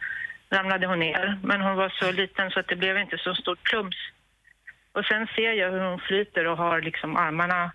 ramlade 0.50 0.88
hon 0.88 1.00
ner. 1.00 1.40
Men 1.44 1.62
hon 1.62 1.76
var 1.76 1.90
så 1.90 2.12
liten 2.12 2.52
så 2.52 2.60
att 2.60 2.68
det 2.68 2.76
blev 2.76 2.98
inte 2.98 3.18
så 3.18 3.36
stort 3.36 3.64
plums. 3.64 3.96
Och 4.92 5.06
sen 5.06 5.28
ser 5.36 5.54
jag 5.54 5.72
hur 5.72 5.80
hon 5.80 6.00
flyter 6.00 6.48
och 6.48 6.58
har 6.58 6.82
liksom 6.82 7.16
armarna 7.18 7.72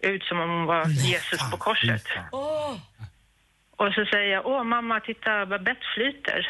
ut 0.00 0.24
som 0.24 0.40
om 0.40 0.50
hon 0.50 0.66
var 0.66 0.86
Jesus 0.86 1.50
på 1.50 1.56
korset. 1.56 2.04
Och 3.76 3.94
så 3.94 4.04
säger 4.04 4.32
jag, 4.32 4.46
åh 4.46 4.64
mamma, 4.64 5.00
titta 5.00 5.46
Babette 5.46 5.86
flyter. 5.94 6.48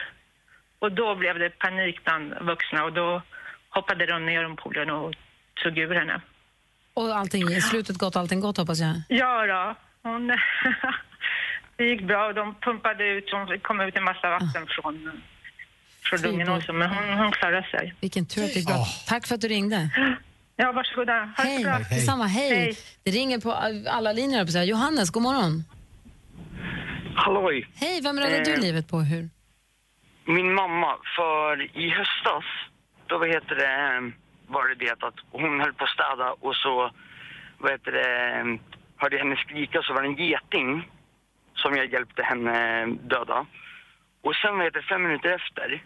Och 0.79 0.93
då 0.93 1.14
blev 1.14 1.39
det 1.39 1.59
panik 1.59 2.05
bland 2.05 2.35
vuxna 2.41 2.85
och 2.85 2.93
då 2.93 3.23
hoppade 3.69 4.07
de 4.07 4.27
ner 4.27 4.47
om 4.47 4.57
poolen 4.57 4.91
och 4.91 5.14
tog 5.62 5.79
ur 5.79 5.95
henne. 5.95 6.21
Och 6.95 7.16
allting, 7.16 7.49
i 7.49 7.61
slutet 7.61 7.99
gott, 7.99 8.16
allting 8.16 8.41
gott 8.41 8.57
hoppas 8.57 8.81
jag. 8.81 9.03
Ja 9.09 9.47
då, 9.47 9.75
hon... 10.12 10.26
det 11.76 11.84
gick 11.84 12.02
bra 12.02 12.32
de 12.32 12.54
pumpade 12.54 13.04
ut, 13.09 13.24
hon 13.32 13.59
kom 13.61 13.80
ut 13.80 13.96
en 13.96 14.04
massa 14.04 14.30
vatten 14.30 14.66
från, 14.68 15.22
från 16.02 16.20
lungen 16.22 16.48
också, 16.48 16.72
men 16.72 16.90
hon, 16.90 17.18
hon 17.18 17.32
klarade 17.32 17.66
sig. 17.70 17.94
Vilken 18.00 18.26
tur 18.26 18.44
att 18.44 18.48
det 18.54 18.59
gick 18.59 18.66
bra. 18.68 18.84
Tack 19.06 19.26
för 19.26 19.34
att 19.34 19.40
du 19.40 19.48
ringde. 19.48 19.88
Ja, 20.56 20.72
varsågoda. 20.72 21.12
Ha 21.12 21.44
det 21.44 21.48
Hej, 21.50 21.64
bra. 21.64 21.78
detsamma. 21.78 22.26
Hej. 22.26 22.76
Det 23.04 23.11
ringer 23.11 23.38
på 23.40 23.52
alla 23.90 24.12
linjer. 24.12 24.44
på. 24.44 24.64
Johannes, 24.64 25.11
god 25.11 25.22
morgon. 25.22 25.64
Halloj! 27.14 27.68
Hej, 27.74 28.00
vem 28.02 28.18
räddade 28.20 28.44
du 28.44 28.52
Eh. 28.54 28.61
livet 28.61 28.88
på 28.88 29.00
hur? 29.00 29.28
Min 30.24 30.54
mamma, 30.54 30.96
för 31.16 31.62
i 31.78 31.90
höstas, 31.90 32.44
då 33.06 33.18
vad 33.18 33.28
heter 33.28 33.54
det, 33.54 34.12
var 34.46 34.68
det 34.68 34.74
det 34.84 35.02
att 35.06 35.14
hon 35.30 35.61
höll 35.61 35.72
på 35.72 35.84
att 35.84 35.90
städa 35.90 36.32
och 36.40 36.54
så, 36.56 36.90
vad 37.59 37.70
heter 37.72 37.92
det, 37.92 38.59
hörde 38.99 39.16
jag 39.16 39.24
henne 39.24 39.36
skrika 39.36 39.82
så 39.82 39.92
var 39.92 40.03
det 40.03 40.09
en 40.09 40.26
geting 40.26 40.90
som 41.55 41.76
jag 41.76 41.92
hjälpte 41.92 42.22
henne 42.22 42.86
döda. 42.86 43.46
Och 44.22 44.34
sen 44.34 44.57
vad 44.57 44.64
heter 44.64 44.80
fem 44.80 45.03
minuter 45.03 45.34
efter 45.34 45.82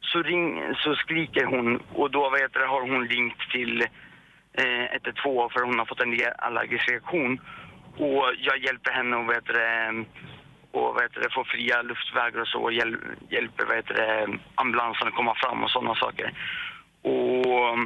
så, 0.00 0.22
ring, 0.22 0.74
så 0.76 0.94
skriker 0.94 1.44
hon 1.44 1.82
och 1.94 2.10
då 2.10 2.30
vad 2.30 2.40
heter 2.40 2.60
det, 2.60 2.66
har 2.66 2.80
hon 2.80 3.08
ringt 3.08 3.38
till 3.50 3.82
eh, 4.52 4.84
112 4.92 5.50
för 5.52 5.64
hon 5.64 5.78
har 5.78 5.86
fått 5.86 6.00
en 6.00 6.18
allergisk 6.38 6.88
reaktion. 6.90 7.40
Och 7.96 8.24
jag 8.38 8.58
hjälper 8.58 8.92
henne 8.92 9.16
och 9.16 9.24
vad 9.26 9.34
heter 9.34 9.52
det, 9.52 10.04
och 10.70 10.94
vad 10.94 11.02
heter 11.02 11.20
det, 11.20 11.30
få 11.30 11.44
fria 11.44 11.82
luftvägar 11.82 12.40
och 12.40 12.48
så 12.48 12.62
och 12.62 12.72
hjäl 12.72 12.96
hjälper 13.28 13.64
vad 13.66 13.76
heter 13.76 13.94
det, 13.94 14.38
ambulansen 14.54 15.08
att 15.08 15.14
komma 15.14 15.34
fram 15.34 15.64
och 15.64 15.70
sådana 15.70 15.94
saker. 15.94 16.34
Och 17.02 17.78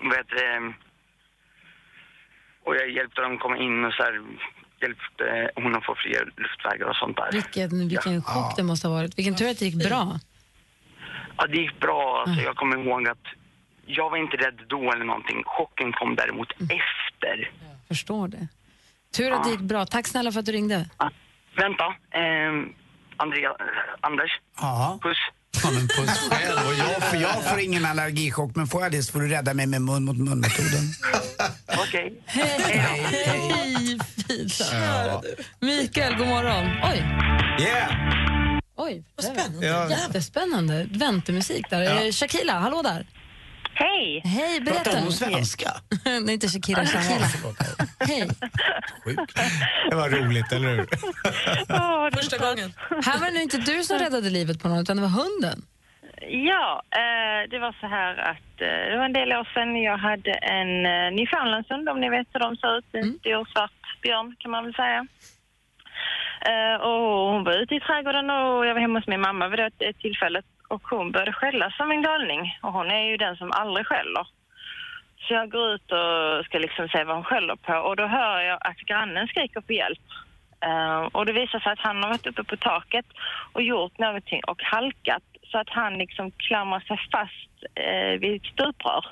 vad 0.00 0.16
heter 0.16 0.36
det, 0.36 0.72
och 2.66 2.76
jag 2.76 2.90
hjälpte 2.90 3.20
dem 3.20 3.38
komma 3.38 3.56
in 3.58 3.84
och 3.84 3.92
så 3.92 4.02
här, 4.02 4.14
hjälpte 4.82 5.50
hon 5.62 5.76
att 5.76 5.84
få 5.84 5.94
fria 5.94 6.20
luftvägar 6.36 6.86
och 6.86 6.96
sånt 6.96 7.16
där. 7.16 7.32
Vilken, 7.32 7.88
vilken 7.88 8.22
chock 8.22 8.56
det 8.56 8.62
måste 8.62 8.88
ha 8.88 8.94
varit. 8.94 9.18
Vilken 9.18 9.36
tur 9.36 9.50
att 9.50 9.58
det 9.58 9.64
gick 9.64 9.88
bra. 9.88 10.18
Ja, 11.36 11.46
det 11.46 11.56
gick 11.56 11.80
bra. 11.80 12.24
Alltså, 12.26 12.44
jag 12.44 12.56
kommer 12.56 12.76
ihåg 12.76 13.08
att 13.08 13.26
jag 13.86 14.10
var 14.10 14.16
inte 14.16 14.36
rädd 14.36 14.60
då 14.68 14.92
eller 14.92 15.04
någonting. 15.04 15.42
Chocken 15.46 15.92
kom 15.92 16.14
däremot 16.16 16.52
efter. 16.52 17.50
Förstår 17.88 18.28
det. 18.28 18.48
Tur 19.16 19.32
att 19.32 19.44
det 19.44 19.50
gick 19.50 19.60
bra. 19.60 19.86
Tack 19.86 20.06
snälla 20.06 20.32
för 20.32 20.40
att 20.40 20.46
du 20.46 20.52
ringde. 20.52 20.90
Vänta, 21.56 21.94
ehm, 22.10 22.72
Andrea, 23.16 23.50
eh, 23.50 23.56
Anders? 24.00 24.30
Ja. 24.60 24.98
Puss. 25.02 25.18
Ja, 25.62 25.70
men 25.70 25.88
puss 25.88 26.28
själv. 26.30 26.66
Och 26.66 26.74
jag, 26.74 27.02
för 27.10 27.16
jag 27.16 27.44
får 27.44 27.60
ingen 27.60 27.84
allergichock, 27.84 28.56
men 28.56 28.66
får 28.66 28.82
jag 28.82 28.92
det 28.92 29.02
så 29.02 29.12
får 29.12 29.20
du 29.20 29.28
rädda 29.28 29.54
mig 29.54 29.66
med 29.66 29.82
mun 29.82 30.04
mot 30.04 30.16
mun-metoden. 30.16 30.94
Okej. 31.66 32.22
Hej, 32.26 33.98
fina. 34.28 34.54
Ja. 34.72 35.22
Mikael, 35.60 36.16
god 36.16 36.28
morgon. 36.28 36.64
Oj. 36.82 37.04
Yeah! 37.60 37.90
Oj, 38.76 39.04
vad 39.16 39.24
spännande. 39.24 39.66
Ja. 39.66 39.90
Jättespännande. 39.90 40.86
Väntemusik 40.90 41.70
där. 41.70 41.82
Ja. 41.82 42.12
Shakila, 42.12 42.58
hallå 42.58 42.82
där. 42.82 43.06
Hej! 43.78 44.22
Hej, 44.24 44.60
berätta. 44.60 44.82
Pratar 44.82 45.00
hon 45.00 45.12
svenska? 45.12 45.70
Nej, 46.04 46.34
inte 46.34 46.48
Shakira, 46.48 46.86
Shakila. 46.86 47.26
Hej. 48.00 48.28
Det 49.90 49.96
var 49.96 50.08
roligt, 50.10 50.52
eller 50.52 50.68
hur? 50.68 50.86
Första 52.16 52.38
gången. 52.38 52.72
Här 53.06 53.18
var 53.20 53.26
det 53.26 53.32
nu 53.32 53.42
inte 53.42 53.58
du 53.58 53.82
som 53.82 53.98
räddade 53.98 54.30
livet 54.30 54.62
på 54.62 54.68
någon, 54.68 54.78
utan 54.78 54.96
det 54.96 55.02
var 55.02 55.08
hunden. 55.22 55.62
Ja, 56.50 56.82
eh, 56.90 57.50
det 57.50 57.58
var 57.58 57.76
så 57.80 57.86
här 57.86 58.16
att 58.18 58.60
eh, 58.60 58.90
det 58.90 58.96
var 58.98 59.04
en 59.04 59.12
del 59.12 59.32
år 59.32 59.48
sedan 59.54 59.82
jag 59.82 59.98
hade 59.98 60.32
en 60.32 60.86
eh, 60.86 61.10
Newfoundlandshund, 61.16 61.88
om 61.88 62.00
ni 62.00 62.08
vet 62.10 62.26
hur 62.32 62.40
de 62.40 62.56
ser 62.56 62.78
ut. 62.78 62.84
En 62.92 63.18
stor 63.18 63.44
svart 63.52 64.00
björn 64.02 64.36
kan 64.38 64.50
man 64.50 64.64
väl 64.64 64.74
säga. 64.74 65.06
Eh, 66.50 66.76
och 66.88 67.32
hon 67.32 67.44
var 67.44 67.62
ute 67.62 67.74
i 67.74 67.80
trädgården 67.80 68.30
och 68.30 68.66
jag 68.66 68.74
var 68.74 68.80
hemma 68.80 68.98
hos 68.98 69.06
min 69.06 69.20
mamma 69.20 69.48
vid 69.48 69.58
det 69.58 69.92
tillfället 69.92 70.44
och 70.68 70.82
hon 70.90 71.12
började 71.12 71.32
skälla 71.32 71.70
som 71.70 71.90
en 71.90 72.02
galning. 72.02 72.58
Och 72.62 72.72
hon 72.72 72.90
är 72.90 73.04
ju 73.10 73.16
den 73.16 73.36
som 73.36 73.52
aldrig 73.52 73.86
skäller. 73.86 74.26
Så 75.18 75.34
jag 75.34 75.50
går 75.50 75.74
ut 75.74 75.92
och 75.92 76.44
ska 76.44 76.58
liksom 76.58 76.88
se 76.88 77.04
vad 77.04 77.16
hon 77.16 77.24
skäller 77.24 77.56
på 77.56 77.74
och 77.74 77.96
då 77.96 78.06
hör 78.06 78.40
jag 78.40 78.58
att 78.60 78.76
grannen 78.76 79.28
skriker 79.28 79.60
på 79.60 79.72
hjälp. 79.72 80.06
Uh, 80.66 81.00
och 81.12 81.26
det 81.26 81.32
visar 81.32 81.60
sig 81.60 81.72
att 81.72 81.78
han 81.78 82.02
har 82.02 82.08
varit 82.08 82.26
uppe 82.26 82.44
på 82.44 82.56
taket 82.56 83.06
och 83.52 83.62
gjort 83.62 83.98
någonting 83.98 84.40
och 84.46 84.62
halkat 84.62 85.22
så 85.42 85.58
att 85.58 85.68
han 85.68 85.98
liksom 85.98 86.30
klamrar 86.30 86.80
sig 86.80 86.98
fast 87.12 87.56
uh, 87.80 88.20
vid 88.20 88.36
ett 88.36 88.52
stuprör 88.52 89.04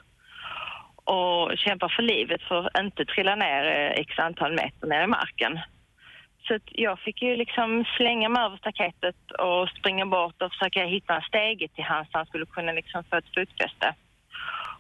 och 1.05 1.59
kämpar 1.59 1.89
för 1.89 2.03
livet 2.03 2.43
för 2.43 2.59
att 2.59 2.79
inte 2.79 3.05
trilla 3.05 3.35
ner 3.35 3.65
uh, 3.65 4.01
x 4.01 4.19
antal 4.19 4.53
meter 4.53 4.87
ner 4.87 5.05
i 5.05 5.07
marken. 5.07 5.61
Så 6.47 6.59
jag 6.87 6.99
fick 6.99 7.23
ju 7.23 7.37
liksom 7.37 7.85
slänga 7.97 8.29
mig 8.29 8.43
över 8.43 8.57
staketet 8.57 9.21
och 9.39 9.69
springa 9.69 10.07
bort 10.07 10.43
och 10.43 10.53
försöka 10.53 10.85
hitta 10.85 11.15
en 11.17 11.23
stege 11.23 11.69
till 11.69 11.85
han 11.85 12.05
så 12.05 12.11
han 12.19 12.27
skulle 12.27 12.47
kunna 12.47 12.73
liksom 12.73 13.05
få 13.05 13.17
ett 13.17 13.35
fotfäste. 13.35 13.95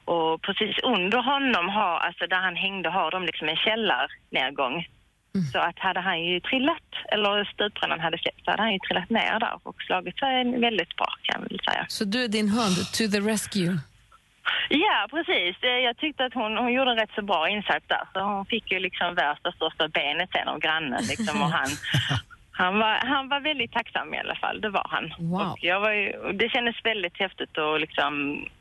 Och 0.05 0.43
precis 0.43 0.79
under 0.95 1.19
honom 1.33 1.69
har, 1.69 1.97
alltså 2.07 2.27
där 2.27 2.43
han 2.49 2.57
hängde 2.57 2.89
har 2.89 3.11
de 3.11 3.23
liksom 3.27 3.49
en 3.49 3.57
källarnedgång. 3.57 4.87
Så 5.53 5.59
att 5.59 5.79
hade 5.79 6.01
han 6.01 6.25
ju 6.25 6.41
trillat, 6.41 6.89
eller 7.13 7.45
stuprännan 7.45 8.01
hade 8.01 8.19
släppt, 8.19 8.45
så 8.45 8.51
hade 8.51 8.63
han 8.63 8.73
ju 8.73 8.79
trillat 8.79 9.11
ner 9.11 9.41
där 9.41 9.59
och 9.63 9.83
slagit 9.87 10.19
sig 10.19 10.61
väldigt 10.61 10.97
bra 10.97 11.07
kan 11.23 11.43
jag 11.43 11.49
väl 11.49 11.61
säga. 11.69 11.87
Så 11.89 12.05
du 12.05 12.25
är 12.25 12.29
din 12.29 12.49
hund, 12.49 12.77
to 12.97 13.05
the 13.15 13.21
rescue. 13.33 13.79
Ja, 14.69 15.07
precis. 15.11 15.57
Eh, 15.63 15.69
Jag 15.89 15.97
tyckte 15.97 16.25
att 16.25 16.35
hon, 16.35 16.57
hon 16.57 16.73
gjorde 16.73 16.91
en 16.91 16.97
rätt 16.99 17.15
så 17.15 17.23
bra 17.23 17.49
insats 17.49 17.85
där. 17.89 18.03
Så 18.13 18.21
hon 18.21 18.47
fick 18.47 18.73
ju 18.73 18.79
liksom 18.81 19.15
värsta 19.15 19.53
största 19.53 19.89
benet 19.89 20.31
sen 20.33 20.49
av 20.49 20.59
grannen. 20.59 21.03
Liksom, 21.13 21.43
och 21.43 21.49
han, 21.49 21.69
han, 22.53 22.79
var, 22.79 22.95
han 23.15 23.29
var 23.29 23.41
väldigt 23.41 23.73
tacksam 23.73 24.15
i 24.15 24.19
alla 24.19 24.35
fall, 24.37 24.61
det 24.61 24.71
var 24.71 24.87
han. 24.91 25.07
Wow. 25.31 25.51
Och 25.53 25.59
jag 25.65 25.81
var 25.81 25.93
ju, 25.93 26.33
det 26.33 26.49
kändes 26.49 26.77
väldigt 26.85 27.19
häftigt 27.19 27.59
att 27.59 27.81
liksom, 27.81 28.13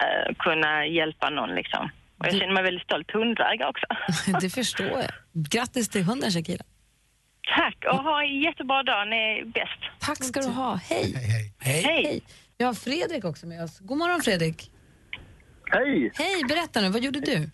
eh, 0.05 0.35
kunna 0.39 0.85
hjälpa 0.85 1.29
någon. 1.29 1.55
Liksom. 1.55 1.89
Och 2.17 2.25
jag 2.27 2.33
Du- 2.33 2.39
känner 2.39 2.53
mig 2.53 2.63
väldigt 2.63 2.83
stolt 2.83 3.11
hundägare 3.11 3.69
också. 3.69 3.85
Det 4.41 4.49
förstår 4.49 4.85
jag. 4.87 5.11
Grattis 5.51 5.89
till 5.89 6.03
hunden, 6.03 6.31
Shakira. 6.31 6.63
Tack 7.57 7.77
och 7.91 8.03
ha 8.03 8.23
en 8.23 8.41
jättebra 8.41 8.83
dag. 8.83 9.07
Ni 9.07 9.15
är 9.39 9.45
bäst. 9.45 9.81
Tack 9.99 10.23
ska 10.23 10.41
du 10.41 10.47
ha. 10.47 10.75
Hej. 10.89 11.13
Hej. 11.59 11.81
Hej. 11.83 12.21
Vi 12.57 12.65
har 12.65 12.73
Fredrik 12.73 13.25
också 13.25 13.47
med 13.47 13.63
oss. 13.63 13.79
God 13.79 13.97
morgon 13.97 14.21
Fredrik. 14.21 14.69
Hej! 15.65 16.11
Hej, 16.15 16.43
berätta 16.47 16.81
nu. 16.81 16.89
Vad 16.89 17.03
gjorde 17.03 17.19
du? 17.19 17.49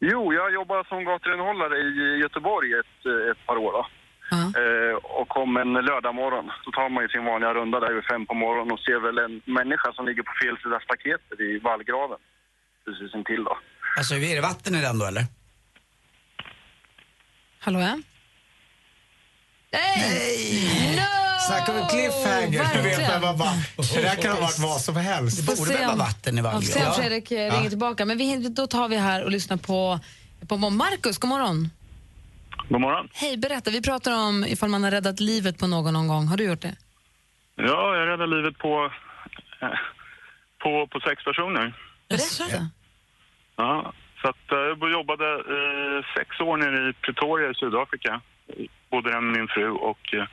Jo, 0.00 0.32
jag 0.32 0.52
jobbar 0.52 0.84
som 0.84 1.04
gaturenhållare 1.04 1.76
i 1.78 2.18
Göteborg 2.22 2.68
ett, 2.72 3.06
ett 3.30 3.46
par 3.46 3.56
år. 3.56 3.72
Då. 3.72 3.86
Eh, 4.32 4.94
och 4.94 5.28
kom 5.28 5.56
en 5.56 5.72
lördag 5.72 6.14
morgon. 6.14 6.50
Då 6.64 6.70
tar 6.70 6.88
man 6.88 7.02
ju 7.04 7.08
sin 7.08 7.24
vanliga 7.24 7.54
runda 7.54 7.80
där 7.80 7.92
vid 7.94 8.04
fem 8.04 8.26
på 8.26 8.34
morgonen 8.34 8.72
och 8.72 8.80
ser 8.80 9.00
väl 9.00 9.18
en 9.18 9.42
människa 9.44 9.92
som 9.92 10.06
ligger 10.06 10.22
på 10.22 10.32
fel 10.42 10.56
sida 10.62 10.80
staketet 10.80 11.40
i 11.40 11.58
vallgraven. 11.58 12.18
Precis 12.84 13.14
intill 13.14 13.44
då. 13.44 13.58
Alltså 13.98 14.14
är 14.14 14.34
det 14.34 14.40
vatten 14.40 14.74
i 14.74 14.80
den 14.80 14.98
då 14.98 15.04
eller? 15.06 15.24
Hallå, 17.58 17.80
ja? 17.80 17.98
Nej! 19.72 20.96
No! 20.96 21.31
Snacka 21.46 21.72
om 21.72 21.78
en 21.78 21.88
cliffhanger. 21.88 22.76
Du 22.76 22.82
vet 22.82 22.98
vem 22.98 23.20
man 23.22 23.38
bara, 23.38 23.52
det 23.94 24.00
där 24.02 24.22
kan 24.22 24.32
ha 24.32 24.40
varit 24.40 24.58
vad 24.58 24.80
som 24.80 24.96
helst. 24.96 25.46
Får 25.46 25.56
se 25.66 25.86
om- 25.92 25.98
Ja, 26.52 26.60
får 26.60 26.66
se 26.72 26.86
om 26.86 26.94
Fredrik 26.94 27.30
eh, 27.30 27.52
ringer 27.54 27.68
tillbaka. 27.68 28.04
Men 28.04 28.18
vi, 28.18 28.48
då 28.48 28.66
tar 28.66 28.88
vi 28.88 28.96
här 28.96 29.24
och 29.24 29.30
lyssnar 29.30 29.56
på, 29.56 30.00
på 30.48 30.56
Marcus. 30.56 31.18
God 31.18 31.28
morgon. 31.28 31.70
God 32.68 32.80
morgon. 32.80 33.08
Hej, 33.12 33.36
berätta. 33.36 33.70
Vi 33.70 33.82
pratar 33.82 34.12
om 34.28 34.44
ifall 34.44 34.68
man 34.68 34.84
har 34.84 34.90
räddat 34.90 35.20
livet 35.20 35.58
på 35.58 35.66
någon 35.66 35.92
någon 35.94 36.08
gång. 36.08 36.26
Har 36.26 36.36
du 36.36 36.44
gjort 36.44 36.60
det? 36.62 36.74
Ja, 37.56 37.96
jag 37.96 38.06
räddade 38.08 38.36
livet 38.36 38.58
på, 38.58 38.90
eh, 39.62 39.68
på, 40.62 40.86
på 40.86 41.00
sex 41.00 41.24
personer. 41.24 41.74
Berätta. 42.08 42.68
Ja, 43.56 43.92
så 44.22 44.28
att 44.28 44.52
eh, 44.52 44.58
jag 44.58 44.90
jobbade 44.92 45.26
eh, 45.34 46.04
sex 46.16 46.40
år 46.40 46.56
nere 46.56 46.90
i 46.90 46.92
Pretoria 46.92 47.50
i 47.50 47.54
Sydafrika. 47.54 48.20
Där 48.90 49.20
med 49.20 49.32
min 49.38 49.48
fru 49.48 49.70
och 49.70 50.14
eh, 50.14 50.24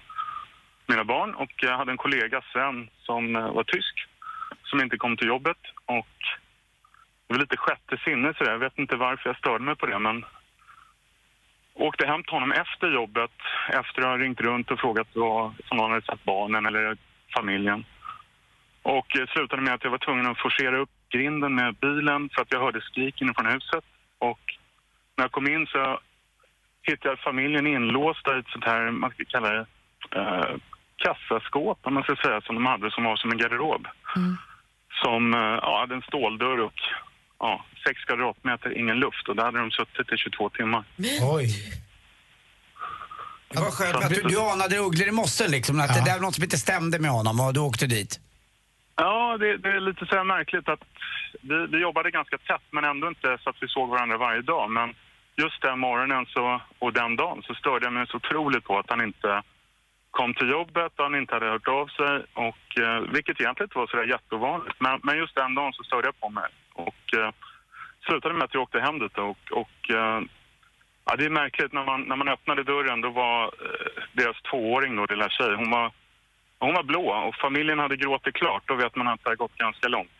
mina 0.89 1.03
barn. 1.03 1.35
Och 1.35 1.51
jag 1.57 1.77
hade 1.77 1.91
en 1.91 1.97
kollega, 1.97 2.41
Sven, 2.53 2.89
som 2.97 3.35
eh, 3.35 3.53
var 3.53 3.63
tysk. 3.63 4.07
Som 4.63 4.81
inte 4.81 4.97
kom 4.97 5.17
till 5.17 5.27
jobbet. 5.27 5.57
Och 5.85 6.17
det 7.27 7.33
var 7.33 7.39
lite 7.39 7.57
sjätte 7.57 7.97
sinne 7.97 8.33
så 8.33 8.43
Jag 8.43 8.59
vet 8.59 8.77
inte 8.77 8.95
varför 8.95 9.29
jag 9.29 9.37
störde 9.37 9.63
mig 9.63 9.75
på 9.75 9.85
det, 9.85 9.99
men 9.99 10.25
åkte 11.73 12.07
hem 12.07 12.23
till 12.23 12.33
honom 12.33 12.51
efter 12.51 12.93
jobbet, 12.93 13.31
efter 13.69 14.01
att 14.01 14.07
ha 14.07 14.17
ringt 14.17 14.41
runt 14.41 14.71
och 14.71 14.79
frågat 14.79 15.07
vad, 15.13 15.53
om 15.69 15.79
hade 15.79 16.01
sett 16.01 16.23
barnen 16.23 16.65
eller 16.65 16.97
familjen. 17.35 17.85
Och 18.81 19.17
eh, 19.17 19.27
slutade 19.27 19.61
med 19.61 19.73
att 19.73 19.83
jag 19.83 19.91
var 19.91 19.97
tvungen 19.97 20.25
att 20.25 20.41
forcera 20.41 20.77
upp 20.77 20.89
grinden 21.09 21.55
med 21.55 21.75
bilen 21.75 22.29
för 22.29 22.41
att 22.41 22.51
jag 22.51 22.59
hörde 22.59 22.81
skrik 22.81 23.21
inifrån 23.21 23.45
huset. 23.45 23.85
Och 24.17 24.39
när 25.15 25.23
jag 25.23 25.31
kom 25.31 25.47
in 25.47 25.67
så 25.67 25.99
hittade 26.81 27.09
jag 27.09 27.19
familjen 27.19 27.67
inlåsta 27.67 28.35
i 28.35 28.39
ett 28.39 28.47
sånt 28.47 28.65
här, 28.65 28.91
man 28.91 29.11
ska 29.11 29.23
kalla 29.25 29.49
det, 29.49 29.65
eh, 30.11 30.55
kassaskåp 31.03 31.79
om 31.81 31.93
man 31.93 32.03
ska 32.03 32.15
säga, 32.15 32.41
som 32.41 32.55
de 32.55 32.65
hade 32.65 32.91
som 32.91 33.03
var 33.03 33.15
som 33.15 33.31
en 33.31 33.37
garderob. 33.37 33.87
Som 35.03 35.33
eh, 35.33 35.39
ja, 35.39 35.79
hade 35.79 35.95
en 35.95 36.01
ståldörr 36.01 36.59
och 36.59 36.79
ja, 37.39 37.65
sex 37.87 38.03
kvadratmeter, 38.05 38.77
ingen 38.77 38.97
luft. 38.97 39.27
Och 39.29 39.35
där 39.35 39.43
hade 39.43 39.59
de 39.59 39.71
suttit 39.71 40.13
i 40.13 40.17
22 40.17 40.49
timmar. 40.49 40.83
Oj. 41.35 41.47
Det 43.49 43.59
var 43.59 43.71
skönt 43.71 43.95
att 43.95 44.09
du, 44.09 44.21
du 44.21 44.39
anade 44.39 44.77
ugglor 44.77 45.07
i 45.07 45.11
mossen 45.11 45.51
liksom, 45.51 45.79
att 45.79 45.93
det 45.93 46.05
där 46.05 46.13
var 46.13 46.21
något 46.21 46.35
som 46.35 46.43
inte 46.43 46.57
stämde 46.57 46.99
med 46.99 47.11
honom 47.11 47.39
och 47.39 47.53
du 47.53 47.59
åkte 47.59 47.87
dit. 47.87 48.19
Ja, 48.95 49.37
det, 49.39 49.57
det 49.57 49.69
är 49.69 49.79
lite 49.79 50.05
så 50.05 50.15
här 50.15 50.23
märkligt 50.23 50.69
att 50.69 50.83
vi, 51.41 51.67
vi 51.71 51.77
jobbade 51.81 52.11
ganska 52.11 52.37
tätt 52.37 52.67
men 52.71 52.83
ändå 52.83 53.07
inte 53.07 53.37
så 53.43 53.49
att 53.49 53.55
vi 53.61 53.67
såg 53.67 53.89
varandra 53.89 54.17
varje 54.17 54.41
dag. 54.41 54.71
Men 54.71 54.93
just 55.35 55.61
den 55.61 55.79
morgonen 55.79 56.25
så, 56.25 56.61
och 56.79 56.93
den 56.93 57.15
dagen 57.15 57.41
så 57.47 57.53
störde 57.53 57.85
jag 57.85 57.93
mig 57.93 58.07
så 58.07 58.17
otroligt 58.17 58.63
på 58.63 58.79
att 58.79 58.89
han 58.89 59.01
inte 59.01 59.41
kom 60.19 60.33
till 60.33 60.49
jobbet 60.49 60.91
och 60.97 61.05
han 61.07 61.15
inte 61.21 61.33
hade 61.33 61.49
hört 61.53 61.67
av 61.67 61.87
sig. 61.99 62.15
Och, 62.47 62.65
eh, 62.83 62.99
vilket 63.15 63.41
egentligen 63.41 63.67
inte 63.67 63.79
var 63.81 63.87
så 63.87 63.97
där 63.97 64.13
jätteovanligt. 64.15 64.77
Men, 64.85 64.95
men 65.03 65.17
just 65.17 65.35
den 65.35 65.55
dagen 65.55 65.73
så 65.73 65.83
störde 65.83 66.07
jag 66.07 66.19
på 66.19 66.29
mig. 66.29 66.49
Och 66.85 67.03
eh, 67.19 67.31
slutade 68.05 68.33
med 68.33 68.43
att 68.43 68.53
jag 68.53 68.63
åkte 68.63 68.79
hem 68.79 68.99
dit 68.99 69.17
och, 69.17 69.43
och 69.61 69.79
eh, 69.99 70.19
ja, 71.05 71.11
det 71.17 71.25
är 71.25 71.39
märkligt 71.41 71.73
när 71.73 71.85
man, 71.85 72.01
när 72.01 72.15
man 72.15 72.29
öppnade 72.35 72.63
dörren 72.63 73.01
då 73.01 73.09
var 73.09 73.43
eh, 73.43 74.03
deras 74.13 74.37
tvååring 74.49 74.95
då, 74.95 75.05
lilla 75.05 75.29
tjej, 75.29 75.55
hon 75.55 75.71
var 75.71 75.91
hon 76.61 76.73
var 76.73 76.83
blå 76.83 77.05
och 77.27 77.35
familjen 77.35 77.79
hade 77.79 77.97
gråtit 77.97 78.33
klart. 78.33 78.63
Då 78.67 78.75
vet 78.75 78.95
man 78.95 79.07
att 79.07 79.19
det 79.23 79.29
har 79.29 79.35
gått 79.35 79.55
ganska 79.55 79.87
långt. 79.87 80.15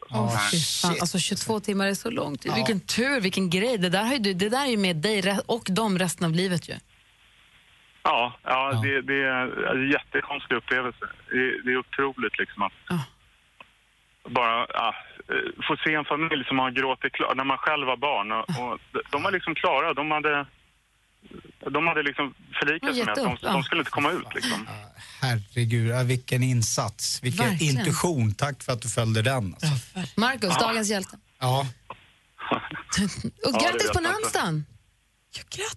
Fan. 0.82 0.95
Alltså 1.02 1.20
22 1.20 1.60
timmar 1.60 1.88
är 1.88 1.93
så 1.93 2.10
långt. 2.10 2.45
Vilken 2.56 2.80
tur, 2.80 3.22
vilken 3.22 3.50
grej. 3.50 3.78
Det 3.78 3.89
där, 3.89 4.04
har 4.04 4.14
ju 4.14 4.20
du, 4.20 4.34
det 4.34 4.50
där 4.50 4.66
är 4.66 4.70
ju 4.70 4.78
med 4.78 4.95
dig 4.95 5.38
och 5.45 5.66
dem 5.70 6.00
resten 6.00 6.26
av 6.26 6.32
livet 6.32 6.70
ju. 6.70 6.74
Ja, 8.12 8.34
ja, 8.43 8.60
Det, 8.84 9.01
det 9.01 9.20
är 9.24 9.41
en 9.76 9.89
jättekonstig 9.91 10.55
upplevelse. 10.55 11.05
Det, 11.32 11.45
det 11.64 11.70
är 11.72 11.78
otroligt 11.78 12.39
liksom 12.41 12.62
att 12.68 12.78
bara 14.38 14.55
ja, 14.74 14.88
eh, 15.34 15.49
få 15.68 15.76
se 15.86 15.93
en 15.93 16.05
familj 16.05 16.43
som 16.47 16.60
har 16.60 16.72
gråtit 16.72 17.14
klart 17.14 17.38
när 17.38 17.43
man 17.43 17.57
själv 17.57 17.88
var 17.88 17.97
barn. 17.97 18.32
Och, 18.32 18.45
och 18.62 18.80
de- 19.12 19.24
var 19.24 19.32
liksom 19.32 19.55
klara. 19.55 19.93
De 19.93 20.12
hade, 20.12 20.45
de 21.76 21.88
hade 21.88 22.03
liksom 22.03 22.34
förlikat 22.60 22.95
sig 22.95 23.05
med 23.05 23.12
att 23.18 23.24
de, 23.24 23.38
ja. 23.41 23.51
de 23.51 23.64
skulle 23.64 23.82
inte 23.82 23.91
komma 23.91 24.12
ut. 24.12 24.28
Liksom. 24.36 24.68
Herregud, 25.22 25.88
ja, 25.91 26.03
vilken 26.03 26.43
insats. 26.43 27.24
Vilken 27.24 27.45
Verkligen. 27.45 27.78
intuition. 27.78 28.34
Tack 28.36 28.64
för 28.64 28.72
att 28.74 28.82
du 28.82 28.89
följde 28.89 29.22
den. 29.22 29.53
Alltså. 29.53 29.99
Marcus, 30.18 30.49
Ja. 30.60 30.68
dagens 30.68 30.89
hjälte. 30.89 31.18
Ja. 31.39 31.66
Och 33.47 33.53
grattis 33.62 33.91
på 33.91 33.99
namnsdagen! 33.99 34.66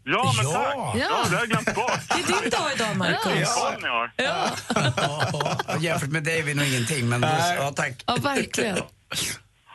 Ja, 0.04 0.32
men 0.36 0.44
Ja. 0.44 0.52
tack! 0.52 0.76
Ja, 0.76 1.24
det 1.30 1.36
har 1.36 1.42
jag 1.42 1.48
glömt 1.48 1.74
bort. 1.74 2.00
Det 2.08 2.14
är 2.34 2.40
din 2.40 2.50
dag 2.50 2.70
idag, 2.76 2.96
Marcus. 2.96 3.26
Vilken 3.26 3.46
koll 3.46 3.82
ni 3.82 3.88
har. 3.88 4.12
Ja, 4.16 5.78
jämfört 5.80 6.10
med 6.10 6.24
dig 6.24 6.38
är 6.38 6.42
vi 6.42 6.54
nog 6.54 6.66
ingenting, 6.66 7.08
men 7.08 7.22
ja, 7.22 7.72
tack. 7.76 8.04
Ja, 8.06 8.16
verkligen. 8.16 8.78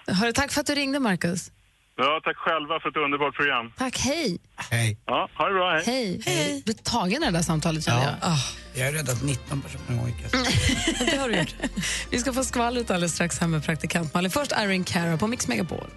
Hörru, 0.08 0.34
tack 0.34 0.52
för 0.52 0.62
att 0.62 0.68
du 0.68 0.76
ringde, 0.76 1.00
Marcus. 1.00 1.52
Ja, 1.98 2.22
tack 2.24 2.38
själva 2.38 2.80
för 2.80 2.90
ett 2.90 2.98
underbart 2.98 3.36
program. 3.36 3.72
Tack, 3.78 3.98
hej. 3.98 4.40
Hej. 4.56 4.98
Ja, 5.06 5.30
ha 5.38 5.48
det 5.48 5.54
bra. 5.54 5.72
Hej. 5.72 5.84
Hej. 5.86 6.22
hej. 6.26 6.64
Du 6.66 6.72
är 6.72 6.76
tagen 6.76 7.24
i 7.24 7.26
det 7.26 7.32
där 7.32 7.42
samtalet, 7.42 7.86
känner 7.86 8.04
jag. 8.04 8.14
Ah. 8.22 8.38
Jag 8.74 8.86
har 8.86 8.92
räddat 8.92 9.24
19 9.24 9.62
personer 9.62 10.10
i 10.10 10.14
Det 11.12 11.18
har 11.18 11.30
du 11.30 11.38
gjort. 11.38 11.56
Vi 12.12 12.20
ska 12.20 12.34
få 12.34 12.44
skvallret 12.44 12.92
alldeles 12.92 13.14
strax 13.14 13.40
här 13.40 13.48
med 13.48 13.66
praktikant 13.66 14.14
Malin. 14.14 14.32
Först 14.32 14.52
Irene 14.52 14.84
Cara 14.84 15.18
på 15.18 15.28
Mix 15.28 15.48
Megapol. 15.48 15.88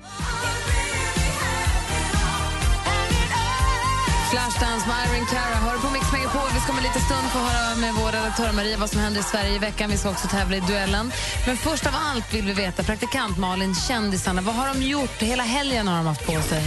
Flashdance 4.31 4.87
med 4.89 4.97
Irene 5.07 5.27
Cara 5.27 5.55
hör 5.55 5.79
på 5.79 5.91
Mix 5.91 6.13
Megapol. 6.13 6.51
Vi 6.55 6.61
ska 6.61 6.73
om 6.73 6.79
en 6.79 6.85
liten 6.85 7.03
stund 7.03 7.27
få 7.33 7.39
höra 7.39 7.77
med 7.77 7.95
vår 7.95 8.13
redaktör 8.13 8.53
Maria 8.53 8.77
vad 8.77 8.91
som 8.91 9.01
händer 9.01 9.21
i 9.21 9.23
Sverige 9.23 9.55
i 9.55 9.59
veckan. 9.59 9.91
Vi 9.91 9.97
ska 9.97 10.11
också 10.11 10.29
tävla 10.29 10.57
i 10.57 10.61
duellen. 10.61 11.13
Men 11.47 11.57
först 11.57 11.87
av 11.87 11.93
allt 12.11 12.35
vill 12.35 12.45
vi 12.45 12.53
veta, 12.53 12.83
praktikant 12.83 13.39
Malin, 13.39 13.75
kändisarna, 13.75 14.43
vad 14.43 14.55
har 14.55 14.75
de 14.75 14.83
gjort? 14.83 15.23
Hela 15.23 15.43
helgen 15.43 15.89
har 15.89 15.97
de 15.97 16.07
haft 16.07 16.27
på 16.27 16.43
sig. 16.43 16.63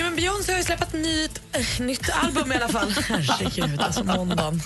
Ja, 0.00 0.04
men 0.04 0.16
Beyoncé 0.16 0.52
har 0.52 0.58
ju 0.58 0.64
släppt 0.64 0.82
ett 0.82 0.92
nytt, 0.92 1.40
äh, 1.52 1.80
nytt 1.80 2.10
album 2.10 2.52
i 2.52 2.54
alla 2.54 2.68
fall. 2.68 2.90
Herregud, 3.08 3.80
alltså 3.80 4.04
måndagen. 4.04 4.62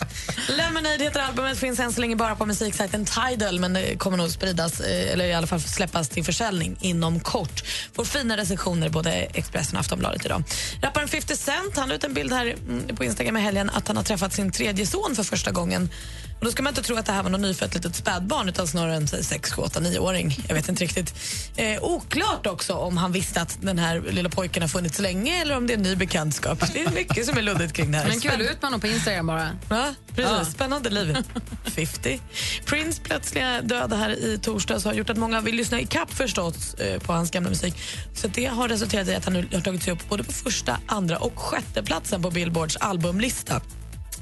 Lemonade 0.49 1.05
heter 1.05 1.21
albumet, 1.21 1.59
finns 1.59 1.81
än 1.81 1.93
så 1.93 2.01
länge 2.01 2.17
bara 2.17 2.35
på 2.35 2.47
musiksajten 2.47 3.05
Tidal 3.05 3.61
men 3.61 3.73
det 3.73 3.99
kommer 3.99 4.17
nog 4.17 4.31
spridas, 4.31 4.81
eh, 4.81 5.13
eller 5.13 5.25
i 5.25 5.35
alla 5.35 5.47
fall 5.47 5.61
släppas 5.61 6.09
till 6.09 6.25
försäljning 6.25 6.77
inom 6.81 7.21
kort. 7.21 7.65
Får 7.93 8.05
fina 8.05 8.37
recensioner 8.37 8.89
både 8.89 9.13
Expressen 9.13 9.77
och 9.77 9.81
Aftonbladet 9.81 10.25
idag. 10.25 10.43
Rapparen 10.83 11.09
50 11.09 11.37
Cent 11.37 11.77
han 11.77 11.89
la 11.89 11.95
ut 11.95 12.05
en 12.05 12.15
bild 12.15 12.33
här 12.33 12.47
mm, 12.47 12.97
på 12.97 13.05
Instagram 13.05 13.37
i 13.37 13.41
helgen 13.41 13.71
att 13.71 13.89
han 13.89 13.97
har 13.97 14.05
träffat 14.05 14.33
sin 14.33 14.53
tredje 14.53 14.87
son 14.87 15.17
för 15.17 15.23
första 15.23 15.51
gången. 15.51 15.91
Och 16.39 16.45
då 16.45 16.51
ska 16.51 16.63
man 16.63 16.71
inte 16.71 16.83
tro 16.83 16.97
att 16.97 17.07
det 17.07 17.13
här 17.13 17.23
var 17.23 17.31
något 17.31 17.41
nyfött 17.41 17.75
litet 17.75 17.97
spädbarn 17.97 18.49
utan 18.49 18.67
snarare 18.69 18.95
en 18.95 19.09
6, 19.09 19.53
7, 19.53 19.63
8, 19.63 19.81
9-åring. 19.81 20.39
Jag 20.49 20.55
vet 20.55 20.69
inte 20.69 20.85
riktigt. 20.85 21.15
Eh, 21.57 21.83
oklart 21.83 22.47
också 22.47 22.75
om 22.75 22.97
han 22.97 23.13
visste 23.13 23.41
att 23.41 23.59
den 23.61 23.79
här 23.79 24.01
lilla 24.11 24.29
pojken 24.29 24.63
har 24.63 24.69
funnits 24.69 24.99
länge 24.99 25.41
eller 25.41 25.57
om 25.57 25.67
det 25.67 25.73
är 25.73 25.77
en 25.77 25.83
ny 25.83 25.97
bekantskap. 25.97 26.73
Det 26.73 26.83
är 26.83 26.91
mycket 26.91 27.27
som 27.27 27.39
är 27.39 27.43
luddigt 27.43 27.73
kring 27.73 27.93
det 27.93 27.99
här. 27.99 28.09
Men 28.09 28.21
kul, 28.21 28.41
ut 28.41 28.49
med 28.49 28.63
honom 28.63 28.81
på 28.81 28.87
Instagram 28.87 29.27
bara. 29.27 29.51
Ja, 29.69 29.95
precis. 30.15 30.33
Ja. 30.39 30.45
Spännande 30.45 30.91
liv. 30.91 31.17
50. 31.65 32.21
Prince 32.65 33.03
plötsliga 33.03 33.63
död 33.63 33.93
här 33.93 34.11
i 34.11 34.39
torsdags 34.39 34.85
har 34.85 34.93
gjort 34.93 35.11
att 35.11 35.17
många 35.17 35.41
vill 35.41 35.55
lyssna 35.55 35.81
i 35.81 35.87
kapp 35.87 36.13
förstås 36.15 36.75
eh, 36.75 37.01
på 37.01 37.13
hans 37.13 37.31
gamla 37.31 37.49
musik. 37.51 37.75
Så 38.15 38.29
det 38.29 38.47
har 38.47 38.69
resulterat 38.69 39.09
i 39.09 39.15
att 39.15 39.25
han 39.25 39.33
nu 39.35 39.49
har 39.53 39.61
tagit 39.61 39.83
sig 39.83 39.93
upp 39.93 40.09
både 40.09 40.25
på 40.25 40.33
första, 40.33 40.79
andra 40.87 41.17
och 41.17 41.39
sjätte 41.39 41.83
platsen 41.83 42.23
på 42.23 42.31
Billboards 42.31 42.77
albumlista. 42.77 43.61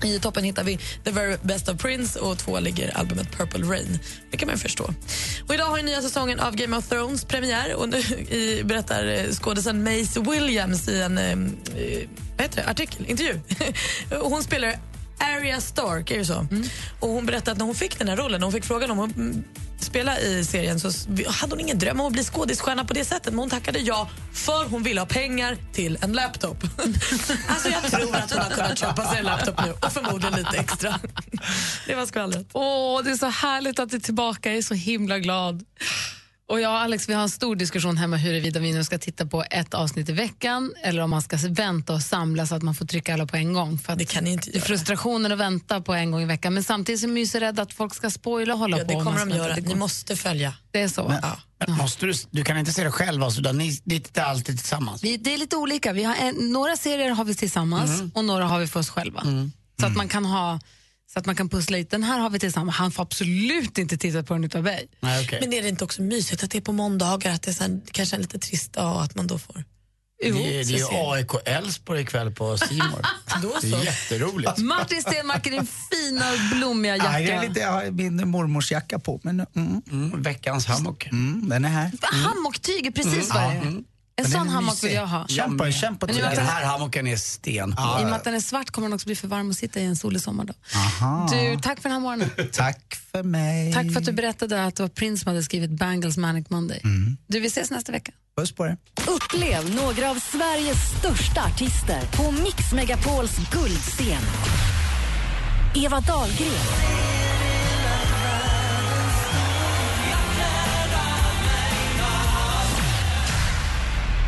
I 0.05 0.19
toppen 0.19 0.45
hittar 0.45 0.65
vi 0.65 0.79
The 1.05 1.11
Very 1.11 1.37
Best 1.43 1.69
of 1.69 1.81
Prince 1.81 2.19
och 2.19 2.39
två 2.39 2.61
ligger 2.61 2.97
albumet 2.97 3.37
Purple 3.37 3.67
Rain. 3.67 3.99
Det 4.31 4.37
kan 4.37 4.49
man 4.49 4.59
förstå. 4.59 4.95
Och 5.49 5.55
idag 5.55 5.65
har 5.65 5.77
ju 5.77 5.83
nya 5.83 6.03
säsongen 6.03 6.41
av 6.41 6.57
Game 6.57 6.77
of 6.77 6.89
Thrones 6.89 7.25
premiär 7.25 7.75
och 7.75 7.89
nu 7.89 7.99
i, 7.99 8.63
berättar 8.65 9.07
eh, 9.07 9.25
skådisen 9.31 9.85
Mace 9.85 10.21
Williams 10.21 10.89
i 10.89 11.03
en 11.03 11.19
eh, 11.19 11.31
eh, 11.31 12.09
vad 12.37 12.43
heter 12.43 12.63
det? 12.63 12.71
artikel, 12.71 13.07
intervju. 13.07 13.41
Hon 14.21 14.43
spelar 14.43 14.79
Arya 15.19 15.61
Stark, 15.61 16.11
är 16.11 16.19
det 16.19 16.25
så? 16.25 16.47
Och 17.01 17.09
hon 17.09 17.27
berättade 17.27 17.53
att 17.53 17.59
när 17.59 17.65
hon 17.65 17.75
fick 17.75 17.99
den 17.99 18.09
här 18.09 18.17
rollen, 18.17 18.43
hon 18.43 18.53
fick 18.53 18.65
frågan 18.65 18.91
om 18.91 18.99
hon 18.99 19.11
mm, 19.11 19.45
spela 19.85 20.21
i 20.21 20.45
serien 20.45 20.81
så 20.81 20.91
hade 21.27 21.53
hon 21.53 21.61
ingen 21.61 21.79
dröm 21.79 22.01
om 22.01 22.07
att 22.07 22.13
bli 22.13 22.25
skådisstjärna 22.25 22.85
på 22.85 22.95
det 22.95 23.05
sättet 23.05 23.33
men 23.33 23.39
hon 23.39 23.51
tackade 23.51 23.79
ja 23.79 24.09
för 24.33 24.65
hon 24.65 24.83
ville 24.83 25.01
ha 25.01 25.07
pengar 25.07 25.57
till 25.73 25.99
en 26.01 26.13
laptop. 26.13 26.65
alltså 27.49 27.69
jag 27.69 27.83
tror 27.83 28.17
att 28.17 28.31
hon 28.31 28.41
har 28.41 28.51
kunnat 28.51 28.79
köpa 28.79 29.05
sig 29.05 29.19
en 29.19 29.25
laptop 29.25 29.65
nu 29.65 29.73
och 29.73 29.93
förmodligen 29.93 30.35
lite 30.35 30.57
extra. 30.57 31.01
det 31.87 31.95
var 31.95 32.07
skvallret. 32.07 32.47
Åh, 32.53 33.03
det 33.05 33.11
är 33.11 33.17
så 33.17 33.27
härligt 33.27 33.79
att 33.79 33.91
du 33.91 33.97
är 33.97 34.01
tillbaka. 34.01 34.49
Jag 34.49 34.59
är 34.59 34.63
så 34.63 34.75
himla 34.75 35.19
glad. 35.19 35.65
Och 36.53 36.61
jag 36.61 36.73
och 36.73 36.79
Alex 36.79 37.09
vi 37.09 37.15
har 37.15 37.23
en 37.23 37.31
stor 37.31 37.57
diskussion 37.57 37.97
hemma 37.97 38.17
huruvida 38.17 38.61
vi 38.61 38.73
nu 38.73 38.85
ska 38.85 38.99
titta 38.99 39.27
på 39.27 39.45
ett 39.51 39.75
avsnitt 39.75 40.09
i 40.09 40.13
veckan 40.13 40.73
eller 40.83 41.03
om 41.03 41.11
man 41.11 41.23
ska 41.23 41.39
vänta 41.49 41.93
och 41.95 42.03
samla 42.03 42.47
så 42.47 42.55
att 42.55 42.63
man 42.63 42.75
får 42.75 42.87
trycka 42.87 43.15
alla 43.15 43.27
på 43.27 43.37
en 43.37 43.53
gång. 43.53 43.79
För 43.79 43.93
att 43.93 43.99
det 43.99 44.05
kan 44.05 44.25
ni 44.25 44.33
inte 44.33 44.51
göra. 44.51 44.65
Frustrationen 44.65 45.33
att 45.33 45.39
vänta 45.39 45.81
på 45.81 45.95
en 45.95 46.11
gång 46.11 46.23
i 46.23 46.25
veckan. 46.25 46.55
Men 46.55 46.63
samtidigt 46.65 47.01
så 47.01 47.09
är 47.09 47.19
jag 47.19 47.29
så 47.29 47.39
rädd 47.39 47.61
att 47.61 47.73
folk 47.73 47.95
ska 47.95 48.11
spoila 48.11 48.53
och 48.55 48.59
hålla 48.59 48.79
Ja, 48.79 48.85
på. 48.85 48.91
det 48.91 48.97
om 48.97 49.05
kommer 49.05 49.19
man 49.19 49.29
de 49.29 49.37
göra. 49.37 49.55
Ni 49.57 49.75
måste 49.75 50.17
följa. 50.17 50.55
Det 50.71 50.81
är 50.81 50.89
så. 50.89 51.15
Men, 51.67 51.77
måste 51.77 52.07
du, 52.07 52.13
du 52.31 52.45
kan 52.45 52.59
inte 52.59 52.73
se 52.73 52.85
det 52.85 52.91
själv 52.93 53.23
alltså, 53.23 53.41
utan 53.41 53.59
ni, 53.59 53.81
ni 53.85 54.01
tittar 54.01 54.23
alltid 54.23 54.59
tillsammans? 54.59 55.05
Vi, 55.05 55.17
det 55.17 55.35
är 55.35 55.39
lite 55.39 55.57
olika. 55.57 55.93
Vi 55.93 56.03
har 56.05 56.15
en, 56.15 56.35
några 56.35 56.77
serier 56.77 57.11
har 57.11 57.25
vi 57.25 57.35
tillsammans 57.35 57.91
Mm. 58.01 58.11
och 58.15 58.25
några 58.25 58.45
har 58.45 58.59
vi 58.59 58.67
för 58.67 58.81
oss 58.81 58.89
själva. 58.91 59.23
Så 59.81 59.87
att 59.87 59.97
man 59.97 60.09
kan 60.09 60.25
ha 60.25 60.61
så 61.13 61.19
att 61.19 61.27
man 61.27 61.37
kan 61.37 61.49
pussla 61.49 61.79
ut. 61.79 61.91
Den 61.91 62.03
här 62.03 62.19
har 62.19 62.31
vi 62.31 62.39
tillsammans. 62.39 62.77
Han 62.77 62.93
får 62.93 63.03
absolut 63.03 63.79
inte 63.79 63.97
titta 63.97 64.23
på 64.23 64.35
den 64.35 64.45
utav 64.45 64.63
mig. 64.63 64.89
Men 65.01 65.53
är 65.53 65.63
det 65.63 65.69
inte 65.69 65.85
också 65.85 66.03
mysigt 66.03 66.43
att 66.45 66.51
det 66.51 66.59
är 66.59 66.63
på 66.63 66.73
måndagar, 66.73 67.31
att 67.33 67.43
det 67.43 67.51
är 67.51 67.53
så 67.53 67.63
här, 67.65 67.81
kanske 67.93 68.17
en 68.17 68.23
lite 68.23 68.39
trist 68.39 68.73
dag 68.73 68.97
och 68.97 69.03
att 69.03 69.15
man 69.15 69.27
då 69.27 69.39
får... 69.39 69.65
Det, 70.25 70.31
det 70.31 70.61
är 70.61 70.65
ser- 70.65 71.13
AIK 71.13 71.31
Elfsborg 71.45 72.01
ikväll 72.03 72.31
på 72.31 72.59
Simor. 72.59 73.07
Det 73.63 73.69
jätteroligt. 73.85 74.59
Martin 74.59 75.03
Stenmark 75.03 75.47
i 75.47 75.51
din 75.51 75.67
fina 75.91 76.25
blommiga 76.55 76.97
Ja, 76.97 77.05
jacka. 77.05 77.21
jag, 77.21 77.45
är 77.45 77.49
lite, 77.49 77.61
jag 77.61 77.73
har 77.73 77.91
min 77.91 78.29
mormors 78.29 78.73
jacka 78.73 78.99
på. 78.99 79.21
Men, 79.23 79.47
mm. 79.57 80.23
veckans 80.23 80.67
hammock. 80.67 81.07
Mm, 81.07 81.49
den 81.49 81.65
är 81.65 81.69
här. 81.69 81.91
Hammocktyg 82.03 82.87
är 82.87 82.91
precis 82.91 83.13
Mm. 83.15 83.27
vad 83.35 83.43
det 83.43 83.55
Ja, 83.55 83.79
är. 83.79 83.83
Mm. 84.17 84.27
En 84.27 84.31
sån 84.33 84.49
hammock 84.49 84.85
vill 84.85 84.93
jag 84.93 85.07
ha. 85.07 85.27
Kämpa, 85.27 85.71
kämpa 85.71 86.07
till 86.07 86.17
Den 86.17 86.47
här 86.47 86.65
hammocken 86.65 87.07
är 87.07 87.17
sten. 87.17 87.71
I 88.01 88.05
och 88.05 88.05
med 88.05 88.13
att 88.13 88.25
den 88.25 88.35
är 88.35 88.41
svart 88.41 88.71
kommer 88.71 88.89
den 88.89 88.93
också 88.95 89.07
bli 89.07 89.17
för 89.17 89.29
varm 89.29 89.51
att 89.51 89.57
sitta 89.57 89.81
i 89.81 89.85
en 89.85 89.97
solig 89.97 90.21
sommardag. 90.21 90.57
Aha. 90.75 91.29
Du, 91.31 91.59
tack 91.63 91.81
för 91.81 91.89
den 91.89 91.93
här 91.93 92.01
morgonen. 92.01 92.31
Tack 92.53 92.95
för 93.13 93.23
mig. 93.23 93.73
Tack 93.73 93.93
för 93.93 94.01
att 94.01 94.07
du 94.07 94.13
berättade 94.13 94.65
att 94.65 94.77
det 94.77 94.83
var 94.83 94.91
Prince 94.91 95.23
som 95.23 95.29
hade 95.31 95.43
skrivit 95.43 95.71
Bangles 95.71 96.17
Manic 96.17 96.51
Monday. 96.51 96.83
Du, 97.27 97.41
vi 97.41 97.47
ses 97.47 97.71
nästa 97.71 97.93
vecka. 97.93 98.13
Puss 98.37 98.53
på 98.53 98.67
er. 98.67 98.77
Upplev 99.07 99.75
några 99.75 100.11
av 100.11 100.15
Sveriges 100.15 100.99
största 100.99 101.43
artister 101.43 102.01
på 102.17 102.31
Mix 102.31 102.73
Megapols 102.73 103.37
guldscen. 103.53 104.23
Eva 105.75 106.01
Dahlgren. 106.01 107.02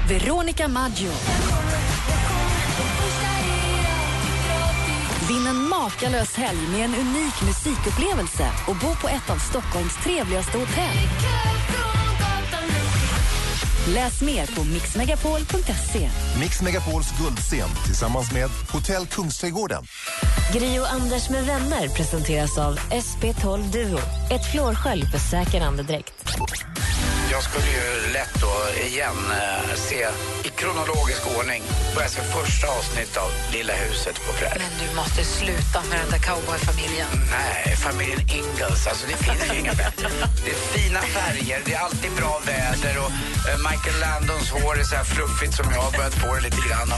Veronica 0.08 0.68
Maggio. 0.68 1.10
Vinn 5.28 5.46
en 5.46 5.68
makalös 5.68 6.36
helg 6.36 6.68
med 6.68 6.84
en 6.84 6.94
unik 6.94 7.42
musikupplevelse 7.46 8.50
och 8.68 8.76
bo 8.76 8.94
på 9.02 9.08
ett 9.08 9.30
av 9.30 9.36
Stockholms 9.36 9.96
trevligaste 10.04 10.58
hotell. 10.58 10.98
Läs 13.94 14.22
mer 14.22 14.46
på 14.46 14.64
mixmegapol.se. 14.64 16.10
Mix 16.40 16.62
Megapols 16.62 17.18
guldscen 17.18 17.68
tillsammans 17.86 18.32
med 18.32 18.50
Hotell 18.72 19.06
Kungsträdgården. 19.06 19.84
Gri 20.52 20.78
och 20.78 20.92
Anders 20.92 21.30
med 21.30 21.44
vänner 21.44 21.88
presenteras 21.88 22.58
av 22.58 22.78
SP12 22.78 23.72
Duo. 23.72 23.98
Ett 24.30 24.52
flårskölj 24.52 25.06
för 25.06 25.18
säker 25.18 25.60
andedräkt. 25.60 26.24
Jag 27.34 27.42
skulle 27.42 27.70
ju 27.78 28.12
lätt 28.12 28.34
då 28.40 28.54
igen 28.86 29.20
eh, 29.30 29.74
se 29.76 30.00
i 30.44 30.48
kronologisk 30.48 31.22
ordning 31.38 31.62
börja 31.94 32.08
se 32.08 32.20
första 32.22 32.66
avsnittet 32.78 33.16
av 33.16 33.30
Lilla 33.52 33.72
huset 33.72 34.16
på 34.26 34.32
prärien. 34.32 34.62
Men 34.64 34.88
du 34.88 34.96
måste 34.96 35.24
sluta 35.24 35.78
med 35.90 35.98
den 36.02 36.10
där 36.14 36.22
cowboyfamiljen. 36.28 37.12
Nej, 37.36 37.76
familjen 37.76 38.20
Ingalls. 38.40 38.86
Alltså 38.90 39.04
det 39.10 39.16
finns 39.24 39.52
ju 39.52 39.58
inga 39.60 39.74
bättre. 39.84 40.06
Det 40.44 40.50
är 40.50 40.60
fina 40.76 41.00
färger, 41.00 41.58
det 41.66 41.72
är 41.74 41.80
alltid 41.88 42.12
bra 42.20 42.40
väder 42.46 42.94
och 43.04 43.10
eh, 43.48 43.58
Michael 43.68 43.96
Landons 44.04 44.48
hår 44.50 44.74
är 44.80 44.84
så 44.84 44.96
här 45.00 45.04
fluffigt 45.04 45.54
som 45.58 45.66
jag 45.74 45.80
har 45.86 45.92
börjat 45.98 46.14
få 46.22 46.34
det 46.34 46.42
lite 46.48 46.62
grann. 46.68 46.88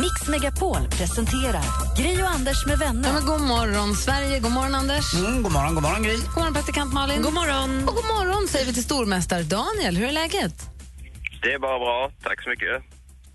Mix 0.00 0.28
Megapol 0.28 0.88
presenterar 0.90 1.64
Gri 1.98 2.22
och 2.22 2.30
Anders 2.36 2.66
med 2.66 2.78
vänner. 2.78 3.08
Ja, 3.08 3.14
men 3.14 3.26
god 3.26 3.40
morgon, 3.40 3.96
Sverige. 3.96 4.38
God 4.38 4.52
morgon, 4.52 4.74
Anders. 4.74 5.14
Mm, 5.14 5.42
god 5.42 5.52
morgon, 5.52 5.74
god 5.74 5.82
morgon, 5.82 6.02
Gry. 6.02 6.16
God 6.16 6.36
morgon, 6.36 6.54
praktikant 6.54 6.92
Malin. 6.92 7.22
God 7.22 7.32
morgon. 7.32 7.88
Och 7.88 7.94
god 7.94 8.04
morgon 8.04 8.48
säger 8.48 8.66
vi 8.66 8.72
till 8.72 8.84
stormästare 8.84 9.42
Daniel. 9.56 9.96
Hur 9.96 10.08
är 10.08 10.12
läget? 10.12 10.56
Det 11.42 11.52
är 11.52 11.58
bara 11.58 11.78
bra. 11.78 12.10
Tack 12.22 12.42
så 12.42 12.50
mycket. 12.50 12.82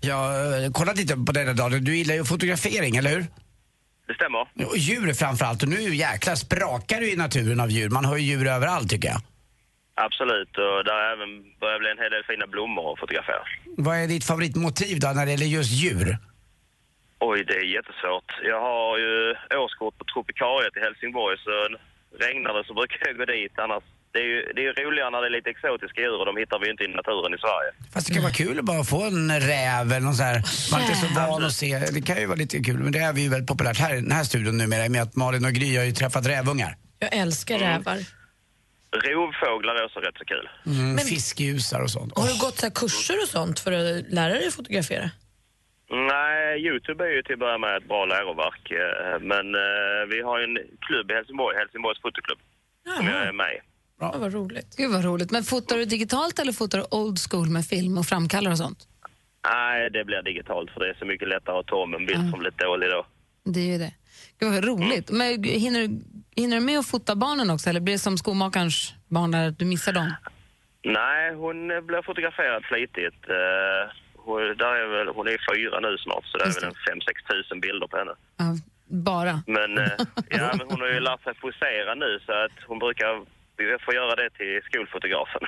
Jag 0.00 0.24
eh, 0.64 0.70
kollade 0.70 1.00
lite 1.00 1.16
på 1.26 1.32
dig 1.32 1.54
Daniel. 1.54 1.84
Du 1.84 1.96
gillar 1.96 2.14
ju 2.14 2.24
fotografering, 2.24 2.96
eller 2.96 3.10
hur? 3.10 3.24
Det 4.08 4.14
stämmer. 4.14 4.40
Och 4.70 4.78
djur 4.78 5.12
framförallt. 5.12 5.62
Och 5.62 5.68
nu 5.68 5.94
jäklar 5.94 6.34
sprakar 6.34 7.00
det 7.00 7.10
i 7.12 7.16
naturen 7.16 7.60
av 7.60 7.70
djur. 7.70 7.90
Man 7.90 8.04
har 8.04 8.16
ju 8.16 8.22
djur 8.22 8.46
överallt 8.46 8.90
tycker 8.90 9.08
jag. 9.08 9.20
Absolut. 9.94 10.52
Och 10.64 10.84
där 10.88 10.96
har 11.02 11.12
även 11.16 11.30
börjar 11.60 11.78
bli 11.78 11.90
en 11.90 11.98
hel 11.98 12.10
del 12.10 12.24
fina 12.24 12.46
blommor 12.46 12.92
att 12.92 13.00
fotografera. 13.00 13.42
Vad 13.76 13.96
är 13.96 14.06
ditt 14.06 14.24
favoritmotiv 14.24 15.00
då 15.00 15.08
när 15.08 15.24
det 15.26 15.30
gäller 15.30 15.46
just 15.58 15.72
djur? 15.82 16.18
Oj, 17.20 17.44
det 17.48 17.56
är 17.62 17.66
jättesvårt. 17.76 18.30
Jag 18.50 18.60
har 18.60 18.98
ju 18.98 19.34
årskort 19.62 19.98
på 19.98 20.04
Tropikariet 20.04 20.76
i 20.76 20.80
Helsingborg 20.80 21.36
så 21.46 21.54
regnar 22.24 22.54
det 22.54 22.64
så 22.64 22.74
brukar 22.74 23.06
jag 23.06 23.16
gå 23.16 23.24
dit. 23.24 23.58
Annars, 23.58 23.84
det 24.12 24.18
är 24.18 24.24
ju 24.32 24.52
det 24.54 24.60
är 24.60 24.66
ju 24.68 24.72
roligare 24.72 25.10
när 25.10 25.20
det 25.20 25.26
är 25.26 25.36
lite 25.38 25.50
exotiska 25.50 26.00
djur 26.00 26.18
och 26.20 26.26
de 26.26 26.36
hittar 26.36 26.58
vi 26.58 26.64
ju 26.66 26.72
inte 26.72 26.84
i 26.84 26.88
naturen 26.88 27.34
i 27.34 27.38
Sverige. 27.38 27.70
Fast 27.94 28.06
det 28.08 28.14
kan 28.14 28.22
vara 28.22 28.32
kul 28.42 28.58
att 28.58 28.64
bara 28.64 28.84
få 28.84 29.02
en 29.06 29.40
räv 29.40 29.86
eller 29.92 30.00
någon 30.00 30.14
så 30.14 30.22
här. 30.22 30.38
Man 30.72 30.80
är 30.80 30.84
inte 30.84 30.96
så 31.04 31.08
van 31.20 31.44
att 31.44 31.52
se. 31.52 31.78
Det 31.96 32.00
kan 32.08 32.16
ju 32.20 32.26
vara 32.26 32.36
lite 32.44 32.58
kul. 32.68 32.78
Men 32.78 32.92
det 32.92 32.98
är 32.98 33.12
vi 33.12 33.22
ju 33.22 33.28
väldigt 33.28 33.48
populärt 33.48 33.78
här 33.78 33.92
i 33.96 34.00
den 34.00 34.12
här 34.12 34.24
studion 34.24 34.58
numera 34.58 34.88
med 34.88 35.02
att 35.02 35.16
Malin 35.16 35.44
och 35.44 35.52
Gry 35.52 35.76
har 35.76 35.84
ju 35.84 35.92
träffat 35.92 36.26
rävungar. 36.26 36.76
Jag 36.98 37.12
älskar 37.16 37.58
rävar. 37.58 37.98
Rovfåglar 39.04 39.74
är 39.74 39.84
också 39.84 40.00
rätt 40.00 40.18
så 40.18 40.24
kul. 40.24 40.48
Mm, 40.66 40.94
Men- 40.94 41.04
Fiskgjusar 41.04 41.80
och 41.80 41.90
sånt. 41.90 42.12
Har 42.18 42.26
du 42.32 42.38
gått 42.46 42.56
så 42.58 42.66
här 42.66 42.74
kurser 42.82 43.16
och 43.22 43.28
sånt 43.28 43.60
för 43.60 43.72
att 43.72 44.04
lära 44.12 44.34
dig 44.34 44.50
fotografera? 44.50 45.10
Nej, 45.90 46.66
Youtube 46.66 47.04
är 47.04 47.10
ju 47.16 47.22
till 47.22 47.32
att 47.32 47.38
börja 47.38 47.58
med 47.58 47.76
ett 47.76 47.88
bra 47.88 48.04
läroverk. 48.14 48.64
eh, 48.70 49.20
Men 49.32 49.46
eh, 49.54 50.00
vi 50.12 50.18
har 50.22 50.38
ju 50.38 50.44
en 50.44 50.58
klubb 50.86 51.10
i 51.10 51.14
Helsingborg, 51.14 51.56
Helsingborgs 51.58 52.00
fotoklubb, 52.02 52.38
som 52.96 53.06
jag 53.06 53.22
är 53.28 53.32
med 53.32 53.52
i. 53.56 53.58
Ja, 54.00 54.14
vad 54.18 54.32
roligt. 54.34 54.76
Gud 54.76 54.90
vad 54.92 55.04
roligt. 55.04 55.30
Men 55.30 55.42
fotar 55.42 55.76
du 55.76 55.84
digitalt 55.84 56.38
eller 56.38 56.52
fotar 56.52 56.78
du 56.78 56.84
old 56.90 57.18
school 57.30 57.48
med 57.50 57.64
film 57.64 57.98
och 57.98 58.06
framkallar 58.06 58.50
och 58.50 58.58
sånt? 58.58 58.78
Nej, 59.50 59.90
det 59.90 60.04
blir 60.04 60.22
digitalt 60.22 60.70
för 60.70 60.80
det 60.80 60.90
är 60.90 60.94
så 60.94 61.04
mycket 61.04 61.28
lättare 61.28 61.58
att 61.58 61.66
ta 61.66 61.86
med 61.86 62.00
en 62.00 62.06
bild 62.06 62.30
som 62.30 62.38
blir 62.38 62.50
lite 62.50 62.64
dålig 62.64 62.88
då. 62.90 63.06
Det 63.44 63.60
är 63.60 63.72
ju 63.72 63.78
det. 63.78 63.92
Gud 64.40 64.52
vad 64.52 64.64
roligt. 64.64 65.10
Men 65.10 65.44
hinner, 65.44 65.80
du- 65.88 66.00
hinner 66.42 66.56
du 66.60 66.62
med 66.66 66.78
att 66.78 66.86
fota 66.86 67.16
barnen 67.16 67.50
också 67.50 67.70
eller 67.70 67.80
blir 67.80 67.94
det 67.94 67.98
som 67.98 68.18
skomakarens 68.18 68.94
barn 69.08 69.30
där 69.30 69.48
att 69.48 69.58
du 69.58 69.64
missar 69.64 69.92
dem? 69.92 70.14
Nej, 70.84 71.34
hon 71.34 71.56
blir 71.86 72.02
fotograferad 72.02 72.64
flitigt. 72.64 73.20
Eh, 73.28 73.82
hon, 74.16 74.40
där 74.40 74.74
är 74.82 74.88
väl, 74.98 75.08
hon 75.16 75.26
är 75.28 75.38
fyra 75.54 75.80
nu 75.80 75.98
snart, 75.98 76.24
så 76.26 76.38
det 76.38 76.44
är 76.44 76.54
väl 76.54 76.64
en 76.64 77.00
5-6 77.00 77.32
tusen 77.32 77.60
bilder 77.60 77.86
på 77.86 77.96
henne. 77.96 78.14
Ja, 78.36 78.44
bara. 79.10 79.42
Men, 79.46 79.78
eh, 79.78 79.92
ja, 80.40 80.54
men 80.58 80.66
hon 80.70 80.80
har 80.80 80.88
ju 80.88 81.00
lärt 81.00 81.22
sig 81.24 81.34
posera 81.34 81.94
nu 81.94 82.20
så 82.26 82.32
att 82.32 82.56
hon 82.68 82.78
brukar 82.78 83.12
få 83.86 83.92
göra 83.92 84.14
det 84.16 84.30
till 84.30 84.60
skolfotografen. 84.70 85.42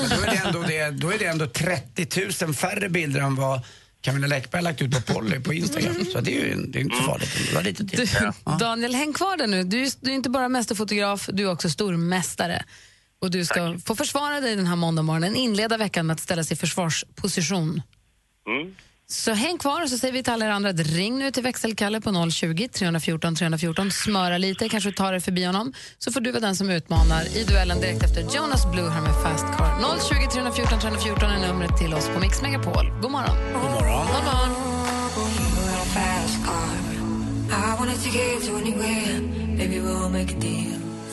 Men 0.00 0.08
då, 0.18 0.26
är 0.26 0.30
det 0.30 0.36
ändå 0.46 0.62
det, 0.62 0.90
då 0.90 1.10
är 1.14 1.18
det 1.18 1.24
ändå 1.26 1.46
30 1.46 2.44
000 2.44 2.54
färre 2.54 2.88
bilder 2.88 3.20
än 3.20 3.34
vad 3.34 3.60
Camilla 4.00 4.26
Läckberg 4.26 4.58
har 4.58 4.62
lagt 4.70 4.82
ut 4.82 5.06
på 5.06 5.12
Polly 5.14 5.40
på 5.40 5.52
Instagram. 5.54 6.04
Så 6.12 6.20
det 6.20 6.36
är 6.36 6.44
ju 6.44 6.54
det 6.66 6.78
är 6.78 6.80
inte 6.82 6.96
så 6.96 7.02
farligt. 7.02 7.30
Det 7.48 7.54
var 7.54 7.62
lite 7.62 7.82
Du. 7.82 8.04
Ja. 8.44 8.56
Daniel, 8.60 8.94
häng 8.94 9.12
kvar 9.12 9.36
där 9.36 9.46
nu. 9.46 9.64
Du, 9.64 9.82
är- 9.82 9.92
du 10.00 10.10
är 10.10 10.14
inte 10.14 10.30
bara 10.30 10.48
mästerfotograf, 10.48 11.28
du 11.32 11.42
är 11.42 11.50
också 11.52 11.70
stormästare. 11.70 12.64
Och 13.18 13.30
du 13.30 13.44
ska 13.44 13.78
få 13.86 13.96
försvara 13.96 14.40
dig 14.40 14.56
den 14.56 14.66
här 14.66 14.76
måndagmorgonen, 14.76 15.36
inleda 15.36 15.76
veckan 15.76 16.06
med 16.06 16.14
att 16.14 16.20
ställa 16.20 16.44
sig 16.44 16.54
i 16.54 16.58
försvarsposition. 16.58 17.82
Mm. 18.48 18.74
Så 19.08 19.32
häng 19.32 19.58
kvar 19.58 19.82
och 19.82 19.90
så 19.90 19.98
säger 19.98 20.14
vi 20.14 20.22
till 20.22 20.32
alla 20.32 20.46
er 20.46 20.50
andra 20.50 20.70
att 20.70 20.80
ring 20.80 21.18
nu 21.18 21.30
till 21.30 21.42
växelkalle 21.42 22.00
på 22.00 22.30
020 22.30 22.68
314 22.68 23.34
314. 23.34 23.90
Smöra 23.90 24.38
lite, 24.38 24.68
kanske 24.68 24.92
tar 24.92 25.12
dig 25.12 25.20
förbi 25.20 25.44
honom. 25.44 25.72
Så 25.98 26.12
får 26.12 26.20
du 26.20 26.30
vara 26.30 26.40
den 26.40 26.56
som 26.56 26.70
utmanar 26.70 27.36
i 27.36 27.44
duellen 27.44 27.80
direkt 27.80 28.02
efter 28.02 28.20
Jonas 28.36 28.72
Blue 28.72 28.90
här 28.90 29.00
med 29.00 29.22
Fast 29.22 29.44
Car. 29.44 29.98
020 30.08 30.30
314 30.32 30.80
314 30.80 31.30
är 31.30 31.48
numret 31.48 31.78
till 31.78 31.94
oss 31.94 32.08
på 32.08 32.20
Mix 32.20 32.42
Megapol. 32.42 32.90
God 33.02 33.10
morgon. 33.10 33.36
God 33.52 33.70
morgon. 33.70 34.06
God 34.06 34.24
morgon. 34.24 34.76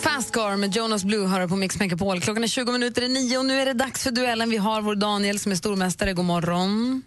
Fast 0.01 0.33
Car 0.33 0.57
med 0.57 0.75
Jonas 0.75 1.03
Blue 1.03 1.27
hör 1.27 1.47
på 1.47 1.55
Mix 1.55 1.79
Megapol. 1.79 2.21
Klockan 2.21 2.43
är 2.43 2.47
20 2.47 2.71
minuter 2.71 3.01
i 3.01 3.07
nio 3.07 3.37
och 3.37 3.45
nu 3.45 3.61
är 3.61 3.65
det 3.65 3.73
dags 3.73 4.03
för 4.03 4.11
duellen. 4.11 4.49
Vi 4.49 4.57
har 4.57 4.81
vår 4.81 4.95
Daniel 4.95 5.39
som 5.39 5.51
är 5.51 5.55
stormästare. 5.55 6.13
God 6.13 6.25
morgon. 6.25 7.03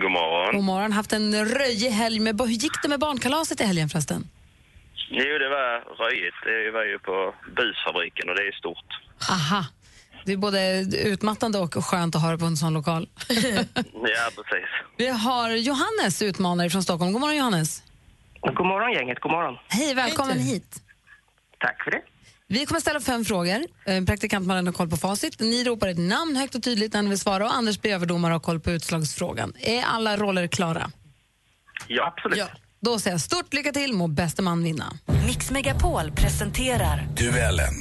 God 0.00 0.10
morgon. 0.10 0.54
God 0.54 0.64
morgon. 0.64 0.92
Haft 0.92 1.12
en 1.12 1.44
röjig 1.44 1.90
helg. 1.90 2.20
Med, 2.20 2.40
hur 2.40 2.46
gick 2.46 2.82
det 2.82 2.88
med 2.88 3.00
barnkalaset 3.00 3.60
i 3.60 3.64
helgen 3.64 3.88
förresten? 3.88 4.28
Jo, 5.10 5.38
det 5.38 5.48
var 5.48 5.72
röjigt. 6.04 6.36
Det 6.44 6.70
var 6.70 6.84
ju 6.84 6.98
på 6.98 7.34
busfabriken 7.56 8.28
och 8.28 8.34
det 8.34 8.42
är 8.42 8.52
stort. 8.52 8.88
Aha. 9.30 9.64
Det 10.24 10.32
är 10.32 10.36
både 10.36 10.84
utmattande 11.04 11.58
och 11.58 11.74
skönt 11.84 12.16
att 12.16 12.22
höra 12.22 12.38
på 12.38 12.44
en 12.44 12.56
sån 12.56 12.74
lokal. 12.74 13.08
Ja, 13.94 14.30
precis. 14.36 14.68
Vi 14.96 15.08
har 15.08 15.50
Johannes 15.50 16.22
utmanare 16.22 16.70
från 16.70 16.82
Stockholm. 16.82 17.12
God 17.12 17.20
morgon 17.20 17.36
Johannes. 17.36 17.82
God 18.40 18.66
morgon 18.66 18.92
gänget, 18.92 19.20
god 19.20 19.32
morgon. 19.32 19.56
Hej, 19.68 19.94
välkommen 19.94 20.38
hit. 20.38 20.82
Tack 21.58 21.84
för 21.84 21.90
det. 21.90 22.02
Vi 22.52 22.66
kommer 22.66 22.80
ställa 22.80 23.00
fem 23.00 23.24
frågor. 23.24 23.66
Eh, 23.86 24.04
Praktikant 24.04 24.46
Malin 24.46 24.66
har 24.66 24.72
koll 24.72 24.88
på 24.88 24.96
facit. 24.96 25.40
Ni 25.40 25.64
ropar 25.64 25.88
ett 25.88 25.98
namn 25.98 26.36
högt 26.36 26.54
och 26.54 26.62
tydligt 26.62 26.92
när 26.92 27.02
ni 27.02 27.08
vill 27.08 27.18
svara 27.18 27.44
och 27.44 27.54
Anders 27.54 27.80
blir 27.80 27.92
överdomare 27.94 28.30
och 28.34 28.34
har 28.34 28.40
koll 28.40 28.60
på 28.60 28.70
utslagsfrågan. 28.70 29.52
Är 29.60 29.82
alla 29.82 30.16
roller 30.16 30.46
klara? 30.46 30.90
Ja, 31.88 32.06
absolut. 32.06 32.44
Då 32.80 32.98
säger 32.98 33.14
jag 33.14 33.20
stort 33.20 33.54
lycka 33.54 33.72
till, 33.72 33.92
må 33.92 34.06
bäste 34.06 34.42
man 34.42 34.64
vinna. 34.64 34.92
Mix 35.26 35.50
Megapol 35.50 36.12
presenterar 36.12 37.08
Duellen. 37.16 37.74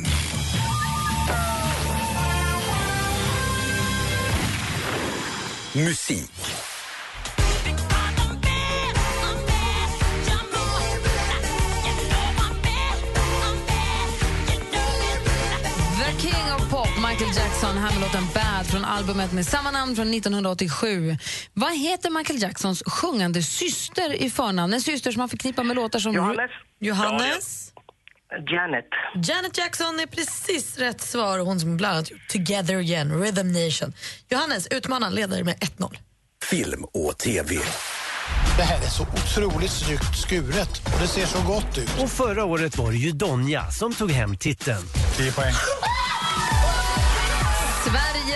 Musik. 5.73 6.31
Michael 17.21 17.43
Jackson, 17.45 17.77
här 17.77 17.91
med 17.91 18.01
låten 18.01 18.23
Bad 18.33 18.67
från 18.67 18.85
albumet 18.85 19.31
med 19.31 19.45
samma 19.45 19.71
namn 19.71 19.95
från 19.95 20.13
1987. 20.13 21.17
Vad 21.53 21.77
heter 21.77 22.09
Michael 22.09 22.41
Jacksons 22.41 22.83
sjungande 22.85 23.43
syster 23.43 24.13
i 24.13 24.29
förnamn? 24.29 24.73
En 24.73 24.81
syster 24.81 25.11
som 25.11 25.19
man 25.19 25.29
förknippar 25.29 25.63
med 25.63 25.75
låtar 25.75 25.99
som... 25.99 26.13
Johannes. 26.13 26.51
Johannes? 26.79 27.73
Janet. 28.51 28.85
Janet 29.27 29.57
Jackson 29.57 29.99
är 29.99 30.05
precis 30.05 30.77
rätt 30.77 31.01
svar. 31.01 31.39
Hon 31.39 31.59
som 31.59 31.77
bland 31.77 31.95
annat 31.95 32.11
gjort 32.11 32.29
Together 32.29 32.75
Again, 32.75 33.21
Rhythm 33.21 33.47
Nation. 33.47 33.93
Johannes, 34.29 34.67
utmanaren 34.67 35.15
leder 35.15 35.43
med 35.43 35.55
1-0. 35.55 35.97
Film 36.43 36.83
och 36.83 37.17
TV. 37.17 37.55
Det 38.57 38.63
här 38.63 38.77
är 38.77 38.89
så 38.89 39.03
otroligt 39.03 39.71
snyggt 39.71 40.17
skuret 40.17 40.81
och 40.85 41.01
det 41.01 41.07
ser 41.07 41.25
så 41.25 41.47
gott 41.47 41.77
ut. 41.77 42.03
Och 42.03 42.09
förra 42.09 42.45
året 42.45 42.77
var 42.77 42.91
det 42.91 42.97
ju 42.97 43.11
Donja 43.11 43.71
som 43.71 43.93
tog 43.93 44.11
hem 44.11 44.37
titeln. 44.37 44.83
10 45.17 45.31
poäng. 45.31 45.53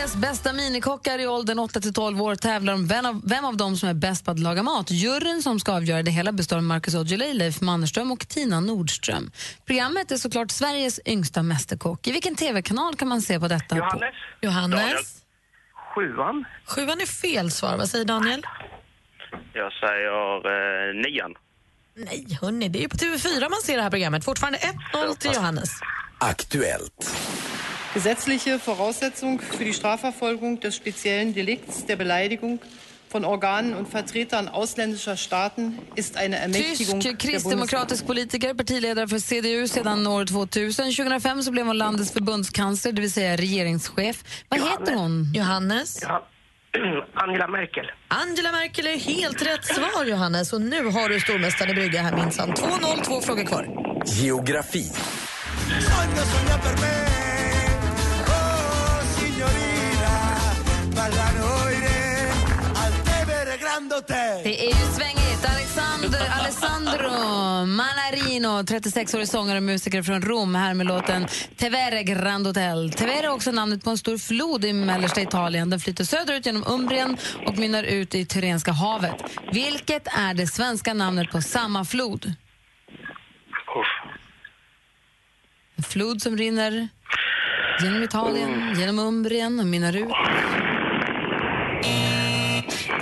Sveriges 0.05 0.21
bästa 0.21 0.53
minikockar 0.53 1.19
i 1.19 1.27
åldern 1.27 1.59
8 1.59 1.79
till 1.79 1.93
12 1.93 2.21
år 2.21 2.35
tävlar 2.35 2.73
om 2.73 2.87
vem 2.87 3.05
av, 3.05 3.21
vem 3.25 3.45
av 3.45 3.57
dem 3.57 3.75
som 3.77 3.89
är 3.89 3.93
bäst 3.93 4.25
på 4.25 4.31
att 4.31 4.39
laga 4.39 4.63
mat. 4.63 4.91
Juryn 4.91 5.41
som 5.41 5.59
ska 5.59 5.73
avgöra 5.73 6.03
det 6.03 6.11
hela 6.11 6.31
består 6.31 6.57
av 6.57 6.63
Marcus 6.63 6.95
Aujalay, 6.95 7.33
Leif 7.33 7.61
Mannerström 7.61 8.11
och 8.11 8.19
Tina 8.19 8.59
Nordström. 8.59 9.31
Programmet 9.65 10.11
är 10.11 10.17
såklart 10.17 10.51
Sveriges 10.51 10.99
yngsta 11.05 11.43
mästerkock. 11.43 12.07
I 12.07 12.11
vilken 12.11 12.35
tv-kanal 12.35 12.95
kan 12.95 13.07
man 13.07 13.21
se 13.21 13.39
på 13.39 13.47
detta? 13.47 13.75
Johannes. 13.75 13.99
På? 14.01 14.45
Johannes? 14.45 15.23
Sjuan. 15.95 16.45
Sjuan 16.65 17.01
är 17.01 17.05
fel 17.05 17.51
svar. 17.51 17.77
Vad 17.77 17.89
säger 17.89 18.05
Daniel? 18.05 18.43
Jag 19.53 19.71
säger 19.73 20.35
eh, 20.35 20.95
nian. 20.95 21.33
Nej, 21.95 22.37
hörni, 22.41 22.69
det 22.69 22.79
är 22.79 22.81
ju 22.81 22.89
på 22.89 22.97
TV4 22.97 23.49
man 23.49 23.61
ser 23.63 23.77
det 23.77 23.83
här 23.83 23.89
programmet. 23.89 24.25
Fortfarande 24.25 24.59
1-0 24.93 25.15
till 25.15 25.31
Johannes. 25.33 25.69
Aktuellt. 26.19 27.15
Gesetzliche 27.95 28.59
Voraussetzung 28.59 29.39
für 29.39 29.63
die 29.63 29.73
Strafverfolgung 29.73 30.59
des 30.59 30.75
speziellen 30.75 31.33
Delikts 31.33 31.85
der 31.85 31.95
Beleidigung 31.95 32.59
von 33.07 33.23
Organen 33.23 33.73
und 33.73 33.87
Vertretern 33.87 34.49
ausländischer 34.49 35.15
Staaten 35.15 35.79
ist 35.95 36.17
eine 36.17 36.35
Ermächtigung 36.35 36.99
Tysk 36.99 37.19
kristdemokratisk 37.19 38.05
politiker, 38.05 38.53
partiledare 38.53 39.07
för 39.07 39.19
CDU 39.19 39.67
sedan 39.67 40.07
år 40.07 40.25
2000. 40.25 40.91
2005 40.91 41.41
så 41.43 41.51
blev 41.51 41.65
hon 41.67 41.77
landets 41.77 42.11
förbundskansler, 42.11 42.91
det 42.91 43.01
vill 43.01 43.11
säga 43.11 43.35
regeringschef. 43.35 44.23
Vad 44.49 44.59
heter 44.59 44.95
hon? 44.95 45.33
Johannes? 45.33 45.99
Ja. 46.01 46.27
Angela 47.13 47.47
Merkel. 47.47 47.85
Angela 48.07 48.51
Merkel 48.51 48.87
är 48.87 48.97
helt 48.97 49.41
rätt 49.41 49.65
svar, 49.65 50.05
Johannes. 50.05 50.53
Och 50.53 50.61
nu 50.61 50.85
har 50.85 51.09
du 51.09 51.19
stormästaren 51.19 51.71
i 51.71 51.73
brygga 51.73 52.01
här 52.01 52.15
minsann. 52.15 52.53
2-0, 52.53 53.03
två 53.03 53.21
frågor 53.21 53.43
kvar. 53.43 53.67
Geografi. 54.05 54.91
Det 64.43 64.65
är 64.65 64.67
ju 64.67 64.93
svängigt. 64.93 65.45
Alexander, 65.55 66.29
Alessandro 66.39 67.09
Manarino, 67.65 68.61
36-årig 68.61 69.27
sångare 69.27 69.57
och 69.57 69.63
musiker 69.63 70.03
från 70.03 70.21
Rom, 70.21 70.55
här 70.55 70.73
med 70.73 70.87
låten 70.87 71.27
Tevere 71.57 72.03
Grand 72.03 72.47
Hotel. 72.47 72.91
Tevere 72.91 73.25
är 73.25 73.29
också 73.29 73.51
namnet 73.51 73.83
på 73.83 73.89
en 73.89 73.97
stor 73.97 74.17
flod 74.17 74.65
i 74.65 74.73
mellersta 74.73 75.21
Italien. 75.21 75.69
Den 75.69 75.79
flyter 75.79 76.03
söderut 76.03 76.45
genom 76.45 76.63
Umbrien 76.67 77.17
och 77.47 77.57
mynnar 77.57 77.83
ut 77.83 78.15
i 78.15 78.25
Tyrenska 78.25 78.71
havet. 78.71 79.15
Vilket 79.51 80.07
är 80.07 80.33
det 80.33 80.47
svenska 80.47 80.93
namnet 80.93 81.31
på 81.31 81.41
samma 81.41 81.85
flod? 81.85 82.33
En 85.75 85.83
flod 85.83 86.21
som 86.21 86.37
rinner 86.37 86.87
genom 87.81 88.03
Italien, 88.03 88.79
genom 88.79 88.99
Umbrien 88.99 89.59
och 89.59 89.65
mynnar 89.65 89.95
ut. 89.95 90.54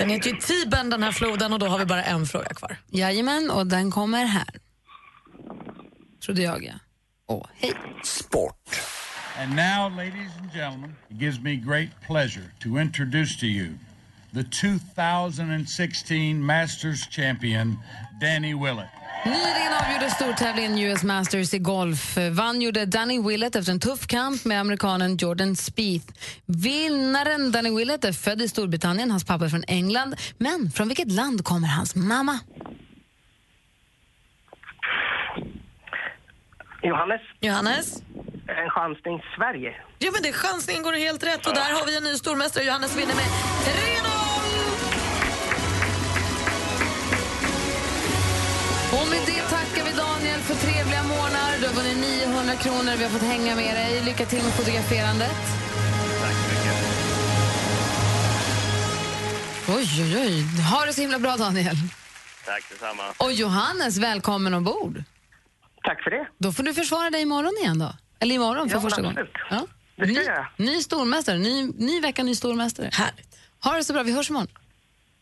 Den 0.04 0.10
heter 0.10 0.30
ju 0.30 0.38
Tiben, 0.38 0.90
den 0.90 1.04
här 1.04 1.12
floden, 1.12 1.54
och 1.54 1.60
då 1.60 1.66
har 1.66 1.80
vi 1.80 1.86
bara 1.86 2.04
en 2.04 2.26
fråga 2.26 2.46
kvar. 2.46 2.78
Jajamän, 2.90 3.50
och 3.52 3.68
den 3.68 3.92
kommer 3.92 4.26
här. 4.26 4.48
Trodde 6.26 6.42
jag, 6.42 6.64
ja. 6.64 6.74
Åh, 7.28 7.48
hej. 7.56 7.74
Sport. 8.04 8.56
And 9.40 9.50
now, 9.50 9.90
ladies 9.98 10.32
and 10.40 10.52
gentlemen, 10.54 10.96
it 11.10 11.22
gives 11.22 11.40
me 11.40 11.56
great 11.56 11.90
pleasure 12.08 12.46
to 12.64 12.80
introduce 12.80 13.40
to 13.40 13.46
you 13.46 13.68
the 14.34 14.44
2016 14.44 16.46
Masters 16.46 17.08
champion, 17.10 17.78
Danny 18.22 18.54
Willett. 18.54 18.90
Nyligen 19.26 19.74
avgjorde 19.82 20.10
stortävlingen 20.10 20.80
US 20.80 21.04
Masters 21.04 21.54
i 21.54 21.60
golf. 21.60 22.18
Vann 22.32 22.62
gjorde 22.62 22.86
Danny 22.86 23.22
Willett 23.22 23.56
efter 23.56 23.72
en 23.72 23.80
tuff 23.80 24.08
kamp 24.08 24.46
med 24.46 24.60
amerikanen 24.60 25.18
Jordan 25.18 25.56
Spieth. 25.56 26.14
Vinnaren 26.46 27.52
Danny 27.52 27.78
Willett 27.78 28.06
är 28.06 28.12
född 28.12 28.42
i 28.42 28.48
Storbritannien, 28.48 29.12
hans 29.12 29.26
pappa 29.26 29.46
är 29.46 29.50
från 29.50 29.64
England. 29.68 30.16
Men 30.38 30.72
från 30.72 30.88
vilket 30.88 31.12
land 31.12 31.44
kommer 31.44 31.68
hans 31.68 31.96
mamma? 31.96 32.40
Johannes. 36.82 37.22
Johannes? 37.40 38.02
En 38.48 38.70
chansning 38.70 39.22
Sverige. 39.38 39.74
Ja, 40.00 40.10
men 40.14 40.22
det 40.22 40.34
chansningen 40.34 40.84
går 40.84 40.94
helt 40.94 41.24
rätt. 41.24 41.48
Och 41.48 41.54
där 41.54 41.74
har 41.80 41.86
vi 41.86 41.98
en 41.98 42.04
ny 42.04 42.16
stormästare. 42.16 42.64
Johannes 42.64 42.98
vinner 42.98 43.16
med 43.16 43.24
3-0! 43.24 44.23
Och 48.96 49.08
med 49.12 49.22
det 49.26 49.42
tackar 49.56 49.84
vi 49.88 49.92
Daniel 49.98 50.40
för 50.40 50.56
trevliga 50.56 51.04
månader. 51.04 51.54
Du 51.62 51.68
har 51.68 51.74
vunnit 51.74 51.98
900 51.98 52.56
kronor. 52.56 52.94
Vi 52.98 53.04
har 53.04 53.12
fått 53.12 53.22
hänga 53.36 53.56
med 53.56 53.76
dig. 53.76 54.02
Lycka 54.06 54.26
till 54.26 54.44
med 54.44 54.54
fotograferandet. 54.54 55.42
Oj, 59.70 59.88
oj, 60.04 60.18
oj. 60.18 60.44
Ha 60.72 60.86
det 60.86 60.94
så 60.94 61.02
himla 61.02 61.20
bra, 61.20 61.38
Daniel. 61.38 61.76
Tack 62.46 62.64
detsamma. 62.70 63.04
Och 63.18 63.34
Johannes, 63.34 63.98
välkommen 63.98 64.54
ombord. 64.54 65.04
Tack 65.84 66.04
för 66.04 66.12
det. 66.12 66.28
Då 66.38 66.52
får 66.52 66.64
du 66.64 66.74
försvara 66.74 67.10
dig 67.10 67.22
imorgon 67.22 67.54
igen 67.62 67.80
då. 67.80 67.94
Eller 68.20 68.36
imorgon 68.36 68.70
för 68.70 68.78
Ja, 68.78 68.82
första 68.82 69.02
absolut. 69.02 69.34
gången. 69.50 69.68
Ja. 69.98 70.06
Ny, 70.58 70.66
ny 70.66 70.82
stormästare, 70.82 71.38
ny, 71.38 71.64
ny 71.78 72.02
vecka, 72.02 72.24
ny 72.24 72.36
stormästare. 72.36 72.90
Härligt. 72.94 73.38
Ha 73.64 73.74
det 73.74 73.84
så 73.84 73.94
bra, 73.94 74.04
vi 74.04 74.12
hörs 74.12 74.30
imorgon. 74.30 74.48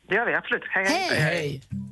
Det 0.09 0.15
gör 0.15 0.25
vi 0.25 0.33
absolut. 0.35 0.63
Hej, 0.69 0.85
hej. 0.85 1.19
Hej. 1.21 1.61
There's 1.71 1.90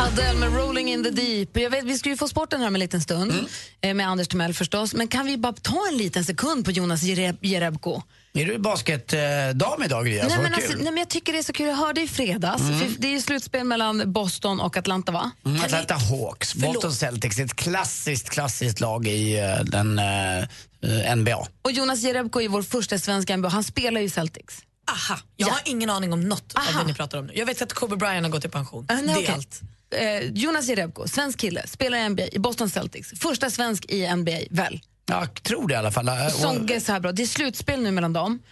Adele 0.00 0.38
med 0.38 0.54
Rolling 0.56 0.88
in 0.92 1.04
the 1.04 1.10
deep. 1.10 1.48
Jag 1.56 1.70
vet, 1.70 1.84
vi 1.84 1.98
ska 1.98 2.08
ju 2.08 2.16
få 2.16 2.28
sporten 2.28 2.60
här 2.60 2.68
om 2.68 2.74
en 2.74 2.80
liten 2.80 3.00
stund, 3.00 3.32
eh, 3.80 3.94
med 3.94 4.08
Anders 4.08 4.28
Timell 4.28 4.54
förstås. 4.54 4.94
Men 4.94 5.08
kan 5.08 5.26
vi 5.26 5.36
bara 5.36 5.52
ta 5.52 5.78
en 5.92 5.96
liten 5.98 6.24
sekund 6.24 6.64
på 6.64 6.70
Jonas 6.70 7.02
Jereb- 7.02 7.38
Jerebko? 7.40 8.02
Är 8.34 8.44
du 8.46 8.58
basketdam 8.58 9.82
idag, 9.84 10.06
Gry? 10.06 10.20
Alltså, 10.20 10.36
nej, 10.36 10.42
men 10.42 10.52
vad 10.52 10.62
alltså, 10.62 10.76
nej, 10.76 10.84
men 10.84 10.96
jag 10.96 11.08
tycker 11.08 11.32
det 11.32 11.38
är 11.38 11.42
så 11.42 11.52
kul. 11.52 11.66
Jag 11.66 11.74
hörde 11.76 12.00
i 12.00 12.08
fredags, 12.08 12.60
Mm. 12.62 12.78
för 12.78 12.88
det 12.98 13.06
är 13.08 13.12
ju 13.12 13.20
slutspel 13.20 13.64
mellan 13.64 14.12
Boston 14.12 14.60
och 14.60 14.76
Atlanta 14.76 15.12
va? 15.12 15.30
Mm, 15.46 15.62
Atlanta 15.64 15.94
Hawks, 15.94 16.54
Boston 16.54 16.92
Celtics, 16.92 17.38
ett 17.38 17.54
klassiskt, 17.56 18.30
klassiskt 18.30 18.80
lag 18.80 19.06
i 19.06 19.38
eh, 19.38 19.60
den 19.64 19.98
eh, 19.98 21.16
NBA. 21.16 21.46
Och 21.62 21.72
Jonas 21.72 22.02
Jerebko 22.02 22.40
är 22.40 22.48
vår 22.48 22.62
första 22.62 22.98
svenska 22.98 23.36
NBA. 23.36 23.48
Han 23.48 23.64
spelar 23.64 24.00
ju 24.00 24.06
i 24.06 24.10
Celtics. 24.10 24.58
Aha, 24.90 25.18
jag 25.36 25.46
har 25.46 25.60
ingen 25.64 25.90
aning 25.90 26.12
om 26.12 26.20
något 26.20 26.54
av 26.54 26.62
det 26.80 26.84
ni 26.86 26.94
pratar 26.94 27.18
om 27.18 27.26
nu. 27.26 27.32
Jag 27.36 27.46
vet 27.46 27.62
att 27.62 27.72
Kobe 27.72 27.96
Bryant 27.96 28.26
har 28.26 28.30
gått 28.32 28.44
i 28.44 28.48
pension. 28.48 28.86
Ah, 28.88 28.94
nej, 28.94 29.04
det 29.04 29.10
är 29.12 29.16
okej. 29.16 29.34
allt. 29.34 29.60
Eh, 29.94 30.30
Jonas 30.32 30.68
Jerebko, 30.68 31.08
svensk 31.08 31.38
kille, 31.38 31.66
spelar 31.66 31.98
i 31.98 32.08
NBA, 32.08 32.22
i 32.32 32.38
Boston 32.38 32.70
Celtics. 32.70 33.12
Första 33.20 33.50
svensk 33.50 33.84
i 33.88 34.06
NBA, 34.16 34.38
väl? 34.50 34.80
Jag 35.06 35.42
tror 35.42 35.68
det 35.68 35.74
i 35.74 35.76
alla 35.76 35.92
fall. 35.92 36.08
Eh, 36.08 36.26
och- 36.26 36.32
Sång 36.32 36.70
är 36.70 36.80
så 36.80 36.92
här 36.92 37.00
bra. 37.00 37.12
Det 37.12 37.22
är 37.22 37.26
slutspel 37.26 37.82
nu 37.82 37.90
mellan 37.90 38.12
dem. 38.12 38.42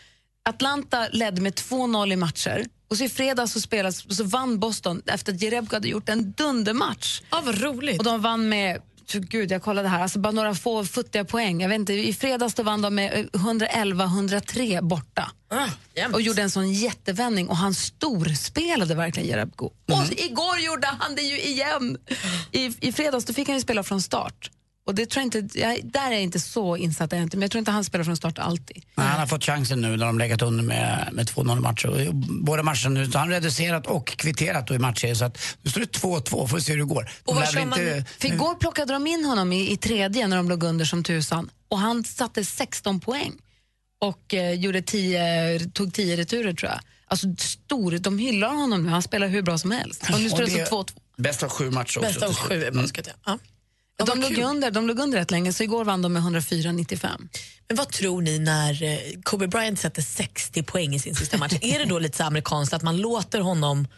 Atlanta 0.48 1.08
ledde 1.12 1.40
med 1.42 1.54
2-0 1.54 2.12
i 2.12 2.16
matcher. 2.16 2.64
Och 2.90 2.96
så 2.96 3.04
i 3.04 3.08
fredags 3.08 3.52
så, 3.52 3.60
spelas, 3.60 4.16
så 4.16 4.24
vann 4.24 4.58
Boston 4.58 5.02
efter 5.06 5.32
att 5.32 5.42
Jerebko 5.42 5.76
hade 5.76 5.88
gjort 5.88 6.08
en 6.08 6.32
dundermatch. 6.32 7.20
Ja, 7.30 7.42
vad 7.44 7.60
roligt. 7.62 7.98
Och 7.98 8.04
de 8.04 8.22
vann 8.22 8.48
med, 8.48 8.82
gud 9.12 9.50
jag 9.50 9.62
kollade 9.62 9.88
här, 9.88 10.02
alltså 10.02 10.18
bara 10.18 10.32
några 10.32 10.54
få 10.54 10.84
futtiga 10.84 11.24
poäng. 11.24 11.60
Jag 11.60 11.68
vet 11.68 11.78
inte, 11.78 11.92
I 11.92 12.12
fredags 12.12 12.54
då 12.54 12.62
vann 12.62 12.82
de 12.82 12.94
med 12.94 13.12
eh, 13.14 13.40
111-103 13.40 14.82
borta. 14.82 15.30
och 16.12 16.20
gjorde 16.20 16.42
en 16.42 16.50
sån 16.50 16.72
jättevändning 16.72 17.48
och 17.48 17.56
han 17.56 17.74
storspelade 17.74 18.94
verkligen 18.94 19.28
Jerebko. 19.28 19.64
Och 19.66 20.12
igår 20.16 20.58
gjorde 20.58 20.86
han 21.00 21.14
det 21.14 21.22
ju 21.22 21.40
igen! 21.40 21.98
I, 22.52 22.88
I 22.88 22.92
fredags 22.92 23.24
då 23.24 23.32
fick 23.32 23.48
han 23.48 23.56
ju 23.56 23.62
spela 23.62 23.82
från 23.82 24.02
start. 24.02 24.50
Och 24.86 24.94
det 24.94 25.06
tror 25.10 25.20
jag 25.24 25.26
inte, 25.42 25.58
jag, 25.60 25.80
där 25.84 26.06
är 26.08 26.12
jag 26.12 26.22
inte 26.22 26.40
så 26.40 26.76
insatt, 26.76 27.12
inte, 27.12 27.36
men 27.36 27.42
jag 27.42 27.50
tror 27.50 27.58
inte 27.58 27.70
han 27.70 27.84
spelar 27.84 28.04
från 28.04 28.16
start 28.16 28.38
alltid. 28.38 28.84
Nej, 28.94 29.06
han 29.06 29.20
har 29.20 29.26
fått 29.26 29.44
chansen 29.44 29.80
nu 29.80 29.96
när 29.96 30.06
de 30.06 30.18
legat 30.18 30.42
under 30.42 30.64
med, 30.64 31.08
med 31.12 31.26
2-0 31.28 31.60
matcher. 31.60 32.08
Och 32.08 32.14
båda 32.14 32.62
matcherna 32.62 32.88
nu 32.88 33.06
så 33.06 33.12
har 33.12 33.20
han 33.20 33.30
reducerat 33.30 33.86
och 33.86 34.06
kvitterat 34.08 34.66
då 34.66 34.74
i 34.74 34.78
matcher. 34.78 35.14
Så 35.14 35.24
att 35.24 35.38
nu 35.62 35.70
står 35.70 35.80
det 35.80 35.86
2-2, 35.98 36.46
får 36.46 36.56
vi 36.56 36.62
se 36.62 36.72
hur 36.72 36.78
det 36.78 36.84
går. 36.84 37.10
De 37.24 37.34
lär 37.38 37.52
väl 37.52 37.62
inte- 37.62 38.04
För 38.18 38.28
igår 38.28 38.54
plockade 38.54 38.92
de 38.92 39.06
in 39.06 39.24
honom 39.24 39.52
i, 39.52 39.72
i 39.72 39.76
tredje 39.76 40.26
när 40.26 40.36
de 40.36 40.48
låg 40.48 40.62
under 40.62 40.84
som 40.84 41.02
tusan 41.04 41.50
och 41.68 41.78
han 41.78 42.04
satte 42.04 42.44
16 42.44 43.00
poäng 43.00 43.32
och 44.00 44.34
eh, 44.34 44.52
gjorde 44.52 44.82
10, 44.82 45.58
tog 45.72 45.94
10 45.94 46.16
returer 46.16 46.52
tror 46.54 46.70
jag. 46.70 46.80
Alltså 47.08 47.26
stor, 47.38 47.98
de 47.98 48.18
hyllar 48.18 48.48
honom 48.54 48.82
nu, 48.84 48.88
han 48.90 49.02
spelar 49.02 49.28
hur 49.28 49.42
bra 49.42 49.58
som 49.58 49.70
helst. 49.70 50.02
Och 50.12 50.20
nu 50.20 50.28
står 50.30 50.42
Och 50.42 50.48
det 50.48 50.56
det- 50.56 50.66
så 50.66 50.82
2-2. 50.82 50.90
Bäst 51.16 51.42
av 51.42 51.48
sju 51.48 51.70
matcher 51.70 51.98
också. 51.98 52.10
Bäst 52.10 52.22
av 52.22 52.34
sju 52.34 52.62
Mm. 52.62 52.82
basket, 52.82 53.08
ja. 53.26 53.38
Ja. 53.96 54.04
De 54.04 54.20
låg, 54.20 54.38
under, 54.38 54.70
de 54.70 54.86
låg 54.86 54.98
under 54.98 55.18
rätt 55.18 55.30
länge, 55.30 55.52
så 55.52 55.62
igår 55.62 55.84
vann 55.84 56.02
de 56.02 56.12
med 56.12 56.22
104-95. 56.22 57.28
Men 57.68 57.76
vad 57.76 57.88
tror 57.88 58.22
ni 58.22 58.38
när 58.38 58.82
eh, 58.82 58.98
Kobe 59.22 59.48
Bryant 59.48 59.80
sätter 59.80 60.02
60 60.02 60.62
poäng 60.62 60.94
i 60.94 60.98
sin 60.98 61.14
sista 61.14 61.38
match? 61.38 61.58
är 61.60 61.78
det 61.78 61.84
då 61.84 61.98
lite 61.98 62.16
så 62.16 62.24
amerikanskt 62.24 62.74
att 62.74 62.82
man 62.82 62.96
låter 62.96 63.40
honom... 63.40 63.88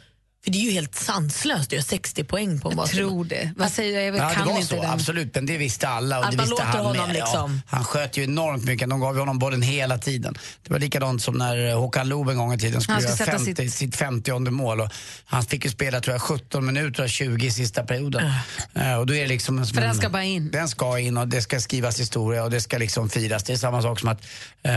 För 0.46 0.50
det 0.52 0.58
är 0.58 0.62
ju 0.62 0.70
helt 0.70 0.94
sanslöst 0.94 1.62
att 1.62 1.72
göra 1.72 1.82
60 1.82 2.24
poäng 2.24 2.60
på 2.60 2.70
en 2.70 2.78
Jag 2.78 2.88
tror 2.88 3.24
det. 3.24 3.50
Vad 3.56 3.70
säger 3.70 3.94
jag? 4.00 4.06
Jag 4.06 4.16
Ja, 4.16 4.28
det 4.28 4.34
kan 4.34 4.46
var 4.46 4.54
inte 4.54 4.66
så, 4.66 4.82
den. 4.82 4.90
absolut. 4.90 5.34
Men 5.34 5.46
det 5.46 5.56
visste 5.56 5.88
alla. 5.88 6.18
Och 6.18 6.24
Att 6.24 6.30
det 6.30 6.36
man 6.36 6.44
visste 6.46 6.50
låter 6.64 6.64
han 6.78 6.86
honom 6.86 7.06
med. 7.06 7.14
liksom. 7.14 7.60
Ja, 7.70 7.76
han 7.76 7.84
sköt 7.84 8.16
ju 8.16 8.24
enormt 8.24 8.64
mycket. 8.64 8.90
De 8.90 9.00
gav 9.00 9.14
ju 9.14 9.20
honom 9.20 9.38
bollen 9.38 9.62
hela 9.62 9.98
tiden. 9.98 10.34
Det 10.62 10.72
var 10.72 10.78
likadant 10.78 11.22
som 11.22 11.34
när 11.34 11.68
eh, 11.70 11.78
Håkan 11.80 12.08
Loob 12.08 12.28
en 12.28 12.36
gång 12.36 12.52
i 12.54 12.58
tiden 12.58 12.80
skulle 12.80 13.00
göra 13.00 13.10
skulle 13.14 13.26
sätta 13.32 13.44
50, 13.44 13.70
sitt... 13.70 13.96
50 13.96 14.50
mål. 14.50 14.80
Och 14.80 14.88
han 15.24 15.42
fick 15.44 15.64
ju 15.64 15.70
spela 15.70 16.00
tror 16.00 16.14
jag, 16.14 16.22
17 16.22 16.66
minuter 16.66 17.02
av 17.02 17.08
20 17.08 17.46
i 17.46 17.50
sista 17.50 17.82
perioden. 17.82 18.30
Eh, 18.74 18.94
och 18.94 19.06
då 19.06 19.14
är 19.14 19.20
det 19.20 19.26
liksom 19.28 19.58
en, 19.58 19.66
För 19.66 19.80
den 19.80 19.94
ska 19.94 20.08
bara 20.08 20.24
in. 20.24 20.50
Den 20.50 20.68
ska 20.68 20.98
in 20.98 21.16
och 21.16 21.28
det 21.28 21.42
ska 21.42 21.60
skrivas 21.60 22.00
historia 22.00 22.44
och 22.44 22.50
det 22.50 22.60
ska 22.60 22.78
liksom 22.78 23.08
firas. 23.10 23.44
Det 23.44 23.52
är 23.52 23.56
samma 23.56 23.82
sak 23.82 24.00
som 24.00 24.08
att 24.08 24.20
eh, 24.62 24.72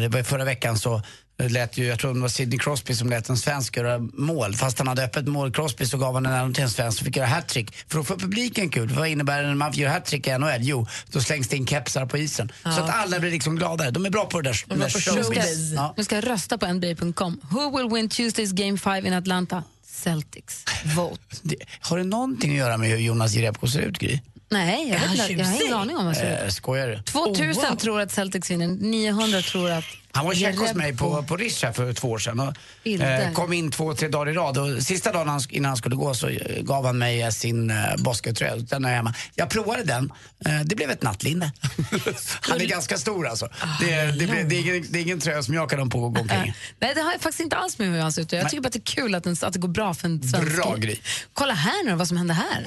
det 0.00 0.08
var 0.08 0.22
förra 0.22 0.44
veckan 0.44 0.78
så 0.78 1.02
lät 1.48 1.78
ju, 1.78 1.84
jag 1.86 1.98
tror 1.98 2.14
det 2.14 2.20
var 2.20 2.28
Sidney 2.28 2.58
Crosby 2.58 2.94
som 2.94 3.10
lät 3.10 3.28
en 3.28 3.36
svensk 3.36 3.76
göra 3.76 3.98
mål. 3.98 4.54
Fast 4.54 4.78
han 4.78 4.88
hade 4.88 5.04
öppet 5.04 5.28
mål, 5.28 5.52
Crosby, 5.52 5.86
så 5.86 5.98
gav 5.98 6.14
han 6.14 6.22
den 6.22 6.54
till 6.54 6.62
en 6.62 6.70
svensk 6.70 6.98
som 6.98 7.04
fick 7.04 7.16
göra 7.16 7.26
hattrick. 7.26 7.74
För 7.88 7.98
då 7.98 8.04
får 8.04 8.16
publiken 8.16 8.70
kul. 8.70 8.88
Vad 8.88 9.08
innebär 9.08 9.42
det 9.42 9.48
när 9.48 9.54
man 9.54 9.72
gör 9.72 9.88
hattrick 9.88 10.26
i 10.26 10.38
NHL? 10.38 10.58
Jo, 10.60 10.86
då 11.10 11.20
slängs 11.20 11.48
det 11.48 11.56
in 11.56 11.66
kepsar 11.66 12.06
på 12.06 12.18
isen. 12.18 12.52
Så 12.62 12.68
att 12.68 12.90
alla 12.90 13.20
blir 13.20 13.30
liksom 13.30 13.56
gladare. 13.56 13.90
De 13.90 14.06
är 14.06 14.10
bra 14.10 14.24
på 14.24 14.40
det 14.40 14.50
där. 14.50 14.64
De 14.66 14.90
showbiz. 14.90 15.26
showbiz. 15.26 15.72
Ja. 15.76 15.94
Nu 15.96 16.04
ska 16.04 16.14
jag 16.14 16.26
rösta 16.26 16.58
på 16.58 16.72
NBA.com. 16.72 17.40
Who 17.50 17.78
will 17.78 17.94
win 17.94 18.08
Tuesdays 18.08 18.52
Game 18.52 18.78
5 18.78 19.06
in 19.06 19.12
Atlanta? 19.12 19.62
Celtics. 19.82 20.64
Vote. 20.96 21.22
Det, 21.42 21.56
har 21.80 21.98
det 21.98 22.04
någonting 22.04 22.50
att 22.50 22.56
göra 22.56 22.76
med 22.76 22.88
hur 22.88 22.96
Jonas 22.96 23.34
Jerebko 23.34 23.66
ser 23.66 23.80
ut, 23.80 23.98
Gry? 23.98 24.20
Nej, 24.52 24.88
jag, 24.88 24.96
Är 25.02 25.08
vet 25.08 25.30
inte. 25.30 25.32
jag 25.42 25.46
har 25.46 25.62
ingen 25.62 25.74
aning 25.74 25.96
om 25.96 26.04
vad 26.04 26.14
det 26.14 26.18
ser 26.18 26.44
Eh, 26.44 26.48
skojar 26.48 26.88
du? 26.88 27.02
2000 27.02 27.64
Oh, 27.64 27.68
wow. 27.70 27.76
tror 27.78 28.00
att 28.00 28.12
Celtics 28.12 28.50
vinner, 28.50 28.66
900 28.68 29.42
tror 29.42 29.70
att... 29.70 29.84
Han 30.14 30.26
var 30.26 30.34
check 30.34 30.58
hos 30.58 30.74
mig 30.74 30.96
på, 30.96 31.22
på 31.22 31.36
Rish 31.36 31.64
här 31.64 31.72
för 31.72 31.92
två 31.92 32.10
år 32.10 32.18
sedan 32.18 32.40
och 32.40 32.88
eh, 32.88 33.32
kom 33.32 33.52
in 33.52 33.70
två, 33.70 33.94
tre 33.94 34.08
dagar 34.08 34.32
i 34.32 34.34
rad. 34.34 34.58
Och 34.58 34.82
sista 34.82 35.12
dagen 35.12 35.28
han, 35.28 35.40
innan 35.50 35.68
han 35.68 35.76
skulle 35.76 35.96
gå 35.96 36.14
så 36.14 36.28
eh, 36.28 36.62
gav 36.62 36.86
han 36.86 36.98
mig 36.98 37.22
eh, 37.22 37.28
sin 37.30 37.70
eh, 37.70 37.76
baskettröja. 37.98 38.56
Den 38.56 38.84
är 38.84 38.94
hemma. 38.94 39.14
Jag 39.34 39.50
provade 39.50 39.84
den. 39.84 40.12
Eh, 40.46 40.60
det 40.64 40.76
blev 40.76 40.90
ett 40.90 41.02
nattlinne. 41.02 41.52
han 42.40 42.60
är 42.60 42.64
ganska 42.66 42.98
stor 42.98 43.26
alltså. 43.28 43.48
Det, 43.80 43.92
är- 43.92 44.06
det, 44.12 44.26
blir- 44.26 44.44
det, 44.44 44.56
är 44.56 44.60
ingen, 44.60 44.86
det 44.90 44.98
är 44.98 45.02
ingen 45.02 45.20
tröja 45.20 45.42
som 45.42 45.54
jag 45.54 45.70
kan 45.70 45.78
ha 45.78 45.86
på 45.86 45.98
och 46.02 46.14
gå 46.14 46.20
omkring. 46.20 46.54
Nej, 46.80 46.92
det 46.94 47.00
har 47.00 47.12
jag 47.12 47.20
faktiskt 47.20 47.40
inte 47.40 47.56
alls 47.56 47.78
med 47.78 47.88
hur 47.88 48.00
han 48.00 48.12
ser 48.12 48.22
ut. 48.22 48.32
Jag 48.32 48.50
tycker 48.50 48.62
bara 48.62 48.66
att 48.66 48.72
det 48.72 48.78
är 48.78 48.94
kul 48.94 49.14
att, 49.14 49.24
den, 49.24 49.36
att 49.42 49.52
det 49.52 49.58
går 49.58 49.68
bra 49.68 49.94
för 49.94 50.08
en 50.08 50.22
svensk. 50.28 50.56
Bra. 50.56 50.76
Gry. 50.76 50.96
Kolla 51.32 51.54
här 51.54 51.84
nu 51.84 51.94
vad 51.94 52.08
som 52.08 52.16
händer 52.16 52.34
här. 52.34 52.66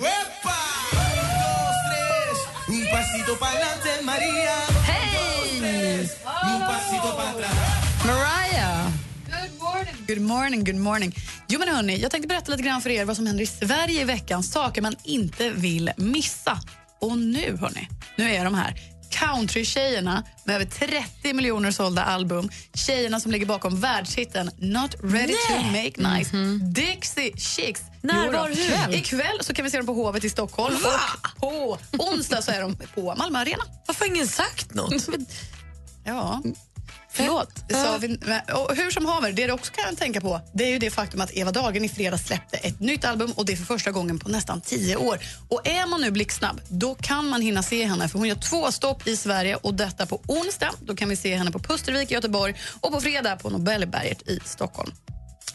Un 2.68 2.84
pasito 2.92 3.36
pa'lante, 3.38 4.04
Maria. 4.04 4.58
Hej! 4.88 6.10
Un 6.54 6.62
pasito 6.62 7.16
para 7.16 7.30
atrás. 7.30 8.06
Mariah! 8.06 8.92
Good 10.08 10.22
morning, 10.22 10.64
good 10.64 10.76
morning. 10.76 11.16
Jo 11.48 11.60
men 11.60 11.68
hörni, 11.68 11.98
jag 11.98 12.12
tänkte 12.12 12.28
berätta 12.28 12.52
lite 12.52 12.64
grann 12.64 12.82
för 12.82 12.90
er 12.90 13.06
vad 13.06 13.16
som 13.16 13.28
händer 13.28 13.44
i 13.44 13.48
Sverige 13.48 14.02
i 14.02 14.04
veckan. 14.04 14.44
Saker 14.44 14.82
man 14.82 14.96
inte 15.04 15.50
vill 15.50 15.92
missa. 15.98 16.60
Och 17.02 17.18
nu 17.18 17.58
hörni, 17.58 17.90
nu 18.16 18.32
är 18.32 18.46
de 18.46 18.54
här. 18.56 18.95
Country-tjejerna 19.16 20.24
med 20.44 20.56
över 20.56 20.66
30 20.66 21.34
miljoner 21.34 21.72
sålda 21.72 22.04
album. 22.04 22.50
Tjejerna 22.74 23.20
som 23.20 23.32
ligger 23.32 23.46
bakom 23.46 23.80
världshitten 23.80 24.52
Not 24.58 24.96
ready 25.04 25.34
to 25.34 25.54
Nej. 25.72 25.94
make 25.98 26.18
nice. 26.18 26.38
Dixie 26.62 27.38
Chicks. 27.38 27.82
När, 28.02 28.32
var, 28.32 28.50
hur? 28.88 28.96
Ikväll 28.96 29.38
så 29.42 29.54
kan 29.54 29.66
vi 29.66 29.72
se 29.72 29.78
dem 29.78 29.86
på 29.86 29.94
Hovet 29.94 30.24
i 30.24 30.30
Stockholm. 30.30 30.76
Och 31.40 31.82
på 31.92 32.04
onsdag 32.04 32.42
så 32.42 32.52
är 32.52 32.62
de 32.62 32.76
på 32.96 33.16
Malmö 33.18 33.40
Arena. 33.40 33.64
Varför 33.88 34.06
har 34.06 34.16
ingen 34.16 34.28
sagt 34.28 34.74
något? 34.74 35.10
Ja. 36.04 36.42
Förlåt. 37.16 37.50
Sa 37.70 37.98
vi, 37.98 38.18
och 38.54 38.76
hur 38.76 38.92
som 38.92 39.06
haver, 39.06 39.32
det 39.32 39.48
du 39.48 39.54
också 39.54 39.72
kan 39.72 39.96
tänka 39.96 40.22
på 40.22 40.42
det 40.54 40.64
är 40.64 40.70
ju 40.70 40.80
det 40.80 40.92
faktum 40.92 41.22
att 41.22 41.32
Eva 41.38 41.52
Dagen 41.52 41.86
i 41.86 41.90
fredags 41.90 42.28
släppte 42.28 42.58
ett 42.58 42.80
nytt 42.80 43.06
album 43.06 43.32
och 43.32 43.46
det 43.46 43.56
för 43.56 43.66
första 43.66 43.92
gången 43.92 44.20
på 44.20 44.30
nästan 44.30 44.62
tio 44.62 44.96
år. 44.96 45.20
Och 45.50 45.68
är 45.68 45.88
man 45.88 46.02
nu 46.02 46.12
blixtsnabb, 46.12 46.62
då 46.70 46.96
kan 46.96 47.30
man 47.30 47.42
hinna 47.42 47.64
se 47.64 47.86
henne 47.86 48.10
för 48.10 48.20
hon 48.20 48.28
gör 48.28 48.36
två 48.36 48.72
stopp 48.72 49.08
i 49.08 49.18
Sverige 49.18 49.56
och 49.56 49.74
detta 49.74 50.06
på 50.06 50.22
onsdag. 50.28 50.72
Då 50.80 50.96
kan 50.96 51.10
vi 51.10 51.16
se 51.16 51.36
henne 51.36 51.52
på 51.52 51.60
Pustervik 51.60 52.12
i 52.12 52.14
Göteborg 52.14 52.56
och 52.82 52.92
på 52.92 53.02
fredag 53.02 53.36
på 53.36 53.50
Nobelberget 53.50 54.30
i 54.30 54.40
Stockholm. 54.46 54.92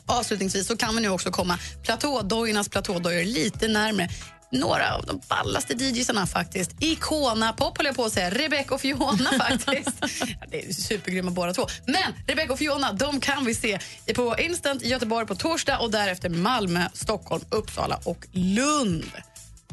Avslutningsvis 0.07 0.67
så 0.67 0.77
kan 0.77 0.97
vi 0.97 1.03
nu 1.03 1.09
också 1.09 1.31
komma 1.31 1.59
platådojornas 1.83 2.69
platådojor 2.69 3.25
lite 3.25 3.69
närmre. 3.69 4.09
Några 4.53 4.95
av 4.97 5.07
de 5.07 5.21
ballaste 5.29 5.73
DJsarna 5.75 6.27
faktiskt. 6.27 6.71
Icona 6.81 7.53
Pop 7.53 7.77
höll 7.79 7.87
jag 7.87 7.97
på 7.97 8.05
att 8.05 8.13
säga. 8.13 8.31
Rebecca 8.31 8.75
och 8.75 8.81
Fiona 8.81 9.31
faktiskt. 9.39 10.01
det 10.51 10.67
är 10.69 10.73
supergrymma 10.73 11.31
båda 11.31 11.53
två. 11.55 11.67
Men 11.87 12.15
Rebecca 12.27 12.53
och 12.53 12.59
Fiona, 12.59 12.93
de 12.93 13.21
kan 13.21 13.45
vi 13.45 13.55
se 13.55 13.79
på 14.15 14.37
Instant 14.39 14.83
i 14.83 14.89
Göteborg 14.89 15.27
på 15.27 15.35
torsdag 15.35 15.79
och 15.79 15.91
därefter 15.91 16.29
Malmö, 16.29 16.85
Stockholm, 16.93 17.45
Uppsala 17.51 18.01
och 18.05 18.27
Lund. 18.33 19.05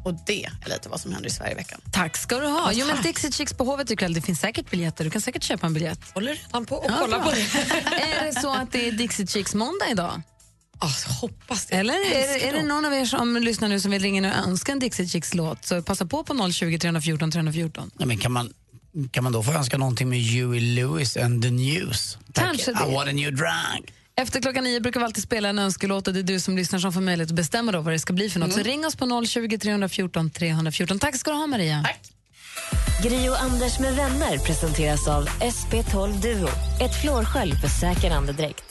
Och 0.03 0.13
det 0.25 0.45
är 0.45 0.69
lite 0.69 0.89
vad 0.89 1.01
som 1.01 1.11
händer 1.13 1.29
i 1.29 1.31
Sverige 1.33 1.51
i 1.51 1.55
veckan. 1.55 1.81
Tack 1.93 2.17
ska 2.17 2.39
du 2.39 2.47
ha. 2.47 2.59
Ja, 2.59 2.71
jo, 2.73 2.85
men. 2.87 3.01
Dixie 3.01 3.31
Chicks 3.31 3.53
på 3.53 3.63
Hovet 3.63 3.91
ikväll. 3.91 4.13
Det 4.13 4.21
finns 4.21 4.39
säkert 4.39 4.69
biljetter. 4.69 5.03
Du 5.03 5.09
kan 5.09 5.21
säkert 5.21 5.43
köpa 5.43 5.67
en 5.67 5.73
biljett. 5.73 5.99
Håller 6.13 6.33
redan 6.33 6.65
på 6.65 6.75
och 6.75 6.85
Ja, 6.91 6.97
kollar 6.97 7.19
bra. 7.19 7.27
på 7.29 7.35
det. 7.35 7.41
är 8.21 8.25
det 8.25 8.41
så 8.41 8.53
att 8.53 8.71
det 8.71 8.87
är 8.87 8.91
Dixie 8.91 9.27
Chicks 9.27 9.53
måndag 9.53 9.85
idag? 9.91 10.21
Alltså, 10.79 11.09
hoppas 11.09 11.65
det. 11.65 11.75
Eller 11.75 11.93
är, 11.93 12.47
är 12.47 12.53
det 12.53 12.63
någon 12.63 12.85
av 12.85 12.93
er 12.93 13.05
som 13.05 13.37
lyssnar 13.37 13.67
nu 13.69 13.79
som 13.79 13.91
vill 13.91 14.01
ringa 14.01 14.17
in 14.17 14.25
och 14.25 14.47
önska 14.47 14.71
en 14.71 14.79
Dixie 14.79 15.07
Chicks-låt 15.07 15.65
så 15.65 15.81
passa 15.81 16.05
på 16.05 16.23
på 16.23 16.51
020 16.51 16.79
314 16.79 17.31
314. 17.31 17.91
Ja, 17.97 18.05
men 18.05 18.17
kan, 18.17 18.31
man, 18.31 18.53
kan 19.11 19.23
man 19.23 19.33
då 19.33 19.43
få 19.43 19.51
önska 19.51 19.77
någonting 19.77 20.09
med 20.09 20.19
Huey 20.23 20.59
Lewis 20.59 21.17
and 21.17 21.43
the 21.43 21.51
News? 21.51 22.17
Kanske 22.33 22.73
det. 22.73 22.89
I 22.89 22.93
want 22.93 23.09
a 23.09 23.11
new 23.11 23.35
drag. 23.35 23.93
Efter 24.15 24.41
klockan 24.41 24.63
nio 24.63 24.79
brukar 24.79 24.99
vi 24.99 25.05
alltid 25.05 25.23
spela 25.23 25.49
en 25.49 25.59
önskelåt 25.59 26.07
och 26.07 26.13
det 26.13 26.19
är 26.19 26.23
du 26.23 26.39
som 26.39 26.57
lyssnar 26.57 26.79
som 26.79 26.93
får 26.93 27.01
möjlighet 27.01 27.29
att 27.29 27.35
bestämma 27.35 27.71
då 27.71 27.81
vad 27.81 27.93
det 27.93 27.99
ska 27.99 28.13
bli 28.13 28.29
för 28.29 28.39
något. 28.39 28.53
Så 28.53 28.59
ring 28.59 28.85
oss 28.85 28.95
på 28.95 29.25
020 29.25 29.57
314 29.57 30.29
314. 30.29 30.99
Tack 30.99 31.15
ska 31.15 31.31
du 31.31 31.37
ha 31.37 31.47
Maria. 31.47 31.83
Tack. 31.83 32.11
Gri 33.03 33.29
och 33.29 33.41
Anders 33.41 33.79
med 33.79 33.95
vänner 33.95 34.37
presenteras 34.37 35.07
av 35.07 35.27
SP12 35.27 36.21
Duo. 36.21 36.49
Ett 36.81 37.01
flårskölj 37.01 37.55
för 37.55 37.67
säker 37.67 38.11
andedräkt. 38.11 38.63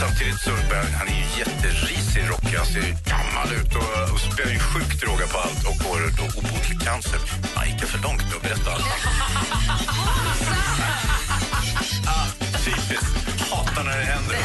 Samtidigt 0.00 0.40
så 0.40 0.50
börjar 0.68 0.90
han 0.98 1.08
är 1.08 1.12
ju 1.12 1.26
jätterisig 1.38 2.22
rockig. 2.30 2.56
Han 2.56 2.66
ser 2.66 2.96
gammal 3.12 3.48
ut 3.58 3.74
och, 3.74 4.12
och 4.12 4.20
spelar 4.20 4.52
ju 4.52 4.58
sjukt 4.58 5.00
droga 5.00 5.26
på 5.32 5.38
allt 5.38 5.64
och 5.68 5.76
får 5.82 5.98
då 6.18 6.24
obotlig 6.38 6.80
cancer. 6.80 7.20
Han 7.54 7.68
gick 7.68 7.80
för 7.84 7.98
långt 8.06 8.24
nu 8.28 8.34
och 8.36 8.42
berätta 8.42 8.72
allt. 8.72 8.84
ah, 12.14 12.26
typiskt. 12.64 13.14
Hatar 13.50 13.84
när 13.84 13.98
det 13.98 14.04
händer. 14.04 14.36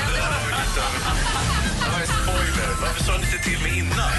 Det 1.84 1.90
var 1.92 2.00
en 2.00 2.08
spoiler. 2.08 2.70
Varför 2.82 3.04
sa 3.04 3.18
ni 3.18 3.26
inte 3.26 3.38
till 3.44 3.60
mig 3.64 3.80
innan? 3.80 4.12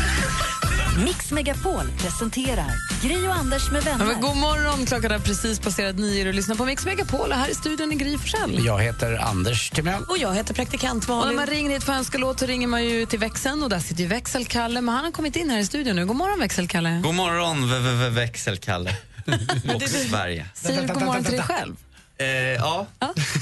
Mix 1.04 1.30
Megapol 1.30 1.90
presenterar 1.98 2.70
Gri 3.02 3.28
och 3.28 3.34
Anders 3.34 3.70
med 3.70 3.82
Ja, 3.86 3.90
vänner. 3.90 4.04
men 4.04 4.20
god 4.20 4.36
morgon, 4.36 4.86
klockan 4.86 5.10
har 5.10 5.18
precis 5.18 5.58
passerat 5.60 5.96
nio 5.96 6.28
och 6.28 6.34
lyssnar 6.34 6.54
på 6.56 6.64
Mix 6.64 6.84
Megapol 6.84 7.30
och 7.32 7.36
här 7.36 7.48
i 7.48 7.54
studion 7.54 7.92
är 7.92 7.96
Gry 7.96 8.18
Forssell. 8.18 8.64
Jag 8.64 8.82
heter 8.82 9.14
Anders 9.18 9.70
Timell. 9.70 10.02
Och 10.08 10.18
jag 10.18 10.34
heter 10.34 10.54
praktikant 10.54 11.04
Och 11.04 11.08
när 11.10 11.16
Malin. 11.16 11.36
man 11.36 11.46
ringer 11.46 11.70
hit 11.70 11.84
för 11.84 11.92
önskelåt 11.92 12.40
så 12.40 12.46
ringer 12.46 12.66
man 12.68 12.84
ju 12.84 13.06
till 13.06 13.18
växeln 13.18 13.62
och 13.62 13.68
där 13.70 13.78
sitter 13.80 14.02
ju 14.02 14.06
växelkalle 14.08 14.80
men 14.80 14.94
han 14.94 15.04
har 15.04 15.12
kommit 15.12 15.36
in 15.36 15.50
här 15.50 15.58
i 15.58 15.64
studion 15.66 15.96
nu. 15.96 16.06
God 16.06 16.16
morgon 16.16 16.38
växelkalle. 16.40 17.00
God 17.04 17.14
morgon, 17.14 17.70
v- 17.70 17.78
v- 17.78 17.94
v- 18.04 18.08
växelkalle. 18.08 18.96
Och 19.74 19.82
Sverige. 19.82 20.46
Säger 20.54 20.82
du 20.86 20.94
god 20.94 21.02
morgon 21.02 21.24
till 21.24 21.32
dig 21.32 21.42
själv? 21.42 21.76
Eh, 22.18 22.26
ja. 22.28 22.86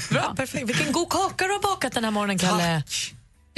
Bra, 0.09 0.33
perfekt. 0.37 0.69
Vilken 0.69 0.91
god 0.91 1.09
kaka 1.09 1.45
du 1.45 1.51
har 1.53 1.61
bakat 1.61 1.93
den 1.93 2.03
här 2.03 2.11
morgonen, 2.11 2.37
Kalle. 2.37 2.83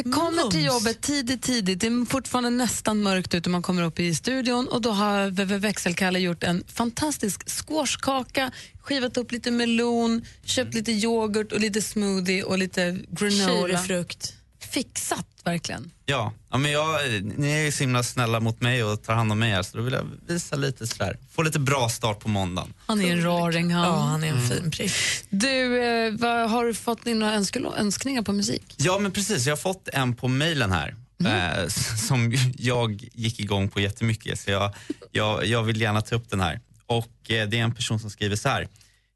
Vi 0.03 0.11
kommer 0.11 0.51
till 0.51 0.65
jobbet 0.65 1.01
tidigt, 1.01 1.41
tidigt. 1.41 1.79
Det 1.79 1.87
är 1.87 2.05
fortfarande 2.05 2.49
nästan 2.49 3.01
mörkt 3.01 3.33
ute. 3.33 3.49
Man 3.49 3.61
kommer 3.61 3.83
upp 3.83 3.99
i 3.99 4.15
studion 4.15 4.67
och 4.67 4.81
då 4.81 4.91
har 4.91 5.29
VV 5.29 5.57
Växelkalle 5.57 6.19
gjort 6.19 6.43
en 6.43 6.63
fantastisk 6.67 7.49
squashkaka, 7.49 8.51
skivat 8.81 9.17
upp 9.17 9.31
lite 9.31 9.51
melon, 9.51 10.25
köpt 10.43 10.73
lite 10.73 10.91
yoghurt 10.91 11.51
och 11.51 11.59
lite 11.59 11.81
smoothie 11.81 12.43
och 12.43 12.57
lite 12.57 12.97
granola. 13.09 13.67
Kyrefrukt. 13.67 14.33
Fixat, 14.71 15.25
verkligen. 15.43 15.91
Ja, 16.05 16.33
ja 16.49 16.57
men 16.57 16.71
jag, 16.71 16.99
ni 17.37 17.51
är 17.51 17.61
ju 17.61 17.71
så 17.71 17.79
himla 17.83 18.03
snälla 18.03 18.39
mot 18.39 18.61
mig 18.61 18.83
och 18.83 19.03
tar 19.03 19.13
hand 19.13 19.31
om 19.31 19.39
mig 19.39 19.51
här, 19.51 19.63
så 19.63 19.77
då 19.77 19.83
vill 19.83 19.93
jag 19.93 20.05
visa 20.27 20.55
lite 20.55 20.87
sådär. 20.87 21.17
Få 21.31 21.41
lite 21.41 21.59
bra 21.59 21.89
start 21.89 22.19
på 22.19 22.29
måndagen. 22.29 22.73
Han 22.85 23.01
är 23.01 23.11
en 23.11 23.23
raring 23.23 23.73
han. 23.73 23.83
Ja, 23.87 23.99
han 23.99 24.23
är 24.23 24.27
en 24.27 24.49
fin 24.49 24.71
prick. 24.71 24.91
Du, 25.29 25.83
eh, 25.83 26.13
vad, 26.19 26.49
har 26.49 26.65
du 26.65 26.73
fått 26.73 27.07
in 27.07 27.19
några 27.19 27.33
önskelo- 27.35 27.77
önskningar 27.77 28.21
på 28.21 28.33
musik? 28.33 28.75
Ja, 28.77 28.99
men 28.99 29.11
precis. 29.11 29.45
Jag 29.45 29.51
har 29.51 29.57
fått 29.57 29.87
en 29.93 30.15
på 30.15 30.27
mejlen 30.27 30.71
här. 30.71 30.95
Eh, 31.25 31.63
s- 31.63 32.07
som 32.07 32.33
jag 32.57 33.09
gick 33.13 33.39
igång 33.39 33.69
på 33.69 33.79
jättemycket, 33.79 34.39
så 34.39 34.51
jag, 34.51 34.73
jag, 35.11 35.45
jag 35.45 35.63
vill 35.63 35.81
gärna 35.81 36.01
ta 36.01 36.15
upp 36.15 36.29
den 36.29 36.39
här. 36.39 36.59
Och 36.85 37.31
eh, 37.31 37.47
Det 37.49 37.59
är 37.59 37.63
en 37.63 37.75
person 37.75 37.99
som 37.99 38.09
skriver 38.09 38.35
så 38.35 38.49
här. 38.49 38.67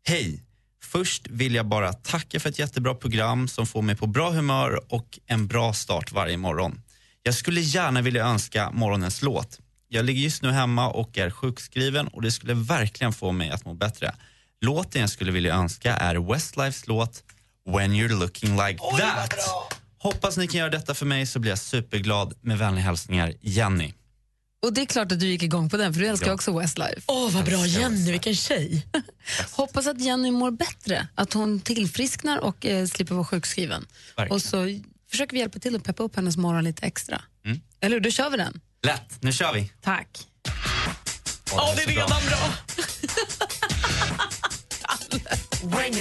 Hej! 0.07 0.43
Först 0.93 1.27
vill 1.27 1.55
jag 1.55 1.65
bara 1.65 1.93
tacka 1.93 2.39
för 2.39 2.49
ett 2.49 2.59
jättebra 2.59 2.95
program 2.95 3.47
som 3.47 3.65
får 3.67 3.81
mig 3.81 3.95
på 3.95 4.07
bra 4.07 4.31
humör 4.31 4.93
och 4.93 5.19
en 5.25 5.47
bra 5.47 5.73
start 5.73 6.11
varje 6.11 6.37
morgon. 6.37 6.81
Jag 7.23 7.35
skulle 7.35 7.61
gärna 7.61 8.01
vilja 8.01 8.25
önska 8.25 8.71
morgonens 8.71 9.21
låt. 9.21 9.59
Jag 9.87 10.05
ligger 10.05 10.21
just 10.21 10.41
nu 10.41 10.51
hemma 10.51 10.89
och 10.89 11.17
är 11.17 11.29
sjukskriven 11.29 12.07
och 12.07 12.21
det 12.21 12.31
skulle 12.31 12.53
verkligen 12.53 13.13
få 13.13 13.31
mig 13.31 13.49
att 13.49 13.65
må 13.65 13.73
bättre. 13.73 14.15
Låten 14.61 15.01
jag 15.01 15.09
skulle 15.09 15.31
vilja 15.31 15.55
önska 15.55 15.95
är 15.95 16.15
Westlifes 16.15 16.87
låt 16.87 17.23
When 17.65 17.91
you're 17.91 18.19
looking 18.19 18.57
like 18.57 18.79
that. 18.99 19.35
Hoppas 19.97 20.37
ni 20.37 20.47
kan 20.47 20.59
göra 20.59 20.69
detta 20.69 20.93
för 20.93 21.05
mig 21.05 21.25
så 21.25 21.39
blir 21.39 21.51
jag 21.51 21.59
superglad. 21.59 22.33
Med 22.41 22.57
vänliga 22.57 22.85
hälsningar, 22.85 23.33
Jenny. 23.41 23.93
Och 24.63 24.73
det 24.73 24.81
är 24.81 24.85
klart 24.85 25.11
att 25.11 25.19
du 25.19 25.27
gick 25.27 25.43
igång 25.43 25.69
på 25.69 25.77
den, 25.77 25.93
för 25.93 26.01
du 26.01 26.07
älskar 26.07 26.27
Ja. 26.27 26.33
också 26.33 26.59
Westlife. 26.59 27.01
Åh, 27.07 27.29
vad 27.31 27.45
bra. 27.45 27.65
Jenny, 27.65 28.11
vilken 28.11 28.35
tjej. 28.35 28.87
Hoppas 29.51 29.87
att 29.87 30.01
Jenny 30.01 30.31
mår 30.31 30.51
bättre, 30.51 31.07
att 31.15 31.33
hon 31.33 31.59
tillfrisknar 31.59 32.37
och 32.37 32.65
eh, 32.65 32.85
slipper 32.87 33.15
vara 33.15 33.25
sjukskriven. 33.25 33.85
Verkligen. 34.17 34.31
Och 34.35 34.41
så 34.41 34.79
försöker 35.11 35.33
vi 35.33 35.39
hjälpa 35.39 35.59
till 35.59 35.75
att 35.75 35.83
peppa 35.83 36.03
upp 36.03 36.15
hennes 36.15 36.37
morgon 36.37 36.63
lite 36.63 36.85
extra. 36.85 37.21
Mm. 37.45 37.61
Eller 37.79 37.95
hur? 37.95 38.01
Då 38.01 38.09
kör 38.11 38.29
vi 38.29 38.37
den. 38.37 38.61
Lätt, 38.83 39.21
nu 39.21 39.31
kör 39.31 39.53
vi. 39.53 39.71
Tack. 39.81 40.27
Åh, 41.51 41.75
det 41.75 41.83
är 41.83 41.87
redan 41.87 42.07
bra. 42.07 42.53
When 45.77 45.93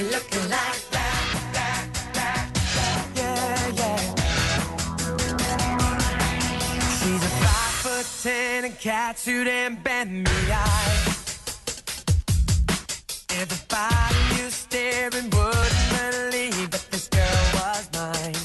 five 8.03 8.07
foot 8.07 8.23
ten 8.23 8.65
and 8.65 8.79
catsuit 8.79 9.49
and 9.49 9.83
bend 9.85 10.11
me 10.11 10.31
eye. 10.51 10.99
Everybody 13.41 14.43
you 14.43 14.51
staring 14.51 15.31
wouldn't 15.31 15.89
believe 15.91 16.71
that 16.71 16.91
this 16.91 17.09
girl 17.09 17.45
was 17.55 17.89
mine. 17.93 18.37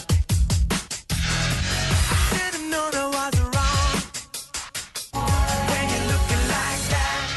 I 2.09 2.15
should've 2.29 2.67
known 2.69 2.93
I 2.93 3.05
was 3.07 3.39
wrong. 3.39 4.01
When 5.69 5.89
you're 5.89 6.07
looking 6.13 6.43
like 6.47 6.83
that. 6.89 7.27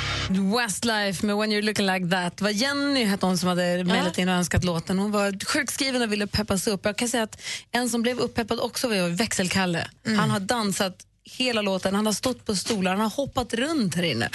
Westlife 0.54 1.26
med 1.26 1.36
When 1.36 1.50
you're 1.50 1.62
looking 1.62 1.86
like 1.86 2.06
that. 2.08 2.36
Det 2.36 2.44
var 2.44 2.50
Jenny 2.50 3.04
hette 3.04 3.26
hon 3.26 3.38
som 3.38 3.48
hade 3.48 3.84
mejlat 3.84 4.18
in 4.18 4.28
och 4.28 4.34
önskat 4.34 4.64
låten. 4.64 4.98
Hon 4.98 5.10
var 5.10 5.44
sjukskriven 5.44 6.02
och 6.02 6.12
ville 6.12 6.26
peppas 6.26 6.66
upp. 6.66 6.84
Jag 6.84 6.96
kan 6.96 7.08
säga 7.08 7.22
att 7.22 7.40
en 7.72 7.88
som 7.88 8.02
blev 8.02 8.18
uppeppad 8.18 8.60
också 8.60 8.88
var 8.88 9.08
Växelkalle. 9.08 9.88
Han 10.04 10.30
har 10.30 10.40
dansat 10.40 11.06
hela 11.38 11.62
låten, 11.62 11.94
han 11.94 12.06
har 12.06 12.12
stått 12.12 12.46
på 12.46 12.56
stolar, 12.56 12.90
han 12.90 13.00
har 13.00 13.10
hoppat 13.10 13.54
runt 13.54 13.94
här 13.94 14.02
inne. 14.02 14.30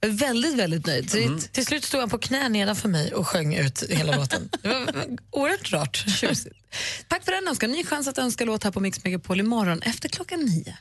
Jag 0.00 0.10
är 0.10 0.14
väldigt, 0.14 0.54
väldigt 0.54 0.86
nöjd. 0.86 1.14
Mm. 1.14 1.40
Till 1.40 1.66
slut 1.66 1.84
stod 1.84 2.00
han 2.00 2.10
på 2.10 2.18
knä 2.18 2.48
nedanför 2.48 2.88
mig 2.88 3.14
och 3.14 3.28
sjöng 3.28 3.54
ut 3.54 3.84
hela 3.88 4.16
låten. 4.16 4.48
Det 4.62 4.68
var 4.68 5.06
oerhört 5.30 5.72
rart. 5.72 6.04
Tjusigt. 6.20 6.56
Tack 7.08 7.24
för 7.24 7.32
den 7.32 7.48
önskan. 7.48 7.72
Ny 7.72 7.84
chans 7.84 8.08
att 8.08 8.18
önska 8.18 8.44
låt 8.44 8.64
här 8.64 8.70
på 8.70 8.80
Mix 8.80 9.04
Megapol 9.04 9.40
imorgon 9.40 9.82
efter 9.82 10.08
klockan 10.08 10.40
nio. 10.40 10.76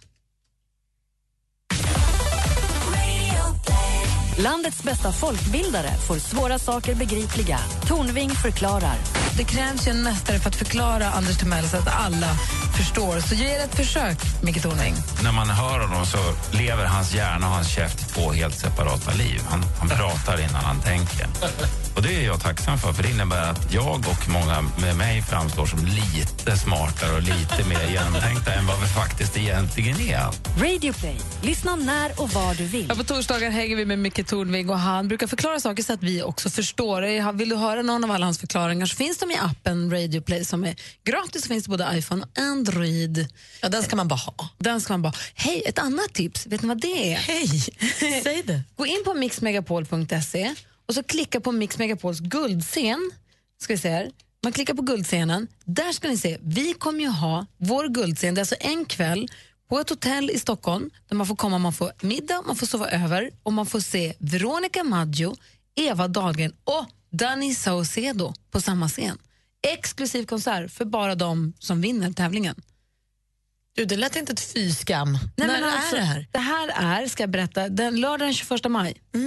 Landets 4.44 4.84
bästa 4.84 5.11
folkbildare 5.11 5.90
får 6.07 6.16
svåra 6.16 6.60
saker 6.60 6.95
begripliga. 6.95 7.60
Tornving 7.88 8.30
förklarar. 8.30 8.95
Det 9.38 9.44
krävs 9.44 9.88
ju 9.88 9.91
en 9.91 10.03
mästare 10.03 10.40
för 10.40 10.49
att 10.49 10.56
förklara 10.56 11.10
Anders 11.10 11.38
Timell 11.38 11.70
så 11.70 11.78
att 11.78 11.88
alla 11.88 12.28
förstår. 12.78 13.20
Så 13.20 13.36
ge 13.36 13.48
det 13.48 13.64
ett 13.64 13.76
försök, 13.76 14.18
Micke 14.44 14.61
Tornving. 14.61 14.94
När 15.24 15.32
man 15.32 15.49
hör 15.49 15.80
honom 15.80 16.06
så 16.06 16.18
lever 16.57 16.86
hans 16.86 17.14
hjärna 17.14 17.48
och 17.48 17.53
hans 17.53 17.70
käft 17.70 18.14
två 18.16 18.32
helt 18.32 18.56
separata 18.60 19.11
liv. 19.11 19.41
Han, 19.49 19.64
han 19.80 19.90
pratar 19.90 20.40
innan 20.40 20.64
han 20.64 20.82
tänker. 20.82 21.28
Och 21.95 22.02
Det 22.02 22.16
är 22.16 22.26
jag 22.26 22.41
tacksam 22.41 22.78
för, 22.78 22.94
för 22.94 23.03
det 23.03 23.10
innebär 23.10 23.52
att 23.52 23.74
jag 23.74 23.98
och 23.98 24.30
många 24.30 24.61
med 24.82 24.95
mig 24.95 25.22
framstår 25.22 25.66
som 25.66 25.86
lite 25.86 26.57
smartare 26.57 27.16
och 27.16 27.22
lite 27.22 27.70
mer 27.70 27.90
genomtänkta 27.91 28.53
än 28.53 28.68
vad 28.68 28.80
vi 28.82 28.88
faktiskt 28.88 29.38
egentligen 29.38 30.02
är. 30.02 30.26
Radio 30.61 30.94
Play. 30.94 31.22
Lyssna 31.41 31.76
när 31.76 32.22
och 32.22 32.30
var 32.30 32.53
du 32.56 32.66
vill. 32.66 32.86
Ja, 32.90 32.95
på 32.95 33.03
torsdagar 33.03 33.49
hänger 33.49 33.76
vi 33.76 33.86
med 33.86 33.99
Micke 33.99 34.28
Tornving 34.30 34.70
och 34.70 34.80
han 34.80 35.08
brukar 35.08 35.28
förklara 35.28 35.60
saker 35.60 35.84
så 35.84 35.94
att 35.94 36.04
vi 36.04 36.24
också 36.24 36.50
förstår. 36.50 37.32
Vill 37.32 37.50
du 37.50 37.56
höra 37.56 37.82
någon 37.82 38.04
av 38.04 38.12
alla 38.12 38.26
hans 38.26 38.40
förklaringar 38.40 38.86
så 38.86 38.96
finns 38.96 39.18
de 39.18 39.32
i 39.32 39.36
appen 39.36 39.92
Radio 39.92 40.22
Play 40.22 40.46
som 40.46 40.64
är 40.64 40.76
gratis. 41.04 41.48
finns 41.48 41.64
det 41.64 41.70
både 41.70 41.90
iPhone 41.94 42.24
och 42.24 42.40
Android. 42.42 43.28
Ja, 43.62 43.70
den 43.70 43.84
ska 43.84 43.96
man 43.96 44.08
bara 44.08 44.16
ha. 44.16 44.50
Den 44.58 44.82
ska 44.82 44.94
man 44.94 45.02
bara 45.02 45.14
Hej, 45.36 45.64
ett 45.66 45.80
annat 45.80 46.14
tips. 46.14 46.48
Vet 46.48 46.62
ni 46.62 46.68
vad 46.68 46.82
det 46.82 47.14
är? 47.14 47.18
Hej, 47.18 47.48
säg 48.24 48.44
det. 48.44 48.62
Gå 48.76 48.86
in 48.86 49.02
på 49.06 49.14
mixmegapol.se 49.14 50.56
och 50.88 50.94
så 50.94 51.04
klicka 51.04 51.40
på 51.40 51.52
Mix 51.52 51.78
Megapols 51.78 52.20
guldscen. 52.20 53.12
Ska 53.62 53.74
vi 53.74 53.78
se 53.78 53.90
här. 53.90 54.12
Man 54.44 54.52
klickar 54.54 54.74
på 54.74 54.82
guldscenen. 54.82 55.48
Där 55.66 55.92
ska 55.92 56.08
ni 56.08 56.18
se, 56.18 56.38
vi 56.42 56.74
kommer 56.74 57.00
ju 57.00 57.08
ha 57.10 57.46
vår 57.58 57.88
guldscen. 57.88 58.36
Det 58.36 58.40
är 58.40 58.42
alltså 58.42 58.56
en 58.60 58.86
kväll 58.86 59.30
på 59.70 59.80
ett 59.80 59.90
hotell 59.90 60.30
i 60.30 60.40
Stockholm 60.40 60.90
där 61.08 61.16
man 61.16 61.28
får 61.28 61.36
komma, 61.36 61.58
man 61.58 61.74
får 61.74 61.91
middag, 62.02 62.41
man 62.46 62.56
får 62.56 62.68
sova 62.68 62.90
över 62.90 63.32
och 63.44 63.54
man 63.54 63.66
får 63.66 63.80
se 63.80 64.14
Veronica 64.20 64.84
Maggio, 64.84 65.36
Eva 65.76 66.08
Dahlgren 66.08 66.54
och 66.64 66.86
Danny 67.12 67.56
Saucedo 67.56 68.34
på 68.52 68.62
samma 68.62 68.90
scen. 68.90 69.18
Exklusiv 69.68 70.26
konsert 70.26 70.72
för 70.72 70.86
bara 70.86 71.16
de 71.16 71.54
som 71.60 71.82
vinner 71.82 72.12
tävlingen. 72.14 72.56
Du, 73.76 73.86
det 73.86 73.98
lät 73.98 74.16
inte 74.16 74.34
ett 74.34 74.40
fyskam. 74.40 75.12
Nej, 75.12 75.22
När 75.36 75.48
men 75.48 75.64
är 75.64 75.78
alltså, 75.78 75.96
det 75.96 76.02
här? 76.02 76.28
Det 76.32 76.40
här 76.40 76.70
är, 76.70 77.08
ska 77.08 77.24
jag 77.24 77.30
berätta, 77.30 77.70
den, 77.70 78.02
lördag 78.02 78.28
den 78.28 78.34
21 78.34 78.72
maj. 78.72 79.02
Eh, 79.14 79.20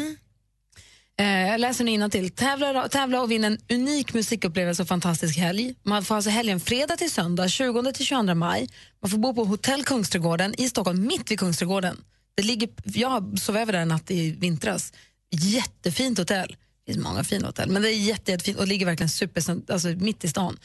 jag 1.16 1.60
läser 1.60 1.84
nu 1.84 2.08
till. 2.08 2.30
Tävla, 2.30 2.88
tävla 2.88 3.22
och 3.22 3.30
vinna 3.30 3.46
en 3.46 3.58
unik 3.70 4.14
musikupplevelse 4.14 4.82
och 4.82 4.88
fantastisk 4.88 5.38
helg. 5.38 5.74
Man 5.82 6.04
får 6.04 6.14
alltså 6.14 6.30
helgen 6.30 6.60
fredag 6.60 6.96
till 6.96 7.10
söndag, 7.10 7.48
20 7.48 7.92
till 7.92 8.06
22 8.06 8.34
maj. 8.34 8.68
Man 9.02 9.10
får 9.10 9.18
bo 9.18 9.34
på 9.34 9.44
Hotell 9.44 9.84
Kungsträdgården 9.84 10.54
i 10.60 10.68
Stockholm, 10.68 11.06
mitt 11.06 11.30
vid 11.30 11.38
Kungsträdgården. 11.38 11.96
Det 12.34 12.42
ligger, 12.42 12.68
jag 12.84 13.38
sov 13.38 13.56
över 13.56 13.72
där 13.72 13.80
en 13.80 13.88
natt 13.88 14.10
i 14.10 14.30
vintras. 14.30 14.92
Jättefint 15.30 16.18
hotell. 16.18 16.56
Det 16.86 16.92
finns 16.92 17.04
många 17.04 17.24
fina 17.24 17.46
hotell, 17.46 17.70
men 17.70 17.82
det 17.82 17.88
är 17.92 17.96
jätte, 17.96 18.30
jättefint 18.30 18.58
och 18.58 18.66
ligger 18.68 18.86
verkligen 18.86 19.08
super, 19.10 19.72
alltså 19.72 19.88
mitt 19.88 20.24
i 20.24 20.28
stan. 20.28 20.58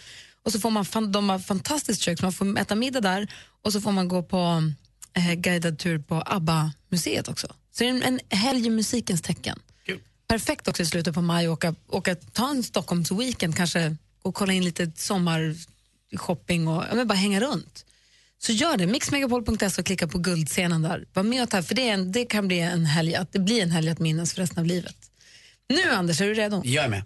Och 0.44 0.52
så 0.52 0.60
får 0.60 0.70
man, 0.70 0.86
fan- 0.86 1.12
de 1.12 1.30
har 1.30 1.40
fantastiskt 1.40 2.02
kök, 2.02 2.22
man 2.22 2.34
får 2.34 2.60
äta 2.60 2.76
middag 2.76 3.02
där 3.02 3.28
och 3.64 3.74
så 3.74 3.82
får 3.82 3.92
man 3.92 4.08
gå 4.08 4.24
på 4.24 4.72
eh, 5.14 5.34
guidad 5.34 5.80
tur 5.80 6.00
på 6.00 6.24
ABBA-museet 6.26 7.28
också. 7.28 7.48
Så 7.48 7.84
det 7.84 7.86
är 7.86 7.90
en, 7.90 8.04
en 8.04 8.20
helg 8.30 8.68
i 8.68 8.70
musikens 8.70 9.22
tecken. 9.22 9.60
Perfekt 10.28 10.68
också 10.68 10.84
i 10.84 10.86
slutet 10.86 11.14
på 11.14 11.22
maj 11.22 11.50
åka, 11.50 11.76
åka 11.88 12.16
ta 12.16 12.50
en 12.50 12.64
Stockholms-weekend, 12.64 13.56
kanske 13.56 13.96
och 14.22 14.36
kolla 14.36 14.54
in 14.54 14.64
lite 14.64 14.92
sommarshopping 14.96 16.68
och 16.68 16.84
ja, 16.90 16.96
men 16.96 17.08
bara 17.08 17.14
hänga 17.14 17.40
runt. 17.40 17.86
Så 18.40 18.52
gör 18.52 18.78
det, 18.78 18.88
mixmegapol.se 18.88 19.82
och 19.82 19.86
klicka 19.86 20.08
på 20.08 20.18
guldscenen 20.18 20.82
där. 20.82 21.06
Var 21.14 21.24
med 21.24 21.44
och 21.44 21.50
ta, 21.50 21.64
för 21.64 21.76
det, 21.76 21.90
är 21.90 21.94
en, 21.94 22.12
det 22.12 22.26
kan 22.26 22.48
bli 22.48 22.60
en 22.60 22.86
helg, 22.86 23.16
att 23.16 23.34
det 23.34 23.40
blir 23.40 23.64
en 23.64 23.72
helg 23.72 23.90
att 23.90 24.00
minnas 24.00 24.34
för 24.34 24.42
resten 24.42 24.60
av 24.60 24.66
livet. 24.66 24.96
Nu 25.70 25.92
Anders, 25.92 26.22
är 26.22 26.26
du 26.26 26.34
redo? 26.34 26.62
Jag 26.66 26.86
är 26.86 26.90
med. 26.90 27.04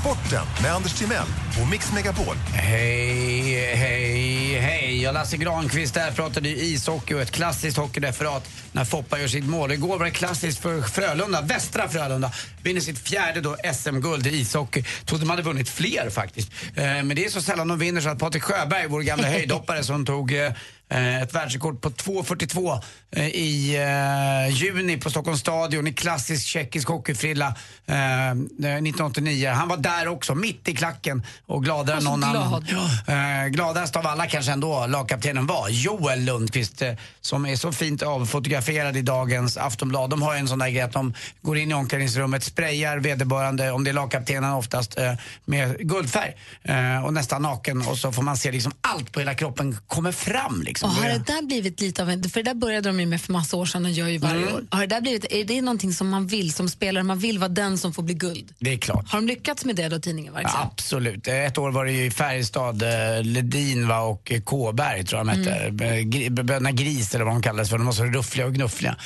Sporten 0.00 0.46
med 0.62 0.72
Anders 0.72 0.98
Timell 0.98 1.26
på 1.58 1.66
Mix 1.70 1.92
Megapol. 1.92 2.36
Hej, 2.36 3.74
hej, 3.74 4.35
hej. 4.60 5.02
Jag 5.02 5.14
Lasse 5.14 5.36
Granqvist 5.36 5.94
där 5.94 6.10
pratade 6.10 6.48
ju 6.48 6.56
ishockey 6.56 7.14
och 7.14 7.20
ett 7.20 7.30
klassiskt 7.30 7.76
hockeyreferat 7.76 8.48
när 8.76 8.84
Foppa 8.84 9.18
gör 9.20 9.28
sitt 9.28 9.44
mål. 9.44 9.72
Igår 9.72 9.98
var 9.98 10.04
det 10.04 10.10
klassiskt 10.10 10.58
för 10.62 10.82
Frölunda, 10.82 11.40
Västra 11.42 11.88
Frölunda. 11.88 12.32
Vinner 12.62 12.80
sitt 12.80 12.98
fjärde 12.98 13.40
då 13.40 13.56
SM-guld 13.74 14.26
i 14.26 14.30
ishockey. 14.40 14.84
Trodde 15.04 15.24
de 15.24 15.30
hade 15.30 15.42
vunnit 15.42 15.68
fler 15.68 16.10
faktiskt. 16.10 16.50
Eh, 16.74 16.82
Men 16.84 17.08
det 17.08 17.24
är 17.24 17.28
så 17.30 17.42
sällan 17.42 17.68
de 17.68 17.78
vinner 17.78 18.00
så 18.00 18.08
att 18.08 18.18
Patrik 18.18 18.42
Sjöberg, 18.42 18.86
vår 18.88 19.00
gamla 19.00 19.28
höjdhoppare 19.28 19.84
som 19.84 20.06
tog 20.06 20.32
eh, 20.34 21.22
ett 21.22 21.34
världsrekord 21.34 21.80
på 21.82 21.90
2.42 21.90 22.80
eh, 23.16 23.26
i 23.26 23.76
eh, 23.76 24.54
juni 24.56 24.96
på 24.96 25.10
Stockholms 25.10 25.40
stadion 25.40 25.86
i 25.86 25.92
klassisk 25.92 26.46
tjeckisk 26.46 26.88
hockeyfrilla 26.88 27.46
eh, 27.86 28.30
1989. 28.30 29.48
Han 29.50 29.68
var 29.68 29.76
där 29.76 30.08
också, 30.08 30.34
mitt 30.34 30.68
i 30.68 30.74
klacken 30.74 31.22
och 31.46 31.64
gladare 31.64 31.96
än 31.96 32.02
så 32.02 32.10
någon 32.16 32.24
annan. 32.24 32.64
glad. 32.68 33.44
Eh, 33.44 33.48
gladast 33.48 33.96
av 33.96 34.06
alla 34.06 34.26
kanske 34.26 34.52
ändå 34.52 34.86
lagkaptenen 34.86 35.46
var 35.46 35.68
Joel 35.68 36.24
Lundqvist 36.24 36.82
som 37.20 37.46
är 37.46 37.56
så 37.56 37.72
fint 37.72 38.02
avfotograferad 38.02 38.65
i 38.70 39.02
dagens 39.02 39.56
Aftonblad. 39.56 40.10
De 40.10 40.22
har 40.22 40.34
ju 40.34 40.40
en 40.40 40.48
sån 40.48 40.58
där 40.58 40.68
grej 40.68 40.80
att 40.82 40.92
de 40.92 41.14
går 41.42 41.58
in 41.58 41.70
i 41.70 41.74
omklädningsrummet, 41.74 42.44
sprayar 42.44 42.98
vederbörande, 42.98 43.70
om 43.70 43.84
det 43.84 43.90
är 43.90 43.94
lagkaptenen 43.94 44.52
oftast, 44.52 44.98
eh, 44.98 45.12
med 45.44 45.78
guldfärg 45.88 46.34
eh, 46.62 47.04
och 47.04 47.14
nästan 47.14 47.42
naken 47.42 47.82
och 47.86 47.98
så 47.98 48.12
får 48.12 48.22
man 48.22 48.36
se 48.36 48.52
liksom 48.52 48.72
allt 48.80 49.12
på 49.12 49.20
hela 49.20 49.34
kroppen 49.34 49.78
kommer 49.86 50.12
fram. 50.12 50.62
Liksom. 50.62 50.90
Och 50.90 50.96
har 50.96 51.08
Det- 51.08 51.18
där 51.26 51.46
blivit 51.46 51.80
lite 51.80 52.02
av 52.02 52.10
en, 52.10 52.22
för 52.30 52.42
det 52.42 52.50
där 52.50 52.54
började 52.54 52.88
de 52.88 53.00
ju 53.00 53.06
med 53.06 53.20
för 53.20 53.32
massa 53.32 53.56
år 53.56 53.66
sedan 53.66 53.84
och 53.84 53.90
gör 53.90 54.08
ju 54.08 54.18
varje 54.18 54.42
Mm. 54.42 54.54
år. 54.54 54.64
Har 54.70 54.80
det 54.80 54.86
där 54.86 55.00
blivit, 55.00 55.24
är 55.30 55.44
det 55.44 55.62
någonting 55.62 55.92
som 55.92 56.08
man 56.08 56.26
vill 56.26 56.52
som 56.52 56.68
spelare, 56.68 57.04
man 57.04 57.18
vill 57.18 57.38
vara 57.38 57.48
den 57.48 57.78
som 57.78 57.92
får 57.94 58.02
bli 58.02 58.14
guld? 58.14 58.54
Det 58.58 58.72
är 58.72 58.78
klart. 58.78 59.08
Har 59.08 59.18
de 59.20 59.26
lyckats 59.26 59.64
med 59.64 59.76
det 59.76 59.88
då, 59.88 59.98
tidningen 59.98 60.32
verkligen? 60.32 60.56
Absolut. 60.66 61.28
Ett 61.28 61.58
år 61.58 61.70
var 61.70 61.84
det 61.84 61.92
ju 61.92 62.04
i 62.06 62.10
Färjestad, 62.10 62.82
eh, 62.82 63.22
Ledin 63.22 63.88
va, 63.88 63.98
och 64.00 64.32
eh, 64.32 64.40
Kåberg 64.40 65.04
tror 65.04 65.18
jag 65.20 65.26
de 65.26 65.38
hette. 65.38 65.54
Mm. 65.54 66.10
Eh, 66.22 66.30
Bröderna 66.30 66.70
Gris 66.70 67.14
eller 67.14 67.24
vad 67.24 67.34
de 67.34 67.42
kallades 67.42 67.70
för. 67.70 67.78
De 67.78 67.86
var 67.86 67.92
så 67.92 68.04
ruffliga 68.04 68.46
och 68.46 68.52
gnuffliga. 68.56 68.96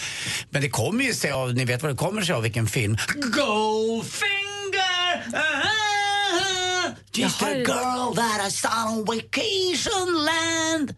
Men 0.51 0.63
det 0.63 0.71
kommer 0.71 1.05
ju 1.05 1.15
sig 1.15 1.31
av, 1.31 1.55
ni 1.55 1.65
vet 1.65 1.83
vad 1.83 1.93
det 1.93 1.97
kommer 1.97 2.23
sig 2.23 2.35
av 2.35 2.43
vilken 2.43 2.67
film? 2.67 2.97
Goldfinger! 3.15 4.41
Just 7.13 7.43
a 7.43 7.55
girl 7.55 8.15
that 8.15 8.41
I 8.47 8.51
saw 8.51 8.93
on 8.93 9.05
vacation 9.05 10.25
land. 10.25 10.95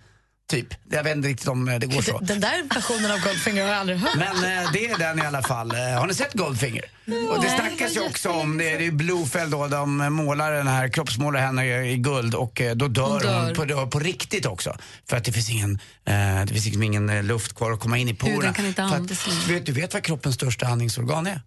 Typ. 0.52 0.74
Jag 0.90 1.02
vet 1.04 1.16
inte 1.16 1.28
riktigt 1.28 1.48
om 1.48 1.68
eh, 1.68 1.78
det 1.78 1.86
går 1.86 2.02
så. 2.12 2.18
Den 2.18 2.40
där 2.40 2.62
versionen 2.74 3.10
av 3.10 3.20
Goldfinger 3.20 3.62
har 3.62 3.68
jag 3.70 3.78
aldrig 3.78 3.98
hört. 3.98 4.14
Men 4.16 4.36
eh, 4.64 4.72
det 4.72 4.86
är 4.90 4.98
den 4.98 5.18
i 5.18 5.22
alla 5.22 5.42
fall. 5.42 5.70
Eh, 5.74 5.78
har 5.78 6.06
ni 6.06 6.14
sett 6.14 6.32
Goldfinger? 6.34 6.84
Och 7.30 7.42
det 7.42 7.48
snackas 7.48 7.96
ju 7.96 8.00
också 8.00 8.28
om 8.30 8.58
det. 8.58 8.78
Det 8.78 8.86
är 8.86 8.90
Blofeld 8.90 9.50
då, 9.50 9.66
de 9.68 9.96
målar 10.14 10.52
den 10.52 10.66
här, 10.66 10.88
kroppsmålar 10.88 11.40
henne 11.40 11.84
i 11.90 11.96
guld 11.96 12.34
och 12.34 12.60
eh, 12.60 12.74
då 12.74 12.88
dör 12.88 13.02
Hon 13.08 13.18
dör. 13.20 13.44
hon 13.44 13.54
på, 13.54 13.64
dör 13.64 13.86
på 13.86 13.98
riktigt 13.98 14.46
också. 14.46 14.76
För 15.08 15.16
att 15.16 15.24
det 15.24 15.32
finns 15.32 15.50
ingen, 15.50 15.78
eh, 16.04 16.40
det 16.44 16.48
finns 16.52 16.64
liksom 16.64 16.82
ingen 16.82 17.26
luft 17.26 17.54
kvar 17.56 17.72
att 17.72 17.80
komma 17.80 17.98
in 17.98 18.08
i 18.08 18.14
porerna. 18.14 18.52
Kan 18.54 18.66
inte 18.66 18.84
att- 18.84 19.48
vet, 19.48 19.66
du 19.66 19.72
vet 19.72 19.94
vad 19.94 20.02
kroppens 20.02 20.34
största 20.34 20.66
andningsorgan 20.66 21.26
är? 21.26 21.40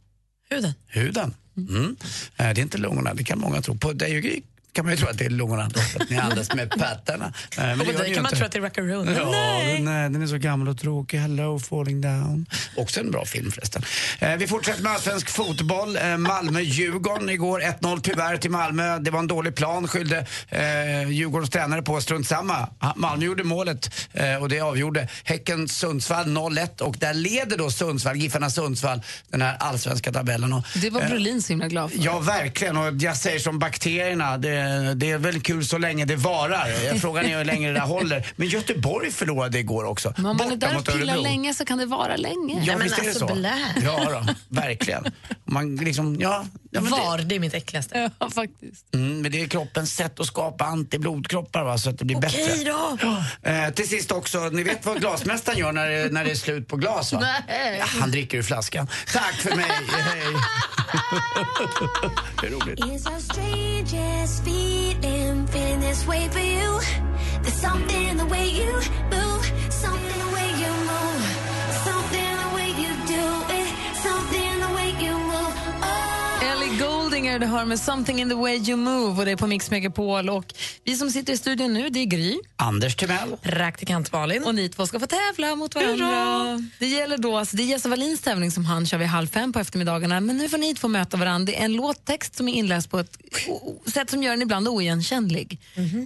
Huden. 0.50 0.74
Huden. 0.88 1.34
Mm. 1.58 1.96
Det 2.38 2.44
är 2.44 2.60
inte 2.60 2.78
lungorna, 2.78 3.14
det 3.14 3.24
kan 3.24 3.40
många 3.40 3.62
tro. 3.62 3.78
På 3.78 3.94
dig 3.94 4.18
och 4.18 4.24
Gry 4.24 4.42
kan 4.76 4.86
man 4.86 4.94
ju 4.94 4.98
tro 5.00 5.08
att 5.10 5.18
det 5.18 5.26
är 5.26 5.30
lungorna 5.30 5.70
då, 5.74 5.80
för 5.80 6.00
att 6.04 6.10
ni 6.10 6.18
andas 6.18 6.54
med 6.54 6.70
pattarna. 6.70 7.26
Eh, 7.26 7.64
men 7.64 7.80
Och 7.80 7.86
det 7.86 7.94
på 7.94 8.00
dig 8.00 8.14
kan 8.14 8.24
man 8.24 8.30
inte. 8.32 8.38
tro 8.38 8.46
att 8.46 8.52
det 8.52 8.58
är 8.58 8.62
Rackaroon. 8.62 9.16
Ja, 9.18 9.32
Nej. 9.32 9.78
den, 9.78 9.88
är- 9.88 10.10
den 10.10 10.22
är 10.24 10.28
så 10.28 10.38
gammal 10.38 10.68
och 10.70 10.78
tråkig. 10.78 11.18
Hello 11.18 11.60
falling 11.60 12.02
down. 12.02 12.46
Också 12.78 13.00
en 13.00 13.12
bra 13.12 13.26
film 13.26 13.52
förresten. 13.52 13.82
Eh, 14.20 14.36
vi 14.36 14.48
fortsätter 14.48 14.84
med 14.84 15.00
svensk 15.00 15.30
fotboll. 15.30 15.98
Eh, 15.98 16.18
Malmö-Djurgården 16.18 17.30
igår. 17.30 17.62
1-0 17.62 18.00
tyvärr 18.02 18.38
till 18.38 18.52
Malmö. 18.52 19.00
Det 19.00 19.12
var 19.12 19.20
en 19.20 19.28
dålig 19.28 19.56
plan 19.56 19.88
skyllde 19.88 20.26
eh, 20.50 21.10
Djurgårdens 21.12 21.50
tränare 21.50 21.82
på. 21.82 22.02
Strunt 22.02 22.28
samma. 22.28 22.70
Malmö 22.96 23.26
gjorde 23.26 23.44
målet 23.44 24.10
eh, 24.14 24.36
och 24.36 24.50
det 24.50 24.60
avgjorde. 24.60 25.08
Häcken-Sundsvall 25.24 26.26
0-1 26.26 26.82
och 26.82 26.96
där 27.00 27.14
leder 27.14 27.58
då 27.58 27.72
Sundsvall, 27.72 28.16
Giffarna 28.18 28.50
Sundsvall, 28.50 29.02
den 29.30 29.42
här 29.42 29.56
allsvenska 29.60 30.12
tabellen. 30.12 30.54
Och, 30.54 30.64
Det 30.76 30.90
var 30.90 31.02
eh, 31.02 31.08
Brolin 31.08 31.42
så 31.42 31.50
himla 31.54 31.68
glad 31.68 31.92
för. 31.92 32.00
Ja, 32.04 32.20
verkligen. 32.20 32.78
Och 32.78 32.94
jag 33.00 33.18
säger 33.18 33.40
som 33.40 33.60
bakterierna, 33.60 34.38
det, 34.38 34.65
det 34.96 35.12
är 35.12 35.18
väl 35.18 35.42
kul 35.42 35.66
så 35.66 35.78
länge 35.78 36.06
det 36.06 36.16
varar. 36.16 36.98
Frågan 37.00 37.26
är 37.26 37.38
hur 37.38 37.46
länge 37.46 37.68
det 37.68 37.74
där 37.74 37.82
håller. 37.82 38.28
Men 38.36 38.48
Göteborg 38.48 39.12
förlorade 39.12 39.60
igår 39.60 39.84
också. 39.84 40.14
Men 40.18 40.26
om 40.26 40.38
man 40.38 40.52
är 40.52 40.56
där 40.56 40.78
och 40.78 40.86
pillar 40.86 41.18
länge 41.18 41.54
så 41.54 41.66
kan 41.66 41.78
det 41.78 41.86
vara 41.86 42.16
länge. 42.16 42.64
Ja, 42.64 42.74
men 42.78 42.84
visst 42.84 42.98
är 42.98 43.04
det 43.04 43.10
alltså, 43.10 43.28
så. 43.28 43.36
blä. 43.36 43.56
Ja, 43.84 44.10
då, 44.12 44.34
verkligen. 44.50 45.06
Man 45.46 45.76
liksom, 45.76 46.16
ja, 46.20 46.46
ja, 46.76 46.82
Var, 46.90 47.18
det, 47.18 47.24
det 47.24 47.36
är 47.36 47.40
mitt 47.40 47.54
äckligaste. 47.54 48.12
Ja, 48.20 48.30
faktiskt. 48.30 48.94
mm, 48.94 49.22
men 49.22 49.32
det 49.32 49.42
är 49.42 49.48
kroppens 49.48 49.96
sätt 49.96 50.20
att 50.20 50.26
skapa 50.26 50.66
antiblodkroppar 50.66 51.64
va, 51.64 51.78
så 51.78 51.90
att 51.90 52.00
det 52.00 52.06
blir 52.06 52.18
Okej 52.18 52.48
bättre. 52.48 52.64
då. 52.72 53.50
Eh, 53.50 53.70
till 53.70 53.90
sist 53.90 54.12
också, 54.12 54.40
ni 54.50 54.64
vet 54.64 54.86
vad 54.86 55.00
glasmästaren 55.00 55.58
gör 55.60 55.72
när 55.72 55.90
det, 55.90 56.12
när 56.12 56.26
det 56.26 56.32
är 56.32 56.36
slut 56.36 56.68
på 56.68 56.78
glas 56.78 57.14
va? 57.14 57.20
Nej. 57.48 57.78
Ja, 57.80 57.86
han 58.00 58.12
dricker 58.12 58.38
ur 58.38 58.44
flaskan. 58.44 58.88
Tack 59.14 59.36
för 59.36 59.56
mig, 59.56 59.66
hej. 59.90 60.34
det 62.42 62.48
är 62.48 62.52
roligt. 62.52 62.80
It's 62.80 63.36
Goldinger, 77.26 77.40
det 77.40 77.46
hör 77.46 77.66
med 77.66 77.80
Something 77.80 78.22
in 78.22 78.30
the 78.30 78.36
way 78.36 78.56
you 78.58 78.78
move 78.78 79.20
och 79.20 79.26
det 79.26 79.32
är 79.32 79.36
på 79.36 79.48
Mix 79.48 79.72
Megapol. 79.72 80.30
Och 80.30 80.54
vi 80.84 80.96
som 80.96 81.12
sitter 81.12 81.34
i 81.34 81.38
studion 81.38 81.74
nu, 81.74 81.90
det 81.90 82.00
är 82.00 82.06
Gry. 82.06 82.40
Anders 82.56 82.96
Timell. 82.96 83.38
Praktikant 83.42 84.12
Malin. 84.12 84.44
Och 84.44 84.56
ni 84.56 84.70
två 84.70 84.88
ska 84.88 85.00
få 85.00 85.08
tävla 85.08 85.56
mot 85.56 85.76
varandra. 85.76 86.62
Det 86.80 86.86
gäller 86.86 87.18
då, 87.18 87.38
alltså 87.38 87.58
det 87.58 87.64
är 87.64 87.66
Jesse 87.66 87.90
Wallins 87.90 88.22
tävling 88.22 88.52
som 88.52 88.66
han 88.66 88.86
kör 88.86 88.98
vid 88.98 89.08
halv 89.08 89.28
fem 89.28 89.54
på 89.54 89.60
eftermiddagarna. 89.60 90.20
Men 90.20 90.38
nu 90.38 90.50
får 90.50 90.58
ni 90.58 90.76
två 90.76 90.88
möta 90.88 91.18
varandra. 91.18 91.46
Det 91.52 91.60
är 91.60 91.66
en 91.66 91.74
låttext 91.74 92.36
som 92.36 92.48
är 92.48 92.54
inläst 92.54 92.90
på 92.90 93.00
ett 93.00 93.18
sätt 93.94 94.10
som 94.10 94.24
gör 94.24 94.32
den 94.32 94.42
ibland 94.42 94.68
oigenkännlig. 94.68 95.60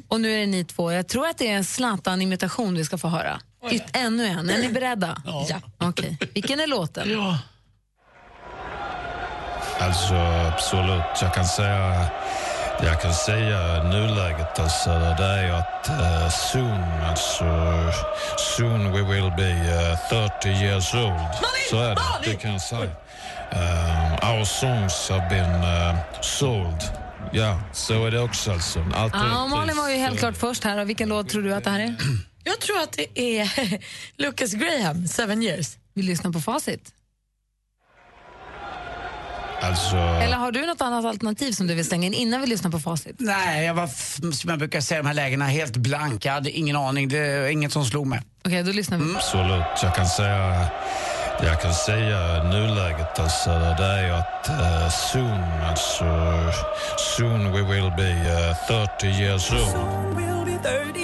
Och 0.08 0.22
nu 0.22 0.34
är 0.34 0.40
det 0.40 0.46
ni 0.46 0.66
två. 0.66 0.92
Jag 0.92 1.08
tror 1.08 1.28
att 1.28 1.38
det 1.38 1.48
är 1.48 1.56
en 1.56 1.66
Zlatan-imitation 1.66 2.76
vi 2.76 2.86
ska 2.86 2.98
få 2.98 3.08
höra. 3.08 3.42
Yt, 3.72 3.84
ännu 3.94 4.26
en. 4.26 4.50
Är 4.50 4.58
ni 4.58 4.70
beredda? 4.70 5.22
Ja. 5.26 5.62
Okej. 5.78 6.18
Vilken 6.34 6.60
är 6.60 6.68
låten? 6.68 7.10
Alltså 9.80 10.14
absolut, 10.54 11.22
jag 11.22 11.34
kan 11.34 11.46
säga, 11.46 12.10
jag 12.84 13.02
kan 13.02 13.14
säga 13.14 13.84
nuläget 13.84 14.60
alltså, 14.60 14.90
det 14.90 15.24
är 15.24 15.52
att 15.52 15.90
uh, 15.90 16.30
soon, 16.30 16.84
alltså 17.10 17.46
soon 18.38 18.92
we 18.92 19.02
will 19.02 19.32
be 19.38 19.52
uh, 20.12 20.30
30 20.32 20.50
years 20.50 20.94
old. 20.94 21.46
Så 21.70 21.82
är 21.82 21.96
det, 21.96 22.32
det 22.32 22.36
kan 22.36 22.52
jag 22.52 22.62
säga. 22.62 22.92
Um, 23.52 24.30
our 24.38 24.46
songs 24.46 25.10
have 25.10 25.30
been 25.30 25.64
uh, 25.64 25.96
sold. 26.22 26.84
Ja, 27.32 27.62
så 27.74 28.06
är 28.06 28.12
det 28.12 28.20
också 28.20 28.52
alltså. 28.52 28.86
Allt 28.96 29.14
Ja, 29.14 29.48
Malin 29.48 29.78
var 29.78 29.90
ju 29.90 29.96
helt 29.96 30.20
klart 30.20 30.38
först 30.38 30.64
här. 30.64 30.78
Och 30.78 30.90
vilken 30.90 31.10
låt 31.10 31.30
tror 31.30 31.42
du 31.42 31.54
att 31.54 31.64
det 31.64 31.70
här 31.70 31.80
är? 31.80 31.96
Jag 32.44 32.60
tror 32.60 32.82
att 32.82 32.92
det 32.92 33.40
är 33.40 33.50
Lucas 34.18 34.54
Graham, 34.54 35.08
Seven 35.08 35.44
years. 35.44 35.78
Vi 35.94 36.02
lyssnar 36.02 36.32
på 36.32 36.40
facit. 36.40 36.94
Alltså, 39.62 39.96
Eller 39.96 40.38
har 40.38 40.52
du 40.52 40.66
något 40.66 40.82
annat 40.82 41.06
alternativ 41.06 41.52
som 41.52 41.68
du 41.68 41.76
vill 41.76 41.86
slänga 41.86 42.08
in 42.08 42.14
innan 42.14 42.42
vi 42.42 42.48
lyssnar 42.48 42.72
på 42.72 42.80
facit? 42.80 43.16
Nej, 43.20 43.66
jag 43.66 43.74
var, 43.74 43.88
som 44.32 44.50
jag 44.50 44.60
brukar 44.60 44.82
säga 44.82 45.02
de 45.02 45.08
här 45.08 45.14
lägena, 45.14 45.46
helt 45.46 45.78
blank. 45.78 46.26
Jag 46.26 46.34
hade 46.34 46.52
ingen 46.52 46.76
aning. 46.76 47.10
Det 47.10 47.18
är 47.18 47.48
inget 47.48 47.72
som 47.74 47.86
slog 47.86 48.08
mig. 48.08 48.22
Okej, 48.46 48.64
då 48.64 48.72
lyssnar 48.72 48.98
vi. 48.98 49.16
Absolut, 49.16 49.84
jag 49.84 49.96
kan 49.96 50.06
säga 50.06 50.70
jag 51.44 51.62
kan 51.62 51.74
säga 51.74 52.44
nuläget 52.44 53.20
alltså, 53.20 53.50
det 53.50 53.84
är 53.84 54.12
att 54.12 54.50
uh, 54.50 54.90
soon, 54.90 55.44
alltså 55.70 56.06
soon 56.98 57.52
we 57.52 57.62
will 57.62 57.92
be 57.98 58.12
uh, 58.70 58.88
30 58.98 59.08
years 59.08 59.52
old. 59.52 60.20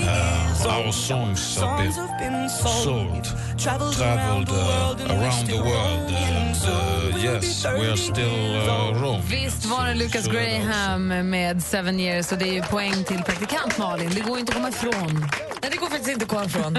Uh, 0.01 0.54
our 0.63 0.91
songs 0.91 1.57
have 1.59 2.19
been 2.19 2.49
sold, 2.49 3.25
traveled 3.57 3.99
uh, 3.99 4.95
around 5.09 5.47
the 5.47 5.57
world 5.57 6.11
and 6.11 6.55
uh, 6.65 7.17
yes, 7.17 7.65
we 7.65 7.87
are 7.87 7.97
still 7.97 8.55
uh, 8.55 9.01
wrong. 9.01 9.21
Visst 9.29 9.65
var 9.65 9.85
det 9.87 9.93
Lucas 9.93 10.27
Graham 10.27 11.07
med 11.07 11.63
Seven 11.63 11.99
years 11.99 12.31
och 12.31 12.37
det 12.37 12.49
är 12.49 12.53
ju 12.53 12.61
poäng 12.63 13.03
till 13.03 13.23
praktikant 13.23 13.77
Malin. 13.77 14.09
Det 14.15 14.21
går 14.21 14.39
inte 14.39 14.49
att 14.49 14.55
komma 14.55 14.69
ifrån. 14.69 15.29
Nej, 15.61 15.71
det 15.71 15.77
går 15.77 15.87
faktiskt 15.87 16.09
inte 16.09 16.23
att 16.23 16.29
komma 16.29 16.45
ifrån. 16.45 16.77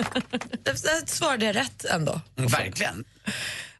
Svarade 1.07 1.45
jag 1.45 1.57
rätt 1.57 1.85
ändå. 1.85 2.21
Verkligen. 2.35 3.05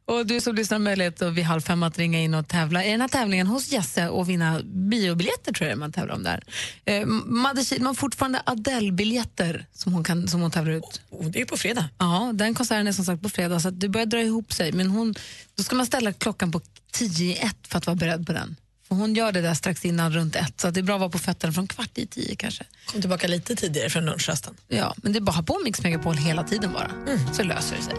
Och 0.07 0.25
du 0.25 0.41
som 0.41 0.55
lyssnar 0.55 0.75
har 0.77 0.83
möjlighet 0.83 1.21
att 1.21 1.33
vid 1.33 1.43
halv 1.43 1.61
fem 1.61 1.83
att 1.83 1.97
ringa 1.97 2.19
in 2.19 2.33
och 2.33 2.47
tävla 2.47 2.85
i 2.85 2.91
den 2.91 3.01
här 3.01 3.07
tävlingen 3.07 3.47
hos 3.47 3.71
Jesse 3.71 4.09
och 4.09 4.29
vinna 4.29 4.61
biobiljetter 4.63 5.53
tror 5.53 5.69
jag 5.69 5.77
man 5.77 5.91
tävlar 5.91 6.15
om 6.15 6.23
där. 6.23 6.43
Eh, 6.85 7.05
Madde 7.25 7.65
Kihlman 7.65 7.95
fortfarande 7.95 8.41
Adele-biljetter 8.45 9.65
som 9.73 9.93
hon, 9.93 10.03
kan, 10.03 10.27
som 10.27 10.41
hon 10.41 10.51
tävlar 10.51 10.73
ut. 10.73 11.01
Oh, 11.09 11.29
det 11.29 11.41
är 11.41 11.45
på 11.45 11.57
fredag. 11.57 11.89
Ja, 11.97 12.31
den 12.33 12.55
konserten 12.55 12.87
är 12.87 12.91
som 12.91 13.05
sagt 13.05 13.21
på 13.21 13.29
fredag 13.29 13.59
så 13.59 13.69
det 13.69 13.89
börjar 13.89 14.05
dra 14.05 14.21
ihop 14.21 14.53
sig. 14.53 14.71
Men 14.71 14.89
hon, 14.89 15.15
då 15.55 15.63
ska 15.63 15.75
man 15.75 15.85
ställa 15.85 16.13
klockan 16.13 16.51
på 16.51 16.61
tio 16.91 17.35
i 17.35 17.37
ett 17.37 17.67
för 17.67 17.77
att 17.77 17.85
vara 17.85 17.95
beredd 17.95 18.27
på 18.27 18.33
den. 18.33 18.55
För 18.87 18.95
hon 18.95 19.15
gör 19.15 19.31
det 19.31 19.41
där 19.41 19.53
strax 19.53 19.85
innan 19.85 20.13
runt 20.13 20.35
ett, 20.35 20.61
så 20.61 20.71
det 20.71 20.79
är 20.79 20.83
bra 20.83 20.95
att 20.95 20.99
vara 20.99 21.09
på 21.09 21.19
fötterna 21.19 21.53
från 21.53 21.67
kvart 21.67 21.97
i 21.97 22.07
tio 22.07 22.35
kanske. 22.35 22.63
Kom 22.85 23.01
tillbaka 23.01 23.27
lite 23.27 23.55
tidigare 23.55 23.89
från 23.89 24.05
lunchrasten. 24.05 24.55
Ja, 24.67 24.95
men 24.97 25.11
det 25.11 25.19
är 25.19 25.21
bara 25.21 25.43
på 25.43 25.61
Mix 25.63 25.81
Megapol 25.81 26.17
hela 26.17 26.43
tiden 26.43 26.73
bara, 26.73 26.91
så 27.33 27.43
löser 27.43 27.75
det 27.75 27.81
sig. 27.81 27.95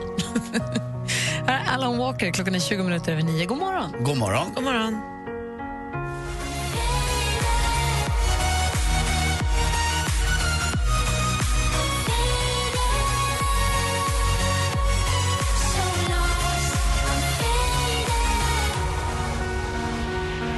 Här 1.48 1.64
är 1.64 1.74
Alan 1.74 1.98
Walker, 1.98 2.30
klockan 2.30 2.54
är 2.54 2.58
20 2.58 2.82
minuter 2.82 3.12
över 3.12 3.22
nio. 3.22 3.46
God 3.46 3.58
morgon! 3.58 3.92
God 4.04 4.16
morgon. 4.16 4.52
God 4.54 4.64
morgon. 4.64 5.00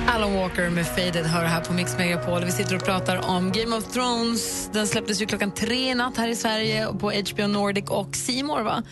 Alan 0.08 0.34
Walker 0.34 0.70
med 0.70 0.86
Faded 0.86 1.26
hör 1.26 1.44
här 1.44 1.60
på 1.60 1.72
Mix 1.72 1.98
Megapol. 1.98 2.44
Vi 2.44 2.50
sitter 2.50 2.76
och 2.76 2.84
pratar 2.84 3.28
om 3.28 3.52
Game 3.52 3.76
of 3.76 3.92
Thrones. 3.92 4.70
Den 4.72 4.86
släpptes 4.86 5.22
ju 5.22 5.26
klockan 5.26 5.50
tre 5.50 5.90
i 5.90 5.94
natt 5.94 6.16
här 6.16 6.28
i 6.28 6.36
Sverige 6.36 6.86
på 6.86 7.10
HBO 7.10 7.46
Nordic 7.46 7.84
och 7.90 8.16
More, 8.44 8.62
va? 8.62 8.82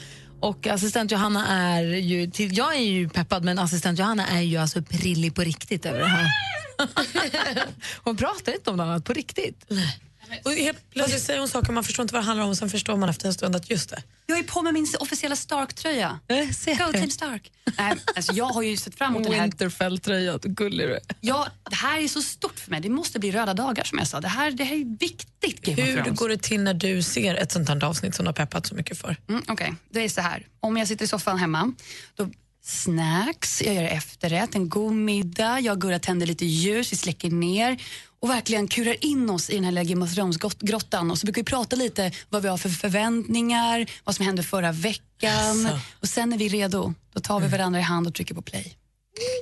Och 0.41 0.67
assistent 0.67 1.11
Johanna 1.11 1.47
är 1.49 1.83
ju... 1.83 2.31
Till, 2.31 2.57
jag 2.57 2.77
är 2.77 2.81
ju 2.81 3.09
peppad, 3.09 3.45
men 3.45 3.59
assistent 3.59 3.99
Johanna 3.99 4.27
är 4.27 4.41
ju 4.41 4.57
alltså 4.57 4.83
prillig 4.83 5.35
på 5.35 5.43
riktigt 5.43 5.87
över 5.87 5.99
det 5.99 6.07
här. 6.07 6.29
Hon 8.03 8.17
pratar 8.17 8.53
inte 8.53 8.71
om 8.71 8.77
något 8.77 8.85
annat 8.85 9.05
på 9.05 9.13
riktigt. 9.13 9.65
Och 10.45 10.53
helt 10.53 10.91
plötsligt 10.91 11.23
säger 11.23 11.39
hon 11.39 11.49
saker 11.49 11.73
man 11.73 11.85
förstår 11.85 12.03
inte 12.03 12.15
vad 12.15 12.23
det 12.23 12.27
handlar 12.27 12.45
om 12.45 12.51
och 12.51 12.57
sen 12.59 12.71
förstår 12.71 12.97
man 12.97 13.09
efter 13.09 13.27
en 13.27 13.35
stund 13.35 13.57
att 13.57 13.71
just 13.71 13.91
det. 13.91 14.03
Jag 14.27 14.39
är 14.39 14.43
på 14.43 14.63
med 14.63 14.75
min 14.75 14.87
officiella 15.01 15.37
Stark-tröja. 15.37 16.21
Go 16.79 16.93
Team 16.93 17.11
Stark. 17.11 17.53
Nej, 17.79 17.95
alltså 18.17 18.33
jag 18.33 18.45
har 18.45 18.63
ju 18.63 18.77
sett 18.77 18.95
fram 18.95 19.15
emot 19.15 19.25
den 19.25 19.33
här... 19.33 19.43
Winterfell-tröja, 19.43 20.39
gullig 20.43 20.89
du 20.89 20.95
är. 20.95 21.01
Ja, 21.21 21.49
det 21.71 21.77
här 21.77 22.01
är 22.01 22.09
så 22.09 22.23
stort 22.23 22.59
för 22.59 22.71
mig. 22.71 22.81
Det 22.81 22.89
måste 22.89 23.19
bli 23.19 23.31
röda 23.31 23.55
dagar 23.55 23.85
som 23.85 23.99
jag 23.99 24.09
sa. 24.09 24.21
Det 24.21 24.29
här, 24.29 24.51
det 24.51 24.65
här 24.65 24.77
är 24.77 24.99
viktigt. 24.99 25.61
Game 25.61 25.83
Hur 25.83 26.11
går 26.11 26.29
det 26.29 26.43
till 26.43 26.61
när 26.61 26.75
du 26.75 27.03
ser 27.03 27.35
ett 27.35 27.53
sånt 27.53 27.69
här 27.69 27.85
avsnitt 27.85 28.15
som 28.15 28.25
du 28.25 28.29
har 28.29 28.35
peppat 28.35 28.67
så 28.67 28.75
mycket 28.75 28.99
för? 28.99 29.17
Mm, 29.29 29.43
Okej, 29.49 29.75
det 29.91 30.05
är 30.05 30.09
så 30.09 30.21
här. 30.21 30.47
Om 30.61 30.77
jag 30.77 30.89
sitter 30.89 31.05
i 31.05 31.09
soffan 31.09 31.39
hemma, 31.39 31.73
då 32.15 32.31
snacks, 32.63 33.63
jag 33.63 33.75
gör 33.75 33.83
efterrätt, 33.83 34.55
en 34.55 34.69
god 34.69 34.93
middag, 34.93 35.61
jag 35.61 35.73
och 35.73 35.81
Gurra 35.81 35.99
tänder 35.99 36.27
lite 36.27 36.47
ljus, 36.47 36.93
vi 36.93 36.97
släcker 36.97 37.31
ner 37.31 37.83
och 38.21 38.31
verkligen 38.31 38.69
kurar 38.69 39.05
in 39.05 39.31
oss 39.31 39.51
i 39.51 39.55
den 39.55 39.65
här 39.65 40.07
Thrones-grottan. 40.15 41.11
Och 41.11 41.19
så 41.19 41.27
brukar 41.27 41.43
vi 41.43 41.45
prata 41.45 41.77
lite 41.77 42.13
vad 42.29 42.43
vi 42.43 42.49
har 42.49 42.57
för 42.59 42.69
förväntningar, 42.69 43.91
vad 44.05 44.17
som 44.17 44.27
hände 44.27 44.43
förra 44.43 44.73
veckan. 44.73 45.67
Asså. 45.67 45.79
Och 46.01 46.09
sen 46.09 46.29
när 46.31 46.39
vi 46.39 46.47
är 46.47 46.51
redo, 46.51 46.95
då 47.15 47.21
tar 47.21 47.41
vi 47.41 47.49
varandra 47.49 47.81
i 47.81 47.83
hand 47.83 48.07
och 48.07 48.15
trycker 48.15 48.35
på 48.35 48.43
play. 48.43 48.77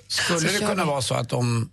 Skulle 0.08 0.52
det 0.52 0.58
kunna 0.58 0.84
vi. 0.84 0.90
vara 0.90 1.02
så 1.02 1.14
att 1.14 1.32
om 1.32 1.70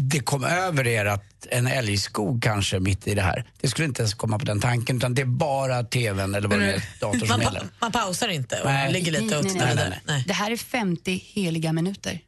det 0.00 0.20
kom 0.20 0.44
över 0.44 0.86
er 0.86 1.04
att 1.06 1.46
en 1.50 1.66
älgskog 1.66 2.42
kanske 2.42 2.80
mitt 2.80 3.06
i 3.06 3.14
det 3.14 3.22
här. 3.22 3.44
Det 3.60 3.68
skulle 3.68 3.88
inte 3.88 4.02
ens 4.02 4.14
komma 4.14 4.38
på 4.38 4.44
den 4.44 4.60
tanken 4.60 4.96
utan 4.96 5.14
det 5.14 5.22
är 5.22 5.26
bara 5.26 5.82
tvn 5.84 6.34
eller 6.34 6.48
vad 6.48 6.58
det 6.60 6.72
är, 6.72 6.82
dator 7.00 7.18
som 7.18 7.28
Man, 7.28 7.40
gäller. 7.40 7.60
pa- 7.60 7.66
man 7.80 7.92
pausar 7.92 8.28
inte 8.28 8.60
och 8.60 8.66
Nej. 8.66 8.92
ligger 8.92 9.12
lite 9.12 9.38
och 9.38 9.44
nej, 9.44 9.74
nej, 9.74 10.00
nej. 10.06 10.24
Det 10.26 10.32
här 10.32 10.50
är 10.50 10.56
50 10.56 11.22
heliga 11.26 11.72
minuter. 11.72 12.20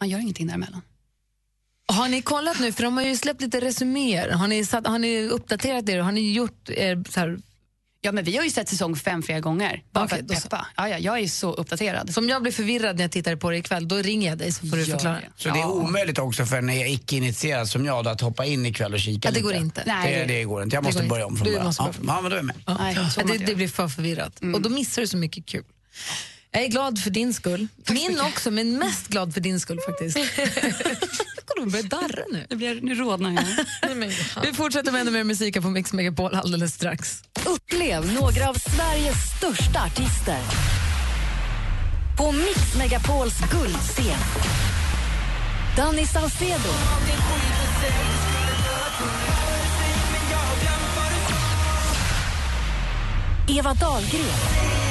Man 0.00 0.08
gör 0.08 0.18
ingenting 0.18 0.46
däremellan. 0.46 0.82
Har 1.92 2.08
ni 2.08 2.22
kollat 2.22 2.60
nu, 2.60 2.72
för 2.72 2.82
de 2.82 2.96
har 2.96 3.04
ju 3.04 3.16
släppt 3.16 3.40
lite 3.40 3.60
resuméer. 3.60 4.30
Har 4.30 4.48
ni, 4.48 4.64
satt, 4.64 4.86
har 4.86 4.98
ni 4.98 5.28
uppdaterat 5.28 5.88
er? 5.88 5.98
Har 5.98 6.12
ni 6.12 6.32
gjort 6.32 6.70
er 6.70 7.04
så 7.10 7.20
här... 7.20 7.38
Ja, 8.02 8.12
men 8.12 8.24
vi 8.24 8.36
har 8.36 8.44
ju 8.44 8.50
sett 8.50 8.68
säsong 8.68 8.96
fem 8.96 9.22
flera 9.22 9.40
gånger. 9.40 9.82
Bara 9.92 10.08
för 10.08 10.16
att 10.18 10.28
peppa. 10.28 10.66
Ja, 10.76 10.88
ja, 10.88 10.98
jag 10.98 11.18
är 11.20 11.28
så 11.28 11.52
uppdaterad. 11.52 12.14
Så 12.14 12.20
om 12.20 12.28
jag 12.28 12.42
blir 12.42 12.52
förvirrad 12.52 12.96
när 12.96 13.04
jag 13.04 13.10
tittar 13.12 13.36
på 13.36 13.50
det 13.50 13.56
ikväll, 13.56 13.88
då 13.88 13.96
ringer 13.96 14.28
jag 14.28 14.38
dig 14.38 14.52
så 14.52 14.66
får 14.66 14.76
du 14.76 14.82
Gör 14.82 14.90
förklara. 14.96 15.14
det. 15.14 15.26
Så 15.36 15.48
det 15.48 15.60
är 15.60 15.66
omöjligt 15.66 16.18
också 16.18 16.46
för 16.46 16.56
en 16.56 16.70
icke-initierad 16.70 17.68
som 17.68 17.84
jag 17.84 18.04
då, 18.04 18.10
att 18.10 18.20
hoppa 18.20 18.44
in 18.44 18.66
ikväll 18.66 18.94
och 18.94 19.00
kika 19.00 19.28
Ja, 19.28 19.32
det 19.34 19.40
går 19.40 19.50
lite. 19.50 19.62
inte. 19.62 19.82
Det, 19.84 19.92
Nej. 19.92 20.24
det 20.28 20.44
går 20.44 20.62
inte. 20.62 20.76
Jag 20.76 20.84
Det 20.84 20.88
måste 20.88 21.02
börja 21.02 21.26
om 21.26 21.36
från 21.36 21.44
Du 21.44 21.50
början. 21.52 21.66
måste 21.66 21.82
Ja, 21.82 21.92
ja, 22.06 22.20
men 22.20 22.30
då 22.30 22.36
är 22.36 22.38
jag 22.38 22.44
med. 22.46 22.56
Ja. 22.66 22.76
Nej, 22.80 22.96
Ja, 23.16 23.22
det, 23.24 23.38
det 23.38 23.54
blir 23.54 23.68
för 23.68 23.88
förvirrat. 23.88 24.40
Och 24.54 24.62
då 24.62 24.68
missar 24.68 25.02
du 25.02 25.08
så 25.08 25.16
mycket 25.16 25.46
kul. 25.46 25.64
Jag 26.52 26.62
är 26.62 26.68
glad 26.68 26.98
för 26.98 27.10
din 27.10 27.34
skull. 27.34 27.68
Min 27.88 28.20
också, 28.20 28.50
men 28.50 28.78
mest 28.78 29.08
glad 29.08 29.34
för 29.34 29.40
din 29.40 29.60
skull 29.60 29.80
faktiskt. 29.86 30.16
Hon 31.58 31.70
börjar 31.70 31.84
darra 31.84 32.24
nu. 32.32 32.46
Det 32.48 32.56
blir, 32.56 32.80
nu 32.80 32.94
rodnar 32.94 33.32
jag. 33.32 33.44
Vi 34.42 34.52
fortsätter 34.52 34.92
med 34.92 35.00
ännu 35.00 35.10
mer 35.10 35.24
musik 35.24 35.62
på 35.62 35.68
Mix 35.68 35.92
Megapol 35.92 36.34
alldeles 36.34 36.74
strax. 36.74 37.22
Upplev 37.46 38.12
några 38.12 38.48
av 38.48 38.54
Sveriges 38.54 39.16
största 39.36 39.84
artister. 39.84 40.38
På 42.18 42.32
Mix 42.32 42.76
Megapols 42.78 43.34
guldscen. 43.50 44.18
Danny 45.76 46.06
Saucedo. 46.06 46.70
Eva 53.48 53.74
Dahlgren. 53.74 54.89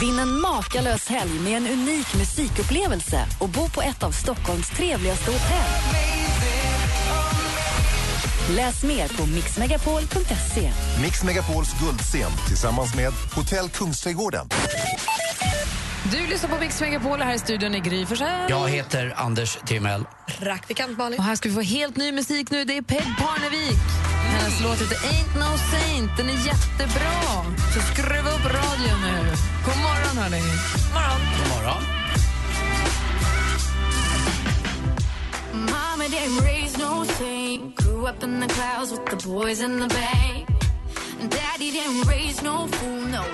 Vinn 0.00 0.18
en 0.18 0.40
makalös 0.40 1.08
helg 1.08 1.40
med 1.40 1.56
en 1.56 1.66
unik 1.66 2.14
musikupplevelse 2.14 3.26
och 3.38 3.48
bo 3.48 3.70
på 3.70 3.82
ett 3.82 4.02
av 4.02 4.10
Stockholms 4.10 4.68
trevligaste 4.70 5.30
hotell. 5.30 5.70
Läs 8.56 8.82
mer 8.82 9.08
på 9.08 9.26
mixmegapol.se. 9.26 10.72
Mix 11.02 11.22
Megapols 11.24 11.80
guldscen 11.80 12.30
tillsammans 12.48 12.94
med 12.94 13.12
Hotell 13.34 13.68
Kungsträdgården. 13.68 14.48
Du 16.12 16.26
lyssnar 16.26 16.50
på 16.50 16.58
Mix 16.58 16.80
Megapol 16.80 17.20
här 17.20 17.34
i 17.34 17.38
studion 17.38 17.74
är 17.74 17.78
Gry. 17.78 18.06
Jag 18.48 18.68
heter 18.68 19.14
Anders 19.16 19.58
Timell. 19.66 20.04
Praktikant 20.38 20.98
Malin. 20.98 21.18
Och 21.18 21.24
här 21.24 21.36
ska 21.36 21.48
vi 21.48 21.54
få 21.54 21.60
helt 21.60 21.96
ny 21.96 22.12
musik 22.12 22.50
nu. 22.50 22.64
Det 22.64 22.76
är 22.76 22.82
Peg 22.82 23.06
Parnevik. 23.18 23.78
Hennes 24.24 24.60
låt 24.62 24.80
heter 24.80 24.96
Ain't 24.96 25.38
No 25.38 25.58
Saint. 25.58 26.16
Den 26.16 26.28
är 26.28 26.46
jättebra. 26.46 27.44
Så 27.74 27.80
skruva 27.80 28.30
upp 28.30 28.44
radion 28.44 29.00
nu. 29.00 29.18
God 29.64 29.76
morgon, 29.76 30.16
hörni. 30.22 30.42
morgon. 30.94 31.20
God 31.38 31.48
morgon. 31.48 31.82
Mama 35.52 36.04
didn't 36.04 36.44
raise 36.44 36.78
no 36.78 37.04
saint. 37.04 37.76
Grew 37.76 38.06
up 38.08 38.22
in 38.22 38.40
the 38.40 38.48
clouds 38.48 38.92
with 38.92 39.04
the 39.10 39.28
boys 39.28 39.60
in 39.62 39.80
the 39.80 39.88
bank. 39.88 40.48
And 41.20 41.30
daddy 41.30 41.70
didn't 41.70 42.08
raise 42.08 42.44
no 42.44 42.66
fool, 42.66 43.00
no. 43.00 43.24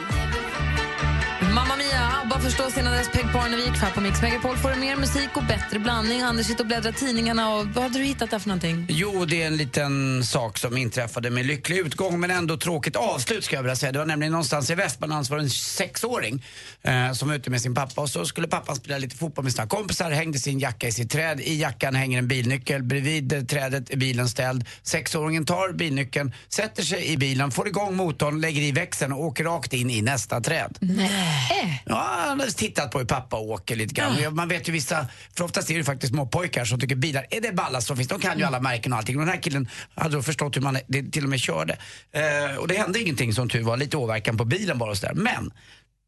Mamma 1.68 1.82
Mia, 1.82 2.20
ABBA 2.22 2.38
förstås 2.38 2.78
innan 2.78 2.92
dess 2.92 3.08
Peg 3.12 3.32
Parnevik. 3.32 3.76
Här 3.76 3.90
på 3.90 4.00
Mix 4.00 4.22
Megapol 4.22 4.56
får 4.56 4.70
du 4.70 4.76
mer 4.76 4.96
musik 4.96 5.28
och 5.34 5.42
bättre 5.42 5.78
blandning. 5.78 6.20
Anders 6.20 6.46
sitter 6.46 6.60
och 6.60 6.66
bläddrar 6.66 6.92
tidningarna. 6.92 7.54
Och 7.54 7.66
vad 7.66 7.84
hade 7.84 7.98
du 7.98 8.04
hittat 8.04 8.30
där 8.30 8.38
för 8.38 8.48
någonting? 8.48 8.86
Jo, 8.88 9.24
det 9.24 9.42
är 9.42 9.46
en 9.46 9.56
liten 9.56 10.24
sak 10.24 10.58
som 10.58 10.76
inträffade 10.76 11.30
med 11.30 11.46
lycklig 11.46 11.78
utgång 11.78 12.20
men 12.20 12.30
ändå 12.30 12.56
tråkigt 12.56 12.96
avslut 12.96 13.44
ska 13.44 13.56
jag 13.56 13.62
vilja 13.62 13.76
säga. 13.76 13.92
Det 13.92 13.98
var 13.98 14.06
nämligen 14.06 14.32
någonstans 14.32 14.70
i 14.70 14.74
Västmanland 14.74 15.26
så 15.26 15.30
var 15.32 15.38
det 15.38 15.44
en 15.44 15.50
sexåring 15.50 16.44
eh, 16.82 17.12
som 17.12 17.28
var 17.28 17.36
ute 17.36 17.50
med 17.50 17.60
sin 17.60 17.74
pappa 17.74 18.00
och 18.00 18.10
så 18.10 18.24
skulle 18.24 18.48
pappan 18.48 18.76
spela 18.76 18.98
lite 18.98 19.16
fotboll 19.16 19.44
med 19.44 19.52
sina 19.52 19.66
kompisar, 19.66 20.10
hängde 20.10 20.38
sin 20.38 20.58
jacka 20.58 20.88
i 20.88 20.92
sitt 20.92 21.10
träd. 21.10 21.40
I 21.40 21.60
jackan 21.60 21.94
hänger 21.94 22.18
en 22.18 22.28
bilnyckel, 22.28 22.82
bredvid 22.82 23.48
trädet 23.48 23.90
är 23.90 23.96
bilen 23.96 24.28
ställd. 24.28 24.64
Sexåringen 24.82 25.44
tar 25.44 25.72
bilnyckeln, 25.72 26.34
sätter 26.48 26.82
sig 26.82 27.06
i 27.06 27.16
bilen, 27.16 27.50
får 27.50 27.68
igång 27.68 27.96
motorn, 27.96 28.40
lägger 28.40 28.62
i 28.62 28.72
växeln 28.72 29.12
och 29.12 29.24
åker 29.24 29.44
rakt 29.44 29.72
in 29.72 29.90
i 29.90 30.02
nästa 30.02 30.40
träd. 30.40 30.78
Nej. 30.80 31.55
Ja, 31.86 32.16
han 32.18 32.40
har 32.40 32.46
tittat 32.46 32.90
på 32.90 32.98
hur 32.98 33.06
pappa 33.06 33.36
åker 33.36 33.76
lite 33.76 33.94
grann. 33.94 34.16
Ja. 34.22 34.30
Man 34.30 34.48
vet 34.48 34.68
ju 34.68 34.72
vissa, 34.72 35.06
för 35.36 35.44
oftast 35.44 35.70
är 35.70 35.78
det 35.78 35.84
faktiskt 35.84 36.12
små 36.12 36.26
pojkar 36.26 36.64
som 36.64 36.80
tycker 36.80 36.96
bilar 36.96 37.26
är 37.30 37.40
det 37.40 37.52
ballast 37.52 37.86
som 37.86 37.96
finns. 37.96 38.08
De 38.08 38.20
kan 38.20 38.38
ju 38.38 38.44
alla 38.44 38.60
märken 38.60 38.92
och 38.92 38.98
allting. 38.98 39.16
Och 39.16 39.26
den 39.26 39.34
här 39.34 39.42
killen 39.42 39.68
hade 39.94 40.16
då 40.16 40.22
förstått 40.22 40.56
hur 40.56 40.60
man 40.60 40.78
det 40.86 41.02
till 41.12 41.24
och 41.24 41.30
med 41.30 41.40
körde. 41.40 41.76
Eh, 42.12 42.56
och 42.56 42.68
det 42.68 42.74
hände 42.74 43.00
ingenting 43.00 43.32
som 43.32 43.48
tur 43.48 43.62
var, 43.62 43.76
lite 43.76 43.96
åverkan 43.96 44.36
på 44.36 44.44
bilen 44.44 44.78
bara 44.78 44.90
och 44.90 44.96
sådär. 44.96 45.14
Men 45.14 45.52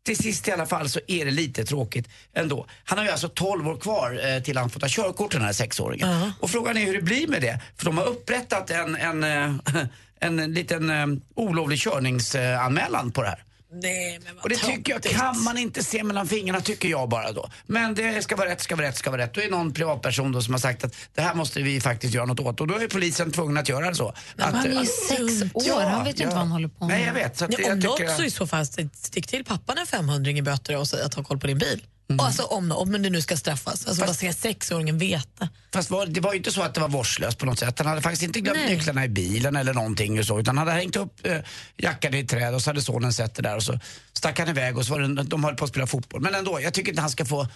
till 0.06 0.16
sist 0.16 0.48
i 0.48 0.52
alla 0.52 0.66
fall 0.66 0.88
så 0.88 1.00
är 1.06 1.24
det 1.24 1.30
lite 1.30 1.64
tråkigt 1.64 2.08
ändå. 2.34 2.66
Han 2.84 2.98
har 2.98 3.04
ju 3.04 3.10
alltså 3.10 3.28
12 3.28 3.68
år 3.68 3.76
kvar 3.76 4.20
eh, 4.24 4.42
till 4.42 4.56
han 4.56 4.70
får 4.70 4.80
ta 4.80 4.86
körkort 4.88 5.32
den 5.32 5.42
här 5.42 5.52
sexåringen. 5.52 6.32
Och 6.40 6.50
frågan 6.50 6.76
är 6.76 6.86
hur 6.86 6.94
det 6.94 7.02
blir 7.02 7.28
med 7.28 7.42
det. 7.42 7.60
För 7.76 7.84
de 7.84 7.98
har 7.98 8.04
upprättat 8.04 8.70
en, 8.70 8.96
en, 8.96 9.24
eh, 9.24 9.54
en 10.20 10.54
liten 10.54 10.90
eh, 10.90 11.06
olovlig 11.34 11.78
körningsanmälan 11.78 13.12
på 13.12 13.22
det 13.22 13.28
här. 13.28 13.44
Nej, 13.72 14.18
men 14.24 14.34
vad 14.34 14.44
Och 14.44 14.48
det 14.48 14.56
tycker 14.56 14.92
jag 14.92 15.02
kan 15.02 15.42
man 15.44 15.58
inte 15.58 15.84
se 15.84 16.04
mellan 16.04 16.28
fingrarna 16.28 16.60
tycker 16.60 16.88
jag 16.88 17.08
bara 17.08 17.32
då. 17.32 17.50
Men 17.66 17.94
det 17.94 18.22
ska 18.22 18.36
vara 18.36 18.48
rätt, 18.48 18.60
ska 18.60 18.76
vara 18.76 18.86
rätt, 18.86 18.96
ska 18.96 19.10
vara 19.10 19.22
rätt. 19.22 19.34
Då 19.34 19.40
är 19.40 19.50
någon 19.50 19.72
privatperson 19.72 20.32
då 20.32 20.42
som 20.42 20.54
har 20.54 20.58
sagt 20.58 20.84
att 20.84 20.94
det 21.14 21.22
här 21.22 21.34
måste 21.34 21.62
vi 21.62 21.80
faktiskt 21.80 22.14
göra 22.14 22.24
något 22.26 22.40
åt. 22.40 22.60
Och 22.60 22.66
då 22.66 22.74
är 22.74 22.88
polisen 22.88 23.32
tvungen 23.32 23.56
att 23.56 23.68
göra 23.68 23.94
så. 23.94 24.14
Men 24.36 24.48
att, 24.48 24.54
han 24.54 24.66
är 24.66 24.70
ju 24.70 24.78
att- 24.78 24.86
sex 24.88 25.54
år, 25.54 25.80
han 25.80 26.04
vet 26.04 26.20
ju 26.20 26.24
inte 26.24 26.36
vad 26.36 26.44
han 26.44 26.50
håller 26.50 26.68
på 26.68 26.86
med. 26.86 26.98
Nej, 26.98 27.06
jag 27.06 27.14
vet. 27.14 27.38
Så 27.38 27.44
att 27.44 27.52
Ja, 27.52 27.58
jag 27.60 27.72
om 27.72 27.78
något 27.78 27.96
tycker 27.96 28.12
så 28.12 28.22
i 28.22 28.30
så 28.30 28.46
fall 28.46 28.66
stick 28.94 29.26
till 29.26 29.44
pappan 29.44 29.78
en 29.78 29.86
500 29.86 30.30
i 30.30 30.42
böter 30.42 30.76
och 30.76 30.88
säg 30.88 31.02
att 31.02 31.14
ha 31.14 31.24
koll 31.24 31.38
på 31.38 31.46
din 31.46 31.58
bil. 31.58 31.82
Och 32.16 32.24
alltså 32.26 32.42
om, 32.42 32.72
om 32.72 32.92
det 32.92 32.98
nu 32.98 33.20
ska 33.22 33.36
straffas. 33.36 33.86
Alltså 33.86 34.04
vad 34.06 34.16
ska 34.16 34.32
sexåringen 34.32 34.98
veta? 34.98 35.48
Fast 35.72 35.90
var, 35.90 36.06
det 36.06 36.20
var 36.20 36.32
ju 36.32 36.36
inte 36.38 36.50
så 36.52 36.62
att 36.62 36.74
det 36.74 36.80
var 36.80 36.88
vårdslöst 36.88 37.38
på 37.38 37.46
något 37.46 37.58
sätt. 37.58 37.78
Han 37.78 37.86
hade 37.88 38.02
faktiskt 38.02 38.22
inte 38.22 38.40
glömt 38.40 38.58
Nej. 38.58 38.76
nycklarna 38.76 39.04
i 39.04 39.08
bilen 39.08 39.56
eller 39.56 39.74
någonting 39.74 40.18
och 40.18 40.24
så. 40.26 40.40
Utan 40.40 40.58
han 40.58 40.66
hade 40.68 40.80
hängt 40.80 40.96
upp 40.96 41.26
eh, 41.26 41.36
jackan 41.76 42.14
i 42.14 42.18
ett 42.20 42.28
träd 42.28 42.54
och 42.54 42.62
så 42.62 42.70
hade 42.70 42.82
sonen 42.82 43.12
sett 43.12 43.34
det 43.34 43.42
där 43.42 43.56
och 43.56 43.62
så 43.62 43.78
stack 44.12 44.38
han 44.38 44.48
iväg 44.48 44.78
och 44.78 44.86
så 44.86 44.92
var 44.92 45.00
det, 45.00 45.22
de 45.22 45.44
höll 45.44 45.54
på 45.54 45.64
att 45.64 45.70
spela 45.70 45.86
fotboll. 45.86 46.20
Men 46.20 46.34
ändå, 46.34 46.60
jag 46.60 46.74
tycker 46.74 46.88
inte 46.90 47.00
han 47.00 47.10
ska 47.10 47.24
få, 47.24 47.46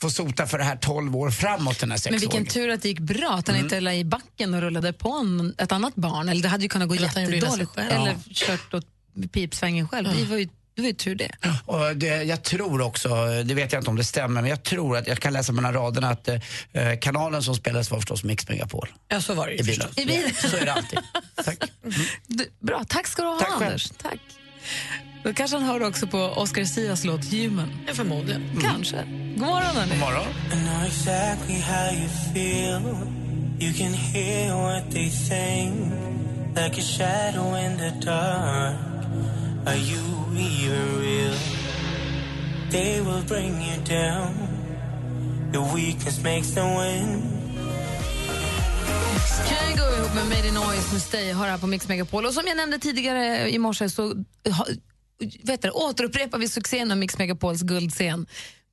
få 0.00 0.10
sota 0.10 0.46
för 0.46 0.58
det 0.58 0.64
här 0.64 0.76
12 0.76 1.16
år 1.16 1.30
framåt 1.30 1.78
den 1.78 1.90
här 1.90 1.94
Men 1.96 1.98
sexåringen. 1.98 2.20
vilken 2.20 2.46
tur 2.46 2.70
att 2.70 2.82
det 2.82 2.88
gick 2.88 2.98
bra, 3.00 3.34
att 3.34 3.46
han 3.46 3.56
Mm. 3.56 3.66
inte 3.66 3.80
la 3.80 3.94
i 3.94 4.04
backen 4.04 4.54
och 4.54 4.60
rullade 4.60 4.92
på 4.92 5.10
en, 5.12 5.54
ett 5.58 5.72
annat 5.72 5.94
barn. 5.94 6.28
Eller 6.28 6.42
det 6.42 6.48
hade 6.48 6.62
ju 6.62 6.68
kunnat 6.68 6.88
gå 6.88 6.94
Eller 6.94 7.04
jättedåligt. 7.06 7.76
Eller 7.78 8.16
kört 8.34 8.74
åt 8.74 8.86
pipsvängen 9.32 9.88
själv. 9.88 10.08
Det 10.16 10.24
var 10.24 10.36
ju, 10.36 10.48
det 10.78 10.82
var 10.82 10.88
ju 10.88 10.94
tur 10.94 11.14
det. 11.14 11.30
Och 11.66 11.96
det, 11.96 12.22
jag 12.22 12.42
tror 12.42 12.80
också, 12.80 13.08
det 13.44 13.54
vet 13.54 13.72
jag 13.72 13.80
inte 13.80 13.90
om 13.90 13.96
det 13.96 14.04
stämmer, 14.04 14.42
men 14.42 14.50
jag 14.50 14.62
tror 14.62 14.96
att 14.96 15.06
jag 15.06 15.18
kan 15.18 15.32
läsa 15.32 15.52
mellan 15.52 15.72
raderna 15.72 16.10
att 16.10 16.28
eh, 16.28 16.38
kanalen 17.00 17.42
som 17.42 17.54
spelades 17.54 17.90
var 17.90 17.98
förstås 17.98 18.24
Mix 18.24 18.48
Megapol. 18.48 18.88
Ja, 19.08 19.20
så 19.20 19.34
var 19.34 19.46
det 19.46 19.52
ju 19.52 19.58
I 19.58 19.62
bilen. 19.62 19.88
I 19.96 20.04
bilen. 20.04 20.30
Ja, 20.42 20.48
så 20.48 20.56
är 20.56 20.64
det 20.64 20.72
alltid. 20.72 20.98
Du, 22.26 22.50
bra, 22.60 22.84
tack 22.88 23.06
ska 23.06 23.22
du 23.22 23.28
ha 23.28 23.38
Tack 23.38 23.48
själv. 23.48 23.62
Anders. 23.62 23.90
Tack. 24.02 24.20
Då 25.24 25.32
kanske 25.32 25.56
han 25.56 25.66
hör 25.66 25.82
också 25.82 26.06
på 26.06 26.18
Oscar 26.18 26.64
Sias 26.64 27.04
låt 27.04 27.24
Human. 27.24 27.72
Ja, 27.86 27.94
förmodligen. 27.94 28.60
Kanske. 28.62 28.96
God 29.36 29.48
morgon 29.48 29.76
hörni. 29.76 29.90
God 29.90 30.00
morgon. 30.00 30.26
I 30.52 30.66
know 30.66 30.86
exactly 30.86 31.60
how 31.60 31.92
you 31.94 32.08
feel. 32.34 32.82
You 33.60 33.74
can 33.74 33.92
hear 33.94 34.54
what 34.54 34.90
they 34.90 35.10
think, 35.10 35.92
like 36.56 36.78
Are 39.66 39.76
you 39.76 40.02
even 40.36 41.00
real? 41.00 41.34
They 42.70 43.00
will 43.00 43.22
bring 43.28 43.62
you 43.62 43.76
down. 43.84 44.34
Your 45.52 45.74
weakness 45.74 46.22
makes 46.22 46.54
them 46.54 46.76
win. 46.76 47.22
Kygo 49.48 49.82
ihop 49.98 50.14
med 50.14 50.28
Made 50.28 50.48
in 50.48 50.54
Noise 50.54 50.92
med 50.92 51.02
Stay 51.02 51.32
hör 51.32 51.46
här 51.46 51.58
på 51.58 51.66
Mix 51.66 51.88
Megapol. 51.88 52.26
Och 52.26 52.34
som 52.34 52.46
jag 52.46 52.56
nämnde 52.56 52.78
tidigare 52.78 53.50
i 53.50 53.58
morse 53.58 53.88
så 53.88 54.14
vet 55.42 55.62
du, 55.62 55.70
återupprepar 55.70 56.38
vi 56.38 56.48
succén 56.48 56.90
av 56.90 56.98
Mix 56.98 57.18
Megapols 57.18 57.62
guldscen. 57.62 58.26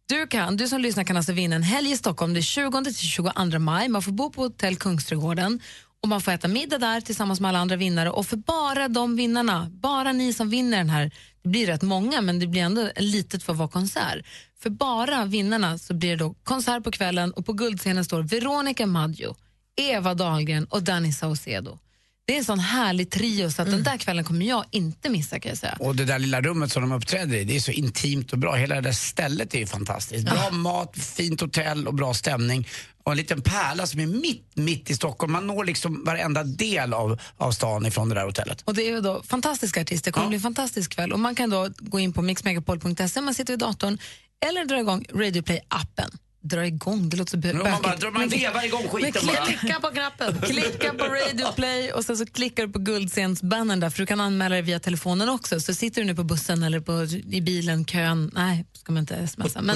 Du, 0.08 0.28
kan, 0.28 0.58
du 0.58 0.68
som 0.68 0.82
lyssnar 0.82 1.04
kan 1.04 1.18
alltså 1.18 1.32
vinna 1.32 1.56
en 1.56 1.64
helg 1.64 1.92
i 1.92 1.98
Stockholm 1.98 2.34
den 2.34 2.42
20-22 2.42 3.60
maj. 3.60 3.90
Man 3.90 4.02
får 4.02 4.12
bo 4.12 4.32
på 4.32 4.42
hotell 4.42 4.76
Kungsträdgården 4.76 5.60
och 6.06 6.10
man 6.10 6.22
får 6.22 6.32
äta 6.32 6.48
middag 6.48 6.78
där 6.78 7.02
tillsammans 7.02 7.40
med 7.40 7.50
alla 7.50 7.60
andra 7.60 7.76
vinnare. 7.76 8.10
Och 8.10 8.26
för 8.26 8.38
bara 8.38 8.88
de 8.88 9.16
vinnarna, 9.16 9.70
bara 9.72 10.12
ni 10.12 10.34
som 10.34 10.50
vinner 10.50 10.78
den 10.78 10.90
här, 10.90 11.12
det 11.44 11.50
blir 11.50 11.68
rätt 11.68 11.82
många 11.82 12.22
men 12.22 12.40
det 12.40 12.48
blir 12.48 12.62
ändå 12.62 12.90
litet 12.96 13.44
för 13.44 13.54
att 13.54 13.60
vara 13.60 13.70
konsert. 13.70 14.26
För 14.60 14.70
bara 14.70 15.26
vinnarna 15.26 15.78
så 15.78 15.94
blir 15.94 16.10
det 16.10 16.16
då 16.16 16.36
konsert 16.44 16.84
på 16.84 16.92
kvällen 16.92 17.32
och 17.32 17.46
på 17.46 17.54
guldscenen 17.54 18.06
står 18.06 18.22
Veronica 18.22 18.86
Maggio, 18.86 19.36
Eva 19.76 20.14
Dahlgren 20.14 20.66
och 20.66 20.84
Danny 20.84 21.14
Saucedo. 21.14 21.80
Det 22.28 22.34
är 22.34 22.38
en 22.38 22.46
sån 22.46 22.60
härlig 22.60 23.10
trio 23.10 23.52
så 23.52 23.62
att 23.62 23.72
den 23.72 23.84
där 23.84 23.98
kvällen 23.98 24.24
kommer 24.24 24.46
jag 24.46 24.66
inte 24.72 25.10
missa 25.10 25.40
kan 25.40 25.50
jag 25.50 25.58
säga. 25.58 25.78
Och 25.80 25.96
det 25.96 26.06
där 26.06 26.20
lilla 26.20 26.42
rummet 26.42 26.72
som 26.72 26.82
de 26.82 26.92
uppträder 26.92 27.38
i, 27.38 27.44
det 27.44 27.56
är 27.56 27.60
så 27.60 27.72
intimt 27.72 28.34
och 28.34 28.40
bra. 28.40 28.56
Hela 28.56 28.76
det 28.76 28.82
där 28.82 28.92
stället 28.92 29.54
är 29.54 29.60
ju 29.60 29.68
fantastiskt. 29.68 30.26
Bra 30.26 30.52
mat, 30.52 30.98
fint 30.98 31.42
hotell 31.42 31.88
och 31.88 31.94
bra 31.94 32.14
stämning. 32.14 32.68
Och 33.04 33.12
en 33.12 33.18
liten 33.18 33.42
pärla 33.42 33.88
som 33.88 34.00
är 34.00 34.08
mitt, 34.08 34.52
mitt 34.54 34.90
i 34.90 34.96
Stockholm. 34.96 35.34
Man 35.34 35.48
når 35.48 35.66
liksom 35.66 36.04
varenda 36.04 36.44
del 36.44 36.94
av, 36.94 37.22
av 37.38 37.52
stan 37.52 37.86
ifrån 37.86 38.10
det 38.10 38.16
där 38.16 38.26
hotellet. 38.26 38.62
Och 38.66 38.74
det 38.74 38.90
är 38.90 39.02
då 39.02 39.24
fantastiska 39.24 39.82
artister, 39.82 40.12
det 40.12 40.14
kommer 40.14 40.28
bli 40.28 40.36
en 40.36 40.42
fantastisk 40.42 40.92
kväll. 40.96 41.14
Och 41.14 41.20
man 41.20 41.36
kan 41.36 41.50
då 41.50 41.70
gå 41.80 42.00
in 42.00 42.14
på 42.14 42.22
mixmegapol.se, 42.22 43.22
man 43.22 43.34
sitter 43.34 43.54
vid 43.54 43.60
datorn, 43.60 43.98
eller 44.46 44.66
dra 44.66 44.80
igång 44.80 45.06
Radioplay-appen. 45.14 46.18
Dra 46.48 46.66
igång, 46.68 47.10
det 47.10 47.18
låter 47.18 47.32
så 47.32 47.38
bö- 47.38 47.48
Ja, 47.48 47.54
man 47.72 47.82
bökigt. 47.82 48.02
bara- 48.02 48.12
man 48.12 48.28
vevar 48.30 48.66
igång 48.66 48.88
skiten 48.88 49.28
bara. 49.28 49.46
Klicka 49.46 49.80
på 49.80 49.88
knappen, 49.88 50.42
klicka 50.50 50.94
på 50.94 51.04
Radio 51.04 51.52
Play 51.56 51.92
och 51.92 52.06
sen 52.06 52.18
så 52.18 52.26
klickar 52.26 52.68
du 52.68 52.74
på 52.74 52.80
guldscensbannern 52.80 53.80
där, 53.80 53.90
för 53.90 54.00
du 54.00 54.06
kan 54.06 54.20
anmäla 54.22 54.56
dig 54.56 54.62
via 54.62 54.80
telefonen 54.80 55.30
också. 55.30 55.60
Så 55.60 55.74
sitter 55.74 56.02
du 56.02 56.08
nu 56.08 56.16
på 56.16 56.24
bussen 56.24 56.64
eller 56.64 56.80
på, 56.80 57.04
i 57.36 57.42
bilen, 57.42 57.86
kön, 57.86 58.32
nej, 58.34 58.66
ska 58.74 58.92
man 58.92 59.00
inte 59.02 59.28
smsa. 59.28 59.62
Men 59.62 59.76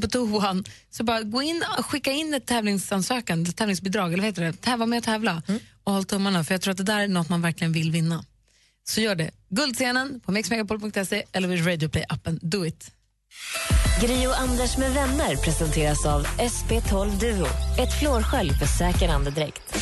På 0.00 0.08
toan, 0.08 0.64
så 0.90 1.04
bara 1.04 1.22
gå 1.22 1.42
in 1.42 1.64
och 1.78 1.86
skicka 1.86 2.10
in 2.12 2.34
ett 2.34 2.46
tävlingsansökan, 2.46 3.42
ett 3.46 3.56
tävlingsbidrag, 3.56 4.12
eller 4.12 4.22
vad 4.22 4.26
heter 4.26 4.42
det? 4.42 4.52
Tävla 4.52 4.86
med 4.86 4.98
att 4.98 5.04
tävla 5.04 5.42
och 5.84 5.92
håll 5.92 6.04
tummarna, 6.04 6.44
för 6.44 6.54
jag 6.54 6.60
tror 6.60 6.70
att 6.70 6.76
det 6.78 6.84
där 6.84 6.98
är 7.00 7.08
något 7.08 7.28
man 7.28 7.42
verkligen 7.42 7.72
vill 7.72 7.90
vinna. 7.90 8.24
Så 8.84 9.00
gör 9.00 9.14
det. 9.14 9.30
Guldscenen 9.48 10.20
på 10.20 10.32
mixmegapol.se 10.32 11.22
eller 11.32 11.48
vid 11.48 11.66
Radioplay-appen. 11.66 12.38
Do 12.42 12.66
it. 12.66 12.90
Gri 14.00 14.26
och 14.26 14.40
Anders 14.40 14.76
med 14.76 14.94
vänner 14.94 15.36
presenteras 15.36 16.06
av 16.06 16.26
SP12 16.26 17.20
Duo. 17.20 17.46
Ett 17.78 17.98
flårskölj 17.98 18.50
för 18.58 18.66
säker 18.66 19.08
andedräkt. 19.08 19.76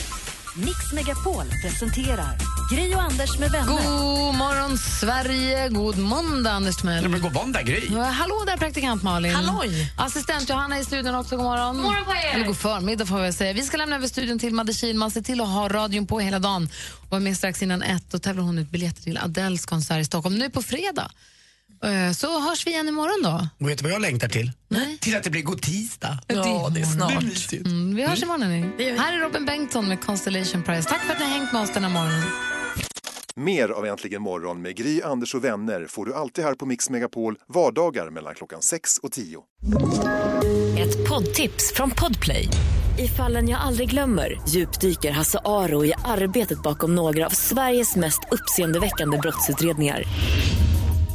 Mix 0.56 0.92
Megapol 0.94 1.44
presenterar 1.62 2.38
Gri 2.72 2.94
och 2.94 3.02
Anders 3.02 3.38
med 3.38 3.50
vänner. 3.50 3.98
God 3.98 4.34
morgon, 4.34 4.78
Sverige! 4.78 5.68
God 5.68 5.98
måndag, 5.98 6.50
Anders 6.50 6.76
Timell. 6.76 7.02
Ja, 7.02 7.08
men 7.08 7.20
god 7.20 7.32
måndag, 7.32 7.62
Gry. 7.62 7.88
Ja, 7.90 8.02
Hallå 8.02 8.44
där, 8.46 8.56
praktikant 8.56 9.02
Malin. 9.02 9.34
Halloj. 9.34 9.92
Assistent 9.96 10.48
Johanna 10.48 10.78
i 10.78 10.84
studion 10.84 11.14
också. 11.14 11.36
God 11.36 11.44
morgon. 11.44 11.76
God 11.76 11.84
morgon 11.84 12.04
på 12.04 12.12
er. 12.12 12.34
Eller 12.34 12.46
god 12.46 12.56
förmiddag 12.58 13.06
får 13.06 13.20
jag 13.24 13.34
säga. 13.34 13.52
Vi 13.52 13.62
ska 13.62 13.76
lämna 13.76 13.96
över 13.96 14.08
studion 14.08 14.38
till 14.38 14.54
Madde 14.54 14.72
Kihlman. 14.74 15.10
Se 15.10 15.22
till 15.22 15.40
att 15.40 15.48
ha 15.48 15.68
radion 15.68 16.06
på 16.06 16.20
hela 16.20 16.38
dagen. 16.38 16.68
Och 17.00 17.10
var 17.10 17.20
med 17.20 17.36
strax 17.36 17.62
innan 17.62 17.82
ett. 17.82 18.10
Då 18.10 18.18
tävlar 18.18 18.42
hon 18.42 18.58
ut 18.58 18.70
biljetter 18.70 19.02
till 19.02 19.18
Adeles 19.18 19.66
konsert 19.66 20.00
i 20.00 20.04
Stockholm 20.04 20.38
nu 20.38 20.50
på 20.50 20.62
fredag. 20.62 21.10
Eh, 21.84 22.12
Så 22.12 22.40
hörs 22.40 22.66
vi 22.66 22.70
igen 22.70 22.88
imorgon 22.88 23.22
då. 23.22 23.48
Och 23.64 23.70
vet 23.70 23.78
du 23.78 23.82
vad 23.82 23.92
jag 23.92 24.02
längtar 24.02 24.28
till? 24.28 24.52
Till 25.00 25.16
att 25.16 25.22
det 25.22 25.30
blir 25.30 25.42
god 25.42 25.62
tisdag. 25.62 26.18
Ja, 26.26 26.68
det 26.74 26.80
är 26.80 26.84
snart. 26.84 27.52
Mm, 27.52 27.94
vi 27.94 28.02
hörs 28.06 28.22
imorgon. 28.22 28.42
hörni. 28.42 28.94
Här 28.98 29.12
är 29.12 29.18
Robin 29.18 29.44
Bengtsson 29.46 29.88
med 29.88 30.00
Constellation 30.04 30.62
Prize. 30.62 30.88
Tack 30.88 31.00
för 31.04 31.12
att 31.12 31.18
ni 31.18 31.24
har 31.24 31.32
hängt 31.32 31.52
med 31.52 31.62
oss 31.62 31.70
den 31.74 31.84
här 31.84 31.90
morgonen. 31.90 32.22
Mer 33.36 33.68
av 33.68 33.86
Äntligen 33.86 34.22
morgon 34.22 34.62
med 34.62 34.76
Gry, 34.76 35.02
Anders 35.02 35.34
och 35.34 35.44
vänner 35.44 35.86
får 35.88 36.06
du 36.06 36.14
alltid 36.14 36.44
här 36.44 36.54
på 36.54 36.66
Mix 36.66 36.90
Megapol 36.90 37.36
vardagar 37.48 38.10
mellan 38.10 38.34
klockan 38.34 38.62
6 38.62 38.98
och 38.98 39.12
10. 39.12 39.38
Ett 40.78 41.08
poddtips 41.08 41.72
från 41.74 41.90
Podplay. 41.90 42.48
I 42.98 43.08
fallen 43.08 43.48
jag 43.48 43.60
aldrig 43.60 43.90
glömmer 43.90 44.40
djupdyker 44.48 45.10
Hasse 45.10 45.38
Aro 45.44 45.84
i 45.84 45.92
arbetet 46.04 46.62
bakom 46.62 46.94
några 46.94 47.26
av 47.26 47.30
Sveriges 47.30 47.96
mest 47.96 48.20
uppseendeväckande 48.30 49.18
brottsutredningar. 49.18 50.02